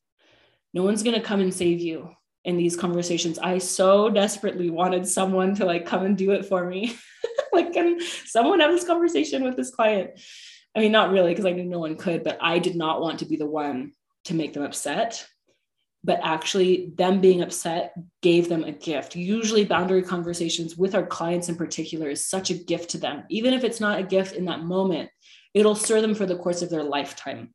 No 0.72 0.84
one's 0.84 1.02
going 1.02 1.16
to 1.16 1.26
come 1.26 1.42
and 1.42 1.52
save 1.52 1.82
you 1.82 2.12
in 2.46 2.58
these 2.58 2.78
conversations. 2.78 3.40
I 3.40 3.58
so 3.58 4.10
desperately 4.10 4.70
wanted 4.70 5.08
someone 5.08 5.56
to 5.56 5.66
like 5.66 5.88
come 5.88 6.06
and 6.06 6.16
do 6.16 6.32
it 6.32 6.46
for 6.46 6.64
me. 6.64 6.96
like, 7.54 7.74
can 7.74 8.00
someone 8.26 8.60
have 8.60 8.72
this 8.72 8.86
conversation 8.86 9.44
with 9.44 9.58
this 9.58 9.72
client? 9.72 10.12
I 10.76 10.80
mean, 10.80 10.92
not 10.92 11.10
really, 11.10 11.32
because 11.32 11.48
I 11.48 11.52
knew 11.52 11.66
no 11.66 11.80
one 11.80 11.98
could, 11.98 12.24
but 12.24 12.38
I 12.40 12.60
did 12.60 12.76
not 12.76 13.02
want 13.02 13.20
to 13.20 13.26
be 13.26 13.36
the 13.36 13.48
one 13.48 13.94
to 14.26 14.36
make 14.36 14.54
them 14.54 14.64
upset. 14.64 15.26
But 16.04 16.22
actually, 16.24 16.94
them 16.96 17.20
being 17.20 17.42
upset 17.42 17.94
gave 18.22 18.48
them 18.48 18.64
a 18.64 18.72
gift. 18.72 19.16
Usually, 19.16 19.66
boundary 19.66 20.02
conversations 20.02 20.78
with 20.78 20.96
our 20.96 21.06
clients 21.06 21.50
in 21.50 21.56
particular 21.56 22.10
is 22.10 22.30
such 22.30 22.50
a 22.50 22.54
gift 22.54 22.92
to 22.92 22.98
them. 22.98 23.24
Even 23.30 23.54
if 23.54 23.64
it's 23.64 23.82
not 23.82 24.00
a 24.00 24.04
gift 24.04 24.36
in 24.36 24.46
that 24.46 24.64
moment, 24.64 25.10
it'll 25.54 25.76
serve 25.76 26.02
them 26.02 26.16
for 26.16 26.26
the 26.26 26.38
course 26.38 26.62
of 26.62 26.70
their 26.70 26.84
lifetime 26.84 27.54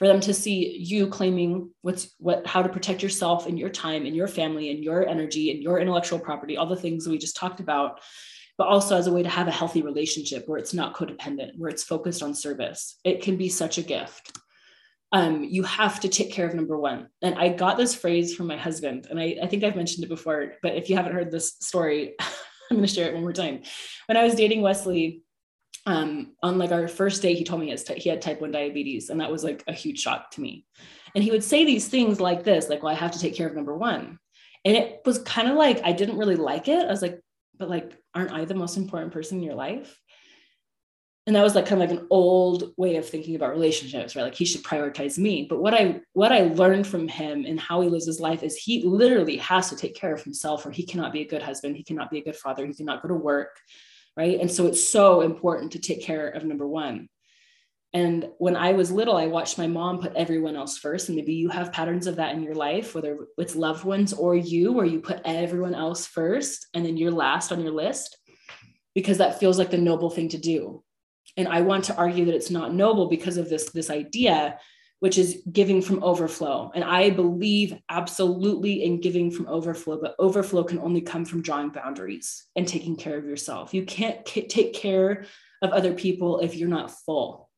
for 0.00 0.06
them 0.06 0.20
to 0.20 0.32
see 0.32 0.78
you 0.78 1.06
claiming 1.06 1.70
what's 1.82 2.14
what 2.18 2.46
how 2.46 2.62
to 2.62 2.70
protect 2.70 3.02
yourself 3.02 3.46
and 3.46 3.58
your 3.58 3.68
time 3.68 4.06
and 4.06 4.16
your 4.16 4.26
family 4.26 4.70
and 4.70 4.82
your 4.82 5.06
energy 5.06 5.50
and 5.50 5.62
your 5.62 5.78
intellectual 5.78 6.18
property 6.18 6.56
all 6.56 6.66
the 6.66 6.74
things 6.74 7.06
we 7.06 7.18
just 7.18 7.36
talked 7.36 7.60
about 7.60 8.00
but 8.56 8.66
also 8.66 8.96
as 8.96 9.06
a 9.06 9.12
way 9.12 9.22
to 9.22 9.28
have 9.28 9.46
a 9.46 9.52
healthy 9.52 9.82
relationship 9.82 10.48
where 10.48 10.58
it's 10.58 10.72
not 10.72 10.94
codependent 10.94 11.50
where 11.58 11.68
it's 11.68 11.84
focused 11.84 12.22
on 12.22 12.34
service 12.34 12.98
it 13.04 13.22
can 13.22 13.36
be 13.36 13.50
such 13.50 13.76
a 13.76 13.82
gift 13.82 14.38
um, 15.12 15.42
you 15.42 15.64
have 15.64 15.98
to 16.00 16.08
take 16.08 16.32
care 16.32 16.46
of 16.46 16.54
number 16.54 16.78
one 16.78 17.08
and 17.22 17.34
i 17.36 17.48
got 17.48 17.76
this 17.76 17.94
phrase 17.94 18.34
from 18.34 18.46
my 18.46 18.56
husband 18.56 19.06
and 19.10 19.18
I, 19.18 19.36
I 19.42 19.46
think 19.46 19.64
i've 19.64 19.76
mentioned 19.76 20.04
it 20.04 20.08
before 20.08 20.54
but 20.62 20.74
if 20.74 20.88
you 20.88 20.96
haven't 20.96 21.14
heard 21.14 21.30
this 21.30 21.56
story 21.60 22.14
i'm 22.20 22.76
going 22.76 22.86
to 22.86 22.92
share 22.92 23.08
it 23.08 23.14
one 23.14 23.22
more 23.22 23.32
time 23.32 23.62
when 24.06 24.16
i 24.16 24.24
was 24.24 24.34
dating 24.34 24.62
wesley 24.62 25.22
um, 25.86 26.32
on 26.42 26.58
like 26.58 26.72
our 26.72 26.88
first 26.88 27.22
day, 27.22 27.34
he 27.34 27.44
told 27.44 27.60
me 27.60 27.74
he 27.96 28.08
had 28.08 28.22
type 28.22 28.40
1 28.40 28.50
diabetes. 28.50 29.10
And 29.10 29.20
that 29.20 29.30
was 29.30 29.44
like 29.44 29.64
a 29.66 29.72
huge 29.72 30.00
shock 30.00 30.30
to 30.32 30.40
me. 30.40 30.66
And 31.14 31.24
he 31.24 31.30
would 31.30 31.44
say 31.44 31.64
these 31.64 31.88
things 31.88 32.20
like 32.20 32.44
this, 32.44 32.68
like, 32.68 32.82
well, 32.82 32.92
I 32.92 32.98
have 32.98 33.12
to 33.12 33.18
take 33.18 33.34
care 33.34 33.48
of 33.48 33.54
number 33.54 33.76
one. 33.76 34.18
And 34.64 34.76
it 34.76 35.00
was 35.04 35.18
kind 35.20 35.48
of 35.48 35.56
like, 35.56 35.80
I 35.84 35.92
didn't 35.92 36.18
really 36.18 36.36
like 36.36 36.68
it. 36.68 36.86
I 36.86 36.90
was 36.90 37.02
like, 37.02 37.20
but 37.58 37.70
like, 37.70 37.96
aren't 38.14 38.32
I 38.32 38.44
the 38.44 38.54
most 38.54 38.76
important 38.76 39.12
person 39.12 39.38
in 39.38 39.44
your 39.44 39.54
life? 39.54 39.98
And 41.26 41.36
that 41.36 41.42
was 41.42 41.54
like 41.54 41.66
kind 41.66 41.82
of 41.82 41.88
like 41.90 41.98
an 41.98 42.06
old 42.10 42.72
way 42.76 42.96
of 42.96 43.08
thinking 43.08 43.36
about 43.36 43.50
relationships, 43.50 44.16
right? 44.16 44.22
Like 44.22 44.34
he 44.34 44.44
should 44.44 44.64
prioritize 44.64 45.18
me. 45.18 45.46
But 45.48 45.60
what 45.60 45.74
I 45.74 46.00
what 46.12 46.32
I 46.32 46.44
learned 46.44 46.86
from 46.86 47.06
him 47.06 47.44
and 47.44 47.60
how 47.60 47.82
he 47.82 47.88
lives 47.88 48.06
his 48.06 48.20
life 48.20 48.42
is 48.42 48.56
he 48.56 48.82
literally 48.84 49.36
has 49.36 49.68
to 49.68 49.76
take 49.76 49.94
care 49.94 50.14
of 50.14 50.22
himself, 50.22 50.64
or 50.64 50.70
he 50.70 50.84
cannot 50.84 51.12
be 51.12 51.20
a 51.20 51.28
good 51.28 51.42
husband, 51.42 51.76
he 51.76 51.84
cannot 51.84 52.10
be 52.10 52.18
a 52.18 52.24
good 52.24 52.36
father, 52.36 52.66
he 52.66 52.74
cannot 52.74 53.02
go 53.02 53.08
to 53.08 53.14
work 53.14 53.60
right? 54.16 54.40
And 54.40 54.50
so 54.50 54.66
it's 54.66 54.86
so 54.86 55.20
important 55.22 55.72
to 55.72 55.78
take 55.78 56.02
care 56.02 56.28
of 56.28 56.44
number 56.44 56.66
one. 56.66 57.08
And 57.92 58.28
when 58.38 58.54
I 58.54 58.72
was 58.72 58.92
little, 58.92 59.16
I 59.16 59.26
watched 59.26 59.58
my 59.58 59.66
mom 59.66 59.98
put 59.98 60.14
everyone 60.14 60.54
else 60.54 60.78
first. 60.78 61.08
And 61.08 61.16
maybe 61.16 61.34
you 61.34 61.48
have 61.48 61.72
patterns 61.72 62.06
of 62.06 62.16
that 62.16 62.34
in 62.34 62.42
your 62.42 62.54
life, 62.54 62.94
whether 62.94 63.26
it's 63.36 63.56
loved 63.56 63.84
ones 63.84 64.12
or 64.12 64.36
you, 64.36 64.72
where 64.72 64.86
you 64.86 65.00
put 65.00 65.22
everyone 65.24 65.74
else 65.74 66.06
first 66.06 66.68
and 66.72 66.84
then 66.84 66.96
you're 66.96 67.10
last 67.10 67.50
on 67.50 67.60
your 67.60 67.72
list, 67.72 68.16
because 68.94 69.18
that 69.18 69.40
feels 69.40 69.58
like 69.58 69.70
the 69.70 69.78
noble 69.78 70.10
thing 70.10 70.28
to 70.28 70.38
do. 70.38 70.84
And 71.36 71.48
I 71.48 71.60
want 71.60 71.84
to 71.84 71.96
argue 71.96 72.24
that 72.26 72.34
it's 72.34 72.50
not 72.50 72.74
noble 72.74 73.08
because 73.08 73.36
of 73.36 73.48
this, 73.48 73.70
this 73.70 73.90
idea, 73.90 74.58
which 74.98 75.16
is 75.16 75.42
giving 75.50 75.80
from 75.80 76.02
overflow. 76.02 76.70
And 76.74 76.84
I 76.84 77.10
believe 77.10 77.74
absolutely 77.88 78.84
in 78.84 79.00
giving 79.00 79.30
from 79.30 79.48
overflow, 79.48 80.00
but 80.00 80.16
overflow 80.18 80.64
can 80.64 80.78
only 80.78 81.00
come 81.00 81.24
from 81.24 81.42
drawing 81.42 81.70
boundaries 81.70 82.46
and 82.56 82.66
taking 82.66 82.96
care 82.96 83.16
of 83.16 83.24
yourself. 83.24 83.72
You 83.72 83.84
can't 83.84 84.24
k- 84.24 84.46
take 84.46 84.74
care 84.74 85.24
of 85.62 85.70
other 85.70 85.94
people 85.94 86.40
if 86.40 86.54
you're 86.54 86.68
not 86.68 86.90
full 86.90 87.50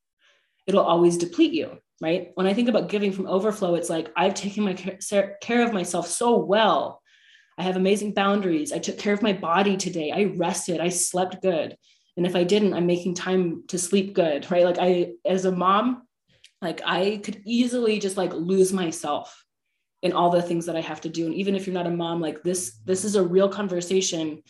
it'll 0.66 0.82
always 0.84 1.18
deplete 1.18 1.52
you, 1.52 1.78
right? 2.00 2.30
When 2.34 2.46
I 2.46 2.54
think 2.54 2.68
about 2.68 2.88
giving 2.88 3.12
from 3.12 3.26
overflow, 3.26 3.74
it's 3.74 3.90
like 3.90 4.12
I've 4.16 4.34
taken 4.34 4.64
my 4.64 4.74
care 4.74 5.66
of 5.66 5.72
myself 5.72 6.06
so 6.06 6.36
well. 6.38 7.00
I 7.58 7.62
have 7.62 7.76
amazing 7.76 8.14
boundaries. 8.14 8.72
I 8.72 8.78
took 8.78 8.98
care 8.98 9.12
of 9.12 9.22
my 9.22 9.32
body 9.32 9.76
today. 9.76 10.10
I 10.10 10.24
rested. 10.36 10.80
I 10.80 10.88
slept 10.88 11.42
good. 11.42 11.76
And 12.16 12.26
if 12.26 12.36
I 12.36 12.44
didn't, 12.44 12.74
I'm 12.74 12.86
making 12.86 13.14
time 13.14 13.64
to 13.68 13.78
sleep 13.78 14.14
good, 14.14 14.50
right? 14.50 14.64
Like 14.64 14.78
I, 14.78 15.12
as 15.24 15.44
a 15.44 15.52
mom, 15.52 16.06
like 16.60 16.80
I 16.84 17.20
could 17.24 17.42
easily 17.44 17.98
just 17.98 18.16
like 18.16 18.32
lose 18.32 18.72
myself 18.72 19.44
in 20.02 20.12
all 20.12 20.30
the 20.30 20.42
things 20.42 20.66
that 20.66 20.76
I 20.76 20.80
have 20.80 21.00
to 21.02 21.08
do. 21.08 21.26
And 21.26 21.34
even 21.34 21.54
if 21.54 21.66
you're 21.66 21.74
not 21.74 21.86
a 21.86 21.90
mom, 21.90 22.20
like 22.20 22.42
this, 22.42 22.78
this 22.84 23.04
is 23.04 23.14
a 23.14 23.22
real 23.22 23.48
conversation. 23.48 24.42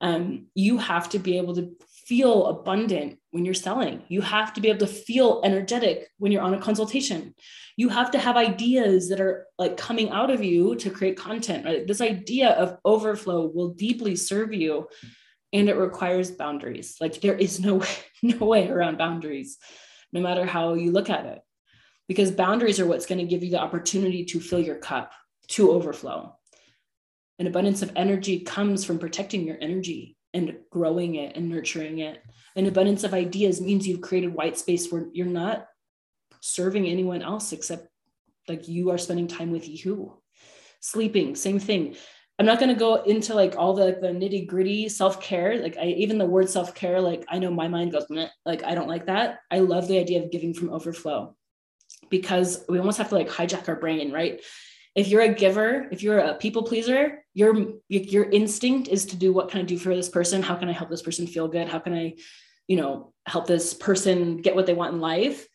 Um, 0.00 0.46
you 0.54 0.78
have 0.78 1.08
to 1.10 1.18
be 1.18 1.36
able 1.36 1.54
to 1.56 1.76
feel 2.06 2.46
abundant 2.46 3.18
when 3.30 3.44
you're 3.44 3.54
selling. 3.54 4.02
You 4.08 4.20
have 4.20 4.52
to 4.54 4.60
be 4.60 4.68
able 4.68 4.86
to 4.86 4.92
feel 4.92 5.40
energetic 5.44 6.08
when 6.18 6.32
you're 6.32 6.42
on 6.42 6.54
a 6.54 6.60
consultation. 6.60 7.34
You 7.76 7.88
have 7.88 8.10
to 8.12 8.18
have 8.18 8.36
ideas 8.36 9.08
that 9.08 9.20
are 9.20 9.46
like 9.58 9.76
coming 9.76 10.10
out 10.10 10.30
of 10.30 10.42
you 10.42 10.74
to 10.76 10.90
create 10.90 11.16
content, 11.16 11.64
right? 11.64 11.86
This 11.86 12.00
idea 12.00 12.50
of 12.50 12.78
overflow 12.84 13.46
will 13.46 13.74
deeply 13.74 14.16
serve 14.16 14.52
you 14.52 14.88
and 15.52 15.68
it 15.68 15.76
requires 15.76 16.30
boundaries. 16.30 16.96
Like 17.00 17.20
there 17.20 17.36
is 17.36 17.60
no 17.60 17.76
way, 17.76 17.88
no 18.22 18.46
way 18.46 18.68
around 18.68 18.98
boundaries, 18.98 19.58
no 20.12 20.20
matter 20.20 20.46
how 20.46 20.74
you 20.74 20.92
look 20.92 21.10
at 21.10 21.26
it. 21.26 21.40
Because 22.08 22.30
boundaries 22.30 22.80
are 22.80 22.86
what's 22.86 23.06
going 23.06 23.18
to 23.18 23.26
give 23.26 23.42
you 23.42 23.50
the 23.50 23.60
opportunity 23.60 24.24
to 24.26 24.40
fill 24.40 24.60
your 24.60 24.76
cup 24.76 25.12
to 25.48 25.70
overflow. 25.70 26.36
An 27.38 27.46
abundance 27.46 27.82
of 27.82 27.92
energy 27.96 28.40
comes 28.40 28.84
from 28.84 28.98
protecting 28.98 29.46
your 29.46 29.56
energy 29.60 30.16
and 30.34 30.56
growing 30.70 31.16
it 31.16 31.36
and 31.36 31.48
nurturing 31.48 31.98
it. 31.98 32.22
An 32.56 32.66
abundance 32.66 33.04
of 33.04 33.14
ideas 33.14 33.60
means 33.60 33.86
you've 33.86 34.00
created 34.00 34.34
white 34.34 34.58
space 34.58 34.90
where 34.90 35.06
you're 35.12 35.26
not 35.26 35.66
serving 36.40 36.86
anyone 36.86 37.22
else 37.22 37.52
except 37.52 37.88
like 38.48 38.68
you 38.68 38.90
are 38.90 38.98
spending 38.98 39.28
time 39.28 39.50
with 39.52 39.68
you. 39.68 40.18
Sleeping, 40.80 41.36
same 41.36 41.58
thing. 41.58 41.96
I'm 42.38 42.46
not 42.46 42.58
going 42.58 42.70
to 42.70 42.78
go 42.78 42.96
into 43.02 43.34
like 43.34 43.56
all 43.56 43.74
the, 43.74 43.98
the 44.00 44.08
nitty 44.08 44.46
gritty 44.46 44.88
self 44.88 45.20
care. 45.20 45.60
Like 45.60 45.76
I 45.76 45.86
even 45.86 46.18
the 46.18 46.26
word 46.26 46.48
self 46.48 46.74
care, 46.74 47.00
like 47.00 47.24
I 47.28 47.38
know 47.38 47.50
my 47.50 47.68
mind 47.68 47.92
goes 47.92 48.06
like 48.44 48.64
I 48.64 48.74
don't 48.74 48.88
like 48.88 49.06
that. 49.06 49.40
I 49.50 49.60
love 49.60 49.86
the 49.86 49.98
idea 49.98 50.22
of 50.22 50.30
giving 50.30 50.54
from 50.54 50.70
overflow 50.70 51.36
because 52.10 52.64
we 52.68 52.78
almost 52.78 52.98
have 52.98 53.10
to 53.10 53.14
like 53.14 53.28
hijack 53.28 53.68
our 53.68 53.76
brain, 53.76 54.12
right? 54.12 54.40
if 54.94 55.08
you're 55.08 55.22
a 55.22 55.32
giver 55.32 55.88
if 55.90 56.02
you're 56.02 56.18
a 56.18 56.34
people 56.34 56.62
pleaser 56.62 57.24
your 57.34 57.54
your 57.88 58.24
instinct 58.30 58.88
is 58.88 59.06
to 59.06 59.16
do 59.16 59.32
what 59.32 59.50
can 59.50 59.60
i 59.60 59.64
do 59.64 59.78
for 59.78 59.94
this 59.94 60.08
person 60.08 60.42
how 60.42 60.54
can 60.54 60.68
i 60.68 60.72
help 60.72 60.90
this 60.90 61.02
person 61.02 61.26
feel 61.26 61.48
good 61.48 61.68
how 61.68 61.78
can 61.78 61.94
i 61.94 62.14
you 62.68 62.76
know 62.76 63.12
help 63.26 63.46
this 63.46 63.74
person 63.74 64.38
get 64.38 64.54
what 64.54 64.66
they 64.66 64.74
want 64.74 64.94
in 64.94 65.00
life 65.00 65.46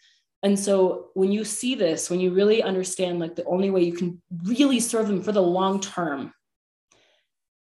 and 0.43 0.57
so 0.57 1.07
when 1.13 1.31
you 1.31 1.43
see 1.43 1.75
this 1.75 2.09
when 2.09 2.19
you 2.19 2.33
really 2.33 2.63
understand 2.63 3.19
like 3.19 3.35
the 3.35 3.45
only 3.45 3.69
way 3.69 3.83
you 3.83 3.93
can 3.93 4.21
really 4.43 4.79
serve 4.79 5.07
them 5.07 5.21
for 5.21 5.31
the 5.31 5.41
long 5.41 5.79
term 5.79 6.33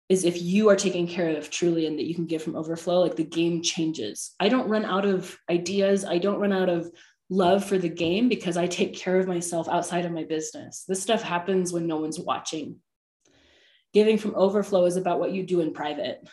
is 0.09 0.23
if 0.23 0.41
you 0.41 0.69
are 0.69 0.75
taken 0.75 1.05
care 1.07 1.35
of 1.35 1.49
truly 1.49 1.85
and 1.85 1.99
that 1.99 2.05
you 2.05 2.15
can 2.15 2.25
give 2.25 2.41
from 2.41 2.55
overflow 2.55 3.01
like 3.01 3.15
the 3.15 3.23
game 3.23 3.61
changes 3.61 4.35
i 4.39 4.47
don't 4.47 4.69
run 4.69 4.85
out 4.85 5.05
of 5.05 5.37
ideas 5.49 6.05
i 6.05 6.17
don't 6.17 6.39
run 6.39 6.53
out 6.53 6.69
of 6.69 6.89
love 7.29 7.65
for 7.65 7.77
the 7.77 7.89
game 7.89 8.29
because 8.29 8.57
I 8.57 8.67
take 8.67 8.95
care 8.95 9.19
of 9.19 9.27
myself 9.27 9.67
outside 9.67 10.05
of 10.05 10.11
my 10.11 10.23
business. 10.23 10.85
This 10.87 11.01
stuff 11.01 11.21
happens 11.21 11.73
when 11.73 11.87
no 11.87 11.97
one's 11.97 12.19
watching. 12.19 12.77
Giving 13.93 14.17
from 14.17 14.35
overflow 14.35 14.85
is 14.85 14.97
about 14.97 15.19
what 15.19 15.31
you 15.31 15.43
do 15.43 15.61
in 15.61 15.73
private. 15.73 16.27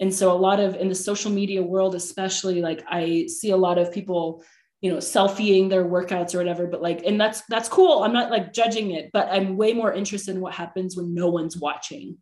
And 0.00 0.14
so, 0.14 0.30
a 0.32 0.38
lot 0.38 0.60
of 0.60 0.76
in 0.76 0.88
the 0.88 0.94
social 0.94 1.30
media 1.30 1.62
world, 1.62 1.94
especially, 1.94 2.62
like 2.62 2.84
I 2.88 3.26
see 3.26 3.50
a 3.50 3.56
lot 3.56 3.78
of 3.78 3.92
people, 3.92 4.44
you 4.80 4.90
know, 4.90 4.98
selfieing 4.98 5.68
their 5.68 5.84
workouts 5.84 6.34
or 6.34 6.38
whatever, 6.38 6.66
but 6.66 6.82
like, 6.82 7.02
and 7.04 7.20
that's 7.20 7.42
that's 7.48 7.68
cool. 7.68 8.02
I'm 8.04 8.12
not 8.12 8.30
like 8.30 8.52
judging 8.52 8.92
it, 8.92 9.10
but 9.12 9.28
I'm 9.28 9.56
way 9.56 9.72
more 9.72 9.92
interested 9.92 10.36
in 10.36 10.40
what 10.40 10.54
happens 10.54 10.96
when 10.96 11.14
no 11.14 11.30
one's 11.30 11.56
watching 11.56 12.18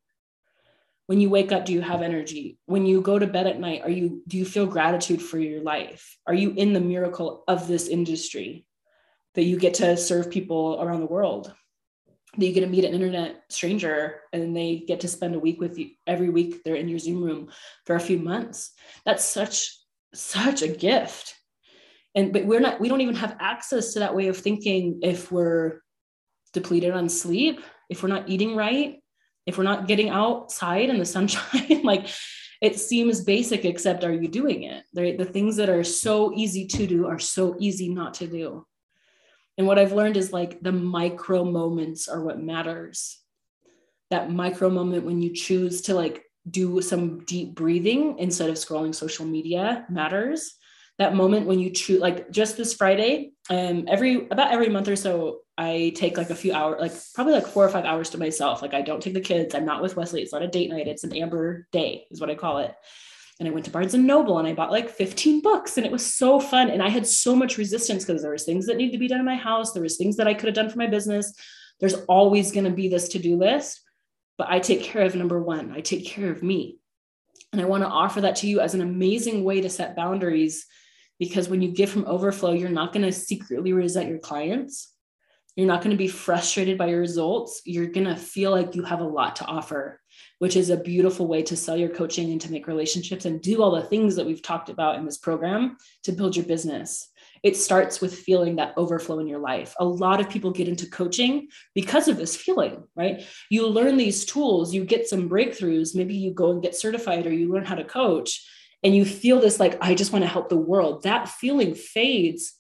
when 1.07 1.21
you 1.21 1.31
wake 1.31 1.53
up 1.53 1.65
do 1.65 1.73
you 1.73 1.81
have 1.81 2.03
energy? 2.03 2.59
When 2.67 2.85
you 2.87 3.01
go 3.01 3.19
to 3.19 3.27
bed 3.27 3.47
at 3.47 3.61
night 3.61 3.83
are 3.83 3.91
you 3.91 4.23
do 4.27 4.37
you 4.37 4.45
feel 4.45 4.67
gratitude 4.67 5.23
for 5.23 5.39
your 5.39 5.63
life? 5.63 6.17
Are 6.27 6.35
you 6.35 6.51
in 6.51 6.73
the 6.73 6.81
miracle 6.81 7.45
of 7.49 7.69
this 7.69 7.89
industry 7.89 8.67
that 9.35 9.45
you 9.45 9.59
get 9.59 9.75
to 9.75 9.97
serve 9.97 10.31
people 10.31 10.81
around 10.81 11.01
the 11.01 11.07
world? 11.07 11.53
That 12.37 12.47
you 12.47 12.53
get 12.53 12.61
to 12.61 12.67
meet 12.67 12.85
an 12.85 12.95
internet 12.95 13.45
stranger 13.49 14.21
and 14.33 14.55
they 14.55 14.85
get 14.87 15.01
to 15.01 15.09
spend 15.09 15.35
a 15.35 15.39
week 15.39 15.61
with 15.61 15.79
you 15.79 15.91
every 16.07 16.29
week 16.29 16.63
they're 16.65 16.75
in 16.75 16.89
your 16.89 16.99
zoom 16.99 17.23
room 17.23 17.51
for 17.85 17.97
a 17.97 18.01
few 18.01 18.19
months? 18.19 18.73
That's 19.05 19.25
such 19.25 19.71
such 20.13 20.63
a 20.63 20.69
gift. 20.69 21.35
And 22.15 22.33
but 22.33 22.47
we're 22.47 22.61
not 22.61 22.81
we 22.81 22.89
don't 22.89 23.01
even 23.01 23.15
have 23.17 23.37
access 23.39 23.93
to 23.93 24.01
that 24.01 24.15
way 24.15 24.29
of 24.29 24.37
thinking 24.37 25.01
if 25.03 25.31
we're 25.31 25.83
depleted 26.53 26.93
on 26.93 27.09
sleep 27.09 27.61
if 27.91 28.03
we're 28.03 28.09
not 28.09 28.29
eating 28.29 28.57
right 28.57 28.97
if 29.47 29.57
we're 29.57 29.65
not 29.65 29.87
getting 29.87 30.11
outside 30.11 30.91
in 30.91 30.99
the 30.99 31.05
sunshine 31.05 31.81
like 31.85 32.09
it 32.61 32.79
seems 32.79 33.23
basic 33.23 33.65
except 33.65 34.05
are 34.05 34.13
you 34.13 34.29
doing 34.29 34.65
it? 34.65 34.85
Right? 34.95 35.17
the 35.17 35.25
things 35.25 35.57
that 35.57 35.69
are 35.69 35.85
so 35.85 36.33
easy 36.35 36.67
to 36.67 36.87
do 36.87 37.07
are 37.07 37.19
so 37.19 37.57
easy 37.59 37.89
not 37.89 38.15
to 38.15 38.27
do. 38.27 38.67
And 39.59 39.67
what 39.67 39.79
i've 39.79 39.93
learned 39.93 40.17
is 40.17 40.33
like 40.33 40.61
the 40.61 40.73
micro 40.73 41.45
moments 41.45 42.09
are 42.09 42.23
what 42.23 42.41
matters. 42.41 43.19
That 44.11 44.31
micro 44.31 44.71
moment 44.71 45.05
when 45.05 45.23
you 45.23 45.35
choose 45.35 45.83
to 45.83 45.95
like 45.95 46.25
do 46.49 46.81
some 46.81 47.25
deep 47.25 47.55
breathing 47.55 48.19
instead 48.19 48.51
of 48.51 48.57
scrolling 48.57 48.95
social 48.95 49.27
media 49.27 49.85
matters. 49.91 50.55
That 50.99 51.15
moment 51.15 51.47
when 51.47 51.59
you 51.59 51.71
choose 51.71 52.01
like 52.01 52.31
just 52.31 52.57
this 52.57 52.75
friday 52.75 53.33
um 53.51 53.85
every 53.87 54.27
about 54.29 54.53
every 54.53 54.71
month 54.71 54.89
or 54.89 54.97
so 54.97 55.41
i 55.59 55.93
take 55.97 56.17
like 56.17 56.31
a 56.31 56.35
few 56.35 56.53
hours 56.53 56.81
like 56.81 56.93
probably 57.15 57.33
like 57.33 57.47
four 57.47 57.65
or 57.65 57.69
five 57.69 57.85
hours 57.85 58.11
to 58.11 58.19
myself. 58.19 58.63
Like 58.63 58.75
i 58.75 58.83
don't 58.83 59.03
take 59.03 59.15
the 59.15 59.21
kids. 59.21 59.55
I'm 59.55 59.65
not 59.65 59.83
with 59.83 59.97
wesley. 59.97 60.23
It's 60.23 60.33
not 60.33 60.43
a 60.43 60.49
date 60.49 60.71
night. 60.71 60.89
It's 60.89 61.05
an 61.05 61.17
amber 61.17 61.67
day 61.73 62.07
is 62.11 62.21
what 62.21 62.31
i 62.31 62.35
call 62.35 62.59
it. 62.59 62.75
And 63.39 63.49
i 63.49 63.53
went 63.53 63.65
to 63.67 63.71
barnes 63.71 63.95
and 63.95 64.07
noble 64.07 64.39
and 64.39 64.49
i 64.49 64.55
bought 64.55 64.71
like 64.71 64.91
15 64.91 65.43
books 65.43 65.77
and 65.77 65.87
it 65.87 65.93
was 65.93 66.15
so 66.15 66.41
fun. 66.41 66.71
And 66.71 66.83
i 66.83 66.89
had 66.89 67.07
so 67.07 67.35
much 67.35 67.59
resistance 67.59 68.05
because 68.05 68.23
there 68.23 68.33
was 68.33 68.45
things 68.45 68.67
that 68.67 68.77
needed 68.77 68.93
to 68.93 68.99
be 68.99 69.09
done 69.09 69.21
in 69.21 69.27
my 69.27 69.37
house. 69.37 69.73
There 69.73 69.83
was 69.83 69.97
things 69.97 70.17
that 70.17 70.29
i 70.29 70.35
could 70.35 70.47
have 70.47 70.55
done 70.55 70.71
for 70.71 70.79
my 70.79 70.87
business. 70.87 71.33
There's 71.81 71.95
always 72.09 72.53
going 72.53 72.65
to 72.65 72.71
be 72.71 72.89
this 72.89 73.09
to-do 73.09 73.37
list 73.37 73.81
but 74.39 74.49
i 74.51 74.59
take 74.59 74.83
care 74.83 75.03
of 75.03 75.15
number 75.15 75.43
one. 75.43 75.73
I 75.73 75.81
take 75.81 76.05
care 76.05 76.31
of 76.31 76.43
me. 76.43 76.79
And 77.53 77.61
i 77.61 77.65
want 77.65 77.83
to 77.83 77.89
offer 77.89 78.21
that 78.23 78.37
to 78.37 78.47
you 78.47 78.61
as 78.61 78.75
an 78.75 78.83
amazing 78.83 79.45
way 79.45 79.61
to 79.61 79.71
set 79.71 79.97
boundaries 79.97 80.67
because 81.19 81.49
when 81.49 81.63
you 81.63 81.71
give 81.71 81.91
from 81.91 82.05
overflow, 82.07 82.53
you're 82.53 82.69
not 82.69 82.93
going 82.93 83.05
to 83.05 83.13
secretly 83.13 83.73
resent 83.73 84.09
your 84.09 84.19
clients. 84.19 84.93
You're 85.57 85.67
not 85.67 85.81
going 85.81 85.91
to 85.91 85.97
be 85.97 86.09
frustrated 86.09 86.77
by 86.77 86.89
your 86.89 87.01
results. 87.01 87.63
You're 87.65 87.87
going 87.87 88.07
to 88.07 88.15
feel 88.15 88.51
like 88.51 88.75
you 88.75 88.83
have 88.83 89.01
a 89.01 89.05
lot 89.05 89.37
to 89.37 89.47
offer, 89.47 90.01
which 90.39 90.55
is 90.55 90.69
a 90.69 90.77
beautiful 90.77 91.27
way 91.27 91.43
to 91.45 91.57
sell 91.57 91.79
your 91.79 91.89
coaching 91.89 92.31
and 92.31 92.41
to 92.43 92.53
make 92.53 92.67
relationships 92.67 93.25
and 93.25 93.41
do 93.41 93.63
all 93.63 93.71
the 93.71 93.83
things 93.83 94.17
that 94.17 94.27
we've 94.27 94.43
talked 94.43 94.69
about 94.69 94.97
in 94.97 95.07
this 95.07 95.17
program 95.17 95.79
to 96.03 96.13
build 96.13 96.37
your 96.37 96.45
business. 96.45 97.09
It 97.43 97.57
starts 97.57 98.03
with 98.03 98.19
feeling 98.19 98.57
that 98.57 98.75
overflow 98.77 99.19
in 99.19 99.27
your 99.27 99.39
life. 99.39 99.75
A 99.81 99.85
lot 99.85 100.21
of 100.21 100.29
people 100.29 100.51
get 100.51 100.69
into 100.69 100.91
coaching 100.91 101.49
because 101.75 102.07
of 102.07 102.19
this 102.19 102.37
feeling, 102.37 102.85
right? 102.95 103.25
You 103.51 103.67
learn 103.67 103.97
these 103.97 104.27
tools, 104.27 104.75
you 104.75 104.85
get 104.85 105.09
some 105.09 105.29
breakthroughs, 105.29 105.97
maybe 105.97 106.15
you 106.15 106.35
go 106.35 106.51
and 106.51 106.63
get 106.63 106.77
certified 106.77 107.27
or 107.27 107.33
you 107.33 107.51
learn 107.51 107.65
how 107.65 107.77
to 107.77 107.85
coach 107.85 108.47
and 108.83 108.95
you 108.95 109.05
feel 109.05 109.41
this 109.41 109.59
like 109.59 109.77
i 109.81 109.95
just 109.95 110.13
want 110.13 110.23
to 110.23 110.31
help 110.31 110.49
the 110.49 110.57
world 110.57 111.03
that 111.03 111.29
feeling 111.29 111.75
fades 111.75 112.55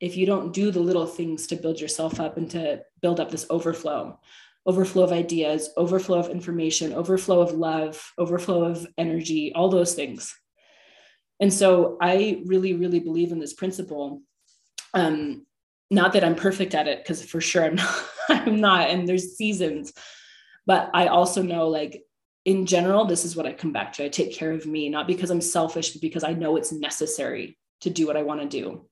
if 0.00 0.16
you 0.16 0.26
don't 0.26 0.52
do 0.52 0.70
the 0.70 0.80
little 0.80 1.06
things 1.06 1.46
to 1.46 1.56
build 1.56 1.80
yourself 1.80 2.20
up 2.20 2.36
and 2.36 2.50
to 2.50 2.80
build 3.02 3.20
up 3.20 3.30
this 3.30 3.46
overflow 3.50 4.18
overflow 4.66 5.04
of 5.04 5.12
ideas 5.12 5.70
overflow 5.76 6.18
of 6.18 6.28
information 6.28 6.92
overflow 6.92 7.40
of 7.40 7.52
love 7.52 8.12
overflow 8.18 8.64
of 8.64 8.86
energy 8.98 9.52
all 9.54 9.68
those 9.68 9.94
things 9.94 10.36
and 11.40 11.52
so 11.52 11.96
i 12.00 12.42
really 12.46 12.74
really 12.74 13.00
believe 13.00 13.32
in 13.32 13.38
this 13.38 13.54
principle 13.54 14.22
um 14.94 15.44
not 15.90 16.12
that 16.12 16.24
i'm 16.24 16.34
perfect 16.34 16.74
at 16.74 16.88
it 16.88 16.98
because 17.02 17.24
for 17.24 17.40
sure 17.40 17.64
i'm 17.64 17.74
not 17.76 18.04
i'm 18.28 18.60
not 18.60 18.90
and 18.90 19.08
there's 19.08 19.36
seasons 19.36 19.92
but 20.66 20.90
i 20.92 21.06
also 21.06 21.42
know 21.42 21.68
like 21.68 22.02
in 22.48 22.64
general, 22.64 23.04
this 23.04 23.26
is 23.26 23.36
what 23.36 23.44
I 23.44 23.52
come 23.52 23.72
back 23.72 23.92
to. 23.92 24.04
I 24.06 24.08
take 24.08 24.32
care 24.32 24.52
of 24.52 24.64
me, 24.64 24.88
not 24.88 25.06
because 25.06 25.28
I'm 25.28 25.42
selfish, 25.42 25.90
but 25.90 26.00
because 26.00 26.24
I 26.24 26.32
know 26.32 26.56
it's 26.56 26.72
necessary 26.72 27.58
to 27.82 27.90
do 27.90 28.06
what 28.06 28.16
I 28.16 28.22
want 28.22 28.40
to 28.40 28.48
do. 28.48 28.86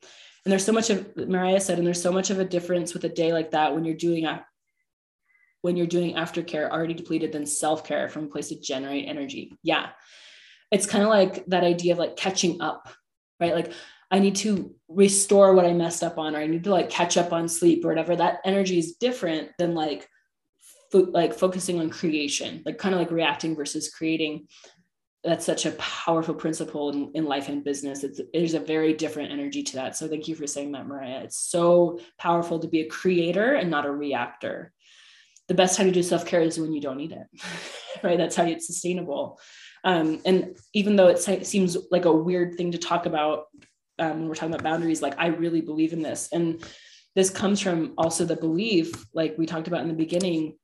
And 0.46 0.52
there's 0.52 0.64
so 0.64 0.70
much 0.70 0.90
of 0.90 1.16
Mariah 1.16 1.58
said, 1.58 1.78
and 1.78 1.84
there's 1.84 2.00
so 2.00 2.12
much 2.12 2.30
of 2.30 2.38
a 2.38 2.44
difference 2.44 2.94
with 2.94 3.02
a 3.02 3.08
day 3.08 3.32
like 3.32 3.50
that 3.50 3.74
when 3.74 3.84
you're 3.84 3.96
doing 3.96 4.26
a 4.26 4.46
when 5.62 5.76
you're 5.76 5.88
doing 5.88 6.14
aftercare 6.14 6.70
already 6.70 6.94
depleted 6.94 7.32
than 7.32 7.44
self-care 7.44 8.08
from 8.08 8.26
a 8.26 8.28
place 8.28 8.50
to 8.50 8.60
generate 8.60 9.08
energy. 9.08 9.58
Yeah. 9.64 9.88
It's 10.70 10.86
kind 10.86 11.02
of 11.02 11.10
like 11.10 11.44
that 11.46 11.64
idea 11.64 11.94
of 11.94 11.98
like 11.98 12.14
catching 12.14 12.62
up, 12.62 12.88
right? 13.40 13.56
Like 13.56 13.72
I 14.12 14.20
need 14.20 14.36
to 14.36 14.72
restore 14.86 15.52
what 15.52 15.66
I 15.66 15.72
messed 15.72 16.04
up 16.04 16.16
on, 16.16 16.36
or 16.36 16.38
I 16.38 16.46
need 16.46 16.62
to 16.62 16.70
like 16.70 16.90
catch 16.90 17.16
up 17.16 17.32
on 17.32 17.48
sleep 17.48 17.84
or 17.84 17.88
whatever. 17.88 18.14
That 18.14 18.38
energy 18.44 18.78
is 18.78 18.94
different 19.00 19.50
than 19.58 19.74
like 19.74 20.08
like 20.92 21.34
focusing 21.34 21.80
on 21.80 21.90
creation, 21.90 22.62
like 22.64 22.78
kind 22.78 22.94
of 22.94 23.00
like 23.00 23.10
reacting 23.10 23.56
versus 23.56 23.90
creating. 23.90 24.46
That's 25.24 25.44
such 25.44 25.66
a 25.66 25.72
powerful 25.72 26.34
principle 26.34 26.90
in, 26.90 27.10
in 27.14 27.24
life 27.24 27.48
and 27.48 27.64
business. 27.64 28.04
It's 28.04 28.20
there's 28.32 28.54
a 28.54 28.60
very 28.60 28.92
different 28.92 29.32
energy 29.32 29.62
to 29.64 29.76
that. 29.76 29.96
So 29.96 30.06
thank 30.06 30.28
you 30.28 30.34
for 30.34 30.46
saying 30.46 30.72
that, 30.72 30.86
Mariah. 30.86 31.22
It's 31.24 31.38
so 31.38 31.98
powerful 32.18 32.60
to 32.60 32.68
be 32.68 32.80
a 32.80 32.88
creator 32.88 33.54
and 33.54 33.70
not 33.70 33.86
a 33.86 33.90
reactor. 33.90 34.72
The 35.48 35.54
best 35.54 35.76
time 35.76 35.86
to 35.86 35.92
do 35.92 36.02
self-care 36.02 36.40
is 36.40 36.58
when 36.58 36.72
you 36.72 36.80
don't 36.80 36.96
need 36.96 37.12
it, 37.12 37.26
right? 38.02 38.18
That's 38.18 38.36
how 38.36 38.44
it's 38.44 38.66
sustainable. 38.66 39.40
Um, 39.84 40.20
and 40.24 40.56
even 40.74 40.96
though 40.96 41.08
it 41.08 41.18
seems 41.46 41.76
like 41.90 42.04
a 42.04 42.12
weird 42.12 42.56
thing 42.56 42.72
to 42.72 42.78
talk 42.78 43.06
about 43.06 43.44
um, 43.98 44.18
when 44.18 44.28
we're 44.28 44.34
talking 44.34 44.54
about 44.54 44.64
boundaries, 44.64 45.02
like 45.02 45.14
I 45.18 45.28
really 45.28 45.60
believe 45.60 45.92
in 45.92 46.02
this. 46.02 46.28
And 46.32 46.62
this 47.14 47.30
comes 47.30 47.60
from 47.60 47.94
also 47.96 48.24
the 48.24 48.36
belief, 48.36 49.06
like 49.14 49.36
we 49.38 49.46
talked 49.46 49.68
about 49.68 49.82
in 49.82 49.88
the 49.88 49.94
beginning, 49.94 50.58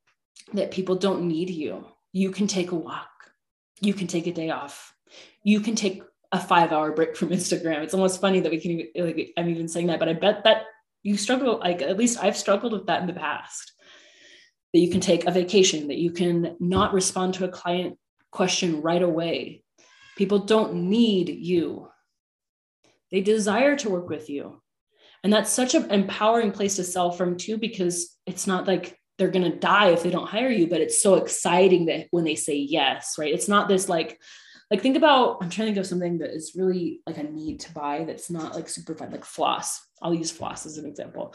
that 0.53 0.70
people 0.70 0.96
don't 0.96 1.26
need 1.26 1.50
you. 1.50 1.86
You 2.12 2.30
can 2.30 2.46
take 2.46 2.72
a 2.72 2.76
walk, 2.76 3.09
you 3.83 3.95
can 3.95 4.07
take 4.07 4.26
a 4.26 4.33
day 4.33 4.51
off, 4.51 4.95
you 5.43 5.61
can 5.61 5.74
take 5.74 6.03
a 6.30 6.41
five 6.41 6.72
hour 6.72 6.93
break 6.93 7.16
from 7.16 7.28
Instagram. 7.28 7.83
It's 7.83 7.95
almost 7.95 8.20
funny 8.20 8.41
that 8.41 8.51
we 8.51 8.61
can, 8.61 9.05
like, 9.05 9.33
I'm 9.37 9.49
even 9.51 9.68
saying 9.68 9.89
that, 9.89 9.99
but 9.99 10.09
I 10.09 10.14
bet 10.14 10.45
that 10.45 10.64
you 11.03 11.16
struggle, 11.16 11.59
like, 11.59 11.83
at 11.83 11.99
least 11.99 12.22
I've 12.22 12.37
struggled 12.37 12.72
with 12.72 12.87
that 12.87 13.03
in 13.03 13.07
the 13.07 13.12
past. 13.12 13.72
That 14.72 14.80
you 14.80 14.91
can 14.91 15.01
take 15.01 15.26
a 15.26 15.30
vacation, 15.30 15.89
that 15.89 15.99
you 15.99 16.12
can 16.12 16.57
not 16.59 16.95
respond 16.95 17.35
to 17.35 17.45
a 17.45 17.49
client 17.49 17.99
question 18.30 18.80
right 18.80 19.03
away. 19.03 19.64
People 20.16 20.39
don't 20.39 20.74
need 20.74 21.28
you, 21.28 21.89
they 23.11 23.20
desire 23.20 23.76
to 23.76 23.91
work 23.91 24.09
with 24.09 24.30
you. 24.30 24.62
And 25.22 25.33
that's 25.33 25.51
such 25.51 25.74
an 25.74 25.91
empowering 25.91 26.51
place 26.51 26.76
to 26.76 26.85
sell 26.85 27.11
from, 27.11 27.37
too, 27.37 27.59
because 27.59 28.16
it's 28.26 28.47
not 28.47 28.66
like 28.66 28.99
they're 29.19 29.31
going 29.31 29.51
to 29.51 29.59
die 29.59 29.91
if 29.91 30.03
they 30.03 30.11
don't 30.11 30.29
hire 30.29 30.51
you 30.51 30.67
but 30.67 30.81
it's 30.81 31.03
so 31.03 31.15
exciting 31.15 31.87
that 31.87 32.07
when 32.11 32.25
they 32.25 32.35
say 32.35 32.57
yes 32.57 33.15
right 33.19 33.33
it's 33.33 33.49
not 33.49 33.69
this 33.69 33.89
like 33.89 34.21
like 34.71 34.81
think 34.81 34.97
about 34.97 35.39
i'm 35.41 35.51
trying 35.51 35.67
to 35.67 35.75
think 35.75 35.77
of 35.77 35.87
something 35.87 36.19
that 36.19 36.31
is 36.31 36.53
really 36.57 37.01
like 37.07 37.19
a 37.19 37.23
need 37.23 37.61
to 37.61 37.73
buy 37.73 38.05
that's 38.07 38.31
not 38.31 38.55
like 38.55 38.69
super 38.69 38.95
fun 38.95 39.11
like 39.11 39.25
floss 39.25 39.87
i'll 40.03 40.15
use 40.15 40.31
floss 40.31 40.67
as 40.67 40.79
an 40.79 40.87
example 40.87 41.35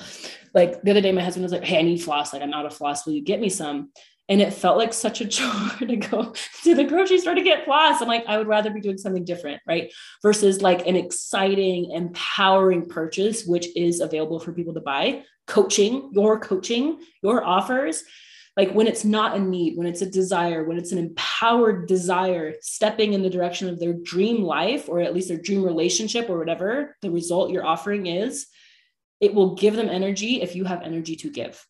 like 0.54 0.82
the 0.82 0.92
other 0.92 1.02
day 1.02 1.12
my 1.12 1.22
husband 1.22 1.44
was 1.44 1.52
like 1.52 1.64
hey 1.64 1.80
i 1.80 1.82
need 1.82 2.02
floss 2.02 2.34
like 2.34 2.42
i'm 2.42 2.54
out 2.54 2.66
of 2.66 2.76
floss 2.76 3.06
will 3.06 3.14
you 3.14 3.22
get 3.22 3.40
me 3.40 3.50
some 3.50 3.90
and 4.30 4.42
it 4.42 4.54
felt 4.54 4.78
like 4.78 4.94
such 4.94 5.22
a 5.22 5.26
chore 5.28 5.88
to 5.88 5.96
go 5.96 6.34
to 6.64 6.76
the 6.76 6.84
grocery 6.84 7.20
store 7.20 7.36
to 7.36 7.42
get 7.42 7.66
floss. 7.66 8.02
I'm 8.02 8.08
like, 8.08 8.26
I 8.28 8.38
would 8.38 8.48
rather 8.48 8.70
be 8.70 8.82
doing 8.82 8.98
something 8.98 9.24
different, 9.24 9.62
right? 9.66 9.92
Versus 10.22 10.62
like 10.62 10.86
an 10.86 10.96
exciting, 10.96 11.92
empowering 11.92 12.88
purchase, 12.88 13.46
which 13.46 13.76
is 13.76 14.02
available 14.02 14.40
for 14.40 14.52
people 14.52 14.74
to 14.74 14.82
buy. 14.82 15.24
Coaching, 15.48 16.12
your 16.14 16.40
coaching, 16.40 17.00
your 17.24 17.44
offers. 17.44 18.04
Like 18.56 18.72
when 18.72 18.88
it's 18.88 19.06
not 19.06 19.36
a 19.36 19.40
need, 19.40 19.78
when 19.78 19.86
it's 19.86 20.02
a 20.02 20.10
desire, 20.10 20.64
when 20.64 20.78
it's 20.78 20.92
an 20.92 20.98
empowered 20.98 21.88
desire, 21.88 22.54
stepping 22.62 23.14
in 23.14 23.22
the 23.22 23.30
direction 23.30 23.70
of 23.70 23.80
their 23.80 23.94
dream 23.94 24.42
life, 24.42 24.90
or 24.90 25.00
at 25.00 25.14
least 25.14 25.28
their 25.28 25.38
dream 25.38 25.64
relationship, 25.64 26.28
or 26.28 26.40
whatever 26.40 26.96
the 27.04 27.12
result 27.12 27.52
you're 27.52 27.66
offering 27.66 28.08
is, 28.08 28.48
it 29.20 29.34
will 29.34 29.56
give 29.56 29.76
them 29.76 29.90
energy 29.90 30.42
if 30.42 30.56
you 30.56 30.66
have 30.66 30.82
energy 30.82 31.16
to 31.18 31.30
give. 31.30 31.64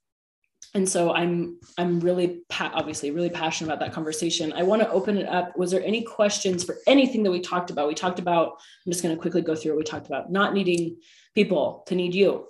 And 0.73 0.87
so 0.87 1.13
i'm 1.13 1.59
i'm 1.77 1.99
really 1.99 2.41
pa- 2.49 2.71
obviously 2.73 3.11
really 3.11 3.29
passionate 3.29 3.69
about 3.69 3.79
that 3.85 3.93
conversation. 3.93 4.53
I 4.53 4.63
want 4.63 4.81
to 4.81 4.91
open 4.91 5.17
it 5.17 5.27
up. 5.27 5.57
Was 5.57 5.71
there 5.71 5.83
any 5.83 6.03
questions 6.03 6.63
for 6.63 6.77
anything 6.87 7.23
that 7.23 7.31
we 7.31 7.39
talked 7.39 7.69
about? 7.69 7.87
We 7.87 7.95
talked 7.95 8.19
about 8.19 8.47
i'm 8.85 8.91
just 8.91 9.03
going 9.03 9.15
to 9.15 9.21
quickly 9.21 9.41
go 9.41 9.55
through 9.55 9.73
what 9.73 9.79
we 9.79 9.83
talked 9.83 10.07
about. 10.07 10.31
Not 10.31 10.53
needing 10.53 10.97
people 11.35 11.83
to 11.87 11.95
need 11.95 12.13
you 12.13 12.47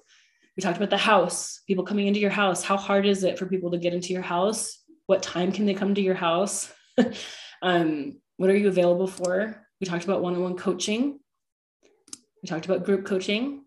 we 0.58 0.62
talked 0.62 0.78
about 0.78 0.90
the 0.90 0.98
house 0.98 1.62
people 1.68 1.86
coming 1.86 2.08
into 2.08 2.20
your 2.20 2.32
house. 2.32 2.64
How 2.64 2.78
hard 2.78 3.06
is 3.06 3.24
it 3.24 3.38
for 3.38 3.46
people 3.46 3.72
to 3.72 3.78
get 3.78 3.94
into 3.94 4.12
your 4.12 4.24
house? 4.24 4.84
What 5.06 5.22
time 5.22 5.52
can 5.52 5.66
they 5.66 5.74
come 5.74 5.94
to 5.96 6.02
your 6.02 6.16
house? 6.16 6.74
Um, 7.62 8.22
what 8.38 8.52
are 8.52 8.56
you 8.56 8.68
available 8.68 9.08
for? 9.08 9.66
We 9.82 9.88
talked 9.88 10.04
about 10.04 10.22
one-on-one 10.22 10.58
coaching. 10.58 11.20
We 12.44 12.48
talked 12.48 12.66
about 12.66 12.86
group 12.86 13.04
coaching 13.04 13.64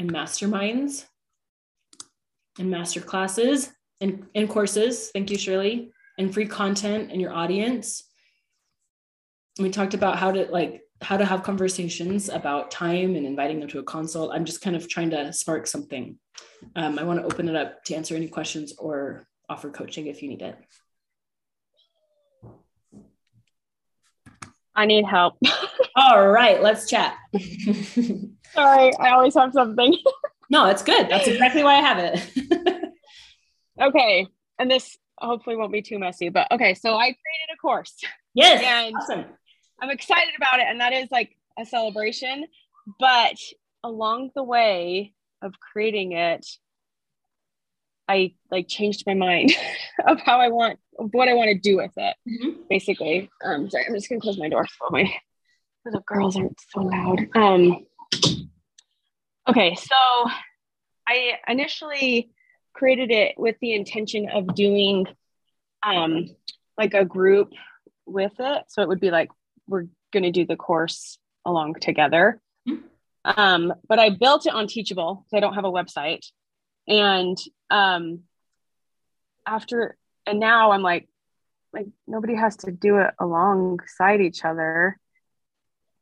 and 0.00 0.12
masterminds 0.12 1.04
and 2.58 2.68
master 2.68 3.00
classes 3.00 3.70
and, 4.00 4.26
and 4.34 4.48
courses. 4.48 5.10
Thank 5.12 5.30
you, 5.30 5.38
Shirley, 5.38 5.92
and 6.18 6.34
free 6.34 6.46
content 6.46 7.12
and 7.12 7.20
your 7.20 7.32
audience. 7.32 8.02
We 9.60 9.70
talked 9.70 9.94
about 9.94 10.18
how 10.18 10.32
to 10.32 10.46
like 10.46 10.82
how 11.02 11.16
to 11.16 11.24
have 11.24 11.42
conversations 11.42 12.28
about 12.28 12.70
time 12.70 13.16
and 13.16 13.26
inviting 13.26 13.60
them 13.60 13.68
to 13.68 13.78
a 13.78 13.82
consult. 13.82 14.32
I'm 14.32 14.44
just 14.44 14.62
kind 14.62 14.76
of 14.76 14.88
trying 14.88 15.10
to 15.10 15.32
spark 15.32 15.66
something. 15.66 16.18
Um, 16.74 16.98
I 16.98 17.04
want 17.04 17.20
to 17.20 17.26
open 17.26 17.48
it 17.48 17.56
up 17.56 17.84
to 17.84 17.94
answer 17.94 18.16
any 18.16 18.28
questions 18.28 18.74
or 18.78 19.26
offer 19.48 19.70
coaching 19.70 20.06
if 20.06 20.22
you 20.22 20.28
need 20.30 20.42
it. 20.42 20.56
I 24.74 24.84
need 24.86 25.06
help. 25.06 25.38
All 25.96 26.28
right, 26.28 26.62
let's 26.62 26.88
chat. 26.88 27.16
Sorry, 28.52 28.92
I 28.98 29.10
always 29.10 29.34
have 29.34 29.52
something. 29.52 29.96
No, 30.48 30.66
it's 30.66 30.84
good. 30.84 31.08
That's 31.08 31.26
exactly 31.26 31.64
why 31.64 31.74
I 31.74 31.80
have 31.80 31.98
it. 31.98 32.92
okay. 33.82 34.28
And 34.60 34.70
this 34.70 34.96
hopefully 35.18 35.56
won't 35.56 35.72
be 35.72 35.82
too 35.82 35.98
messy, 35.98 36.28
but 36.28 36.46
okay. 36.52 36.74
So 36.74 36.94
I 36.94 37.06
created 37.06 37.52
a 37.52 37.56
course. 37.60 37.94
Yes. 38.32 38.62
And 38.64 38.94
awesome. 38.94 39.24
I'm 39.80 39.90
excited 39.90 40.34
about 40.36 40.60
it. 40.60 40.66
And 40.68 40.80
that 40.80 40.92
is 40.92 41.10
like 41.10 41.36
a 41.58 41.64
celebration. 41.64 42.46
But 42.98 43.36
along 43.82 44.30
the 44.34 44.42
way 44.42 45.12
of 45.42 45.54
creating 45.60 46.12
it, 46.12 46.46
I 48.08 48.34
like 48.50 48.68
changed 48.68 49.04
my 49.06 49.14
mind 49.14 49.52
of 50.06 50.20
how 50.20 50.40
I 50.40 50.48
want 50.48 50.78
what 50.92 51.28
I 51.28 51.34
want 51.34 51.48
to 51.48 51.58
do 51.58 51.76
with 51.76 51.92
it. 51.96 52.16
Mm-hmm. 52.28 52.60
Basically. 52.70 53.30
Um 53.44 53.68
sorry, 53.68 53.86
I'm 53.86 53.94
just 53.94 54.08
gonna 54.08 54.20
close 54.20 54.38
my 54.38 54.48
door 54.48 54.66
so 54.66 54.88
my 54.90 55.12
the 55.84 56.00
girls 56.06 56.36
aren't 56.36 56.60
so 56.72 56.80
loud. 56.80 57.26
Um 57.34 57.86
Okay, 59.48 59.76
so 59.76 60.30
I 61.08 61.34
initially 61.46 62.30
created 62.74 63.12
it 63.12 63.38
with 63.38 63.56
the 63.60 63.74
intention 63.74 64.28
of 64.28 64.54
doing 64.56 65.06
um, 65.84 66.26
like 66.76 66.94
a 66.94 67.04
group 67.04 67.52
with 68.06 68.32
it. 68.38 68.64
So 68.68 68.82
it 68.82 68.88
would 68.88 69.00
be 69.00 69.10
like 69.10 69.30
we're 69.68 69.86
going 70.12 70.22
to 70.22 70.30
do 70.30 70.46
the 70.46 70.56
course 70.56 71.18
along 71.44 71.74
together. 71.80 72.40
Mm-hmm. 72.68 72.82
Um, 73.24 73.74
but 73.88 73.98
I 73.98 74.10
built 74.10 74.46
it 74.46 74.54
on 74.54 74.66
Teachable 74.66 75.24
because 75.24 75.36
I 75.36 75.40
don't 75.40 75.54
have 75.54 75.64
a 75.64 75.72
website. 75.72 76.26
And 76.86 77.36
um, 77.70 78.20
after, 79.46 79.96
and 80.26 80.38
now 80.38 80.70
I'm 80.70 80.82
like, 80.82 81.08
like 81.72 81.86
nobody 82.06 82.34
has 82.34 82.56
to 82.58 82.70
do 82.70 82.98
it 82.98 83.12
alongside 83.18 84.20
each 84.20 84.44
other 84.44 84.98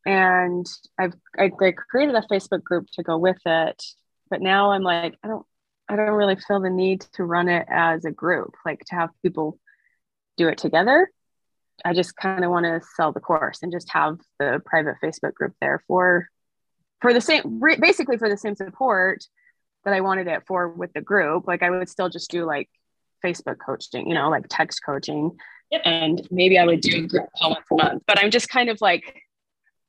and 0.07 0.67
I've 0.99 1.15
I, 1.39 1.51
I 1.61 1.73
created 1.73 2.15
a 2.15 2.23
Facebook 2.31 2.63
group 2.63 2.89
to 2.93 3.03
go 3.03 3.17
with 3.17 3.39
it, 3.47 3.83
but 4.31 4.41
now 4.41 4.73
I'm 4.73 4.83
like 4.83 5.17
I 5.23 5.29
don't 5.29 5.47
I 5.89 5.97
don't 5.97 6.15
really 6.15 6.37
feel 6.37 6.61
the 6.61 6.71
need 6.71 7.03
to 7.15 7.25
run 7.25 7.49
it 7.49 7.67
as 7.69 8.05
a 8.05 8.11
group, 8.11 8.55
like 8.65 8.81
to 8.87 8.95
have 8.95 9.11
people 9.23 9.59
do 10.37 10.49
it 10.49 10.59
together. 10.59 11.11
I 11.85 11.93
just 11.93 12.17
kind 12.17 12.45
of 12.45 12.51
want 12.51 12.65
to 12.65 12.81
sell 12.97 13.13
the 13.13 13.21
course 13.21 13.63
and 13.63 13.71
just 13.71 13.91
have 13.93 14.19
the 14.39 14.63
private 14.65 14.97
Facebook 15.03 15.35
group 15.35 15.55
there 15.61 15.83
for 15.87 16.29
for 17.01 17.13
the 17.13 17.21
same 17.21 17.61
basically 17.81 18.17
for 18.17 18.29
the 18.29 18.37
same 18.37 18.57
support 18.57 19.25
that 19.85 19.93
I 19.93 20.01
wanted 20.01 20.27
it 20.27 20.45
for 20.47 20.69
with 20.69 20.93
the 20.95 21.03
group. 21.03 21.47
Like 21.47 21.63
I 21.63 21.71
would 21.71 21.89
still 21.89 22.09
just 22.09 22.31
do 22.31 22.45
like 22.45 22.71
Facebook 23.25 23.57
coaching, 23.65 24.09
you 24.09 24.15
know, 24.15 24.31
like 24.31 24.47
text 24.49 24.81
coaching. 24.85 25.33
Yep. 25.71 25.83
And 25.85 26.29
maybe 26.31 26.59
I 26.59 26.65
would 26.65 26.81
do 26.81 27.05
a 27.05 27.07
group 27.07 27.29
call 27.39 27.51
once 27.51 27.67
a 27.71 27.75
month. 27.75 28.03
But 28.07 28.19
I'm 28.19 28.31
just 28.31 28.49
kind 28.49 28.71
of 28.71 28.81
like 28.81 29.23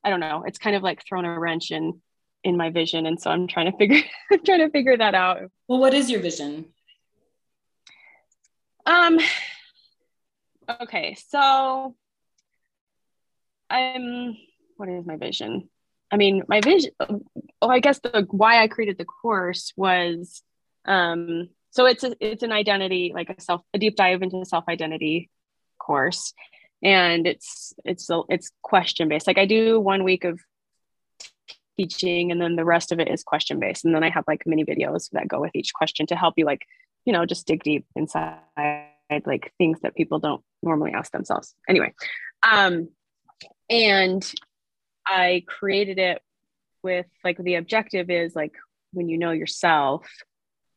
I 0.04 0.10
don't 0.10 0.20
know. 0.20 0.44
It's 0.46 0.60
kind 0.60 0.76
of 0.76 0.84
like 0.84 1.04
thrown 1.08 1.26
a 1.26 1.40
wrench 1.40 1.72
in 1.72 2.02
in 2.44 2.58
my 2.58 2.70
vision, 2.70 3.08
and 3.08 3.20
so 3.20 3.32
I'm 3.32 3.48
trying 3.48 3.72
to 3.72 3.78
figure 3.78 4.02
trying 4.46 4.60
to 4.60 4.70
figure 4.70 4.96
that 4.96 5.16
out. 5.16 5.40
Well, 5.68 5.80
what 5.80 5.94
is 5.94 6.10
your 6.12 6.22
vision? 6.22 6.66
Um. 8.86 9.20
Okay, 10.82 11.16
so 11.28 11.96
I'm. 13.70 14.38
What 14.78 14.90
is 14.90 15.06
my 15.06 15.16
vision? 15.16 15.70
I 16.12 16.18
mean, 16.18 16.44
my 16.48 16.62
vision. 16.62 16.92
Oh, 17.62 17.70
I 17.70 17.80
guess 17.80 18.00
the 18.00 18.28
why 18.30 18.62
I 18.62 18.68
created 18.68 18.98
the 18.98 19.06
course 19.06 19.74
was, 19.78 20.42
um, 20.86 21.50
so 21.76 21.86
it's 21.86 22.04
a, 22.04 22.16
it's 22.20 22.44
an 22.44 22.52
identity 22.52 23.12
like 23.14 23.30
a 23.30 23.40
self 23.40 23.62
a 23.74 23.78
deep 23.78 23.96
dive 23.96 24.22
into 24.22 24.46
self 24.46 24.64
identity 24.70 25.30
course 25.78 26.34
and 26.82 27.28
it's 27.28 27.74
it's 27.84 28.10
a, 28.10 28.22
it's 28.30 28.52
question 28.62 29.10
based 29.10 29.28
like 29.28 29.38
i 29.38 29.46
do 29.46 29.80
one 29.80 30.04
week 30.04 30.24
of 30.24 30.40
teaching 31.78 32.32
and 32.32 32.42
then 32.42 32.56
the 32.56 32.64
rest 32.64 32.94
of 32.94 33.00
it 33.00 33.10
is 33.10 33.24
question 33.24 33.60
based 33.60 33.84
and 33.84 33.94
then 33.94 34.04
i 34.04 34.10
have 34.10 34.24
like 34.28 34.44
mini 34.46 34.64
videos 34.64 35.10
that 35.12 35.28
go 35.28 35.42
with 35.42 35.52
each 35.54 35.74
question 35.74 36.06
to 36.06 36.16
help 36.16 36.34
you 36.38 36.46
like 36.46 36.66
you 37.04 37.12
know 37.12 37.26
just 37.26 37.46
dig 37.46 37.62
deep 37.64 37.86
inside 37.96 38.40
like 39.26 39.54
things 39.58 39.80
that 39.82 39.96
people 39.96 40.20
don't 40.20 40.42
normally 40.66 40.94
ask 40.94 41.12
themselves. 41.12 41.56
Anyway 41.70 41.94
um 42.44 42.90
and 43.70 44.34
i 45.08 45.44
created 45.48 45.98
it 45.98 46.22
with 46.84 47.08
like 47.24 47.38
the 47.38 47.56
objective 47.56 48.10
is 48.10 48.36
like 48.36 48.54
when 48.92 49.10
you 49.10 49.18
know 49.18 49.32
yourself 49.32 50.08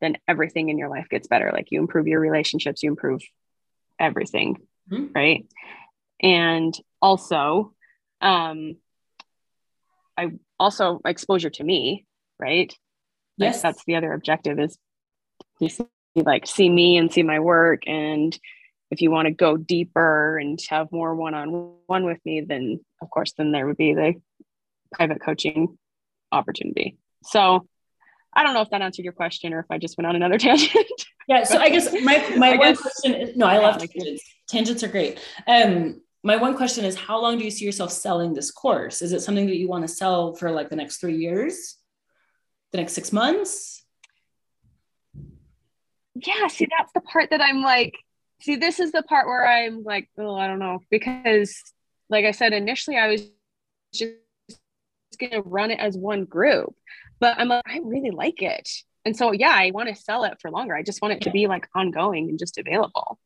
then 0.01 0.17
everything 0.27 0.69
in 0.69 0.79
your 0.79 0.89
life 0.89 1.09
gets 1.11 1.27
better. 1.27 1.51
Like 1.53 1.73
you 1.73 1.81
improve 1.81 2.07
your 2.07 2.21
relationships 2.21 2.83
you 2.83 2.91
improve 2.91 3.21
everything 3.99 4.57
mm-hmm. 4.91 5.07
right? 5.15 5.47
And 6.21 6.77
also 7.01 7.75
um 8.21 8.77
i 10.17 10.33
also 10.59 11.01
exposure 11.05 11.51
to 11.51 11.63
me 11.63 12.07
right? 12.41 12.75
Yes. 13.37 13.57
like 13.57 13.63
that's 13.63 13.85
the 13.85 13.97
other 13.97 14.13
objective 14.13 14.59
is 14.59 14.77
you 15.61 15.69
see, 15.69 15.87
like 16.17 16.47
see 16.47 16.69
me 16.69 16.97
and 16.97 17.13
see 17.13 17.23
my 17.23 17.39
work 17.39 17.83
and 17.87 18.37
if 18.91 19.01
you 19.03 19.11
want 19.11 19.27
to 19.27 19.33
go 19.33 19.57
deeper 19.57 20.39
and 20.39 20.59
have 20.69 20.91
more 20.93 21.15
one-on-one 21.15 22.05
with 22.05 22.19
me 22.25 22.41
then 22.41 22.81
of 23.03 23.11
course 23.11 23.33
then 23.37 23.53
there 23.53 23.67
would 23.67 23.77
be 23.77 23.95
the 23.95 24.15
private 24.93 25.21
coaching 25.21 25.77
opportunity 26.33 26.97
so 27.25 27.67
I 28.35 28.43
don't 28.43 28.55
know 28.55 28.61
if 28.61 28.71
that 28.71 28.83
answered 28.83 29.05
your 29.05 29.15
question 29.15 29.53
or 29.53 29.61
if 29.61 29.67
I 29.71 29.79
just 29.79 29.97
went 29.97 30.07
on 30.07 30.17
another 30.17 30.39
tangent. 30.47 30.87
yeah. 31.27 31.45
So 31.45 31.59
I 31.59 31.71
guess 31.71 31.93
my, 32.05 32.23
my 32.37 32.53
I 32.53 32.57
one 32.57 32.69
guess, 32.69 32.81
question 32.81 33.15
is 33.15 33.37
no, 33.37 33.47
I 33.47 33.59
love 33.59 33.79
tangents. 33.79 34.23
Tangents 34.49 34.83
are 34.85 34.89
great. 34.89 35.19
Um, 35.47 36.01
my 36.23 36.37
one 36.37 36.57
question 36.57 36.85
is 36.85 36.97
how 36.97 37.21
long 37.21 37.39
do 37.39 37.45
you 37.45 37.51
see 37.51 37.65
yourself 37.65 37.93
selling 37.93 38.35
this 38.35 38.51
course? 38.51 39.03
Is 39.03 39.13
it 39.13 39.21
something 39.21 39.47
that 39.47 39.57
you 39.57 39.69
want 39.69 39.87
to 39.87 39.93
sell 39.93 40.35
for 40.35 40.51
like 40.51 40.69
the 40.69 40.77
next 40.77 40.99
three 40.99 41.17
years? 41.17 41.77
The 42.73 42.79
next 42.79 42.93
six 42.93 43.13
months? 43.13 43.85
Yeah, 46.15 46.49
see, 46.49 46.69
that's 46.77 46.93
the 46.93 47.01
part 47.01 47.31
that 47.31 47.41
I'm 47.41 47.63
like, 47.63 47.95
see, 48.41 48.57
this 48.57 48.81
is 48.81 48.93
the 48.93 49.03
part 49.03 49.27
where 49.27 49.47
I'm 49.47 49.83
like, 49.83 50.09
oh, 50.19 50.37
I 50.37 50.47
don't 50.47 50.59
know. 50.59 50.81
Because 50.91 51.63
like 52.11 52.25
I 52.25 52.31
said, 52.31 52.53
initially 52.53 52.97
I 52.97 53.09
was 53.09 53.29
just 53.93 54.15
gonna 55.19 55.43
run 55.43 55.71
it 55.71 55.81
as 55.81 55.97
one 55.97 56.25
group 56.25 56.75
but 57.21 57.39
I'm 57.39 57.49
like, 57.49 57.65
I 57.67 57.81
really 57.83 58.11
like 58.11 58.43
it. 58.43 58.69
And 59.05 59.17
so, 59.17 59.33
yeah, 59.33 59.53
I 59.53 59.71
want 59.73 59.89
to 59.89 59.95
sell 59.95 60.25
it 60.25 60.39
for 60.41 60.51
longer. 60.51 60.75
I 60.75 60.83
just 60.83 61.01
want 61.01 61.15
it 61.15 61.23
to 61.23 61.31
be 61.31 61.47
like 61.47 61.69
ongoing 61.75 62.29
and 62.29 62.39
just 62.39 62.59
available. 62.59 63.19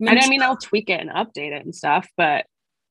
And 0.00 0.18
I 0.18 0.28
mean, 0.28 0.42
I'll 0.42 0.56
tweak 0.56 0.90
it 0.90 1.00
and 1.00 1.10
update 1.10 1.52
it 1.52 1.64
and 1.64 1.74
stuff, 1.74 2.08
but 2.16 2.46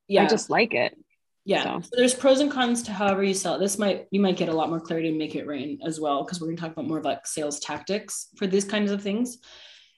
yeah, 0.07 0.23
I 0.23 0.27
just 0.27 0.49
like 0.49 0.73
it. 0.73 0.97
Yeah. 1.43 1.63
So. 1.63 1.81
so. 1.81 1.89
there's 1.93 2.13
pros 2.13 2.39
and 2.39 2.49
cons 2.49 2.83
to 2.83 2.93
however 2.93 3.23
you 3.23 3.33
sell 3.33 3.55
it. 3.55 3.59
This 3.59 3.77
might, 3.77 4.07
you 4.11 4.21
might 4.21 4.37
get 4.37 4.47
a 4.47 4.53
lot 4.53 4.69
more 4.69 4.79
clarity 4.79 5.09
and 5.09 5.17
make 5.17 5.35
it 5.35 5.45
rain 5.45 5.79
as 5.85 5.99
well, 5.99 6.23
because 6.23 6.39
we're 6.39 6.47
going 6.47 6.57
to 6.57 6.61
talk 6.61 6.71
about 6.71 6.87
more 6.87 6.99
of 6.99 7.05
like 7.05 7.27
sales 7.27 7.59
tactics 7.59 8.29
for 8.37 8.47
these 8.47 8.63
kinds 8.63 8.91
of 8.91 9.01
things. 9.01 9.39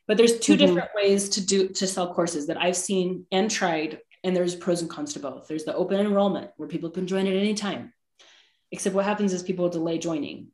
But 0.07 0.17
there's 0.17 0.39
2 0.39 0.53
mm-hmm. 0.53 0.65
different 0.65 0.89
ways 0.95 1.29
to 1.29 1.45
do, 1.45 1.69
to 1.69 1.87
sell 1.87 2.13
courses 2.13 2.47
that 2.47 2.61
I've 2.61 2.75
seen 2.75 3.25
and 3.31 3.49
tried. 3.49 3.99
And 4.23 4.35
there's 4.35 4.55
pros 4.55 4.81
and 4.81 4.89
cons 4.89 5.13
to 5.13 5.19
both. 5.19 5.47
There's 5.47 5.65
the 5.65 5.75
open 5.75 5.99
enrollment 5.99 6.51
where 6.57 6.69
people 6.69 6.89
can 6.89 7.07
join 7.07 7.27
at 7.27 7.35
any 7.35 7.53
time. 7.53 7.93
Except 8.71 8.95
what 8.95 9.05
happens 9.05 9.33
is 9.33 9.43
people 9.43 9.69
delay 9.69 9.97
joining, 9.97 10.47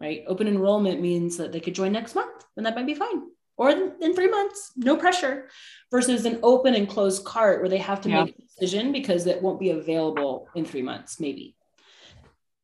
right? 0.00 0.22
Open 0.26 0.46
enrollment 0.46 1.00
means 1.00 1.38
that 1.38 1.50
they 1.50 1.60
could 1.60 1.74
join 1.74 1.92
next 1.92 2.14
month 2.14 2.44
and 2.56 2.64
that 2.64 2.74
might 2.74 2.86
be 2.86 2.94
fine. 2.94 3.22
Or 3.56 3.70
in 3.70 4.14
three 4.14 4.30
months, 4.30 4.72
no 4.76 4.96
pressure, 4.96 5.50
versus 5.90 6.24
an 6.24 6.38
open 6.42 6.74
and 6.74 6.88
closed 6.88 7.26
cart 7.26 7.60
where 7.60 7.68
they 7.68 7.76
have 7.76 8.00
to 8.02 8.08
yeah. 8.08 8.24
make 8.24 8.38
a 8.38 8.42
decision 8.42 8.90
because 8.90 9.26
it 9.26 9.42
won't 9.42 9.60
be 9.60 9.70
available 9.70 10.48
in 10.54 10.64
three 10.64 10.80
months, 10.80 11.20
maybe. 11.20 11.54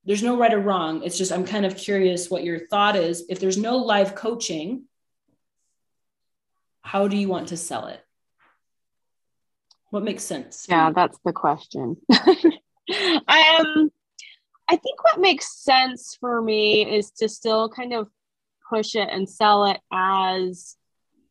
There's 0.06 0.22
no 0.22 0.38
right 0.38 0.54
or 0.54 0.60
wrong. 0.60 1.02
It's 1.02 1.18
just 1.18 1.32
I'm 1.32 1.44
kind 1.44 1.66
of 1.66 1.76
curious 1.76 2.30
what 2.30 2.44
your 2.44 2.66
thought 2.68 2.96
is. 2.96 3.26
If 3.28 3.40
there's 3.40 3.58
no 3.58 3.76
live 3.76 4.14
coaching, 4.14 4.84
how 6.86 7.08
do 7.08 7.16
you 7.16 7.28
want 7.28 7.48
to 7.48 7.56
sell 7.56 7.86
it? 7.86 8.00
What 9.90 10.04
makes 10.04 10.22
sense? 10.22 10.66
Yeah, 10.68 10.92
that's 10.92 11.18
the 11.24 11.32
question. 11.32 11.96
um 12.10 13.90
I 14.68 14.76
think 14.76 15.02
what 15.02 15.20
makes 15.20 15.62
sense 15.64 16.16
for 16.20 16.40
me 16.40 16.86
is 16.98 17.10
to 17.18 17.28
still 17.28 17.68
kind 17.68 17.92
of 17.92 18.08
push 18.68 18.94
it 18.94 19.08
and 19.10 19.28
sell 19.28 19.66
it 19.66 19.80
as 19.92 20.76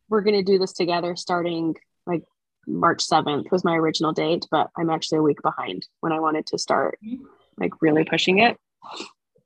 we're 0.10 0.22
going 0.22 0.36
to 0.36 0.44
do 0.44 0.60
this 0.60 0.74
together 0.74 1.16
starting 1.16 1.76
like 2.06 2.24
March 2.68 3.06
7th 3.06 3.52
was 3.52 3.64
my 3.64 3.76
original 3.76 4.14
date, 4.14 4.46
but 4.52 4.70
I'm 4.78 4.90
actually 4.90 5.20
a 5.20 5.24
week 5.24 5.42
behind 5.42 5.88
when 6.00 6.12
I 6.12 6.20
wanted 6.20 6.46
to 6.48 6.58
start 6.58 6.98
like 7.58 7.82
really 7.82 8.04
pushing 8.04 8.40
it. 8.40 8.58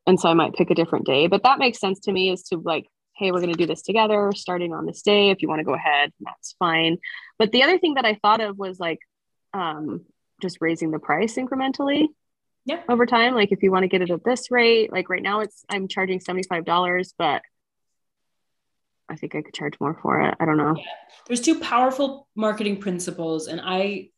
And 0.05 0.19
so 0.19 0.29
I 0.29 0.33
might 0.33 0.53
pick 0.53 0.69
a 0.69 0.75
different 0.75 1.05
day, 1.05 1.27
but 1.27 1.43
that 1.43 1.59
makes 1.59 1.79
sense 1.79 1.99
to 2.01 2.11
me 2.11 2.31
is 2.31 2.43
to 2.43 2.57
like, 2.57 2.87
hey, 3.19 3.31
we're 3.31 3.41
going 3.41 3.51
to 3.51 3.57
do 3.57 3.67
this 3.67 3.81
together 3.81 4.31
starting 4.33 4.73
on 4.73 4.85
this 4.85 5.01
day. 5.01 5.29
If 5.29 5.41
you 5.41 5.49
want 5.49 5.59
to 5.59 5.65
go 5.65 5.73
ahead, 5.73 6.13
that's 6.21 6.55
fine. 6.57 6.97
But 7.37 7.51
the 7.51 7.63
other 7.63 7.77
thing 7.77 7.95
that 7.95 8.05
I 8.05 8.15
thought 8.15 8.39
of 8.39 8.57
was 8.57 8.79
like 8.79 8.99
um, 9.53 10.05
just 10.41 10.57
raising 10.61 10.91
the 10.91 10.99
price 10.99 11.35
incrementally 11.35 12.07
yeah. 12.65 12.81
over 12.87 13.05
time. 13.05 13.35
Like 13.35 13.51
if 13.51 13.61
you 13.61 13.71
want 13.71 13.83
to 13.83 13.87
get 13.87 14.01
it 14.01 14.09
at 14.09 14.23
this 14.23 14.49
rate 14.51 14.91
like 14.91 15.09
right 15.09 15.21
now 15.21 15.41
it's 15.41 15.63
i'm 15.69 15.87
charging 15.87 16.19
$75 16.19 17.13
but 17.17 17.41
i 19.09 19.15
think 19.15 19.35
i 19.35 19.41
could 19.41 19.53
charge 19.53 19.73
more 19.79 19.97
for 20.01 20.21
it. 20.21 20.35
I 20.39 20.45
don't 20.45 20.57
know. 20.57 20.75
Yeah. 20.77 20.83
there's 21.27 21.41
two 21.41 21.59
powerful 21.59 22.27
marketing 22.35 22.77
principles 22.77 23.47
and 23.47 23.59
i 23.63 24.09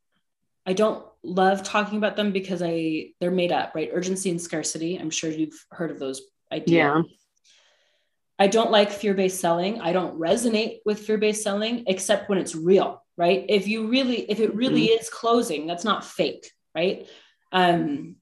i 0.65 0.73
don't 0.73 1.05
love 1.23 1.63
talking 1.63 1.97
about 1.97 2.15
them 2.15 2.31
because 2.31 2.61
i 2.63 3.07
they're 3.19 3.31
made 3.31 3.51
up 3.51 3.73
right? 3.73 3.89
Urgency 3.91 4.29
and 4.29 4.41
scarcity. 4.41 4.97
I'm 4.97 5.09
sure 5.09 5.29
you've 5.29 5.65
heard 5.71 5.91
of 5.91 5.99
those 5.99 6.21
ideas. 6.51 6.71
Yeah 6.71 7.01
I 8.41 8.47
don't 8.47 8.71
like 8.71 8.89
fear 8.89 9.13
based 9.13 9.39
selling. 9.39 9.79
I 9.81 9.93
don't 9.93 10.19
resonate 10.19 10.79
with 10.83 10.97
fear 10.97 11.19
based 11.19 11.43
selling 11.43 11.83
except 11.85 12.27
when 12.27 12.39
it's 12.39 12.55
real, 12.55 13.05
right? 13.15 13.45
If 13.47 13.67
you 13.67 13.87
really, 13.87 14.21
if 14.31 14.39
it 14.39 14.55
really 14.55 14.87
mm-hmm. 14.87 14.99
is 14.99 15.11
closing, 15.11 15.67
that's 15.67 15.83
not 15.83 16.03
fake, 16.03 16.49
right? 16.73 17.07
Um, 17.51 18.15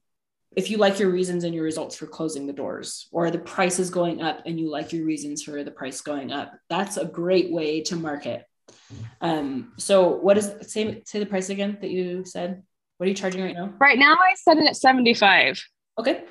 if 0.54 0.68
you 0.68 0.76
like 0.76 0.98
your 0.98 1.08
reasons 1.08 1.44
and 1.44 1.54
your 1.54 1.64
results 1.64 1.96
for 1.96 2.06
closing 2.06 2.46
the 2.46 2.52
doors 2.52 3.08
or 3.12 3.30
the 3.30 3.38
price 3.38 3.78
is 3.78 3.88
going 3.88 4.20
up 4.20 4.42
and 4.44 4.60
you 4.60 4.68
like 4.68 4.92
your 4.92 5.06
reasons 5.06 5.42
for 5.42 5.64
the 5.64 5.70
price 5.70 6.02
going 6.02 6.32
up 6.32 6.52
that's 6.68 6.96
a 6.96 7.04
great 7.06 7.52
way 7.52 7.80
to 7.80 7.94
market 7.94 8.44
um 9.20 9.72
so 9.76 10.08
what 10.08 10.36
is 10.36 10.52
say 10.62 11.02
say 11.06 11.20
the 11.20 11.24
price 11.24 11.50
again 11.50 11.78
that 11.80 11.90
you 11.90 12.24
said 12.24 12.64
what 12.96 13.06
are 13.06 13.08
you 13.08 13.14
charging 13.14 13.44
right 13.44 13.54
now 13.54 13.72
right 13.78 13.98
now 13.98 14.14
i 14.14 14.34
set 14.34 14.58
it 14.58 14.66
at 14.66 14.74
75 14.74 15.62
okay 15.98 16.24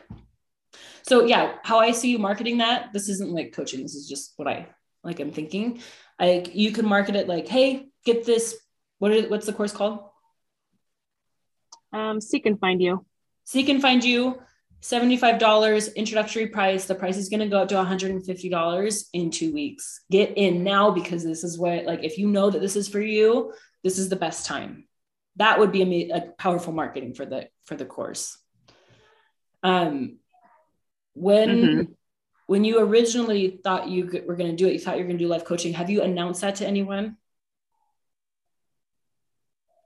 so 1.10 1.26
yeah 1.26 1.56
how 1.64 1.80
i 1.80 1.92
see 1.92 2.10
you 2.12 2.20
marketing 2.20 2.60
that 2.60 2.94
this 2.94 3.10
isn't 3.10 3.32
like 3.32 3.52
coaching 3.54 3.82
this 3.82 3.96
is 3.96 4.08
just 4.08 4.34
what 4.38 4.48
i 4.48 4.68
like 5.04 5.20
i'm 5.20 5.32
thinking 5.32 5.82
like 6.20 6.56
you 6.56 6.72
can 6.72 6.86
market 6.86 7.16
it 7.16 7.28
like 7.28 7.48
hey 7.48 7.88
get 8.06 8.26
this 8.26 8.58
what 9.00 9.12
is 9.12 9.30
what's 9.30 9.46
the 9.46 9.54
course 9.54 9.74
called 9.74 10.00
um 11.94 12.22
seek 12.22 12.46
and 12.46 12.60
find 12.60 12.82
you 12.82 13.06
Seek 13.50 13.68
and 13.70 13.82
find 13.82 14.04
you 14.04 14.40
$75 14.84 15.96
introductory 15.96 16.46
price. 16.46 16.86
The 16.86 16.94
price 16.94 17.18
is 17.18 17.30
going 17.30 17.40
to 17.40 17.48
go 17.48 17.64
up 17.64 17.70
to 17.70 17.76
$150 17.78 19.06
in 19.14 19.32
two 19.32 19.52
weeks. 19.52 20.02
Get 20.12 20.38
in 20.38 20.64
now 20.64 20.92
because 20.92 21.24
this 21.24 21.44
is 21.44 21.58
what, 21.58 21.86
like, 21.86 22.04
if 22.04 22.20
you 22.20 22.28
know 22.28 22.52
that 22.52 22.62
this 22.62 22.76
is 22.76 22.88
for 22.88 23.02
you, 23.02 23.52
this 23.84 23.98
is 23.98 24.08
the 24.08 24.16
best 24.16 24.46
time. 24.46 24.88
That 25.38 25.58
would 25.58 25.72
be 25.72 26.12
a, 26.12 26.18
a 26.18 26.22
powerful 26.38 26.74
marketing 26.74 27.16
for 27.16 27.26
the 27.26 27.50
for 27.66 27.74
the 27.74 27.86
course. 27.86 28.38
Um, 29.64 30.19
when 31.14 31.50
mm-hmm. 31.50 31.92
when 32.48 32.64
you 32.64 32.80
originally 32.80 33.60
thought 33.64 33.90
you 33.90 34.06
were 34.26 34.36
going 34.36 34.52
to 34.52 34.56
do 34.56 34.68
it, 34.68 34.74
you 34.74 34.80
thought 34.80 34.98
you 34.98 35.04
were 35.04 35.08
going 35.08 35.18
to 35.18 35.24
do 35.24 35.30
life 35.30 35.46
coaching. 35.46 35.74
Have 35.74 35.90
you 35.90 36.02
announced 36.02 36.42
that 36.42 36.56
to 36.58 36.68
anyone? 36.68 37.18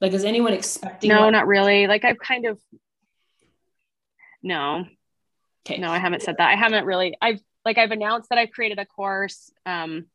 Like, 0.01 0.13
is 0.13 0.25
anyone 0.25 0.53
expecting? 0.53 1.09
No, 1.09 1.29
not 1.29 1.47
really. 1.47 1.87
Like, 1.87 2.03
I've 2.03 2.19
kind 2.19 2.45
of 2.45 2.59
no. 4.41 4.85
Okay. 5.65 5.79
No, 5.79 5.89
I 5.89 5.99
haven't 5.99 6.21
said 6.21 6.35
that. 6.37 6.49
I 6.49 6.55
haven't 6.55 6.85
really. 6.85 7.15
I've 7.21 7.39
like 7.63 7.77
I've 7.77 7.91
announced 7.91 8.29
that 8.29 8.37
I've 8.37 8.51
created 8.51 8.79
a 8.79 8.85
course, 8.85 9.51
um, 9.65 10.07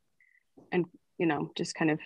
and 0.70 0.84
you 1.16 1.26
know, 1.26 1.50
just 1.56 1.74
kind 1.74 1.90
of 1.90 1.98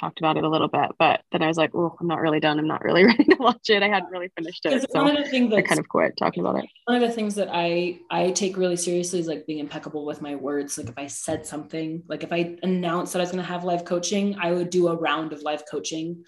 talked 0.00 0.18
about 0.18 0.36
it 0.36 0.44
a 0.44 0.48
little 0.48 0.68
bit, 0.68 0.90
but 0.98 1.22
then 1.30 1.42
I 1.42 1.46
was 1.46 1.56
like, 1.56 1.70
oh, 1.74 1.94
I'm 2.00 2.06
not 2.06 2.20
really 2.20 2.40
done. 2.40 2.58
I'm 2.58 2.66
not 2.66 2.82
really 2.82 3.04
ready 3.10 3.24
to 3.24 3.36
watch 3.36 3.68
it. 3.68 3.82
I 3.82 3.88
hadn't 3.88 4.10
really 4.10 4.30
finished 4.36 4.64
it. 4.66 4.90
So 4.90 5.02
one 5.02 5.16
of 5.16 5.24
the 5.24 5.30
things 5.30 5.52
I 5.52 5.62
kind 5.62 5.78
of 5.78 5.88
quit 5.88 6.16
talking 6.16 6.44
about 6.44 6.64
it. 6.64 6.70
One 6.86 7.02
of 7.02 7.08
the 7.08 7.14
things 7.14 7.34
that 7.36 7.48
I 7.52 8.00
I 8.10 8.30
take 8.30 8.56
really 8.56 8.76
seriously 8.76 9.20
is 9.20 9.28
like 9.28 9.46
being 9.46 9.58
impeccable 9.58 10.04
with 10.04 10.22
my 10.22 10.34
words. 10.34 10.78
Like 10.78 10.88
if 10.88 10.98
I 10.98 11.06
said 11.06 11.46
something, 11.46 12.02
like 12.08 12.24
if 12.24 12.32
I 12.32 12.56
announced 12.62 13.12
that 13.12 13.20
I 13.20 13.22
was 13.22 13.30
going 13.30 13.44
to 13.44 13.48
have 13.48 13.64
live 13.64 13.84
coaching, 13.84 14.36
I 14.40 14.52
would 14.52 14.70
do 14.70 14.88
a 14.88 14.96
round 14.96 15.32
of 15.32 15.42
live 15.42 15.64
coaching 15.70 16.24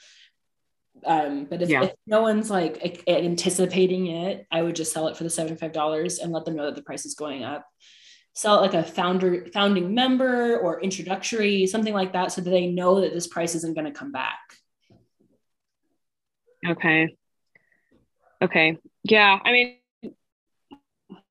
um, 1.05 1.47
but 1.47 1.63
if, 1.63 1.69
yeah. 1.69 1.85
if, 1.85 1.93
no 2.07 2.23
one's 2.23 2.51
like 2.51 3.03
anticipating 3.09 4.07
it, 4.09 4.47
I 4.51 4.63
would 4.63 4.77
just 4.77 4.93
sell 4.93 5.09
it 5.09 5.17
for 5.17 5.25
the 5.25 5.31
$75 5.31 6.23
and 6.23 6.33
let 6.33 6.45
them 6.45 6.57
know 6.57 6.67
that 6.67 6.77
the 6.77 6.83
price 6.83 7.07
is 7.07 7.15
going 7.15 7.45
up. 7.45 7.67
Sell 8.35 8.61
like 8.61 8.75
a 8.75 8.83
founder 8.83 9.47
founding 9.53 9.95
member 9.95 10.59
or 10.59 10.81
introductory 10.81 11.67
something 11.67 11.93
like 11.93 12.13
that 12.13 12.33
so 12.33 12.41
that 12.41 12.51
they 12.51 12.67
know 12.67 13.01
that 13.01 13.13
this 13.13 13.27
price 13.27 13.55
isn't 13.55 13.75
going 13.75 13.85
to 13.85 13.93
come 13.93 14.13
back. 14.13 14.39
Okay. 16.67 17.17
Okay. 18.41 18.79
Yeah 19.05 19.39
i 19.45 19.53
mean 19.53 19.79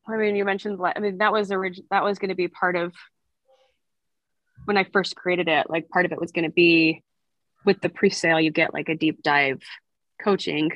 i 0.07 0.17
mean 0.17 0.35
you 0.35 0.45
mentioned 0.45 0.79
i 0.83 0.99
mean 0.99 1.19
that 1.19 1.31
was 1.31 1.51
original 1.51 1.87
that 1.89 2.03
was 2.03 2.19
going 2.19 2.29
to 2.29 2.35
be 2.35 2.47
part 2.47 2.75
of 2.75 2.93
when 4.65 4.77
i 4.77 4.83
first 4.83 5.15
created 5.15 5.47
it 5.47 5.69
like 5.69 5.89
part 5.89 6.05
of 6.05 6.11
it 6.11 6.19
was 6.19 6.31
going 6.31 6.43
to 6.43 6.51
be 6.51 7.01
with 7.65 7.79
the 7.81 7.89
pre-sale 7.89 8.39
you 8.39 8.51
get 8.51 8.73
like 8.73 8.89
a 8.89 8.95
deep 8.95 9.23
dive 9.23 9.61
coaching. 10.21 10.71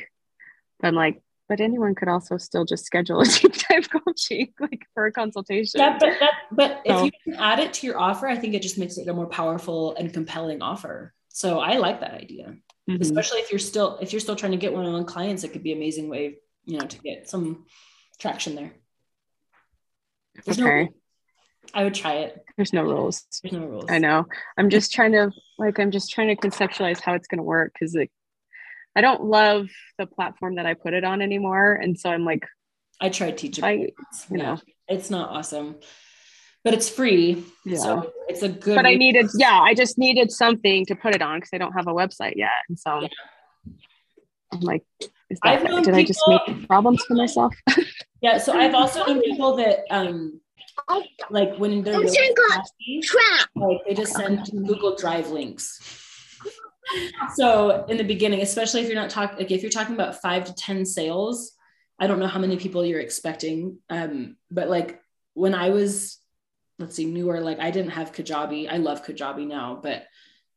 But 0.80 0.88
i'm 0.88 0.96
like 0.96 1.22
but 1.48 1.60
anyone 1.60 1.96
could 1.96 2.08
also 2.08 2.38
still 2.38 2.66
just 2.66 2.86
schedule 2.86 3.22
a 3.22 3.26
deep 3.40 3.56
dive 3.70 3.90
coaching 3.90 4.54
like 4.60 4.86
for 4.94 5.06
a 5.06 5.12
consultation. 5.12 5.80
Yeah, 5.80 5.98
but 6.00 6.20
that, 6.20 6.34
but 6.52 6.82
so. 6.86 6.98
if 6.98 7.06
you 7.06 7.12
can 7.24 7.42
add 7.42 7.60
it 7.60 7.74
to 7.74 7.88
your 7.88 8.00
offer, 8.00 8.28
I 8.28 8.36
think 8.36 8.54
it 8.54 8.62
just 8.62 8.78
makes 8.78 8.98
it 8.98 9.08
a 9.08 9.14
more 9.14 9.28
powerful 9.28 9.96
and 9.96 10.12
compelling 10.14 10.62
offer. 10.62 11.14
So 11.30 11.60
I 11.60 11.78
like 11.78 12.00
that 12.00 12.14
idea, 12.14 12.56
mm-hmm. 12.90 13.02
especially 13.02 13.40
if 13.40 13.52
you're 13.52 13.60
still 13.60 13.98
if 14.02 14.14
you're 14.14 14.22
still 14.22 14.36
trying 14.36 14.54
to 14.54 14.58
get 14.58 14.74
one-on-one 14.74 15.06
clients. 15.06 15.44
It 15.44 15.50
could 15.52 15.64
be 15.64 15.72
an 15.72 15.78
amazing 15.78 16.10
way, 16.10 16.38
you 16.66 16.80
know, 16.80 16.86
to 16.86 16.98
get 17.00 17.30
some 17.30 17.66
traction 18.20 18.56
there. 18.56 18.74
There's 20.46 20.60
okay. 20.60 20.86
No, 20.86 20.90
I 21.74 21.84
would 21.84 21.94
try 21.94 22.14
it. 22.20 22.44
There's 22.56 22.74
no 22.74 22.84
rules. 22.84 23.26
There's 23.44 23.54
no 23.54 23.66
rules. 23.66 23.86
I 23.90 23.98
know. 23.98 24.26
I'm 24.58 24.70
just 24.70 24.94
trying 24.94 25.12
to 25.12 25.32
like 25.58 25.80
I'm 25.80 25.92
just 25.92 26.12
trying 26.12 26.30
to 26.30 26.36
conceptualize 26.36 27.02
how 27.02 27.14
it's 27.14 27.28
going 27.28 27.40
to 27.40 27.44
work 27.44 27.74
because 27.74 27.94
like 27.94 28.12
I 28.96 29.02
don't 29.02 29.24
love 29.24 29.68
the 29.98 30.06
platform 30.06 30.56
that 30.56 30.66
I 30.66 30.74
put 30.74 30.94
it 30.94 31.04
on 31.04 31.22
anymore. 31.22 31.74
And 31.74 32.00
so 32.00 32.10
I'm 32.10 32.24
like, 32.24 32.46
I 33.02 33.10
tried 33.10 33.38
teaching. 33.38 33.64
I, 33.64 33.72
you 33.72 33.92
yeah. 34.32 34.38
know, 34.38 34.58
it's 34.88 35.10
not 35.10 35.30
awesome, 35.30 35.76
but 36.64 36.74
it's 36.74 36.88
free. 36.88 37.44
Yeah. 37.66 37.78
So 37.78 38.12
it's 38.30 38.42
a 38.42 38.50
good. 38.50 38.76
But 38.76 38.86
I 38.86 38.96
needed, 38.96 39.28
yeah, 39.36 39.60
I 39.60 39.74
just 39.74 39.98
needed 39.98 40.32
something 40.32 40.86
to 40.86 40.96
put 40.96 41.14
it 41.14 41.22
on 41.22 41.38
because 41.38 41.50
I 41.54 41.58
don't 41.58 41.74
have 41.74 41.88
a 41.88 41.94
website 41.94 42.36
yet. 42.38 42.52
And 42.70 42.80
so 42.80 43.02
yeah. 43.02 43.08
I'm 44.54 44.62
like, 44.62 44.84
is 45.30 45.40
that, 45.44 45.62
did 45.62 45.84
people, 45.84 45.96
I 45.96 46.04
just 46.04 46.22
make 46.28 46.68
problems 46.68 47.04
for 47.04 47.16
myself? 47.16 47.54
yeah. 48.22 48.38
So 48.38 48.58
I've 48.58 48.76
also 48.76 49.06
known 49.06 49.22
people 49.22 49.58
that, 49.58 49.80
um, 49.90 50.40
like 51.30 51.56
when 51.58 51.84
they're 51.84 52.00
really 52.00 52.36
like 53.56 53.80
they 53.88 53.94
just 53.94 54.14
send 54.14 54.46
Google 54.52 54.96
Drive 54.96 55.30
links 55.30 56.05
so 57.36 57.86
in 57.86 57.98
the 57.98 58.04
beginning, 58.04 58.42
especially 58.42 58.82
if 58.82 58.88
you're 58.88 59.02
not 59.02 59.10
talking, 59.10 59.38
like 59.38 59.52
if 59.52 59.62
you're 59.62 59.72
talking 59.72 59.96
about 59.96 60.22
five 60.22 60.46
to 60.46 60.54
10 60.54 60.86
sales, 60.86 61.54
I 62.00 62.08
don't 62.08 62.20
know 62.20 62.28
how 62.28 62.40
many 62.40 62.58
people 62.58 62.86
you're 62.86 63.00
expecting. 63.00 63.80
Um, 63.90 64.38
but 64.52 64.70
like 64.70 65.02
when 65.34 65.54
I 65.54 65.70
was, 65.70 66.20
let's 66.80 66.96
see, 66.96 67.06
newer, 67.06 67.40
like 67.40 67.60
I 67.60 67.72
didn't 67.72 67.92
have 67.92 68.12
Kajabi. 68.12 68.72
I 68.72 68.78
love 68.78 69.06
Kajabi 69.06 69.48
now, 69.48 69.80
but 69.82 70.06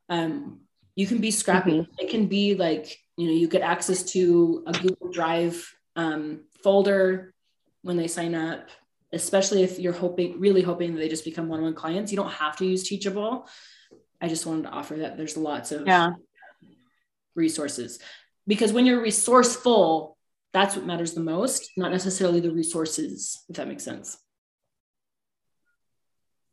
um, 0.08 0.60
you 0.96 1.06
can 1.06 1.18
be 1.18 1.30
scrappy. 1.30 1.72
Mm-hmm. 1.72 1.92
It 1.98 2.10
can 2.10 2.26
be 2.26 2.54
like, 2.54 2.98
you 3.16 3.26
know, 3.26 3.32
you 3.32 3.48
get 3.48 3.62
access 3.62 4.02
to 4.12 4.64
a 4.66 4.72
Google 4.72 5.10
Drive 5.10 5.72
um, 5.96 6.40
folder 6.62 7.34
when 7.82 7.96
they 7.96 8.08
sign 8.08 8.34
up, 8.34 8.68
especially 9.12 9.62
if 9.62 9.78
you're 9.78 9.92
hoping, 9.92 10.40
really 10.40 10.62
hoping 10.62 10.94
that 10.94 11.00
they 11.00 11.08
just 11.08 11.24
become 11.24 11.48
one-on-one 11.48 11.74
clients. 11.74 12.10
You 12.10 12.16
don't 12.16 12.32
have 12.32 12.56
to 12.56 12.66
use 12.66 12.88
Teachable. 12.88 13.46
I 14.20 14.28
just 14.28 14.46
wanted 14.46 14.64
to 14.64 14.70
offer 14.70 14.96
that 14.96 15.16
there's 15.16 15.36
lots 15.36 15.72
of 15.72 15.86
yeah. 15.86 16.12
resources 17.34 17.98
because 18.46 18.72
when 18.72 18.86
you're 18.86 19.02
resourceful, 19.02 20.16
that's 20.52 20.74
what 20.74 20.86
matters 20.86 21.12
the 21.12 21.20
most, 21.20 21.70
not 21.76 21.92
necessarily 21.92 22.40
the 22.40 22.50
resources, 22.50 23.44
if 23.48 23.56
that 23.56 23.68
makes 23.68 23.84
sense. 23.84 24.16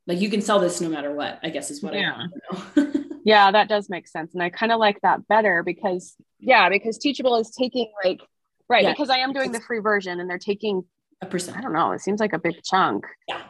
Like 0.06 0.20
you 0.20 0.30
can 0.30 0.42
sell 0.42 0.60
this 0.60 0.82
no 0.82 0.90
matter 0.90 1.14
what, 1.14 1.40
I 1.42 1.50
guess 1.50 1.72
is 1.72 1.82
what 1.82 1.94
yeah. 1.94 2.28
I 2.76 2.88
yeah, 3.26 3.50
that 3.52 3.70
does 3.70 3.90
make 3.90 4.08
sense. 4.08 4.34
And 4.34 4.44
I 4.44 4.50
kind 4.50 4.72
of 4.72 4.80
like 4.80 5.02
that 5.02 5.28
better 5.28 5.64
because, 5.64 6.16
yeah, 6.40 6.70
because 6.70 6.98
Teachable 7.00 7.38
is 7.38 7.50
taking 7.50 7.92
like, 8.04 8.22
right, 8.70 8.84
yeah. 8.84 8.92
because 8.92 9.10
I 9.10 9.18
am 9.20 9.34
doing 9.34 9.52
the 9.52 9.62
free 9.62 9.80
version 9.80 10.20
and 10.20 10.30
they're 10.30 10.38
taking 10.38 10.84
a 11.22 11.26
percent. 11.26 11.58
I 11.58 11.62
don't 11.62 11.74
know, 11.74 11.92
it 11.94 12.02
seems 12.02 12.20
like 12.20 12.34
a 12.34 12.40
big 12.40 12.62
chunk. 12.64 13.06
Yeah. 13.28 13.42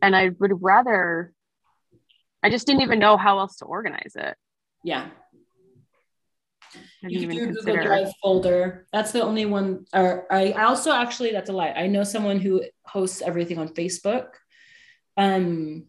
And 0.00 0.16
I 0.16 0.30
would 0.38 0.62
rather 0.62 1.34
I 2.42 2.50
just 2.50 2.66
didn't 2.66 2.82
even 2.82 2.98
know 2.98 3.16
how 3.16 3.38
else 3.38 3.56
to 3.56 3.64
organize 3.64 4.12
it. 4.14 4.36
Yeah. 4.84 5.08
You 7.02 7.20
can 7.20 7.30
do 7.30 7.46
Google 7.52 7.82
Drive 7.82 8.08
folder. 8.22 8.86
That's 8.92 9.12
the 9.12 9.22
only 9.22 9.46
one. 9.46 9.86
Or 9.92 10.26
I 10.30 10.52
also 10.52 10.92
actually 10.92 11.32
that's 11.32 11.50
a 11.50 11.52
lie. 11.52 11.70
I 11.70 11.86
know 11.86 12.04
someone 12.04 12.38
who 12.38 12.62
hosts 12.84 13.22
everything 13.22 13.58
on 13.58 13.68
Facebook. 13.68 14.28
Um, 15.16 15.86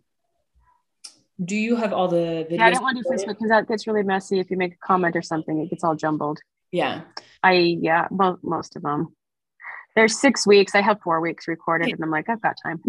do 1.44 1.56
you 1.56 1.76
have 1.76 1.94
all 1.94 2.08
the 2.08 2.48
videos? 2.50 2.58
Yeah, 2.58 2.66
I 2.66 2.72
don't 2.72 2.84
want 2.84 2.98
to 2.98 3.04
do 3.04 3.10
Facebook 3.10 3.38
because 3.38 3.50
that 3.50 3.68
gets 3.68 3.88
really 3.88 4.04
messy. 4.04 4.40
If 4.40 4.50
you 4.52 4.58
make 4.58 4.74
a 4.74 4.78
comment 4.86 5.16
or 5.16 5.22
something, 5.22 5.60
it 5.60 5.70
gets 5.70 5.84
all 5.84 5.96
jumbled. 5.96 6.40
Yeah. 6.72 7.02
I 7.44 7.78
yeah, 7.82 8.08
most 8.12 8.44
most 8.44 8.76
of 8.76 8.84
them 8.84 9.16
there's 9.96 10.18
six 10.18 10.46
weeks. 10.48 10.76
I 10.76 10.82
have 10.82 11.02
four 11.02 11.20
weeks 11.20 11.48
recorded, 11.48 11.90
and 11.90 12.02
I'm 12.02 12.12
like, 12.12 12.30
I've 12.30 12.42
got 12.42 12.56
time. 12.64 12.82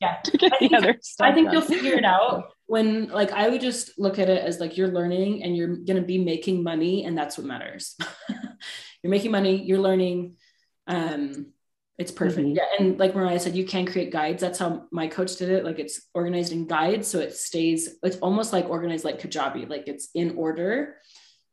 Yeah, 0.00 0.16
I 0.26 0.58
think. 0.58 0.72
I 1.20 1.32
think 1.32 1.46
done. 1.46 1.52
you'll 1.52 1.62
figure 1.62 1.94
it 1.94 2.04
out 2.04 2.50
when, 2.66 3.08
like, 3.08 3.32
I 3.32 3.48
would 3.48 3.60
just 3.60 3.98
look 3.98 4.18
at 4.18 4.28
it 4.28 4.42
as 4.42 4.60
like 4.60 4.76
you're 4.76 4.88
learning 4.88 5.42
and 5.42 5.56
you're 5.56 5.76
gonna 5.76 6.02
be 6.02 6.22
making 6.22 6.62
money, 6.62 7.04
and 7.04 7.16
that's 7.16 7.38
what 7.38 7.46
matters. 7.46 7.96
you're 9.02 9.10
making 9.10 9.30
money. 9.30 9.62
You're 9.62 9.80
learning. 9.80 10.36
Um, 10.86 11.52
it's 11.98 12.12
perfect. 12.12 12.46
Mm-hmm. 12.46 12.56
Yeah, 12.56 12.64
and 12.78 12.98
like 12.98 13.14
Mariah 13.14 13.40
said, 13.40 13.56
you 13.56 13.64
can 13.64 13.86
create 13.86 14.12
guides. 14.12 14.40
That's 14.42 14.58
how 14.58 14.86
my 14.90 15.06
coach 15.06 15.36
did 15.36 15.48
it. 15.48 15.64
Like 15.64 15.78
it's 15.78 16.02
organized 16.12 16.52
in 16.52 16.66
guides, 16.66 17.08
so 17.08 17.20
it 17.20 17.34
stays. 17.34 17.96
It's 18.02 18.18
almost 18.18 18.52
like 18.52 18.68
organized 18.68 19.04
like 19.04 19.20
Kajabi. 19.20 19.68
Like 19.68 19.84
it's 19.86 20.08
in 20.14 20.36
order. 20.36 20.96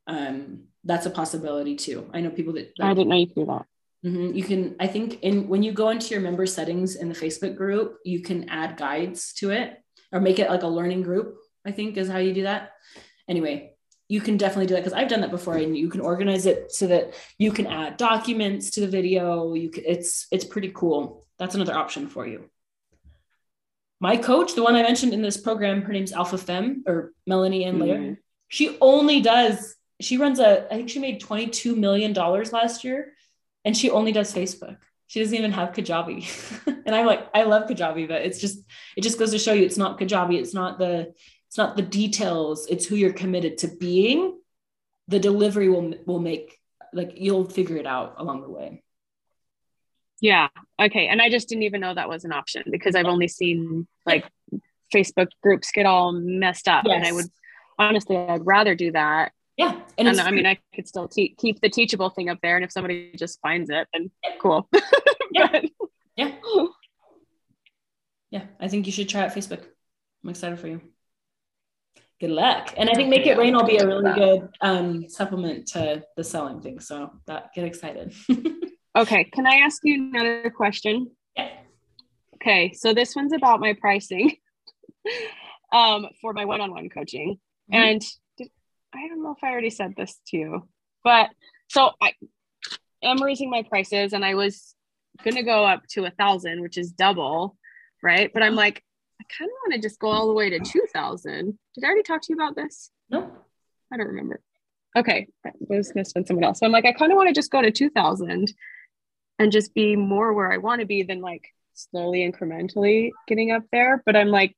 Um, 0.08 0.66
that's 0.84 1.06
a 1.06 1.12
possibility 1.12 1.76
too. 1.76 2.10
I 2.14 2.20
know 2.20 2.30
people 2.30 2.54
that. 2.54 2.74
Like, 2.78 2.92
I 2.92 2.94
didn't 2.94 3.10
know 3.10 3.16
you 3.16 3.28
could 3.28 3.36
do 3.36 3.46
that. 3.46 3.66
Mm-hmm. 4.06 4.36
You 4.36 4.44
can, 4.44 4.76
I 4.82 4.88
think, 4.88 5.20
in 5.22 5.48
when 5.48 5.64
you 5.64 5.72
go 5.72 5.90
into 5.90 6.08
your 6.08 6.20
member 6.20 6.46
settings 6.46 6.96
in 6.96 7.08
the 7.08 7.16
Facebook 7.16 7.56
group, 7.56 8.00
you 8.04 8.22
can 8.22 8.50
add 8.50 8.76
guides 8.76 9.34
to 9.36 9.52
it 9.52 9.78
or 10.14 10.22
make 10.22 10.40
it 10.40 10.50
like 10.50 10.64
a 10.64 10.68
learning 10.68 11.02
group. 11.02 11.36
I 11.66 11.72
think 11.72 11.98
is 11.98 12.10
how 12.10 12.20
you 12.20 12.34
do 12.34 12.44
that. 12.44 12.72
Anyway, 13.28 13.74
you 14.08 14.22
can 14.22 14.38
definitely 14.38 14.68
do 14.68 14.76
that 14.76 14.82
because 14.82 14.94
I've 14.94 15.10
done 15.10 15.22
that 15.22 15.32
before, 15.32 15.56
and 15.56 15.78
you 15.78 15.90
can 15.90 16.02
organize 16.02 16.46
it 16.46 16.72
so 16.72 16.88
that 16.88 17.14
you 17.38 17.52
can 17.52 17.68
add 17.68 17.98
documents 17.98 18.72
to 18.72 18.82
the 18.82 18.88
video. 18.88 19.54
You 19.54 19.70
can, 19.70 19.84
it's 19.86 20.28
it's 20.32 20.46
pretty 20.46 20.72
cool. 20.74 21.26
That's 21.40 21.56
another 21.56 21.74
option 21.74 22.08
for 22.08 22.28
you. 22.28 22.50
My 24.00 24.18
coach, 24.18 24.56
the 24.56 24.64
one 24.64 24.76
I 24.76 24.84
mentioned 24.84 25.14
in 25.14 25.22
this 25.22 25.38
program, 25.38 25.82
her 25.84 25.94
name's 25.94 26.12
Alpha 26.12 26.38
Femme 26.38 26.84
or 26.86 27.14
Melanie 27.26 27.64
Ann 27.66 27.80
Layer. 27.80 27.98
Mm-hmm. 27.98 28.14
She 28.50 28.78
only 28.82 29.22
does. 29.22 29.76
She 30.02 30.18
runs 30.18 30.40
a. 30.40 30.66
I 30.72 30.76
think 30.76 30.90
she 30.90 31.00
made 31.00 31.22
twenty 31.22 31.48
two 31.48 31.76
million 31.76 32.14
dollars 32.14 32.54
last 32.54 32.84
year 32.84 33.14
and 33.66 33.76
she 33.76 33.90
only 33.90 34.12
does 34.12 34.34
Facebook. 34.34 34.78
She 35.14 35.20
doesn't 35.20 35.38
even 35.38 35.52
have 35.52 35.74
Kajabi. 35.74 36.66
and 36.88 36.96
I'm 36.96 37.06
like, 37.06 37.30
I 37.36 37.44
love 37.44 37.70
Kajabi, 37.70 38.08
but 38.08 38.24
it's 38.24 38.42
just, 38.42 38.66
it 38.98 39.02
just 39.02 39.20
goes 39.20 39.30
to 39.30 39.38
show 39.38 39.54
you 39.54 39.64
it's 39.64 39.78
not 39.78 40.00
Kajabi. 40.00 40.40
It's 40.40 40.56
not 40.56 40.80
the, 40.80 41.14
it's 41.46 41.56
not 41.56 41.76
the 41.76 41.84
details. 41.84 42.66
It's 42.66 42.88
who 42.88 42.96
you're 42.96 43.14
committed 43.14 43.60
to 43.60 43.68
being. 43.68 44.40
The 45.10 45.20
delivery 45.20 45.70
will 45.70 45.94
will 46.08 46.20
make 46.20 46.60
like 46.94 47.12
you'll 47.14 47.46
figure 47.46 47.78
it 47.78 47.86
out 47.86 48.16
along 48.18 48.42
the 48.42 48.50
way. 48.50 48.82
Yeah. 50.20 50.48
Okay. 50.82 51.06
And 51.10 51.22
I 51.22 51.30
just 51.30 51.48
didn't 51.48 51.66
even 51.66 51.82
know 51.82 51.94
that 51.94 52.10
was 52.10 52.26
an 52.26 52.32
option 52.32 52.64
because 52.72 52.96
I've 52.96 53.06
only 53.06 53.28
seen 53.28 53.86
like 54.08 54.26
Facebook 54.92 55.28
groups 55.44 55.70
get 55.72 55.86
all 55.86 56.12
messed 56.12 56.68
up. 56.68 56.86
Yes. 56.88 56.96
And 56.96 57.06
I 57.06 57.12
would 57.12 57.30
honestly, 57.78 58.18
I'd 58.18 58.48
rather 58.48 58.74
do 58.74 58.94
that 58.94 59.32
yeah. 59.58 59.80
And, 59.98 60.08
and 60.08 60.20
I 60.20 60.32
mean, 60.32 60.46
I 60.46 60.58
could 60.74 60.88
still 60.88 61.08
te- 61.08 61.36
keep 61.38 61.62
the 61.62 61.70
teachable 61.70 62.10
thing 62.10 62.30
up 62.30 62.40
there. 62.42 62.56
And 62.56 62.66
if 62.66 62.72
somebody 62.72 63.12
just 63.16 63.40
finds 63.42 63.70
it, 63.70 63.88
then 63.94 64.10
cool. 64.42 64.68
yeah. 65.32 65.50
but, 65.52 65.66
yeah. 66.16 66.32
Yeah. 68.32 68.46
I 68.60 68.68
think 68.68 68.88
you 68.88 68.92
should 68.92 69.10
try 69.10 69.22
out 69.22 69.34
Facebook. 69.34 69.64
I'm 70.24 70.30
excited 70.30 70.60
for 70.60 70.68
you. 70.68 70.82
Good 72.20 72.32
luck. 72.32 72.74
And 72.78 72.90
I 72.90 72.94
think 72.94 73.10
Make 73.10 73.28
It 73.28 73.38
Rain 73.38 73.54
will 73.54 73.66
be 73.66 73.78
a 73.78 73.86
really 73.86 74.14
good 74.14 74.50
um, 74.62 75.10
supplement 75.10 75.68
to 75.70 76.04
the 76.16 76.24
selling 76.24 76.62
thing. 76.62 76.80
So 76.80 77.12
that 77.28 77.54
get 77.54 77.66
excited. 77.66 78.14
okay. 78.96 79.26
Can 79.26 79.46
I 79.46 79.58
ask 79.58 79.82
you 79.84 80.10
another 80.10 80.50
question? 80.50 81.12
Yeah. 81.36 81.50
Okay. 82.36 82.74
So 82.74 82.94
this 82.94 83.16
one's 83.16 83.34
about 83.34 83.60
my 83.60 83.74
pricing 83.74 84.38
um, 85.74 86.08
for 86.22 86.34
my 86.34 86.46
one-on-one 86.46 86.90
coaching. 86.90 87.40
Mm-hmm. 87.72 87.84
And 87.84 88.02
I 88.94 89.08
don't 89.08 89.24
know 89.24 89.32
if 89.32 89.44
I 89.44 89.52
already 89.52 89.70
said 89.70 89.94
this 89.96 90.20
to 90.28 90.38
you, 90.38 90.70
but 91.04 91.30
so 91.70 91.92
I 92.02 92.14
am 93.04 93.22
raising 93.22 93.50
my 93.50 93.64
prices 93.64 94.14
and 94.14 94.24
I 94.24 94.36
was 94.36 94.76
going 95.24 95.36
to 95.36 95.44
go 95.44 95.66
up 95.66 95.84
to 95.92 96.06
a 96.06 96.12
thousand, 96.12 96.62
which 96.62 96.78
is 96.78 96.92
double. 96.92 97.58
Right. 98.02 98.32
But 98.34 98.44
I'm 98.44 98.56
like, 98.56 98.84
I 99.20 99.24
kind 99.38 99.50
of 99.50 99.56
want 99.64 99.74
to 99.74 99.88
just 99.88 100.00
go 100.00 100.10
all 100.10 100.28
the 100.28 100.34
way 100.34 100.50
to 100.50 100.60
2000. 100.60 101.58
Did 101.76 101.84
I 101.84 101.88
already 101.88 102.04
talk 102.04 102.22
to 102.22 102.28
you 102.30 102.36
about 102.36 102.56
this? 102.56 102.92
No, 103.10 103.32
I 103.92 103.98
don't 103.98 104.08
remember. 104.08 104.42
Okay. 104.96 105.28
I 105.46 105.52
was 105.70 105.92
going 105.92 106.04
to 106.04 106.10
spend 106.10 106.28
someone 106.28 106.44
else. 106.44 106.60
So 106.60 106.66
I'm 106.66 106.72
like, 106.72 106.86
I 106.86 106.92
kind 106.92 107.12
of 107.12 107.16
want 107.16 107.30
to 107.30 107.34
just 107.34 107.52
go 107.52 107.62
to 107.62 107.72
2000 107.72 108.54
and 109.40 109.52
just 109.52 109.74
be 109.74 109.96
more 109.96 110.34
where 110.34 110.52
I 110.52 110.58
want 110.58 110.82
to 110.82 110.88
be 110.88 111.04
than 111.04 111.22
like 111.22 111.48
slowly 111.74 112.30
incrementally 112.30 113.12
getting 113.28 113.52
up 113.52 113.64
there, 113.72 114.04
but 114.06 114.16
I'm 114.16 114.30
like, 114.30 114.56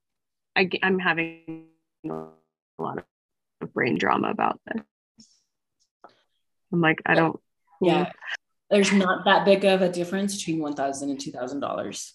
I, 0.56 0.70
I'm 0.84 1.00
having 1.00 1.68
a 2.06 2.10
lot 2.78 2.98
of 2.98 3.04
brain 3.66 3.98
drama 3.98 4.30
about 4.30 4.60
this. 4.66 4.84
I'm 6.72 6.82
like, 6.82 7.02
I 7.06 7.16
don't. 7.16 7.40
Yeah. 7.82 8.12
There's 8.70 8.92
not 8.92 9.26
that 9.26 9.46
big 9.46 9.64
of 9.64 9.82
a 9.82 9.90
difference 9.90 10.38
between 10.38 10.60
$1,000 10.60 11.02
and 11.04 11.20
$2,000. 11.20 12.12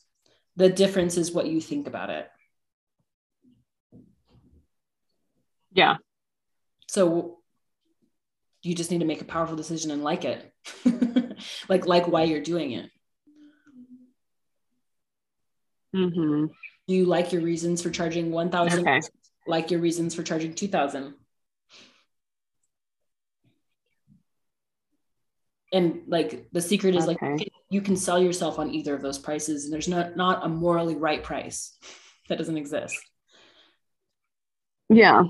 The 0.57 0.69
difference 0.69 1.17
is 1.17 1.33
what 1.33 1.47
you 1.47 1.61
think 1.61 1.87
about 1.87 2.11
it. 2.11 2.29
Yeah. 5.73 5.97
So 6.89 7.39
you 8.63 8.75
just 8.75 8.91
need 8.91 8.99
to 8.99 9.07
make 9.07 9.23
a 9.23 9.25
powerful 9.25 9.57
decision 9.57 9.91
and 9.91 10.03
like 10.03 10.25
it. 10.25 10.53
like 11.69 11.87
like 11.87 12.09
why 12.09 12.25
you're 12.25 12.43
doing 12.43 12.73
it. 12.73 12.91
Mm-hmm. 15.95 16.47
Do 16.89 16.95
you 16.95 17.05
like 17.05 17.33
your 17.33 17.43
reasons 17.43 17.83
for 17.83 17.91
charging 17.91 18.31
1000 18.31 18.81
Okay. 18.81 19.01
like 19.47 19.71
your 19.71 19.81
reasons 19.81 20.15
for 20.15 20.23
charging 20.23 20.55
2000 20.55 21.15
and 25.73 26.03
like 26.07 26.49
the 26.53 26.61
secret 26.61 26.95
is 26.97 27.07
like 27.07 27.21
you 27.21 27.37
can, 27.37 27.47
you 27.71 27.81
can 27.81 27.97
sell 27.97 28.21
yourself 28.21 28.59
on 28.59 28.75
either 28.75 28.95
of 28.95 29.03
those 29.03 29.19
prices 29.19 29.65
and 29.65 29.73
there's 29.73 29.89
not 29.89 30.17
not 30.17 30.45
a 30.45 30.49
morally 30.49 30.97
right 30.97 31.23
price 31.23 31.77
that 32.29 32.39
doesn't 32.39 32.57
exist 32.57 32.99
Yeah. 34.89 35.25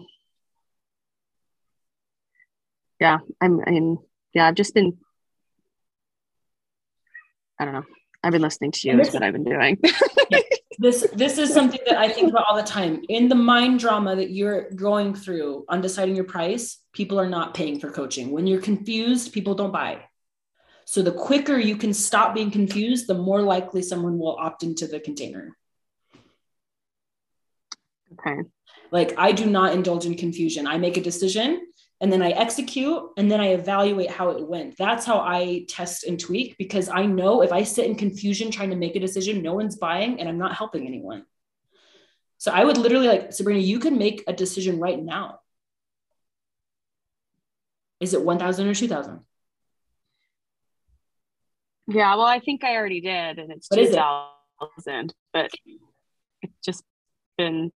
Yeah. 3.01 3.19
I'm, 3.41 3.61
I 3.67 3.71
mean, 3.71 3.99
yeah, 4.35 4.47
I've 4.47 4.55
just 4.55 4.75
been, 4.75 4.99
I 7.59 7.65
don't 7.65 7.75
know. 7.75 7.85
I've 8.23 8.33
been 8.33 8.43
listening 8.43 8.73
to 8.73 8.89
you 8.89 9.01
is 9.01 9.13
what 9.13 9.23
I've 9.23 9.33
been 9.33 9.45
doing. 9.45 9.81
this 10.79 11.07
this 11.15 11.37
is 11.37 11.53
something 11.53 11.81
that 11.87 11.99
i 11.99 12.09
think 12.09 12.31
about 12.31 12.47
all 12.49 12.57
the 12.57 12.63
time 12.63 13.03
in 13.11 13.29
the 13.29 13.35
mind 13.35 13.79
drama 13.79 14.17
that 14.17 14.31
you're 14.31 14.71
going 14.71 15.15
through 15.15 15.65
on 15.69 15.83
deciding 15.83 16.17
your 16.17 16.25
price 16.25 16.79
people 16.95 17.21
are 17.21 17.29
not 17.29 17.53
paying 17.53 17.79
for 17.79 17.91
coaching 17.91 18.31
when 18.31 18.47
you're 18.47 18.63
confused 18.63 19.33
people 19.33 19.55
don't 19.55 19.73
buy 19.73 20.03
so 20.91 21.03
the 21.03 21.13
quicker 21.13 21.57
you 21.57 21.77
can 21.77 21.95
stop 21.95 22.35
being 22.35 22.51
confused 22.51 23.07
the 23.07 23.15
more 23.15 23.43
likely 23.43 23.81
someone 23.81 24.19
will 24.19 24.37
opt 24.37 24.65
into 24.65 24.89
the 24.89 24.99
container. 24.99 25.57
Okay. 28.15 28.41
like 28.91 29.15
i 29.17 29.31
do 29.31 29.47
not 29.47 29.73
indulge 29.73 30.05
in 30.05 30.17
confusion. 30.17 30.67
I 30.67 30.79
make 30.79 30.97
a 30.97 31.01
decision 31.01 31.61
and 32.01 32.13
then 32.13 32.23
i 32.23 32.31
execute 32.31 33.01
and 33.17 33.31
then 33.31 33.41
i 33.41 33.51
evaluate 33.61 34.11
how 34.11 34.31
it 34.31 34.45
went. 34.45 34.77
That's 34.79 35.07
how 35.07 35.21
i 35.21 35.65
test 35.69 36.03
and 36.03 36.19
tweak 36.19 36.59
because 36.59 36.89
i 36.89 37.07
know 37.07 37.43
if 37.43 37.53
i 37.53 37.63
sit 37.63 37.87
in 37.87 37.95
confusion 37.95 38.51
trying 38.51 38.71
to 38.71 38.83
make 38.85 38.97
a 38.97 39.07
decision 39.07 39.43
no 39.43 39.55
one's 39.55 39.77
buying 39.77 40.19
and 40.19 40.29
i'm 40.29 40.39
not 40.39 40.57
helping 40.57 40.89
anyone. 40.89 41.25
So 42.39 42.51
i 42.51 42.65
would 42.65 42.79
literally 42.79 43.07
like 43.07 43.33
sabrina 43.33 43.61
you 43.61 43.79
can 43.79 43.97
make 43.97 44.25
a 44.27 44.33
decision 44.33 44.81
right 44.81 45.01
now. 45.01 45.39
Is 48.01 48.13
it 48.13 48.25
1000 48.25 48.67
or 48.67 48.75
2000 48.75 49.21
Yeah. 51.91 52.15
Well, 52.17 52.27
I 52.27 52.41
think 52.41 52.65
I 52.65 52.77
already 52.77 53.01
did, 53.01 53.39
and 53.39 53.51
it's 53.51 53.69
What 53.71 53.81
is 53.81 53.91
it? 53.91 54.03
2000, 54.77 55.15
but 55.33 55.51
it's 56.43 56.55
just 56.65 56.85
been 57.37 57.73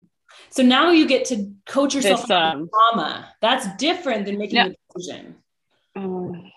so 0.50 0.64
now 0.64 0.92
you 0.92 1.08
get 1.08 1.26
to 1.26 1.52
coach 1.66 1.94
yourself 1.94 2.22
this, 2.22 2.32
um, 2.32 2.70
trauma 2.70 3.34
that's 3.42 3.68
different 3.78 4.26
than 4.26 4.38
making 4.38 4.56
Yeah. 4.56 4.68
a 4.68 4.74
decision. 4.98 5.36
Um, 5.96 6.52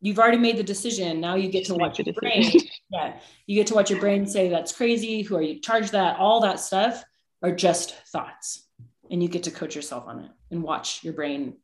you've 0.00 0.18
already 0.18 0.38
made 0.38 0.56
the 0.56 0.62
decision. 0.62 1.20
Now 1.20 1.36
you 1.36 1.48
get 1.48 1.64
to 1.66 1.74
watch 1.74 1.98
your 1.98 2.12
brain. 2.14 2.52
yeah. 2.90 3.20
You 3.46 3.56
get 3.56 3.68
to 3.68 3.74
watch 3.74 3.90
your 3.90 4.00
brain 4.00 4.26
say 4.26 4.48
that's 4.48 4.72
crazy. 4.72 5.22
Who 5.22 5.36
are 5.36 5.42
you? 5.42 5.60
Charge 5.60 5.90
that. 5.92 6.18
All 6.18 6.40
that 6.40 6.60
stuff 6.60 7.04
are 7.42 7.52
just 7.52 7.94
thoughts. 8.08 8.66
And 9.10 9.22
you 9.22 9.28
get 9.28 9.44
to 9.44 9.50
coach 9.50 9.76
yourself 9.76 10.04
on 10.06 10.20
it 10.20 10.30
and 10.50 10.62
watch 10.62 11.04
your 11.04 11.12
brain 11.12 11.54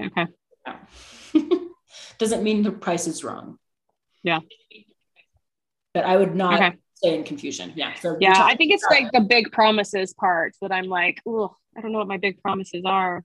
okay. 0.00 0.26
Out. 0.66 0.76
Oh. 1.34 1.68
doesn't 2.18 2.42
mean 2.42 2.62
the 2.62 2.70
price 2.70 3.06
is 3.06 3.24
wrong 3.24 3.58
Yeah. 4.22 4.40
but 5.92 6.04
i 6.04 6.16
would 6.16 6.34
not 6.34 6.54
Okay. 6.60 6.76
stay 6.94 7.14
in 7.18 7.24
confusion 7.24 7.72
yeah 7.76 7.94
so 7.94 8.16
Yeah. 8.20 8.44
I 8.44 8.54
think 8.56 8.72
it's 8.72 8.86
like 8.90 9.10
the 9.12 9.20
big 9.20 9.50
promises 9.52 10.14
part 10.14 10.54
that 10.60 10.72
I'm 10.72 10.86
like, 10.86 11.20
oh, 11.26 11.54
I 11.76 11.80
don't 11.80 11.92
know 11.92 11.98
what 11.98 12.08
my 12.08 12.18
big 12.18 12.40
promises 12.40 12.82
are. 12.84 13.24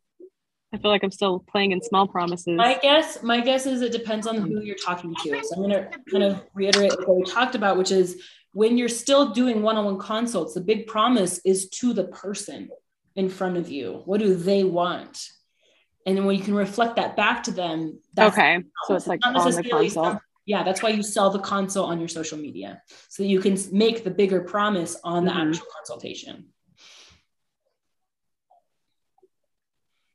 I 0.74 0.78
feel 0.78 0.92
like 0.92 1.04
I'm 1.04 1.12
still 1.12 1.40
playing 1.52 1.72
in 1.72 1.82
small 1.82 2.08
promises. 2.08 2.56
my 2.56 2.78
guess 2.82 3.22
my 3.24 3.40
guess 3.42 3.66
is 3.66 3.82
it 3.82 3.92
depends 3.92 4.26
on 4.28 4.36
who 4.42 4.62
you're 4.62 4.76
talking 4.90 5.14
to 5.24 5.30
so 5.44 5.56
i'm 5.56 5.62
going 5.64 5.72
to 5.72 5.90
kind 6.12 6.24
of 6.24 6.42
reiterate 6.54 6.92
what 7.08 7.16
we 7.18 7.24
talked 7.24 7.56
about 7.56 7.76
which 7.78 7.92
is 7.92 8.22
when 8.54 8.78
you're 8.78 8.88
still 9.04 9.30
doing 9.32 9.62
one-on-one 9.62 9.98
consults 10.00 10.54
the 10.54 10.62
big 10.62 10.86
promise 10.88 11.40
is 11.46 11.70
to 11.70 11.94
the 11.94 12.06
person 12.06 12.70
in 13.16 13.28
front 13.30 13.58
of 13.58 13.68
you 13.70 14.02
what 14.06 14.20
do 14.20 14.36
they 14.36 14.64
want 14.64 15.30
and 16.06 16.18
then 16.18 16.26
when 16.26 16.36
you 16.38 16.44
can 16.44 16.56
reflect 16.56 16.96
that 16.96 17.16
back 17.16 17.44
to 17.44 17.52
them 17.52 18.00
that's 18.14 18.34
okay. 18.38 18.64
So 18.88 18.96
it's 18.96 19.08
like 19.08 19.20
on 19.26 19.34
the 19.34 19.90
some- 19.90 20.20
yeah 20.46 20.64
that's 20.64 20.82
why 20.82 20.90
you 20.90 21.04
sell 21.04 21.30
the 21.30 21.40
consult 21.40 21.90
on 21.90 22.00
your 22.00 22.08
social 22.08 22.38
media 22.38 22.82
so 23.10 23.24
that 23.24 23.30
you 23.30 23.40
can 23.40 23.58
make 23.72 24.04
the 24.04 24.10
bigger 24.12 24.42
promise 24.42 24.98
on 25.04 25.26
the 25.26 25.32
Mhm. 25.32 25.50
actual 25.50 25.68
consultation 25.78 26.46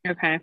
Okay. 0.06 0.38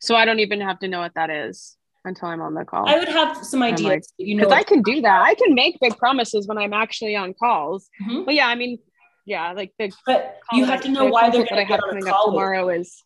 So 0.00 0.14
I 0.14 0.26
don't 0.26 0.40
even 0.40 0.60
have 0.60 0.78
to 0.80 0.88
know 0.88 1.00
what 1.00 1.14
that 1.14 1.30
is 1.30 1.78
until 2.04 2.28
I'm 2.28 2.42
on 2.42 2.52
the 2.54 2.64
call. 2.64 2.86
i 2.86 2.98
would 2.98 3.08
have 3.08 3.36
some 3.44 3.62
ideas 3.62 3.86
like- 3.86 4.02
you 4.18 4.34
know 4.36 4.42
Because 4.44 4.52
I 4.52 4.62
can 4.64 4.82
do 4.82 5.00
that. 5.00 5.22
I 5.22 5.34
can 5.34 5.54
make 5.54 5.78
big 5.80 5.96
promises 5.96 6.46
when 6.46 6.58
I'm 6.58 6.74
actually 6.74 7.16
on 7.16 7.32
calls. 7.34 7.88
Mhm. 8.02 8.26
But 8.26 8.34
yeah, 8.34 8.48
I 8.48 8.54
mean, 8.54 8.78
yeah, 9.24 9.52
like 9.52 9.72
the 9.78 9.90
but 10.04 10.38
you 10.52 10.64
have 10.66 10.82
to 10.82 10.90
know 10.90 11.06
why 11.06 11.30
they're 11.30 11.46
going 11.46 11.66
to 11.66 11.68
get 11.72 11.80
on 11.82 11.96
a 11.96 12.02
call 12.02 12.26
tomorrow 12.26 12.68
is 12.68 13.02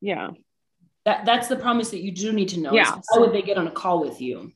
yeah. 0.00 0.30
That 1.04 1.24
that's 1.24 1.48
the 1.48 1.56
promise 1.56 1.90
that 1.90 2.02
you 2.02 2.12
do 2.12 2.32
need 2.32 2.50
to 2.50 2.60
know. 2.60 2.72
Yeah. 2.72 2.94
Why 3.08 3.18
would 3.20 3.32
they 3.32 3.42
get 3.42 3.56
on 3.58 3.66
a 3.66 3.70
call 3.70 4.00
with 4.00 4.20
you? 4.20 4.52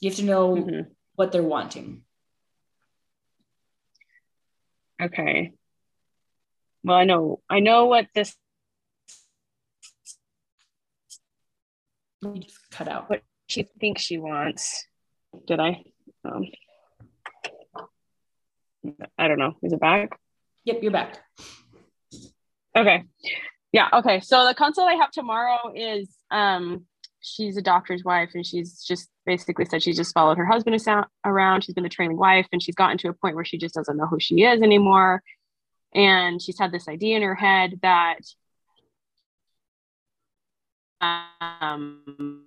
You 0.00 0.10
have 0.10 0.16
to 0.16 0.24
know 0.24 0.56
Mhm. 0.56 0.90
what 1.14 1.30
they're 1.30 1.42
wanting. 1.42 2.04
Okay. 5.00 5.52
Well, 6.84 6.96
I 6.96 7.04
know 7.04 7.40
I 7.48 7.60
know 7.60 7.86
what 7.86 8.08
this 8.14 8.36
You 12.22 12.34
just 12.38 12.70
cut 12.70 12.88
out. 12.88 13.10
What- 13.10 13.22
she 13.48 13.64
thinks 13.64 14.02
she 14.02 14.16
wants. 14.18 14.86
Did 15.46 15.60
I? 15.60 15.82
Um, 16.24 16.46
I 19.18 19.28
don't 19.28 19.38
know. 19.38 19.56
Is 19.62 19.72
it 19.72 19.80
back? 19.80 20.18
Yep, 20.64 20.82
you're 20.82 20.92
back. 20.92 21.18
Okay. 22.76 23.04
Yeah. 23.72 23.88
Okay. 23.92 24.20
So 24.20 24.46
the 24.46 24.54
consult 24.54 24.88
I 24.88 24.94
have 24.94 25.10
tomorrow 25.10 25.72
is 25.74 26.08
um 26.30 26.86
she's 27.20 27.56
a 27.56 27.62
doctor's 27.62 28.04
wife 28.04 28.30
and 28.34 28.44
she's 28.44 28.82
just 28.82 29.08
basically 29.24 29.64
said 29.64 29.82
she 29.82 29.92
just 29.92 30.12
followed 30.12 30.36
her 30.38 30.44
husband 30.44 30.78
around. 31.24 31.64
She's 31.64 31.74
been 31.74 31.86
a 31.86 31.90
trailing 31.90 32.16
wife 32.18 32.46
and 32.52 32.62
she's 32.62 32.74
gotten 32.74 32.98
to 32.98 33.08
a 33.08 33.14
point 33.14 33.36
where 33.36 33.44
she 33.44 33.58
just 33.58 33.74
doesn't 33.74 33.96
know 33.96 34.06
who 34.06 34.20
she 34.20 34.42
is 34.42 34.60
anymore. 34.60 35.22
And 35.94 36.40
she's 36.42 36.58
had 36.58 36.72
this 36.72 36.88
idea 36.88 37.16
in 37.16 37.22
her 37.22 37.34
head 37.34 37.78
that 37.82 38.20
um 41.00 42.44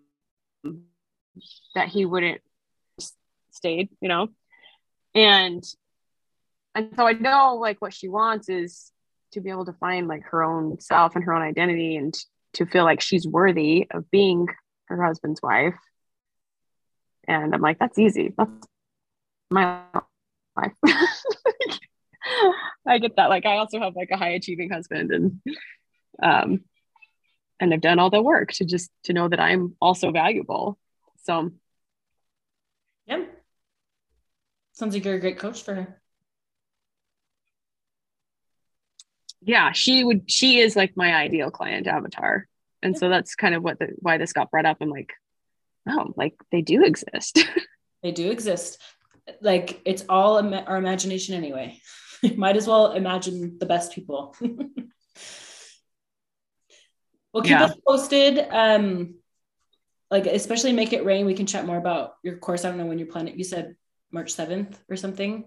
that 1.73 1.87
he 1.89 2.05
wouldn't 2.05 2.41
stayed, 3.51 3.89
you 4.01 4.09
know. 4.09 4.27
And 5.13 5.63
and 6.75 6.89
so 6.95 7.07
I 7.07 7.13
know 7.13 7.55
like 7.55 7.81
what 7.81 7.93
she 7.93 8.09
wants 8.09 8.49
is 8.49 8.91
to 9.35 9.41
be 9.41 9.49
able 9.49 9.65
to 9.65 9.73
find 9.73 10.07
like 10.07 10.23
her 10.23 10.43
own 10.43 10.79
self 10.79 11.15
and 11.15 11.23
her 11.23 11.33
own 11.33 11.41
identity 11.41 11.97
and 11.97 12.13
to 12.53 12.65
feel 12.65 12.85
like 12.85 13.01
she's 13.01 13.27
worthy 13.27 13.85
of 13.91 14.09
being 14.09 14.47
her 14.85 15.03
husband's 15.03 15.41
wife. 15.41 15.75
And 17.27 17.53
I'm 17.53 17.61
like, 17.61 17.77
that's 17.77 17.99
easy. 17.99 18.33
That's 18.37 18.51
my 19.51 19.81
life. 20.55 20.71
I 22.87 22.97
get 22.97 23.17
that. 23.17 23.29
Like 23.29 23.45
I 23.45 23.57
also 23.57 23.79
have 23.79 23.95
like 23.95 24.09
a 24.11 24.17
high 24.17 24.29
achieving 24.29 24.69
husband 24.69 25.11
and 25.11 25.41
um 26.23 26.61
and 27.59 27.73
I've 27.73 27.81
done 27.81 27.99
all 27.99 28.09
the 28.09 28.21
work 28.21 28.51
to 28.53 28.65
just 28.65 28.89
to 29.03 29.13
know 29.13 29.27
that 29.27 29.39
I'm 29.39 29.75
also 29.81 30.11
valuable. 30.11 30.77
So 31.23 31.51
Yep. 33.07 33.43
Sounds 34.73 34.93
like 34.93 35.03
you're 35.05 35.15
a 35.15 35.19
great 35.19 35.37
coach 35.37 35.61
for 35.61 35.75
her. 35.75 36.01
Yeah 39.45 39.71
she 39.71 40.03
would 40.03 40.29
she 40.29 40.59
is 40.59 40.75
like 40.75 40.97
my 40.97 41.15
ideal 41.15 41.49
client 41.49 41.87
avatar 41.87 42.47
and 42.81 42.97
so 42.97 43.09
that's 43.09 43.35
kind 43.35 43.55
of 43.55 43.63
what 43.63 43.79
the 43.79 43.87
why 43.99 44.17
this 44.17 44.33
got 44.33 44.51
brought 44.51 44.65
up 44.65 44.77
i'm 44.81 44.89
like 44.89 45.13
oh 45.87 46.13
like 46.17 46.35
they 46.51 46.61
do 46.61 46.83
exist 46.83 47.45
They 48.05 48.11
do 48.11 48.29
exist. 48.29 48.79
Like 49.41 49.81
it's 49.83 50.05
all 50.07 50.37
ima- 50.37 50.63
our 50.67 50.77
imagination 50.77 51.33
anyway. 51.33 51.81
Might 52.35 52.55
as 52.55 52.67
well 52.67 52.91
imagine 52.91 53.57
the 53.59 53.65
best 53.65 53.93
people. 53.93 54.35
Well, 57.33 57.43
keep 57.43 57.51
yeah. 57.51 57.65
us 57.65 57.75
posted. 57.85 58.47
Um, 58.49 59.15
like 60.09 60.25
especially 60.25 60.71
make 60.71 60.93
it 60.93 61.03
rain. 61.03 61.25
We 61.25 61.33
can 61.33 61.45
chat 61.45 61.65
more 61.65 61.75
about 61.75 62.13
your 62.23 62.37
course. 62.37 62.63
I 62.63 62.69
don't 62.69 62.77
know 62.77 62.85
when 62.85 62.97
you're 62.97 63.09
planning. 63.09 63.37
You 63.37 63.43
said 63.43 63.75
March 64.15 64.33
7th 64.33 64.73
or 64.89 64.95
something. 64.95 65.45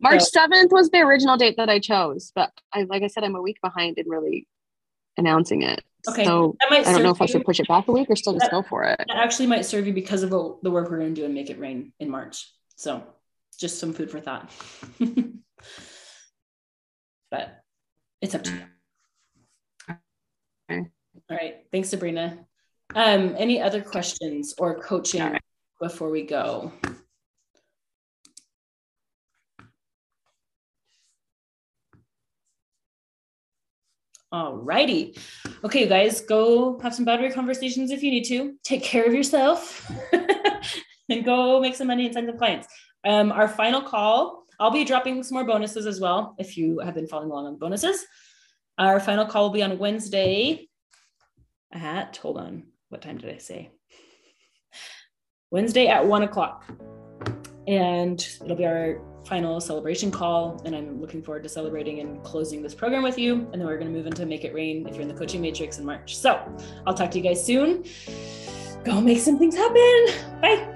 March 0.00 0.22
so, 0.22 0.40
7th 0.40 0.70
was 0.70 0.88
the 0.90 1.00
original 1.00 1.36
date 1.36 1.56
that 1.58 1.68
I 1.68 1.80
chose, 1.80 2.32
but 2.34 2.50
I 2.72 2.84
like 2.84 3.02
I 3.02 3.08
said, 3.08 3.24
I'm 3.24 3.34
a 3.34 3.42
week 3.42 3.60
behind 3.60 3.98
in 3.98 4.08
really 4.08 4.46
announcing 5.18 5.62
it. 5.62 5.82
Okay. 6.08 6.24
So 6.24 6.56
I 6.70 6.82
don't 6.82 7.02
know 7.02 7.10
if 7.10 7.20
I 7.20 7.26
should 7.26 7.44
push 7.44 7.58
it 7.58 7.66
back 7.66 7.88
a 7.88 7.92
week 7.92 8.08
or 8.08 8.14
still 8.14 8.34
just 8.34 8.50
go 8.50 8.62
for 8.62 8.84
it. 8.84 8.96
That 9.08 9.16
actually 9.16 9.48
might 9.48 9.66
serve 9.66 9.88
you 9.88 9.92
because 9.92 10.22
of 10.22 10.30
the 10.30 10.70
work 10.70 10.88
we're 10.88 10.98
going 10.98 11.14
to 11.14 11.20
do 11.20 11.24
and 11.24 11.34
make 11.34 11.50
it 11.50 11.58
rain 11.58 11.92
in 11.98 12.08
March. 12.08 12.48
So 12.76 13.02
just 13.58 13.80
some 13.80 13.92
food 13.92 14.10
for 14.10 14.20
thought. 14.20 14.52
but 17.30 17.64
it's 18.22 18.36
up 18.36 18.44
to 18.44 18.52
you. 18.52 19.96
Okay. 20.70 20.88
All 21.28 21.36
right. 21.36 21.56
Thanks, 21.72 21.88
Sabrina. 21.88 22.38
Um, 22.94 23.34
any 23.36 23.60
other 23.60 23.82
questions 23.82 24.54
or 24.58 24.78
coaching 24.78 25.22
right. 25.22 25.42
before 25.80 26.10
we 26.10 26.22
go? 26.22 26.72
All 34.32 34.56
righty. 34.56 35.16
Okay, 35.62 35.82
you 35.82 35.86
guys, 35.86 36.20
go 36.20 36.78
have 36.80 36.94
some 36.94 37.04
boundary 37.04 37.30
conversations 37.30 37.90
if 37.90 38.02
you 38.02 38.10
need 38.10 38.24
to. 38.24 38.56
Take 38.64 38.82
care 38.82 39.04
of 39.06 39.14
yourself 39.14 39.90
and 41.08 41.24
go 41.24 41.60
make 41.60 41.76
some 41.76 41.86
money 41.86 42.06
and 42.06 42.14
sign 42.14 42.26
some 42.26 42.36
clients. 42.36 42.66
Um, 43.04 43.30
our 43.30 43.46
final 43.46 43.80
call, 43.80 44.44
I'll 44.58 44.72
be 44.72 44.84
dropping 44.84 45.22
some 45.22 45.36
more 45.36 45.44
bonuses 45.44 45.86
as 45.86 46.00
well 46.00 46.34
if 46.38 46.56
you 46.56 46.80
have 46.80 46.94
been 46.94 47.06
following 47.06 47.30
along 47.30 47.46
on 47.46 47.56
bonuses. 47.56 48.04
Our 48.78 48.98
final 48.98 49.26
call 49.26 49.44
will 49.44 49.50
be 49.50 49.62
on 49.62 49.78
Wednesday 49.78 50.68
at, 51.72 52.16
hold 52.16 52.38
on, 52.38 52.64
what 52.88 53.02
time 53.02 53.18
did 53.18 53.32
I 53.32 53.38
say? 53.38 53.70
Wednesday 55.50 55.86
at 55.86 56.04
one 56.04 56.22
o'clock. 56.22 56.64
And 57.68 58.20
it'll 58.42 58.56
be 58.56 58.66
our 58.66 59.00
final 59.26 59.60
celebration 59.60 60.10
call. 60.10 60.62
And 60.64 60.74
I'm 60.74 61.00
looking 61.00 61.22
forward 61.22 61.42
to 61.42 61.48
celebrating 61.48 62.00
and 62.00 62.22
closing 62.22 62.62
this 62.62 62.74
program 62.74 63.02
with 63.02 63.18
you. 63.18 63.48
And 63.52 63.60
then 63.60 63.66
we're 63.66 63.78
going 63.78 63.92
to 63.92 63.96
move 63.96 64.06
into 64.06 64.24
Make 64.26 64.44
It 64.44 64.54
Rain 64.54 64.86
if 64.86 64.94
you're 64.94 65.02
in 65.02 65.08
the 65.08 65.14
coaching 65.14 65.40
matrix 65.40 65.78
in 65.78 65.84
March. 65.84 66.16
So 66.16 66.40
I'll 66.86 66.94
talk 66.94 67.10
to 67.12 67.18
you 67.18 67.24
guys 67.24 67.44
soon. 67.44 67.84
Go 68.84 69.00
make 69.00 69.18
some 69.18 69.38
things 69.38 69.56
happen. 69.56 70.06
Bye. 70.40 70.75